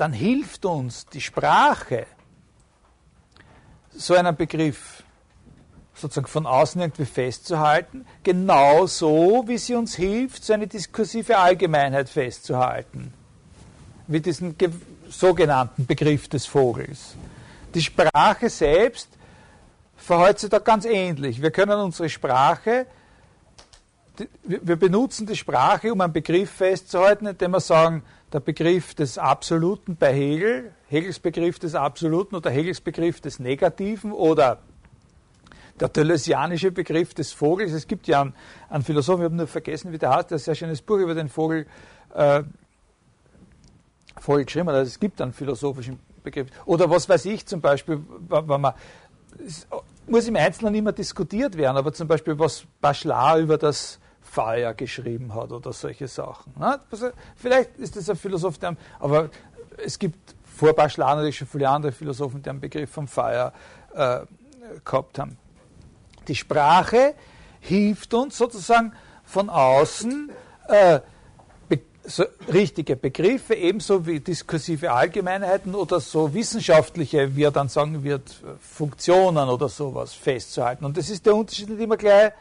dann 0.00 0.14
hilft 0.14 0.64
uns 0.64 1.04
die 1.04 1.20
Sprache, 1.20 2.06
so 3.90 4.14
einen 4.14 4.34
Begriff 4.34 5.02
sozusagen 5.94 6.26
von 6.26 6.46
außen 6.46 6.80
irgendwie 6.80 7.04
festzuhalten, 7.04 8.06
genauso 8.22 9.44
wie 9.46 9.58
sie 9.58 9.74
uns 9.74 9.94
hilft, 9.96 10.42
so 10.42 10.54
eine 10.54 10.66
diskursive 10.66 11.36
Allgemeinheit 11.36 12.08
festzuhalten, 12.08 13.12
wie 14.06 14.20
diesen 14.20 14.56
sogenannten 15.10 15.84
Begriff 15.84 16.28
des 16.28 16.46
Vogels. 16.46 17.14
Die 17.74 17.82
Sprache 17.82 18.48
selbst 18.48 19.10
verhält 19.98 20.38
sich 20.38 20.48
da 20.48 20.60
ganz 20.60 20.86
ähnlich. 20.86 21.42
Wir 21.42 21.50
können 21.50 21.78
unsere 21.78 22.08
Sprache, 22.08 22.86
wir 24.44 24.76
benutzen 24.76 25.26
die 25.26 25.36
Sprache, 25.36 25.92
um 25.92 26.00
einen 26.00 26.14
Begriff 26.14 26.50
festzuhalten, 26.50 27.26
indem 27.26 27.50
wir 27.50 27.60
sagen, 27.60 28.02
der 28.32 28.40
Begriff 28.40 28.94
des 28.94 29.18
Absoluten 29.18 29.96
bei 29.96 30.12
Hegel, 30.12 30.72
Hegels 30.88 31.18
Begriff 31.18 31.58
des 31.58 31.74
Absoluten 31.74 32.36
oder 32.36 32.50
Hegels 32.50 32.80
Begriff 32.80 33.20
des 33.20 33.38
Negativen 33.40 34.12
oder 34.12 34.58
der 35.80 35.88
Deleuzianische 35.88 36.70
Begriff 36.70 37.14
des 37.14 37.32
Vogels. 37.32 37.72
Es 37.72 37.86
gibt 37.86 38.06
ja 38.06 38.20
einen, 38.20 38.34
einen 38.68 38.84
Philosophen, 38.84 39.22
ich 39.22 39.24
habe 39.24 39.36
nur 39.36 39.46
vergessen, 39.46 39.92
wie 39.92 39.98
der 39.98 40.10
heißt, 40.10 40.30
der 40.30 40.36
ein 40.36 40.40
sehr 40.40 40.54
schönes 40.54 40.82
Buch 40.82 40.98
über 40.98 41.14
den 41.14 41.28
Vogel, 41.28 41.66
äh, 42.14 42.42
Vogel 44.20 44.44
geschrieben 44.44 44.68
hat. 44.68 44.76
Also 44.76 44.88
es 44.90 45.00
gibt 45.00 45.20
einen 45.20 45.32
philosophischen 45.32 45.98
Begriff. 46.22 46.48
Oder 46.66 46.88
was 46.90 47.08
weiß 47.08 47.24
ich 47.24 47.46
zum 47.46 47.60
Beispiel, 47.60 48.00
wenn 48.28 48.60
man, 48.60 48.74
es 49.44 49.66
muss 50.06 50.28
im 50.28 50.36
Einzelnen 50.36 50.74
immer 50.74 50.92
diskutiert 50.92 51.56
werden, 51.56 51.76
aber 51.76 51.92
zum 51.92 52.06
Beispiel 52.06 52.38
was 52.38 52.64
Bachelard 52.80 53.40
über 53.40 53.58
das 53.58 53.98
Feuer 54.30 54.74
geschrieben 54.74 55.34
hat 55.34 55.50
oder 55.50 55.72
solche 55.72 56.06
Sachen. 56.06 56.54
Also 56.60 57.10
vielleicht 57.34 57.76
ist 57.78 57.96
das 57.96 58.08
ein 58.08 58.16
Philosoph, 58.16 58.58
der, 58.58 58.76
aber 59.00 59.28
es 59.76 59.98
gibt 59.98 60.36
vor 60.44 60.72
Bachelard 60.72 61.16
natürlich 61.16 61.38
schon 61.38 61.48
viele 61.48 61.68
andere 61.68 61.90
Philosophen, 61.90 62.40
die 62.40 62.48
einen 62.48 62.60
Begriff 62.60 62.90
vom 62.90 63.08
Feuer 63.08 63.52
äh, 63.92 64.20
gehabt 64.84 65.18
haben. 65.18 65.36
Die 66.28 66.36
Sprache 66.36 67.14
hilft 67.58 68.14
uns 68.14 68.38
sozusagen 68.38 68.92
von 69.24 69.50
außen 69.50 70.30
äh, 70.68 71.00
be 71.68 71.80
so 72.04 72.24
richtige 72.52 72.94
Begriffe, 72.94 73.54
ebenso 73.54 74.06
wie 74.06 74.20
diskursive 74.20 74.92
Allgemeinheiten 74.92 75.74
oder 75.74 75.98
so 75.98 76.32
wissenschaftliche, 76.32 77.34
wie 77.34 77.42
er 77.42 77.50
dann 77.50 77.68
sagen 77.68 78.04
wird, 78.04 78.40
Funktionen 78.60 79.48
oder 79.48 79.68
sowas 79.68 80.14
festzuhalten. 80.14 80.84
Und 80.84 80.96
das 80.96 81.10
ist 81.10 81.26
der 81.26 81.34
Unterschied 81.34 81.70
nicht 81.70 81.80
immer 81.80 81.96
gleich 81.96 82.32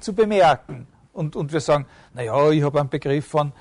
zu 0.00 0.12
bemerken. 0.12 0.88
Und, 1.18 1.34
und 1.34 1.52
wir 1.52 1.60
sagen, 1.60 1.86
naja, 2.14 2.48
ich 2.50 2.62
habe 2.62 2.78
einen 2.78 2.88
Begriff 2.88 3.26
von, 3.26 3.52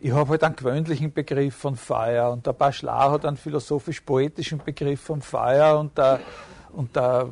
ich 0.00 0.10
habe 0.10 0.30
halt 0.30 0.42
einen 0.42 0.56
gewöhnlichen 0.56 1.12
Begriff 1.12 1.54
von 1.54 1.76
Feuer 1.76 2.30
und 2.30 2.46
der 2.46 2.54
Bachelard 2.54 3.12
hat 3.12 3.26
einen 3.26 3.36
philosophisch-poetischen 3.36 4.58
Begriff 4.64 5.02
von 5.02 5.20
Feuer 5.20 5.78
und 5.78 5.98
der, 5.98 6.20
und 6.72 6.96
der 6.96 7.28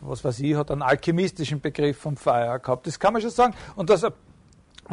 was 0.00 0.24
weiß 0.24 0.40
ich, 0.40 0.56
hat 0.56 0.72
einen 0.72 0.82
alchemistischen 0.82 1.60
Begriff 1.60 1.98
vom 1.98 2.16
Feuer 2.16 2.58
gehabt. 2.58 2.88
Das 2.88 2.98
kann 2.98 3.12
man 3.12 3.22
schon 3.22 3.30
sagen. 3.30 3.54
Und, 3.76 3.90
das, 3.90 4.04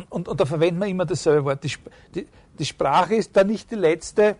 und, 0.09 0.27
und 0.27 0.39
da 0.39 0.45
verwenden 0.45 0.79
wir 0.81 0.87
immer 0.87 1.05
dasselbe 1.05 1.45
Wort. 1.45 1.63
Die, 1.63 1.73
die, 2.13 2.27
die, 2.59 2.65
Sprache 2.65 3.15
ist 3.15 3.35
da 3.35 3.43
nicht 3.43 3.71
die 3.71 3.75
letzte, 3.75 4.35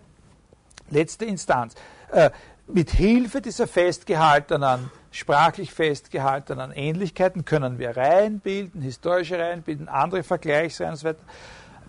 letzte 0.91 1.25
Instanz. 1.25 1.73
Äh, 2.11 2.29
mit 2.67 2.91
Hilfe 2.91 3.41
dieser 3.41 3.67
festgehaltenen, 3.67 4.89
sprachlich 5.11 5.71
festgehaltenen 5.71 6.71
Ähnlichkeiten 6.71 7.45
können 7.45 7.77
wir 7.77 7.95
Reihen 7.95 8.39
bilden, 8.39 8.81
historische 8.81 9.37
Reihen 9.37 9.61
bilden, 9.61 9.87
andere 9.87 10.23
Vergleichsreihen 10.23 10.91
und 10.91 10.97
so 10.97 11.07
weiter. 11.07 11.23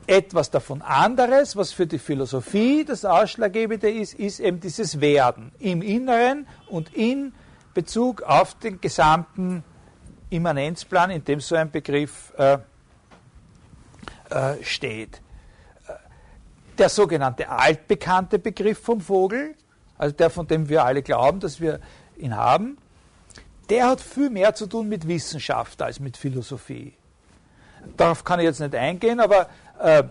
Etwas 0.06 0.50
davon 0.50 0.82
anderes, 0.82 1.56
was 1.56 1.72
für 1.72 1.86
die 1.86 1.98
Philosophie 1.98 2.84
das 2.84 3.04
Ausschlaggebende 3.04 3.90
ist, 3.90 4.14
ist 4.14 4.38
eben 4.38 4.60
dieses 4.60 5.00
Werden 5.00 5.50
im 5.58 5.82
Inneren 5.82 6.46
und 6.68 6.94
in 6.94 7.32
Bezug 7.74 8.22
auf 8.22 8.54
den 8.54 8.80
gesamten 8.80 9.64
Immanenzplan, 10.30 11.10
in 11.10 11.24
dem 11.24 11.40
so 11.40 11.56
ein 11.56 11.70
Begriff 11.72 12.32
äh, 12.36 12.58
äh, 14.30 14.62
steht. 14.62 15.20
Der 16.78 16.88
sogenannte 16.88 17.48
altbekannte 17.48 18.38
Begriff 18.38 18.78
vom 18.78 19.00
Vogel, 19.00 19.56
also 19.98 20.14
der, 20.14 20.30
von 20.30 20.46
dem 20.46 20.68
wir 20.68 20.84
alle 20.84 21.02
glauben, 21.02 21.40
dass 21.40 21.60
wir 21.60 21.80
ihn 22.16 22.36
haben, 22.36 22.78
der 23.68 23.88
hat 23.88 24.00
viel 24.00 24.30
mehr 24.30 24.54
zu 24.54 24.66
tun 24.66 24.88
mit 24.88 25.06
Wissenschaft 25.08 25.82
als 25.82 26.00
mit 26.00 26.16
Philosophie. 26.16 26.94
Darauf 27.96 28.24
kann 28.24 28.40
ich 28.40 28.44
jetzt 28.44 28.60
nicht 28.60 28.74
eingehen, 28.74 29.20
aber 29.20 29.48
äh, 29.80 30.04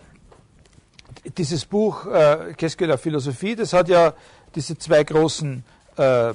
dieses 1.37 1.65
Buch 1.65 2.05
äh, 2.05 2.53
Qu'est-ce 2.57 2.97
Philosophie, 2.97 3.55
das 3.55 3.73
hat 3.73 3.89
ja 3.89 4.13
diese 4.53 4.77
zwei 4.77 5.03
großen 5.03 5.63
äh, 5.97 6.33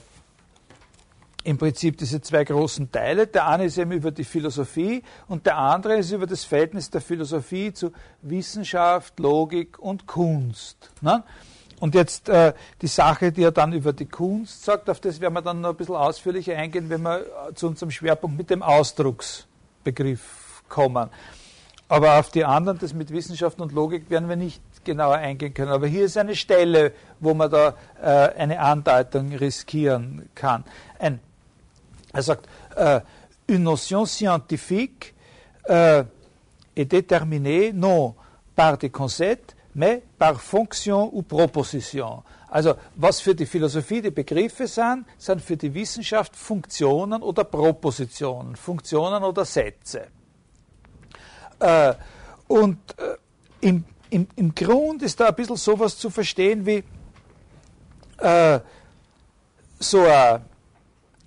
im 1.43 1.57
Prinzip 1.57 1.97
diese 1.97 2.21
zwei 2.21 2.45
großen 2.45 2.93
Teile. 2.93 3.27
Der 3.27 3.47
eine 3.47 3.65
ist 3.65 3.79
eben 3.79 3.93
über 3.93 4.11
die 4.11 4.25
Philosophie 4.25 5.03
und 5.27 5.47
der 5.47 5.57
andere 5.57 5.97
ist 5.97 6.11
über 6.13 6.27
das 6.27 6.45
Verhältnis 6.45 6.91
der 6.91 7.01
Philosophie 7.01 7.73
zu 7.73 7.93
Wissenschaft, 8.23 9.19
Logik 9.19 9.79
und 9.79 10.07
Kunst. 10.07 10.91
Ne? 11.01 11.25
Und 11.81 11.95
jetzt 11.95 12.29
äh, 12.29 12.53
die 12.81 12.87
Sache, 12.87 13.33
die 13.33 13.43
er 13.43 13.53
dann 13.53 13.73
über 13.73 13.93
die 13.93 14.07
Kunst 14.07 14.65
sagt, 14.65 14.89
auf 14.89 15.01
das 15.01 15.21
werden 15.21 15.35
wir 15.35 15.43
dann 15.43 15.61
noch 15.61 15.71
ein 15.71 15.77
bisschen 15.77 15.97
ausführlicher 15.97 16.57
eingehen, 16.57 16.89
wenn 16.91 17.03
wir 17.03 17.25
zu 17.55 17.67
unserem 17.67 17.91
Schwerpunkt 17.91 18.37
mit 18.37 18.51
dem 18.51 18.63
Ausdrucksbegriff 18.63 20.63
kommen. 20.69 21.09
Aber 21.89 22.21
auf 22.21 22.31
die 22.31 22.45
anderen, 22.45 22.79
das 22.79 22.95
mit 22.95 23.11
Wissenschaft 23.11 23.61
und 23.61 23.73
Logik, 23.73 24.11
werden 24.11 24.29
wir 24.29 24.37
nicht 24.37 24.63
genauer 24.85 25.17
eingehen 25.17 25.55
können. 25.55 25.73
Aber 25.73 25.89
hier 25.89 26.05
ist 26.05 26.17
eine 26.17 26.37
Stelle, 26.37 26.93
wo 27.19 27.35
man 27.35 27.51
da 27.51 27.75
äh, 28.01 28.39
eine 28.39 28.61
Andeutung 28.61 29.35
riskieren 29.35 30.29
kann. 30.35 30.65
Ein 30.99 31.19
er 32.13 32.23
sagt, 32.23 32.49
euh, 32.77 33.01
une 33.49 33.63
notion 33.63 34.07
scientifique 34.07 35.15
euh, 35.69 36.05
est 36.77 36.87
déterminée 36.87 37.73
non 37.73 38.15
par 38.57 38.79
des 38.79 38.91
concepts, 38.91 39.55
mais 39.75 40.03
par 40.19 40.41
fonction 40.41 41.11
ou 41.13 41.23
proposition. 41.23 42.23
Also 42.51 42.75
was 42.97 43.21
für 43.21 43.35
die 43.35 43.47
Philosophie 43.47 44.03
die 44.03 44.11
Begriffe 44.11 44.67
sind, 44.67 45.07
sind 45.19 45.41
für 45.41 45.57
die 45.57 45.73
Wissenschaft 45.73 46.35
Funktionen 46.35 47.23
oder 47.23 47.45
Propositionen, 47.45 48.57
Funktionen 48.57 49.23
oder 49.23 49.45
Sätze. 49.45 50.09
Äh, 51.61 51.95
und 52.49 52.79
äh, 52.99 53.17
im, 53.61 53.85
im, 54.11 54.27
im 54.35 54.55
Grund 54.55 55.03
ist 55.03 55.21
da 55.21 55.29
ein 55.29 55.35
bisschen 55.35 55.57
sowas 55.57 55.97
zu 55.97 56.11
verstehen 56.11 56.67
wie 56.67 56.83
äh, 58.19 58.61
so 59.79 60.01
ein 60.01 60.45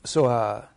so 0.03 0.27
a 0.27 0.67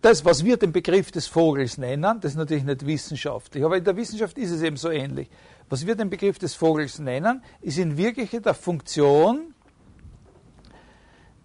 das, 0.00 0.24
was 0.24 0.44
wir 0.44 0.56
den 0.56 0.72
Begriff 0.72 1.10
des 1.10 1.26
Vogels 1.26 1.76
nennen, 1.76 2.20
das 2.20 2.32
ist 2.32 2.38
natürlich 2.38 2.64
nicht 2.64 2.86
wissenschaftlich, 2.86 3.64
aber 3.64 3.76
in 3.76 3.84
der 3.84 3.96
Wissenschaft 3.96 4.38
ist 4.38 4.50
es 4.50 4.62
eben 4.62 4.76
so 4.76 4.90
ähnlich. 4.90 5.28
Was 5.68 5.86
wir 5.86 5.96
den 5.96 6.08
Begriff 6.08 6.38
des 6.38 6.54
Vogels 6.54 6.98
nennen, 6.98 7.42
ist 7.60 7.78
in 7.78 7.96
Wirklichkeit 7.96 8.46
eine 8.46 8.54
Funktion, 8.54 9.54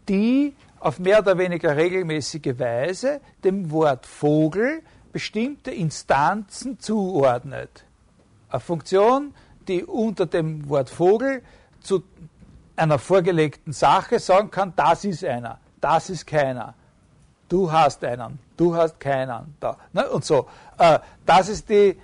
die 0.07 0.55
auf 0.79 0.99
mehr 0.99 1.19
oder 1.19 1.37
weniger 1.37 1.75
regelmäßige 1.75 2.59
Weise 2.59 3.21
dem 3.43 3.71
Wort 3.71 4.05
Vogel 4.05 4.81
bestimmte 5.11 5.71
Instanzen 5.71 6.79
zuordnet. 6.79 7.85
Eine 8.49 8.59
Funktion, 8.59 9.33
die 9.67 9.83
unter 9.83 10.25
dem 10.25 10.69
Wort 10.69 10.89
Vogel 10.89 11.41
zu 11.81 12.03
einer 12.75 12.99
vorgelegten 12.99 13.73
Sache 13.73 14.19
sagen 14.19 14.51
kann, 14.51 14.73
das 14.75 15.05
ist 15.05 15.23
einer, 15.23 15.59
das 15.81 16.09
ist 16.09 16.27
keiner 16.27 16.75
du 17.49 17.71
hast 17.71 18.03
einen, 18.03 18.39
du 18.57 18.75
hast 18.75 18.99
keinen 18.99 19.55
da. 19.59 19.77
Ne? 19.91 20.09
Und 20.09 20.25
so. 20.25 20.47
Äh, 20.77 20.99
das 21.25 21.49
ist 21.49 21.69
die, 21.69 21.97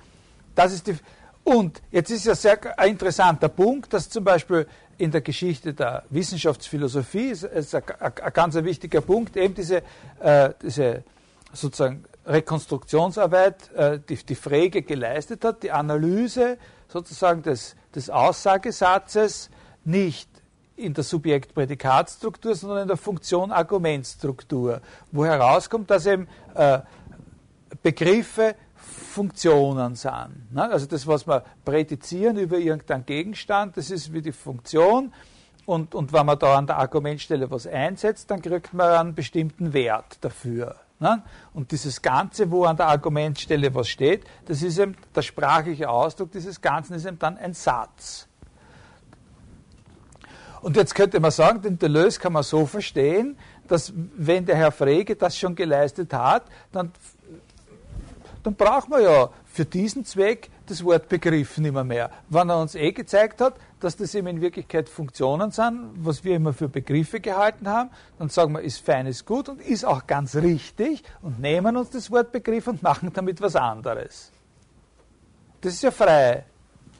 das 0.56 0.74
ist 0.74 0.88
die, 0.88 0.98
und 1.44 1.82
jetzt 1.91 2.11
ist 2.11 2.26
ja 2.26 2.36
sehr 2.36 2.80
ein 2.80 2.91
interessanter 2.91 3.49
Punkt, 3.49 3.94
dass 3.94 4.10
zum 4.10 4.24
Beispiel 4.24 4.68
in 4.98 5.11
der 5.11 5.22
Geschichte 5.22 5.74
der 5.74 6.03
Wissenschaftsphilosophie 6.10 7.30
ist, 7.30 7.44
ist 7.44 7.74
ein, 7.74 7.84
ein, 7.99 8.11
ein 8.22 8.34
ganz 8.34 8.56
wichtiger 8.56 9.02
Punkt, 9.02 9.38
eben 9.38 9.56
diese, 9.56 9.82
äh, 10.20 10.52
diese 10.61 11.03
sozusagen 11.53 12.03
Rekonstruktionsarbeit, 12.26 13.72
äh, 13.74 13.99
die, 14.07 14.18
die 14.18 14.36
Frege 14.36 14.84
geleistet 14.84 15.44
hat, 15.44 15.64
die 15.64 15.72
Analyse 15.72 16.57
sozusagen 16.88 17.41
des, 17.41 17.76
des 17.95 18.10
Aussagesatzes 18.10 19.49
nicht 19.86 20.28
in 20.80 20.93
der 20.93 21.03
Subjekt-Prädikatstruktur, 21.03 22.56
sondern 22.56 22.84
in 22.84 22.88
der 22.88 22.97
Funktion-Argumentstruktur, 22.97 24.81
wo 25.11 25.26
herauskommt, 25.26 25.89
dass 25.89 26.06
eben 26.06 26.27
äh, 26.56 26.80
Begriffe 27.84 28.56
Funktionen 28.76 29.95
sind. 29.95 30.53
Ne? 30.53 30.69
Also 30.72 30.85
das, 30.85 31.06
was 31.06 31.27
wir 31.27 31.43
prädizieren 31.65 32.38
über 32.38 32.57
irgendeinen 32.57 33.06
Gegenstand, 33.06 33.76
das 33.77 33.91
ist 33.91 34.14
wie 34.14 34.22
die 34.22 34.31
Funktion. 34.31 35.14
Und, 35.65 35.93
und 35.93 36.14
wenn 36.14 36.26
man 36.26 36.39
da 36.39 36.57
an 36.57 36.68
der 36.68 36.77
Argumentstelle 36.77 37.51
was 37.51 37.68
einsetzt, 37.68 38.31
dann 38.31 38.41
kriegt 38.41 38.73
man 38.73 38.88
einen 38.91 39.15
bestimmten 39.15 39.73
Wert 39.73 40.18
dafür. 40.22 40.76
Ne? 40.99 41.22
Und 41.53 41.72
dieses 41.72 42.01
Ganze, 42.01 42.49
wo 42.49 42.64
an 42.64 42.77
der 42.77 42.88
Argumentstelle 42.88 43.73
was 43.76 43.89
steht, 43.89 44.23
das 44.45 44.61
ist 44.61 44.80
eben 44.80 44.95
der 45.15 45.22
sprachliche 45.22 45.89
Ausdruck 45.89 46.31
dieses 46.31 46.61
Ganzen, 46.61 46.93
ist 46.93 47.06
eben 47.06 47.19
dann 47.19 47.38
ein 47.38 47.53
Satz. 47.53 48.28
Und 50.61 50.76
jetzt 50.76 50.95
könnte 50.95 51.19
man 51.19 51.31
sagen, 51.31 51.61
den 51.61 51.80
Deleuze 51.80 52.19
kann 52.19 52.34
man 52.34 52.44
so 52.44 52.65
verstehen, 52.65 53.38
dass 53.68 53.94
wenn 53.95 54.45
der 54.45 54.56
Herr 54.56 54.72
Frege 54.72 55.15
das 55.15 55.38
schon 55.38 55.56
geleistet 55.56 56.14
hat, 56.14 56.44
dann, 56.72 56.91
dann 58.44 58.56
braucht 58.56 58.90
man 58.90 59.02
ja 59.02 59.30
für 59.45 59.65
diesen 59.65 60.06
Zweck 60.06 60.49
das 60.65 60.84
Wort 60.84 61.10
Begriff 61.10 61.57
nicht 61.57 61.73
mehr. 61.73 62.11
Wenn 62.30 62.49
er 62.49 62.61
uns 62.61 62.76
eh 62.76 62.91
gezeigt 62.91 63.41
hat, 63.41 63.56
dass 63.80 63.95
das 63.95 64.14
eben 64.14 64.27
in 64.27 64.41
Wirklichkeit 64.41 64.90
Funktionen 64.90 65.52
sind, 65.52 65.91
was 65.95 66.23
wir 66.23 66.36
immer 66.36 66.53
für 66.53 66.69
Begriffe 66.69 67.19
gehalten 67.19 67.68
haben, 67.68 67.90
dann 68.18 68.30
sagen 68.30 68.53
wir, 68.53 68.61
ist 68.61 68.80
feines 68.80 69.26
gut 69.26 69.49
und 69.49 69.61
ist 69.61 69.86
auch 69.86 70.06
ganz 70.06 70.36
richtig 70.36 71.03
und 71.22 71.40
nehmen 71.40 71.77
uns 71.77 71.90
das 71.90 72.11
Wort 72.11 72.31
Begriff 72.31 72.68
und 72.68 72.84
machen 72.84 73.11
damit 73.14 73.41
was 73.41 73.56
anderes. 73.56 74.31
Das 75.61 75.73
ist 75.73 75.84
ja 75.84 75.91
frei. 75.91 76.45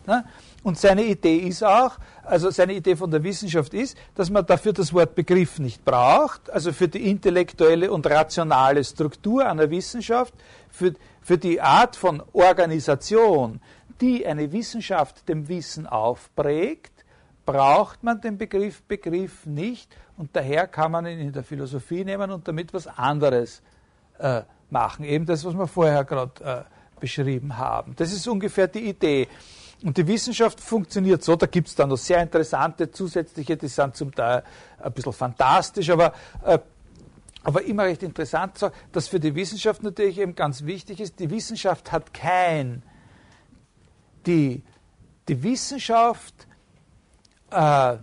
Ne? 0.06 0.26
Und 0.64 0.78
seine 0.78 1.06
Idee 1.06 1.38
ist 1.38 1.64
auch, 1.64 1.98
also 2.24 2.50
seine 2.50 2.74
Idee 2.74 2.96
von 2.96 3.10
der 3.10 3.24
Wissenschaft 3.24 3.74
ist, 3.74 3.98
dass 4.16 4.30
man 4.30 4.46
dafür 4.46 4.74
das 4.74 4.94
Wort 4.94 5.16
Begriff 5.16 5.58
nicht 5.60 5.86
braucht, 5.86 6.50
also 6.50 6.74
für 6.74 6.90
die 6.90 7.10
intellektuelle 7.10 7.92
und 7.92 8.06
rationale 8.08 8.84
Struktur 8.84 9.48
einer 9.48 9.70
Wissenschaft, 9.70 10.34
für, 10.70 10.94
für 11.22 11.38
die 11.38 11.62
Art 11.62 11.96
von 11.96 12.22
Organisation, 12.34 13.62
die 14.02 14.26
eine 14.26 14.52
Wissenschaft 14.52 15.28
dem 15.30 15.48
Wissen 15.48 15.88
aufprägt, 15.88 17.06
braucht 17.46 18.04
man 18.04 18.22
den 18.22 18.38
Begriff 18.38 18.84
Begriff 18.84 19.46
nicht 19.46 19.96
und 20.18 20.36
daher 20.36 20.68
kann 20.68 20.92
man 20.92 21.06
ihn 21.08 21.20
in 21.20 21.32
der 21.32 21.44
Philosophie 21.44 22.04
nehmen 22.04 22.32
und 22.32 22.48
damit 22.48 22.74
was 22.74 22.86
anderes 22.86 23.62
äh, 24.20 24.42
machen. 24.70 25.04
Eben 25.06 25.26
das, 25.26 25.46
was 25.46 25.56
wir 25.56 25.68
vorher 25.68 26.04
gerade 26.04 26.44
äh, 26.44 27.00
beschrieben 27.00 27.58
haben. 27.58 27.96
Das 27.96 28.12
ist 28.12 28.28
ungefähr 28.28 28.68
die 28.68 28.90
Idee. 28.90 29.28
Und 29.84 29.98
die 29.98 30.06
Wissenschaft 30.08 30.60
funktioniert 30.60 31.24
so, 31.24 31.36
da 31.36 31.46
gibt 31.46 31.70
es 31.70 31.76
dann 31.76 31.90
noch 31.90 31.98
sehr 31.98 32.22
interessante 32.22 32.92
zusätzliche, 32.92 33.56
die 33.56 33.70
sind 33.70 33.96
zum 33.96 34.14
Teil 34.14 34.44
ein 34.78 34.92
bisschen 34.92 35.14
fantastisch, 35.14 35.90
aber, 35.90 36.14
äh, 36.44 36.60
aber 37.44 37.64
immer 37.64 37.84
recht 37.84 38.04
interessant, 38.04 38.58
so, 38.58 38.72
dass 38.92 39.08
für 39.08 39.22
die 39.22 39.34
Wissenschaft 39.36 39.82
natürlich 39.82 40.18
eben 40.18 40.36
ganz 40.36 40.66
wichtig 40.66 41.00
ist, 41.00 41.20
die 41.20 41.30
Wissenschaft 41.30 41.94
hat 41.94 42.14
kein, 42.14 42.84
die, 44.26 44.64
die 45.30 45.44
Wissenschaft 45.44 46.34
äh, 47.52 47.98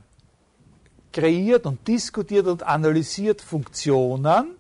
kreiert 1.13 1.67
und 1.67 1.87
diskutiert 1.87 2.47
und 2.47 2.63
analysiert 2.63 3.43
Funktionen, 3.43 4.57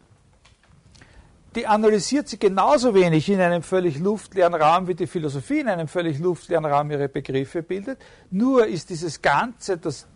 die 1.57 1.67
analysiert 1.67 2.29
sie 2.29 2.39
genauso 2.39 2.95
wenig 2.95 3.31
in 3.31 3.41
einem 3.41 3.63
völlig 3.63 3.99
luftleeren 3.99 4.55
Raum, 4.55 4.87
wie 4.89 4.95
die 4.95 5.07
Philosophie 5.07 5.61
in 5.61 5.69
einem 5.69 5.89
völlig 5.89 6.19
luftleeren 6.19 6.67
Raum 6.67 6.91
ihre 6.91 7.09
Begriffe 7.09 7.63
bildet. 7.63 7.99
Nur 8.31 8.67
ist 8.67 8.91
dieses 8.91 9.23
Ganze, 9.23 9.79
das 9.79 10.07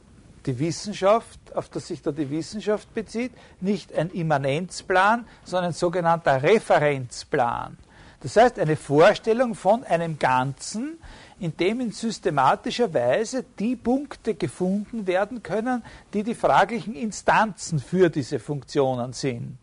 die 0.46 0.58
Wissenschaft, 0.58 1.38
auf 1.54 1.70
das 1.70 1.88
sich 1.88 2.02
da 2.02 2.12
die 2.12 2.30
Wissenschaft 2.30 2.92
bezieht, 2.94 3.32
nicht 3.60 3.94
ein 3.94 4.10
Immanenzplan, 4.10 5.26
sondern 5.44 5.70
ein 5.70 5.72
sogenannter 5.72 6.42
Referenzplan. 6.42 7.78
Das 8.20 8.36
heißt, 8.36 8.58
eine 8.58 8.76
Vorstellung 8.76 9.54
von 9.54 9.82
einem 9.84 10.18
Ganzen, 10.18 10.98
in 11.38 11.56
dem 11.56 11.80
in 11.80 11.92
systematischer 11.92 12.92
Weise 12.92 13.46
die 13.58 13.76
Punkte 13.76 14.34
gefunden 14.34 15.06
werden 15.06 15.42
können, 15.42 15.82
die 16.12 16.22
die 16.22 16.34
fraglichen 16.34 16.94
Instanzen 16.94 17.78
für 17.78 18.10
diese 18.10 18.38
Funktionen 18.38 19.14
sind. 19.14 19.56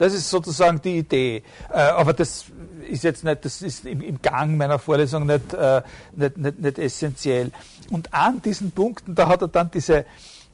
Das 0.00 0.14
ist 0.14 0.30
sozusagen 0.30 0.80
die 0.80 0.96
Idee. 0.96 1.42
Äh, 1.68 1.74
aber 1.74 2.14
das 2.14 2.46
ist 2.88 3.04
jetzt 3.04 3.22
nicht, 3.22 3.44
das 3.44 3.60
ist 3.60 3.84
im, 3.84 4.22
Gang 4.22 4.56
meiner 4.56 4.78
Vorlesung 4.78 5.26
nicht, 5.26 5.52
äh, 5.52 5.82
nicht, 6.16 6.38
nicht, 6.38 6.58
nicht 6.58 6.78
essentiell. 6.78 7.52
Und 7.90 8.14
an 8.14 8.40
diesen 8.40 8.70
Punkten, 8.70 9.14
da 9.14 9.28
hat 9.28 9.42
er 9.42 9.48
dann 9.48 9.70
diese, 9.70 10.06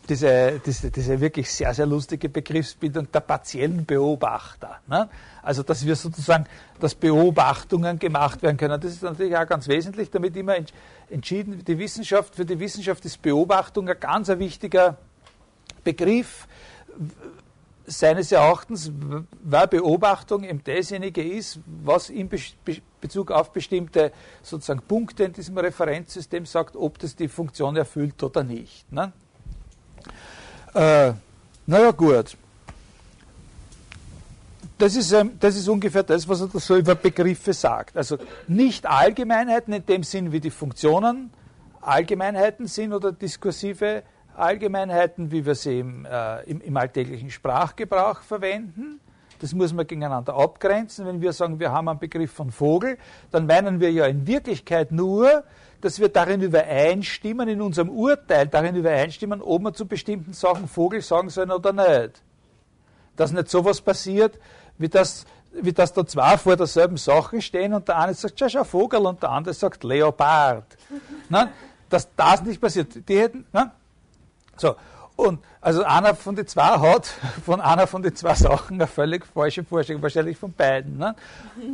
diese, 0.09 0.61
diese, 0.67 0.91
diese 0.91 1.21
wirklich 1.21 1.49
sehr, 1.49 1.73
sehr 1.75 1.87
lustige 1.87 2.29
Begriffsbildung 2.29 3.07
der 3.13 3.21
partiellen 3.21 3.87
Beobachter. 3.87 4.81
Ne? 4.89 5.09
Also, 5.45 5.63
dass 5.63 5.87
wir 5.87 5.95
sozusagen, 5.95 6.47
dass 6.81 6.97
Beobachtungen 6.97 8.01
gemacht 8.01 8.43
werden 8.43 8.57
können. 8.57 8.81
Das 8.81 8.91
ist 8.95 9.05
natürlich 9.05 9.37
auch 9.37 9.47
ganz 9.47 9.69
wesentlich, 9.69 10.11
damit 10.11 10.35
immer 10.37 10.57
entschieden, 11.09 11.65
die 11.65 11.79
Wissenschaft, 11.79 12.35
für 12.35 12.45
die 12.45 12.59
Wissenschaft 12.59 13.05
ist 13.05 13.23
Beobachtung 13.23 13.89
ein 13.89 14.01
ganz 14.01 14.27
wichtiger 14.27 14.97
Begriff 15.85 16.49
seines 17.87 18.33
Erachtens, 18.33 18.91
weil 19.43 19.67
Beobachtung 19.69 20.45
eben 20.45 20.63
dasjenige 20.63 21.23
ist, 21.23 21.61
was 21.85 22.11
in 22.11 22.29
Be 22.29 22.39
Bezug 22.99 23.31
auf 23.31 23.53
bestimmte 23.53 24.11
sozusagen 24.43 24.81
Punkte 24.81 25.25
in 25.25 25.33
diesem 25.33 25.57
Referenzsystem 25.59 26.45
sagt, 26.45 26.75
ob 26.75 26.99
das 26.99 27.15
die 27.15 27.29
Funktion 27.29 27.77
erfüllt 27.77 28.21
oder 28.23 28.43
nicht. 28.43 28.91
Ne? 28.91 29.13
Äh, 30.75 31.13
naja, 31.67 31.91
gut. 31.93 32.37
Das 34.79 34.97
ist, 34.97 35.13
ähm, 35.13 35.33
das 35.39 35.57
ist 35.57 35.69
ungefähr 35.69 36.03
das, 36.03 36.29
was 36.29 36.41
er 36.41 36.49
so 36.59 36.77
über 36.77 36.97
Begriffe 36.97 37.53
sagt. 37.53 37.97
Also 37.97 38.19
nicht 38.49 38.87
Allgemeinheiten 38.87 39.73
in 39.73 39.87
dem 39.87 40.03
Sinn, 40.03 40.33
wie 40.33 40.41
die 40.41 40.51
Funktionen 40.51 41.31
Allgemeinheiten 41.81 42.67
sind 42.67 42.93
oder 42.93 43.13
diskursive 43.13 44.03
Allgemeinheiten, 44.39 45.31
wie 45.31 45.45
wir 45.45 45.55
sie 45.55 45.81
im, 45.81 46.05
äh, 46.05 46.43
im, 46.43 46.61
im, 46.61 46.77
alltäglichen 46.77 47.31
Sprachgebrauch 47.31 48.21
verwenden. 48.21 49.01
Das 49.39 49.53
muss 49.53 49.73
man 49.73 49.87
gegeneinander 49.87 50.35
abgrenzen. 50.35 51.07
Wenn 51.07 51.21
wir 51.21 51.33
sagen, 51.33 51.61
wir 51.61 51.73
haben 51.73 51.89
einen 51.89 51.99
Begriff 51.99 52.33
von 52.33 52.51
Vogel, 52.51 52.99
dann 53.31 53.47
meinen 53.47 53.81
wir 53.81 53.93
ja 53.93 54.07
in 54.07 54.27
Wirklichkeit 54.27 54.93
nur, 54.93 55.45
dass 55.81 56.01
wir 56.01 56.09
darin 56.09 56.41
übereinstimmen, 56.41 57.49
in 57.49 57.61
unserem 57.61 57.91
Urteil 57.91 58.47
darin 58.47 58.77
übereinstimmen, 58.77 59.43
ob 59.43 59.63
wir 59.63 59.75
zu 59.75 59.87
bestimmten 59.87 60.33
Sachen 60.33 60.69
Vogel 60.69 61.03
sagen 61.03 61.29
sollen 61.29 61.51
oder 61.51 61.73
nicht. 61.73 62.23
Dass 63.15 63.33
nicht 63.33 63.49
sowas 63.49 63.81
passiert, 63.81 64.39
wie 64.79 64.89
das, 64.89 65.27
wie 65.53 65.73
das 65.73 65.93
da 65.93 66.07
zwei 66.07 66.37
vor 66.39 66.57
derselben 66.57 66.97
Sache 66.97 67.41
stehen 67.41 67.75
und 67.75 67.89
der 67.89 67.99
eine 67.99 68.15
sagt, 68.15 68.39
schau, 68.39 68.49
schau 68.49 68.65
Vogel 68.65 69.01
und 69.07 69.23
der 69.23 69.31
andere 69.31 69.55
sagt 69.55 69.85
Leopard. 69.85 70.77
Nein, 71.29 71.49
dass 71.89 72.09
das 72.17 72.43
nicht 72.43 72.61
passiert. 72.61 73.09
Die 73.09 73.19
hätten, 73.19 73.47
nein, 73.53 73.71
so, 74.57 74.77
und 75.17 75.41
also 75.61 75.83
einer 75.83 76.15
von 76.15 76.37
den 76.37 76.47
zwei 76.47 76.79
hat 76.79 77.07
von 77.45 77.61
einer 77.61 77.87
von 77.87 78.03
den 78.03 78.15
zwei 78.15 78.35
Sachen 78.35 78.75
eine 78.75 78.87
völlig 78.87 79.27
falsche 79.27 79.65
Vorstellung, 79.65 80.03
wahrscheinlich 80.03 80.37
von 80.37 80.53
beiden. 80.53 80.99
Ne? 80.99 81.15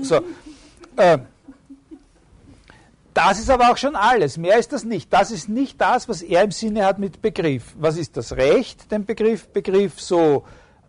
So, 0.02 0.16
äh, 0.96 1.18
das 3.14 3.40
ist 3.40 3.50
aber 3.50 3.70
auch 3.70 3.76
schon 3.76 3.94
alles. 3.94 4.38
Mehr 4.38 4.58
ist 4.58 4.72
das 4.72 4.84
nicht. 4.84 5.12
Das 5.12 5.30
ist 5.30 5.48
nicht 5.48 5.80
das, 5.80 6.08
was 6.08 6.22
er 6.22 6.44
im 6.44 6.50
Sinne 6.50 6.86
hat 6.86 6.98
mit 6.98 7.20
Begriff. 7.20 7.74
Was 7.78 7.98
ist 7.98 8.16
das 8.16 8.32
Recht, 8.32 8.90
den 8.90 9.04
Begriff, 9.04 9.48
Begriff 9.48 10.00
so 10.00 10.44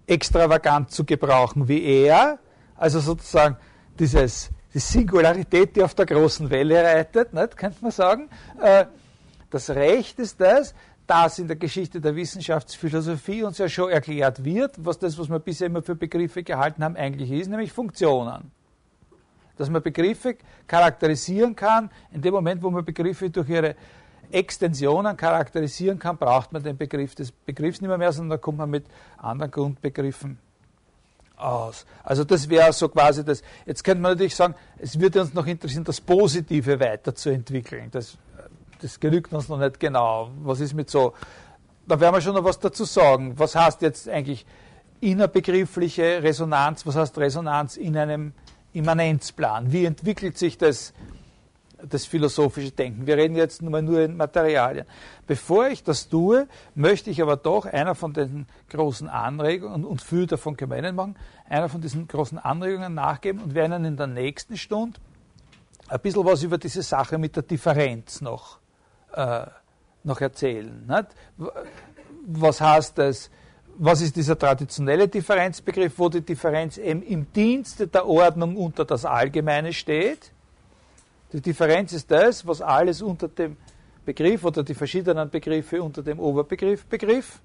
extravagant 0.07 0.91
zu 0.91 1.03
gebrauchen 1.03 1.67
wie 1.67 1.83
er? 1.83 2.39
Also 2.77 2.99
sozusagen 2.99 3.57
dieses, 3.99 4.51
die 4.73 4.79
Singularität, 4.79 5.75
die 5.75 5.83
auf 5.83 5.95
der 5.95 6.05
großen 6.05 6.49
Welle 6.49 6.83
reitet, 6.83 7.33
nicht, 7.33 7.57
könnte 7.57 7.79
man 7.81 7.91
sagen. 7.91 8.29
Äh, 8.61 8.85
das 9.49 9.69
Recht 9.69 10.17
ist 10.19 10.39
das, 10.39 10.73
das 11.07 11.39
in 11.39 11.47
der 11.47 11.57
Geschichte 11.57 11.99
der 11.99 12.15
Wissenschaftsphilosophie 12.15 13.43
uns 13.43 13.57
ja 13.57 13.67
schon 13.67 13.89
erklärt 13.89 14.43
wird, 14.43 14.75
was 14.77 14.97
das, 14.99 15.17
was 15.17 15.29
wir 15.29 15.39
bisher 15.39 15.67
immer 15.67 15.81
für 15.81 15.95
Begriffe 15.95 16.43
gehalten 16.43 16.83
haben, 16.83 16.95
eigentlich 16.95 17.31
ist, 17.31 17.49
nämlich 17.49 17.71
Funktionen. 17.71 18.51
Dass 19.57 19.69
man 19.69 19.83
Begriffe 19.83 20.37
charakterisieren 20.65 21.55
kann, 21.55 21.89
in 22.11 22.21
dem 22.21 22.33
Moment, 22.33 22.63
wo 22.63 22.69
man 22.69 22.85
Begriffe 22.85 23.29
durch 23.29 23.49
ihre 23.49 23.75
Extensionen 24.31 25.15
charakterisieren 25.15 25.99
kann, 25.99 26.17
braucht 26.17 26.53
man 26.53 26.63
den 26.63 26.77
Begriff 26.77 27.13
des 27.13 27.31
Begriffs 27.31 27.81
nicht 27.81 27.89
mehr, 27.89 27.97
mehr 27.97 28.11
sondern 28.11 28.31
da 28.31 28.37
kommt 28.37 28.57
man 28.57 28.69
mit 28.69 28.85
anderen 29.17 29.51
Grundbegriffen 29.51 30.39
aus. 31.35 31.85
Also 32.03 32.23
das 32.23 32.49
wäre 32.49 32.73
so 32.73 32.89
quasi 32.89 33.23
das. 33.23 33.43
Jetzt 33.65 33.83
könnte 33.83 34.01
man 34.01 34.13
natürlich 34.13 34.35
sagen, 34.35 34.55
es 34.79 34.99
würde 34.99 35.21
uns 35.21 35.33
noch 35.33 35.45
interessieren, 35.45 35.83
das 35.83 36.01
Positive 36.01 36.79
weiterzuentwickeln. 36.79 37.89
Das 37.91 38.17
das 38.83 38.99
genügt 38.99 39.33
uns 39.33 39.47
noch 39.47 39.57
nicht 39.57 39.79
genau. 39.79 40.29
Was 40.43 40.59
ist 40.59 40.73
mit 40.73 40.89
so, 40.89 41.13
da 41.87 41.99
werden 41.99 42.15
wir 42.15 42.21
schon 42.21 42.35
noch 42.35 42.43
was 42.43 42.59
dazu 42.59 42.83
sagen. 42.83 43.33
Was 43.37 43.55
heißt 43.55 43.81
jetzt 43.81 44.09
eigentlich 44.09 44.45
innerbegriffliche 44.99 46.21
Resonanz? 46.21 46.85
Was 46.85 46.95
heißt 46.95 47.17
Resonanz 47.17 47.77
in 47.77 47.97
einem 47.97 48.33
Immanenzplan? 48.73 49.71
Wie 49.71 49.85
entwickelt 49.85 50.37
sich 50.37 50.57
das, 50.57 50.93
das 51.81 52.05
philosophische 52.05 52.71
Denken? 52.71 53.07
Wir 53.07 53.15
reden 53.15 53.35
jetzt 53.35 53.61
nur, 53.61 53.81
nur 53.81 54.01
in 54.01 54.17
Materialien. 54.17 54.85
Bevor 55.27 55.67
ich 55.67 55.83
das 55.83 56.09
tue, 56.09 56.47
möchte 56.75 57.09
ich 57.09 57.21
aber 57.21 57.37
doch 57.37 57.65
einer 57.65 57.95
von 57.95 58.13
den 58.13 58.47
großen 58.69 59.07
Anregungen 59.07 59.85
und 59.85 60.01
viel 60.01 60.27
davon 60.27 60.57
gemeinen 60.57 60.95
machen, 60.95 61.15
einer 61.47 61.69
von 61.69 61.79
diesen 61.79 62.07
großen 62.07 62.37
Anregungen 62.37 62.93
nachgeben 62.93 63.41
und 63.41 63.55
werden 63.55 63.85
in 63.85 63.95
der 63.95 64.07
nächsten 64.07 64.57
Stunde 64.57 64.99
ein 65.87 65.99
bisschen 65.99 66.25
was 66.25 66.43
über 66.43 66.57
diese 66.57 66.81
Sache 66.81 67.17
mit 67.17 67.35
der 67.35 67.43
Differenz 67.43 68.21
noch, 68.21 68.59
äh, 69.13 69.45
noch 70.03 70.21
erzählen. 70.21 70.85
Nicht? 70.87 71.07
Was 72.25 72.61
heißt 72.61 72.97
das? 72.97 73.29
Was 73.75 74.01
ist 74.01 74.15
dieser 74.15 74.37
traditionelle 74.37 75.07
Differenzbegriff, 75.07 75.93
wo 75.97 76.09
die 76.09 76.21
Differenz 76.21 76.77
eben 76.77 77.01
im 77.01 77.31
Dienste 77.33 77.87
der 77.87 78.07
Ordnung 78.07 78.55
unter 78.55 78.85
das 78.85 79.03
Allgemeine 79.03 79.73
steht? 79.73 80.31
Die 81.31 81.41
Differenz 81.41 81.93
ist 81.93 82.11
das, 82.11 82.45
was 82.45 82.61
alles 82.61 83.01
unter 83.01 83.27
dem 83.27 83.57
Begriff 84.05 84.43
oder 84.43 84.63
die 84.63 84.75
verschiedenen 84.75 85.29
Begriffe 85.29 85.81
unter 85.81 86.03
dem 86.03 86.19
Oberbegriff 86.19 86.85
Begriff 86.85 87.39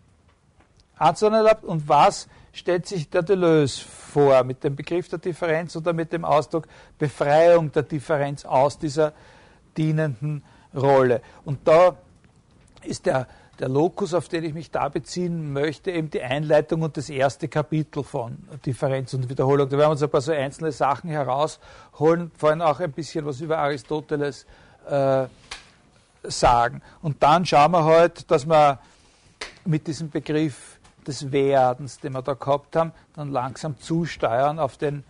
anzuordnen 0.96 1.46
hat. 1.46 1.64
Und 1.64 1.88
was 1.88 2.28
stellt 2.52 2.86
sich 2.86 3.08
der 3.08 3.22
Deleuze 3.22 3.86
vor 3.86 4.44
mit 4.44 4.62
dem 4.64 4.76
Begriff 4.76 5.08
der 5.08 5.18
Differenz 5.18 5.76
oder 5.76 5.92
mit 5.92 6.12
dem 6.12 6.24
Ausdruck 6.24 6.66
Befreiung 6.98 7.72
der 7.72 7.84
Differenz 7.84 8.44
aus 8.44 8.78
dieser 8.78 9.12
dienenden 9.76 10.42
Rolle? 10.78 11.20
Und 11.44 11.66
da 11.66 11.96
ist 12.82 13.06
der, 13.06 13.26
der 13.58 13.68
Lokus, 13.68 14.14
auf 14.14 14.28
den 14.28 14.44
ich 14.44 14.54
mich 14.54 14.70
da 14.70 14.88
beziehen 14.88 15.52
möchte, 15.52 15.90
eben 15.90 16.10
die 16.10 16.22
Einleitung 16.22 16.82
und 16.82 16.96
das 16.96 17.10
erste 17.10 17.48
Kapitel 17.48 18.04
von 18.04 18.38
Differenz 18.64 19.14
und 19.14 19.28
Wiederholung. 19.28 19.68
Da 19.68 19.76
werden 19.76 19.88
wir 19.88 19.92
uns 19.92 20.02
ein 20.02 20.10
paar 20.10 20.20
so 20.20 20.32
einzelne 20.32 20.72
Sachen 20.72 21.10
herausholen, 21.10 22.30
vor 22.36 22.50
allem 22.50 22.62
auch 22.62 22.80
ein 22.80 22.92
bisschen 22.92 23.26
was 23.26 23.40
über 23.40 23.58
Aristoteles 23.58 24.46
äh, 24.88 25.26
sagen. 26.22 26.82
Und 27.02 27.22
dann 27.22 27.44
schauen 27.44 27.72
wir 27.72 27.84
halt, 27.84 28.30
dass 28.30 28.46
wir 28.46 28.78
mit 29.64 29.86
diesem 29.86 30.10
Begriff 30.10 30.78
des 31.06 31.32
Werdens, 31.32 31.98
den 32.00 32.12
wir 32.12 32.22
da 32.22 32.34
gehabt 32.34 32.76
haben, 32.76 32.92
dann 33.14 33.32
langsam 33.32 33.78
zusteuern 33.78 34.58
auf, 34.58 34.76
den, 34.76 35.04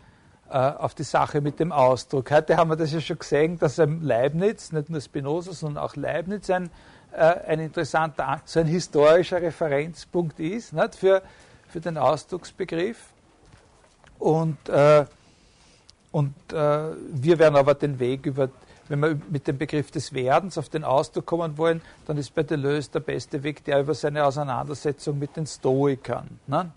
auf 0.50 0.94
die 0.94 1.02
Sache 1.02 1.40
mit 1.40 1.60
dem 1.60 1.72
Ausdruck. 1.72 2.30
Heute 2.30 2.56
haben 2.56 2.70
wir 2.70 2.76
das 2.76 2.92
ja 2.92 3.00
schon 3.00 3.18
gesehen, 3.18 3.58
dass 3.58 3.76
Leibniz, 3.76 4.72
nicht 4.72 4.88
nur 4.90 5.00
Spinoza, 5.00 5.52
sondern 5.52 5.84
auch 5.84 5.96
Leibniz 5.96 6.48
ein, 6.50 6.70
äh, 7.12 7.22
ein 7.46 7.60
interessanter, 7.60 8.40
so 8.44 8.60
ein 8.60 8.66
historischer 8.66 9.42
Referenzpunkt 9.42 10.40
ist 10.40 10.72
nicht, 10.72 10.94
für, 10.94 11.22
für 11.68 11.80
den 11.80 11.98
Ausdrucksbegriff. 11.98 12.98
Und, 14.18 14.68
äh, 14.68 15.04
und 16.12 16.34
äh, 16.52 16.56
wir 17.12 17.38
werden 17.38 17.56
aber 17.56 17.74
den 17.74 17.98
Weg 17.98 18.26
über 18.26 18.48
wenn 18.88 19.00
wir 19.00 19.18
mit 19.28 19.46
dem 19.46 19.58
Begriff 19.58 19.90
des 19.90 20.12
Werdens 20.14 20.58
auf 20.58 20.68
den 20.68 20.82
Ausdruck 20.82 21.26
kommen 21.26 21.58
wollen, 21.58 21.82
dann 22.06 22.16
ist 22.16 22.34
bei 22.34 22.42
Deleuze 22.42 22.90
der 22.92 23.00
beste 23.00 23.42
Weg 23.42 23.64
der 23.64 23.80
über 23.80 23.94
seine 23.94 24.24
Auseinandersetzung 24.24 25.18
mit 25.18 25.36
den 25.36 25.46
Stoikern. 25.46 26.40
Ne? 26.46 26.70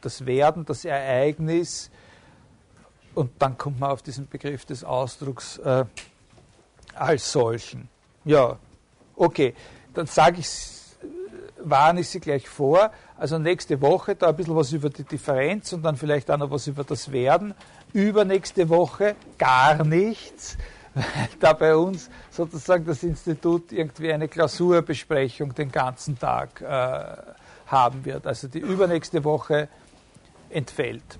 Das, 0.00 0.26
Werden, 0.26 0.64
das 0.64 0.84
Ereignis, 0.84 1.90
und 3.14 3.30
dann 3.38 3.58
kommt 3.58 3.80
man 3.80 3.90
auf 3.90 4.02
diesen 4.02 4.28
Begriff 4.28 4.64
des 4.64 4.84
Ausdrucks 4.84 5.58
äh, 5.58 5.84
als 6.94 7.32
solchen. 7.32 7.88
Ja, 8.24 8.58
okay, 9.16 9.54
dann 9.94 10.06
sage 10.06 10.40
ich, 10.40 10.48
warne 11.58 12.00
ich 12.00 12.08
Sie 12.08 12.20
gleich 12.20 12.48
vor. 12.48 12.92
Also 13.16 13.38
nächste 13.38 13.80
Woche 13.80 14.14
da 14.14 14.28
ein 14.28 14.36
bisschen 14.36 14.56
was 14.56 14.72
über 14.72 14.90
die 14.90 15.04
Differenz 15.04 15.72
und 15.72 15.82
dann 15.82 15.96
vielleicht 15.96 16.30
auch 16.30 16.38
noch 16.38 16.50
was 16.50 16.66
über 16.66 16.84
das 16.84 17.12
Werden 17.12 17.54
übernächste 17.92 18.68
Woche 18.68 19.16
gar 19.36 19.84
nichts, 19.84 20.56
weil 20.94 21.04
da 21.40 21.52
bei 21.52 21.74
uns 21.74 22.08
sozusagen 22.30 22.84
das 22.84 23.02
Institut 23.02 23.72
irgendwie 23.72 24.12
eine 24.12 24.28
Klausurbesprechung 24.28 25.54
den 25.54 25.72
ganzen 25.72 26.18
Tag 26.18 26.60
äh, 26.60 27.16
haben 27.70 28.04
wird. 28.04 28.26
Also 28.26 28.48
die 28.48 28.58
übernächste 28.58 29.24
Woche 29.24 29.68
entfällt. 30.50 31.18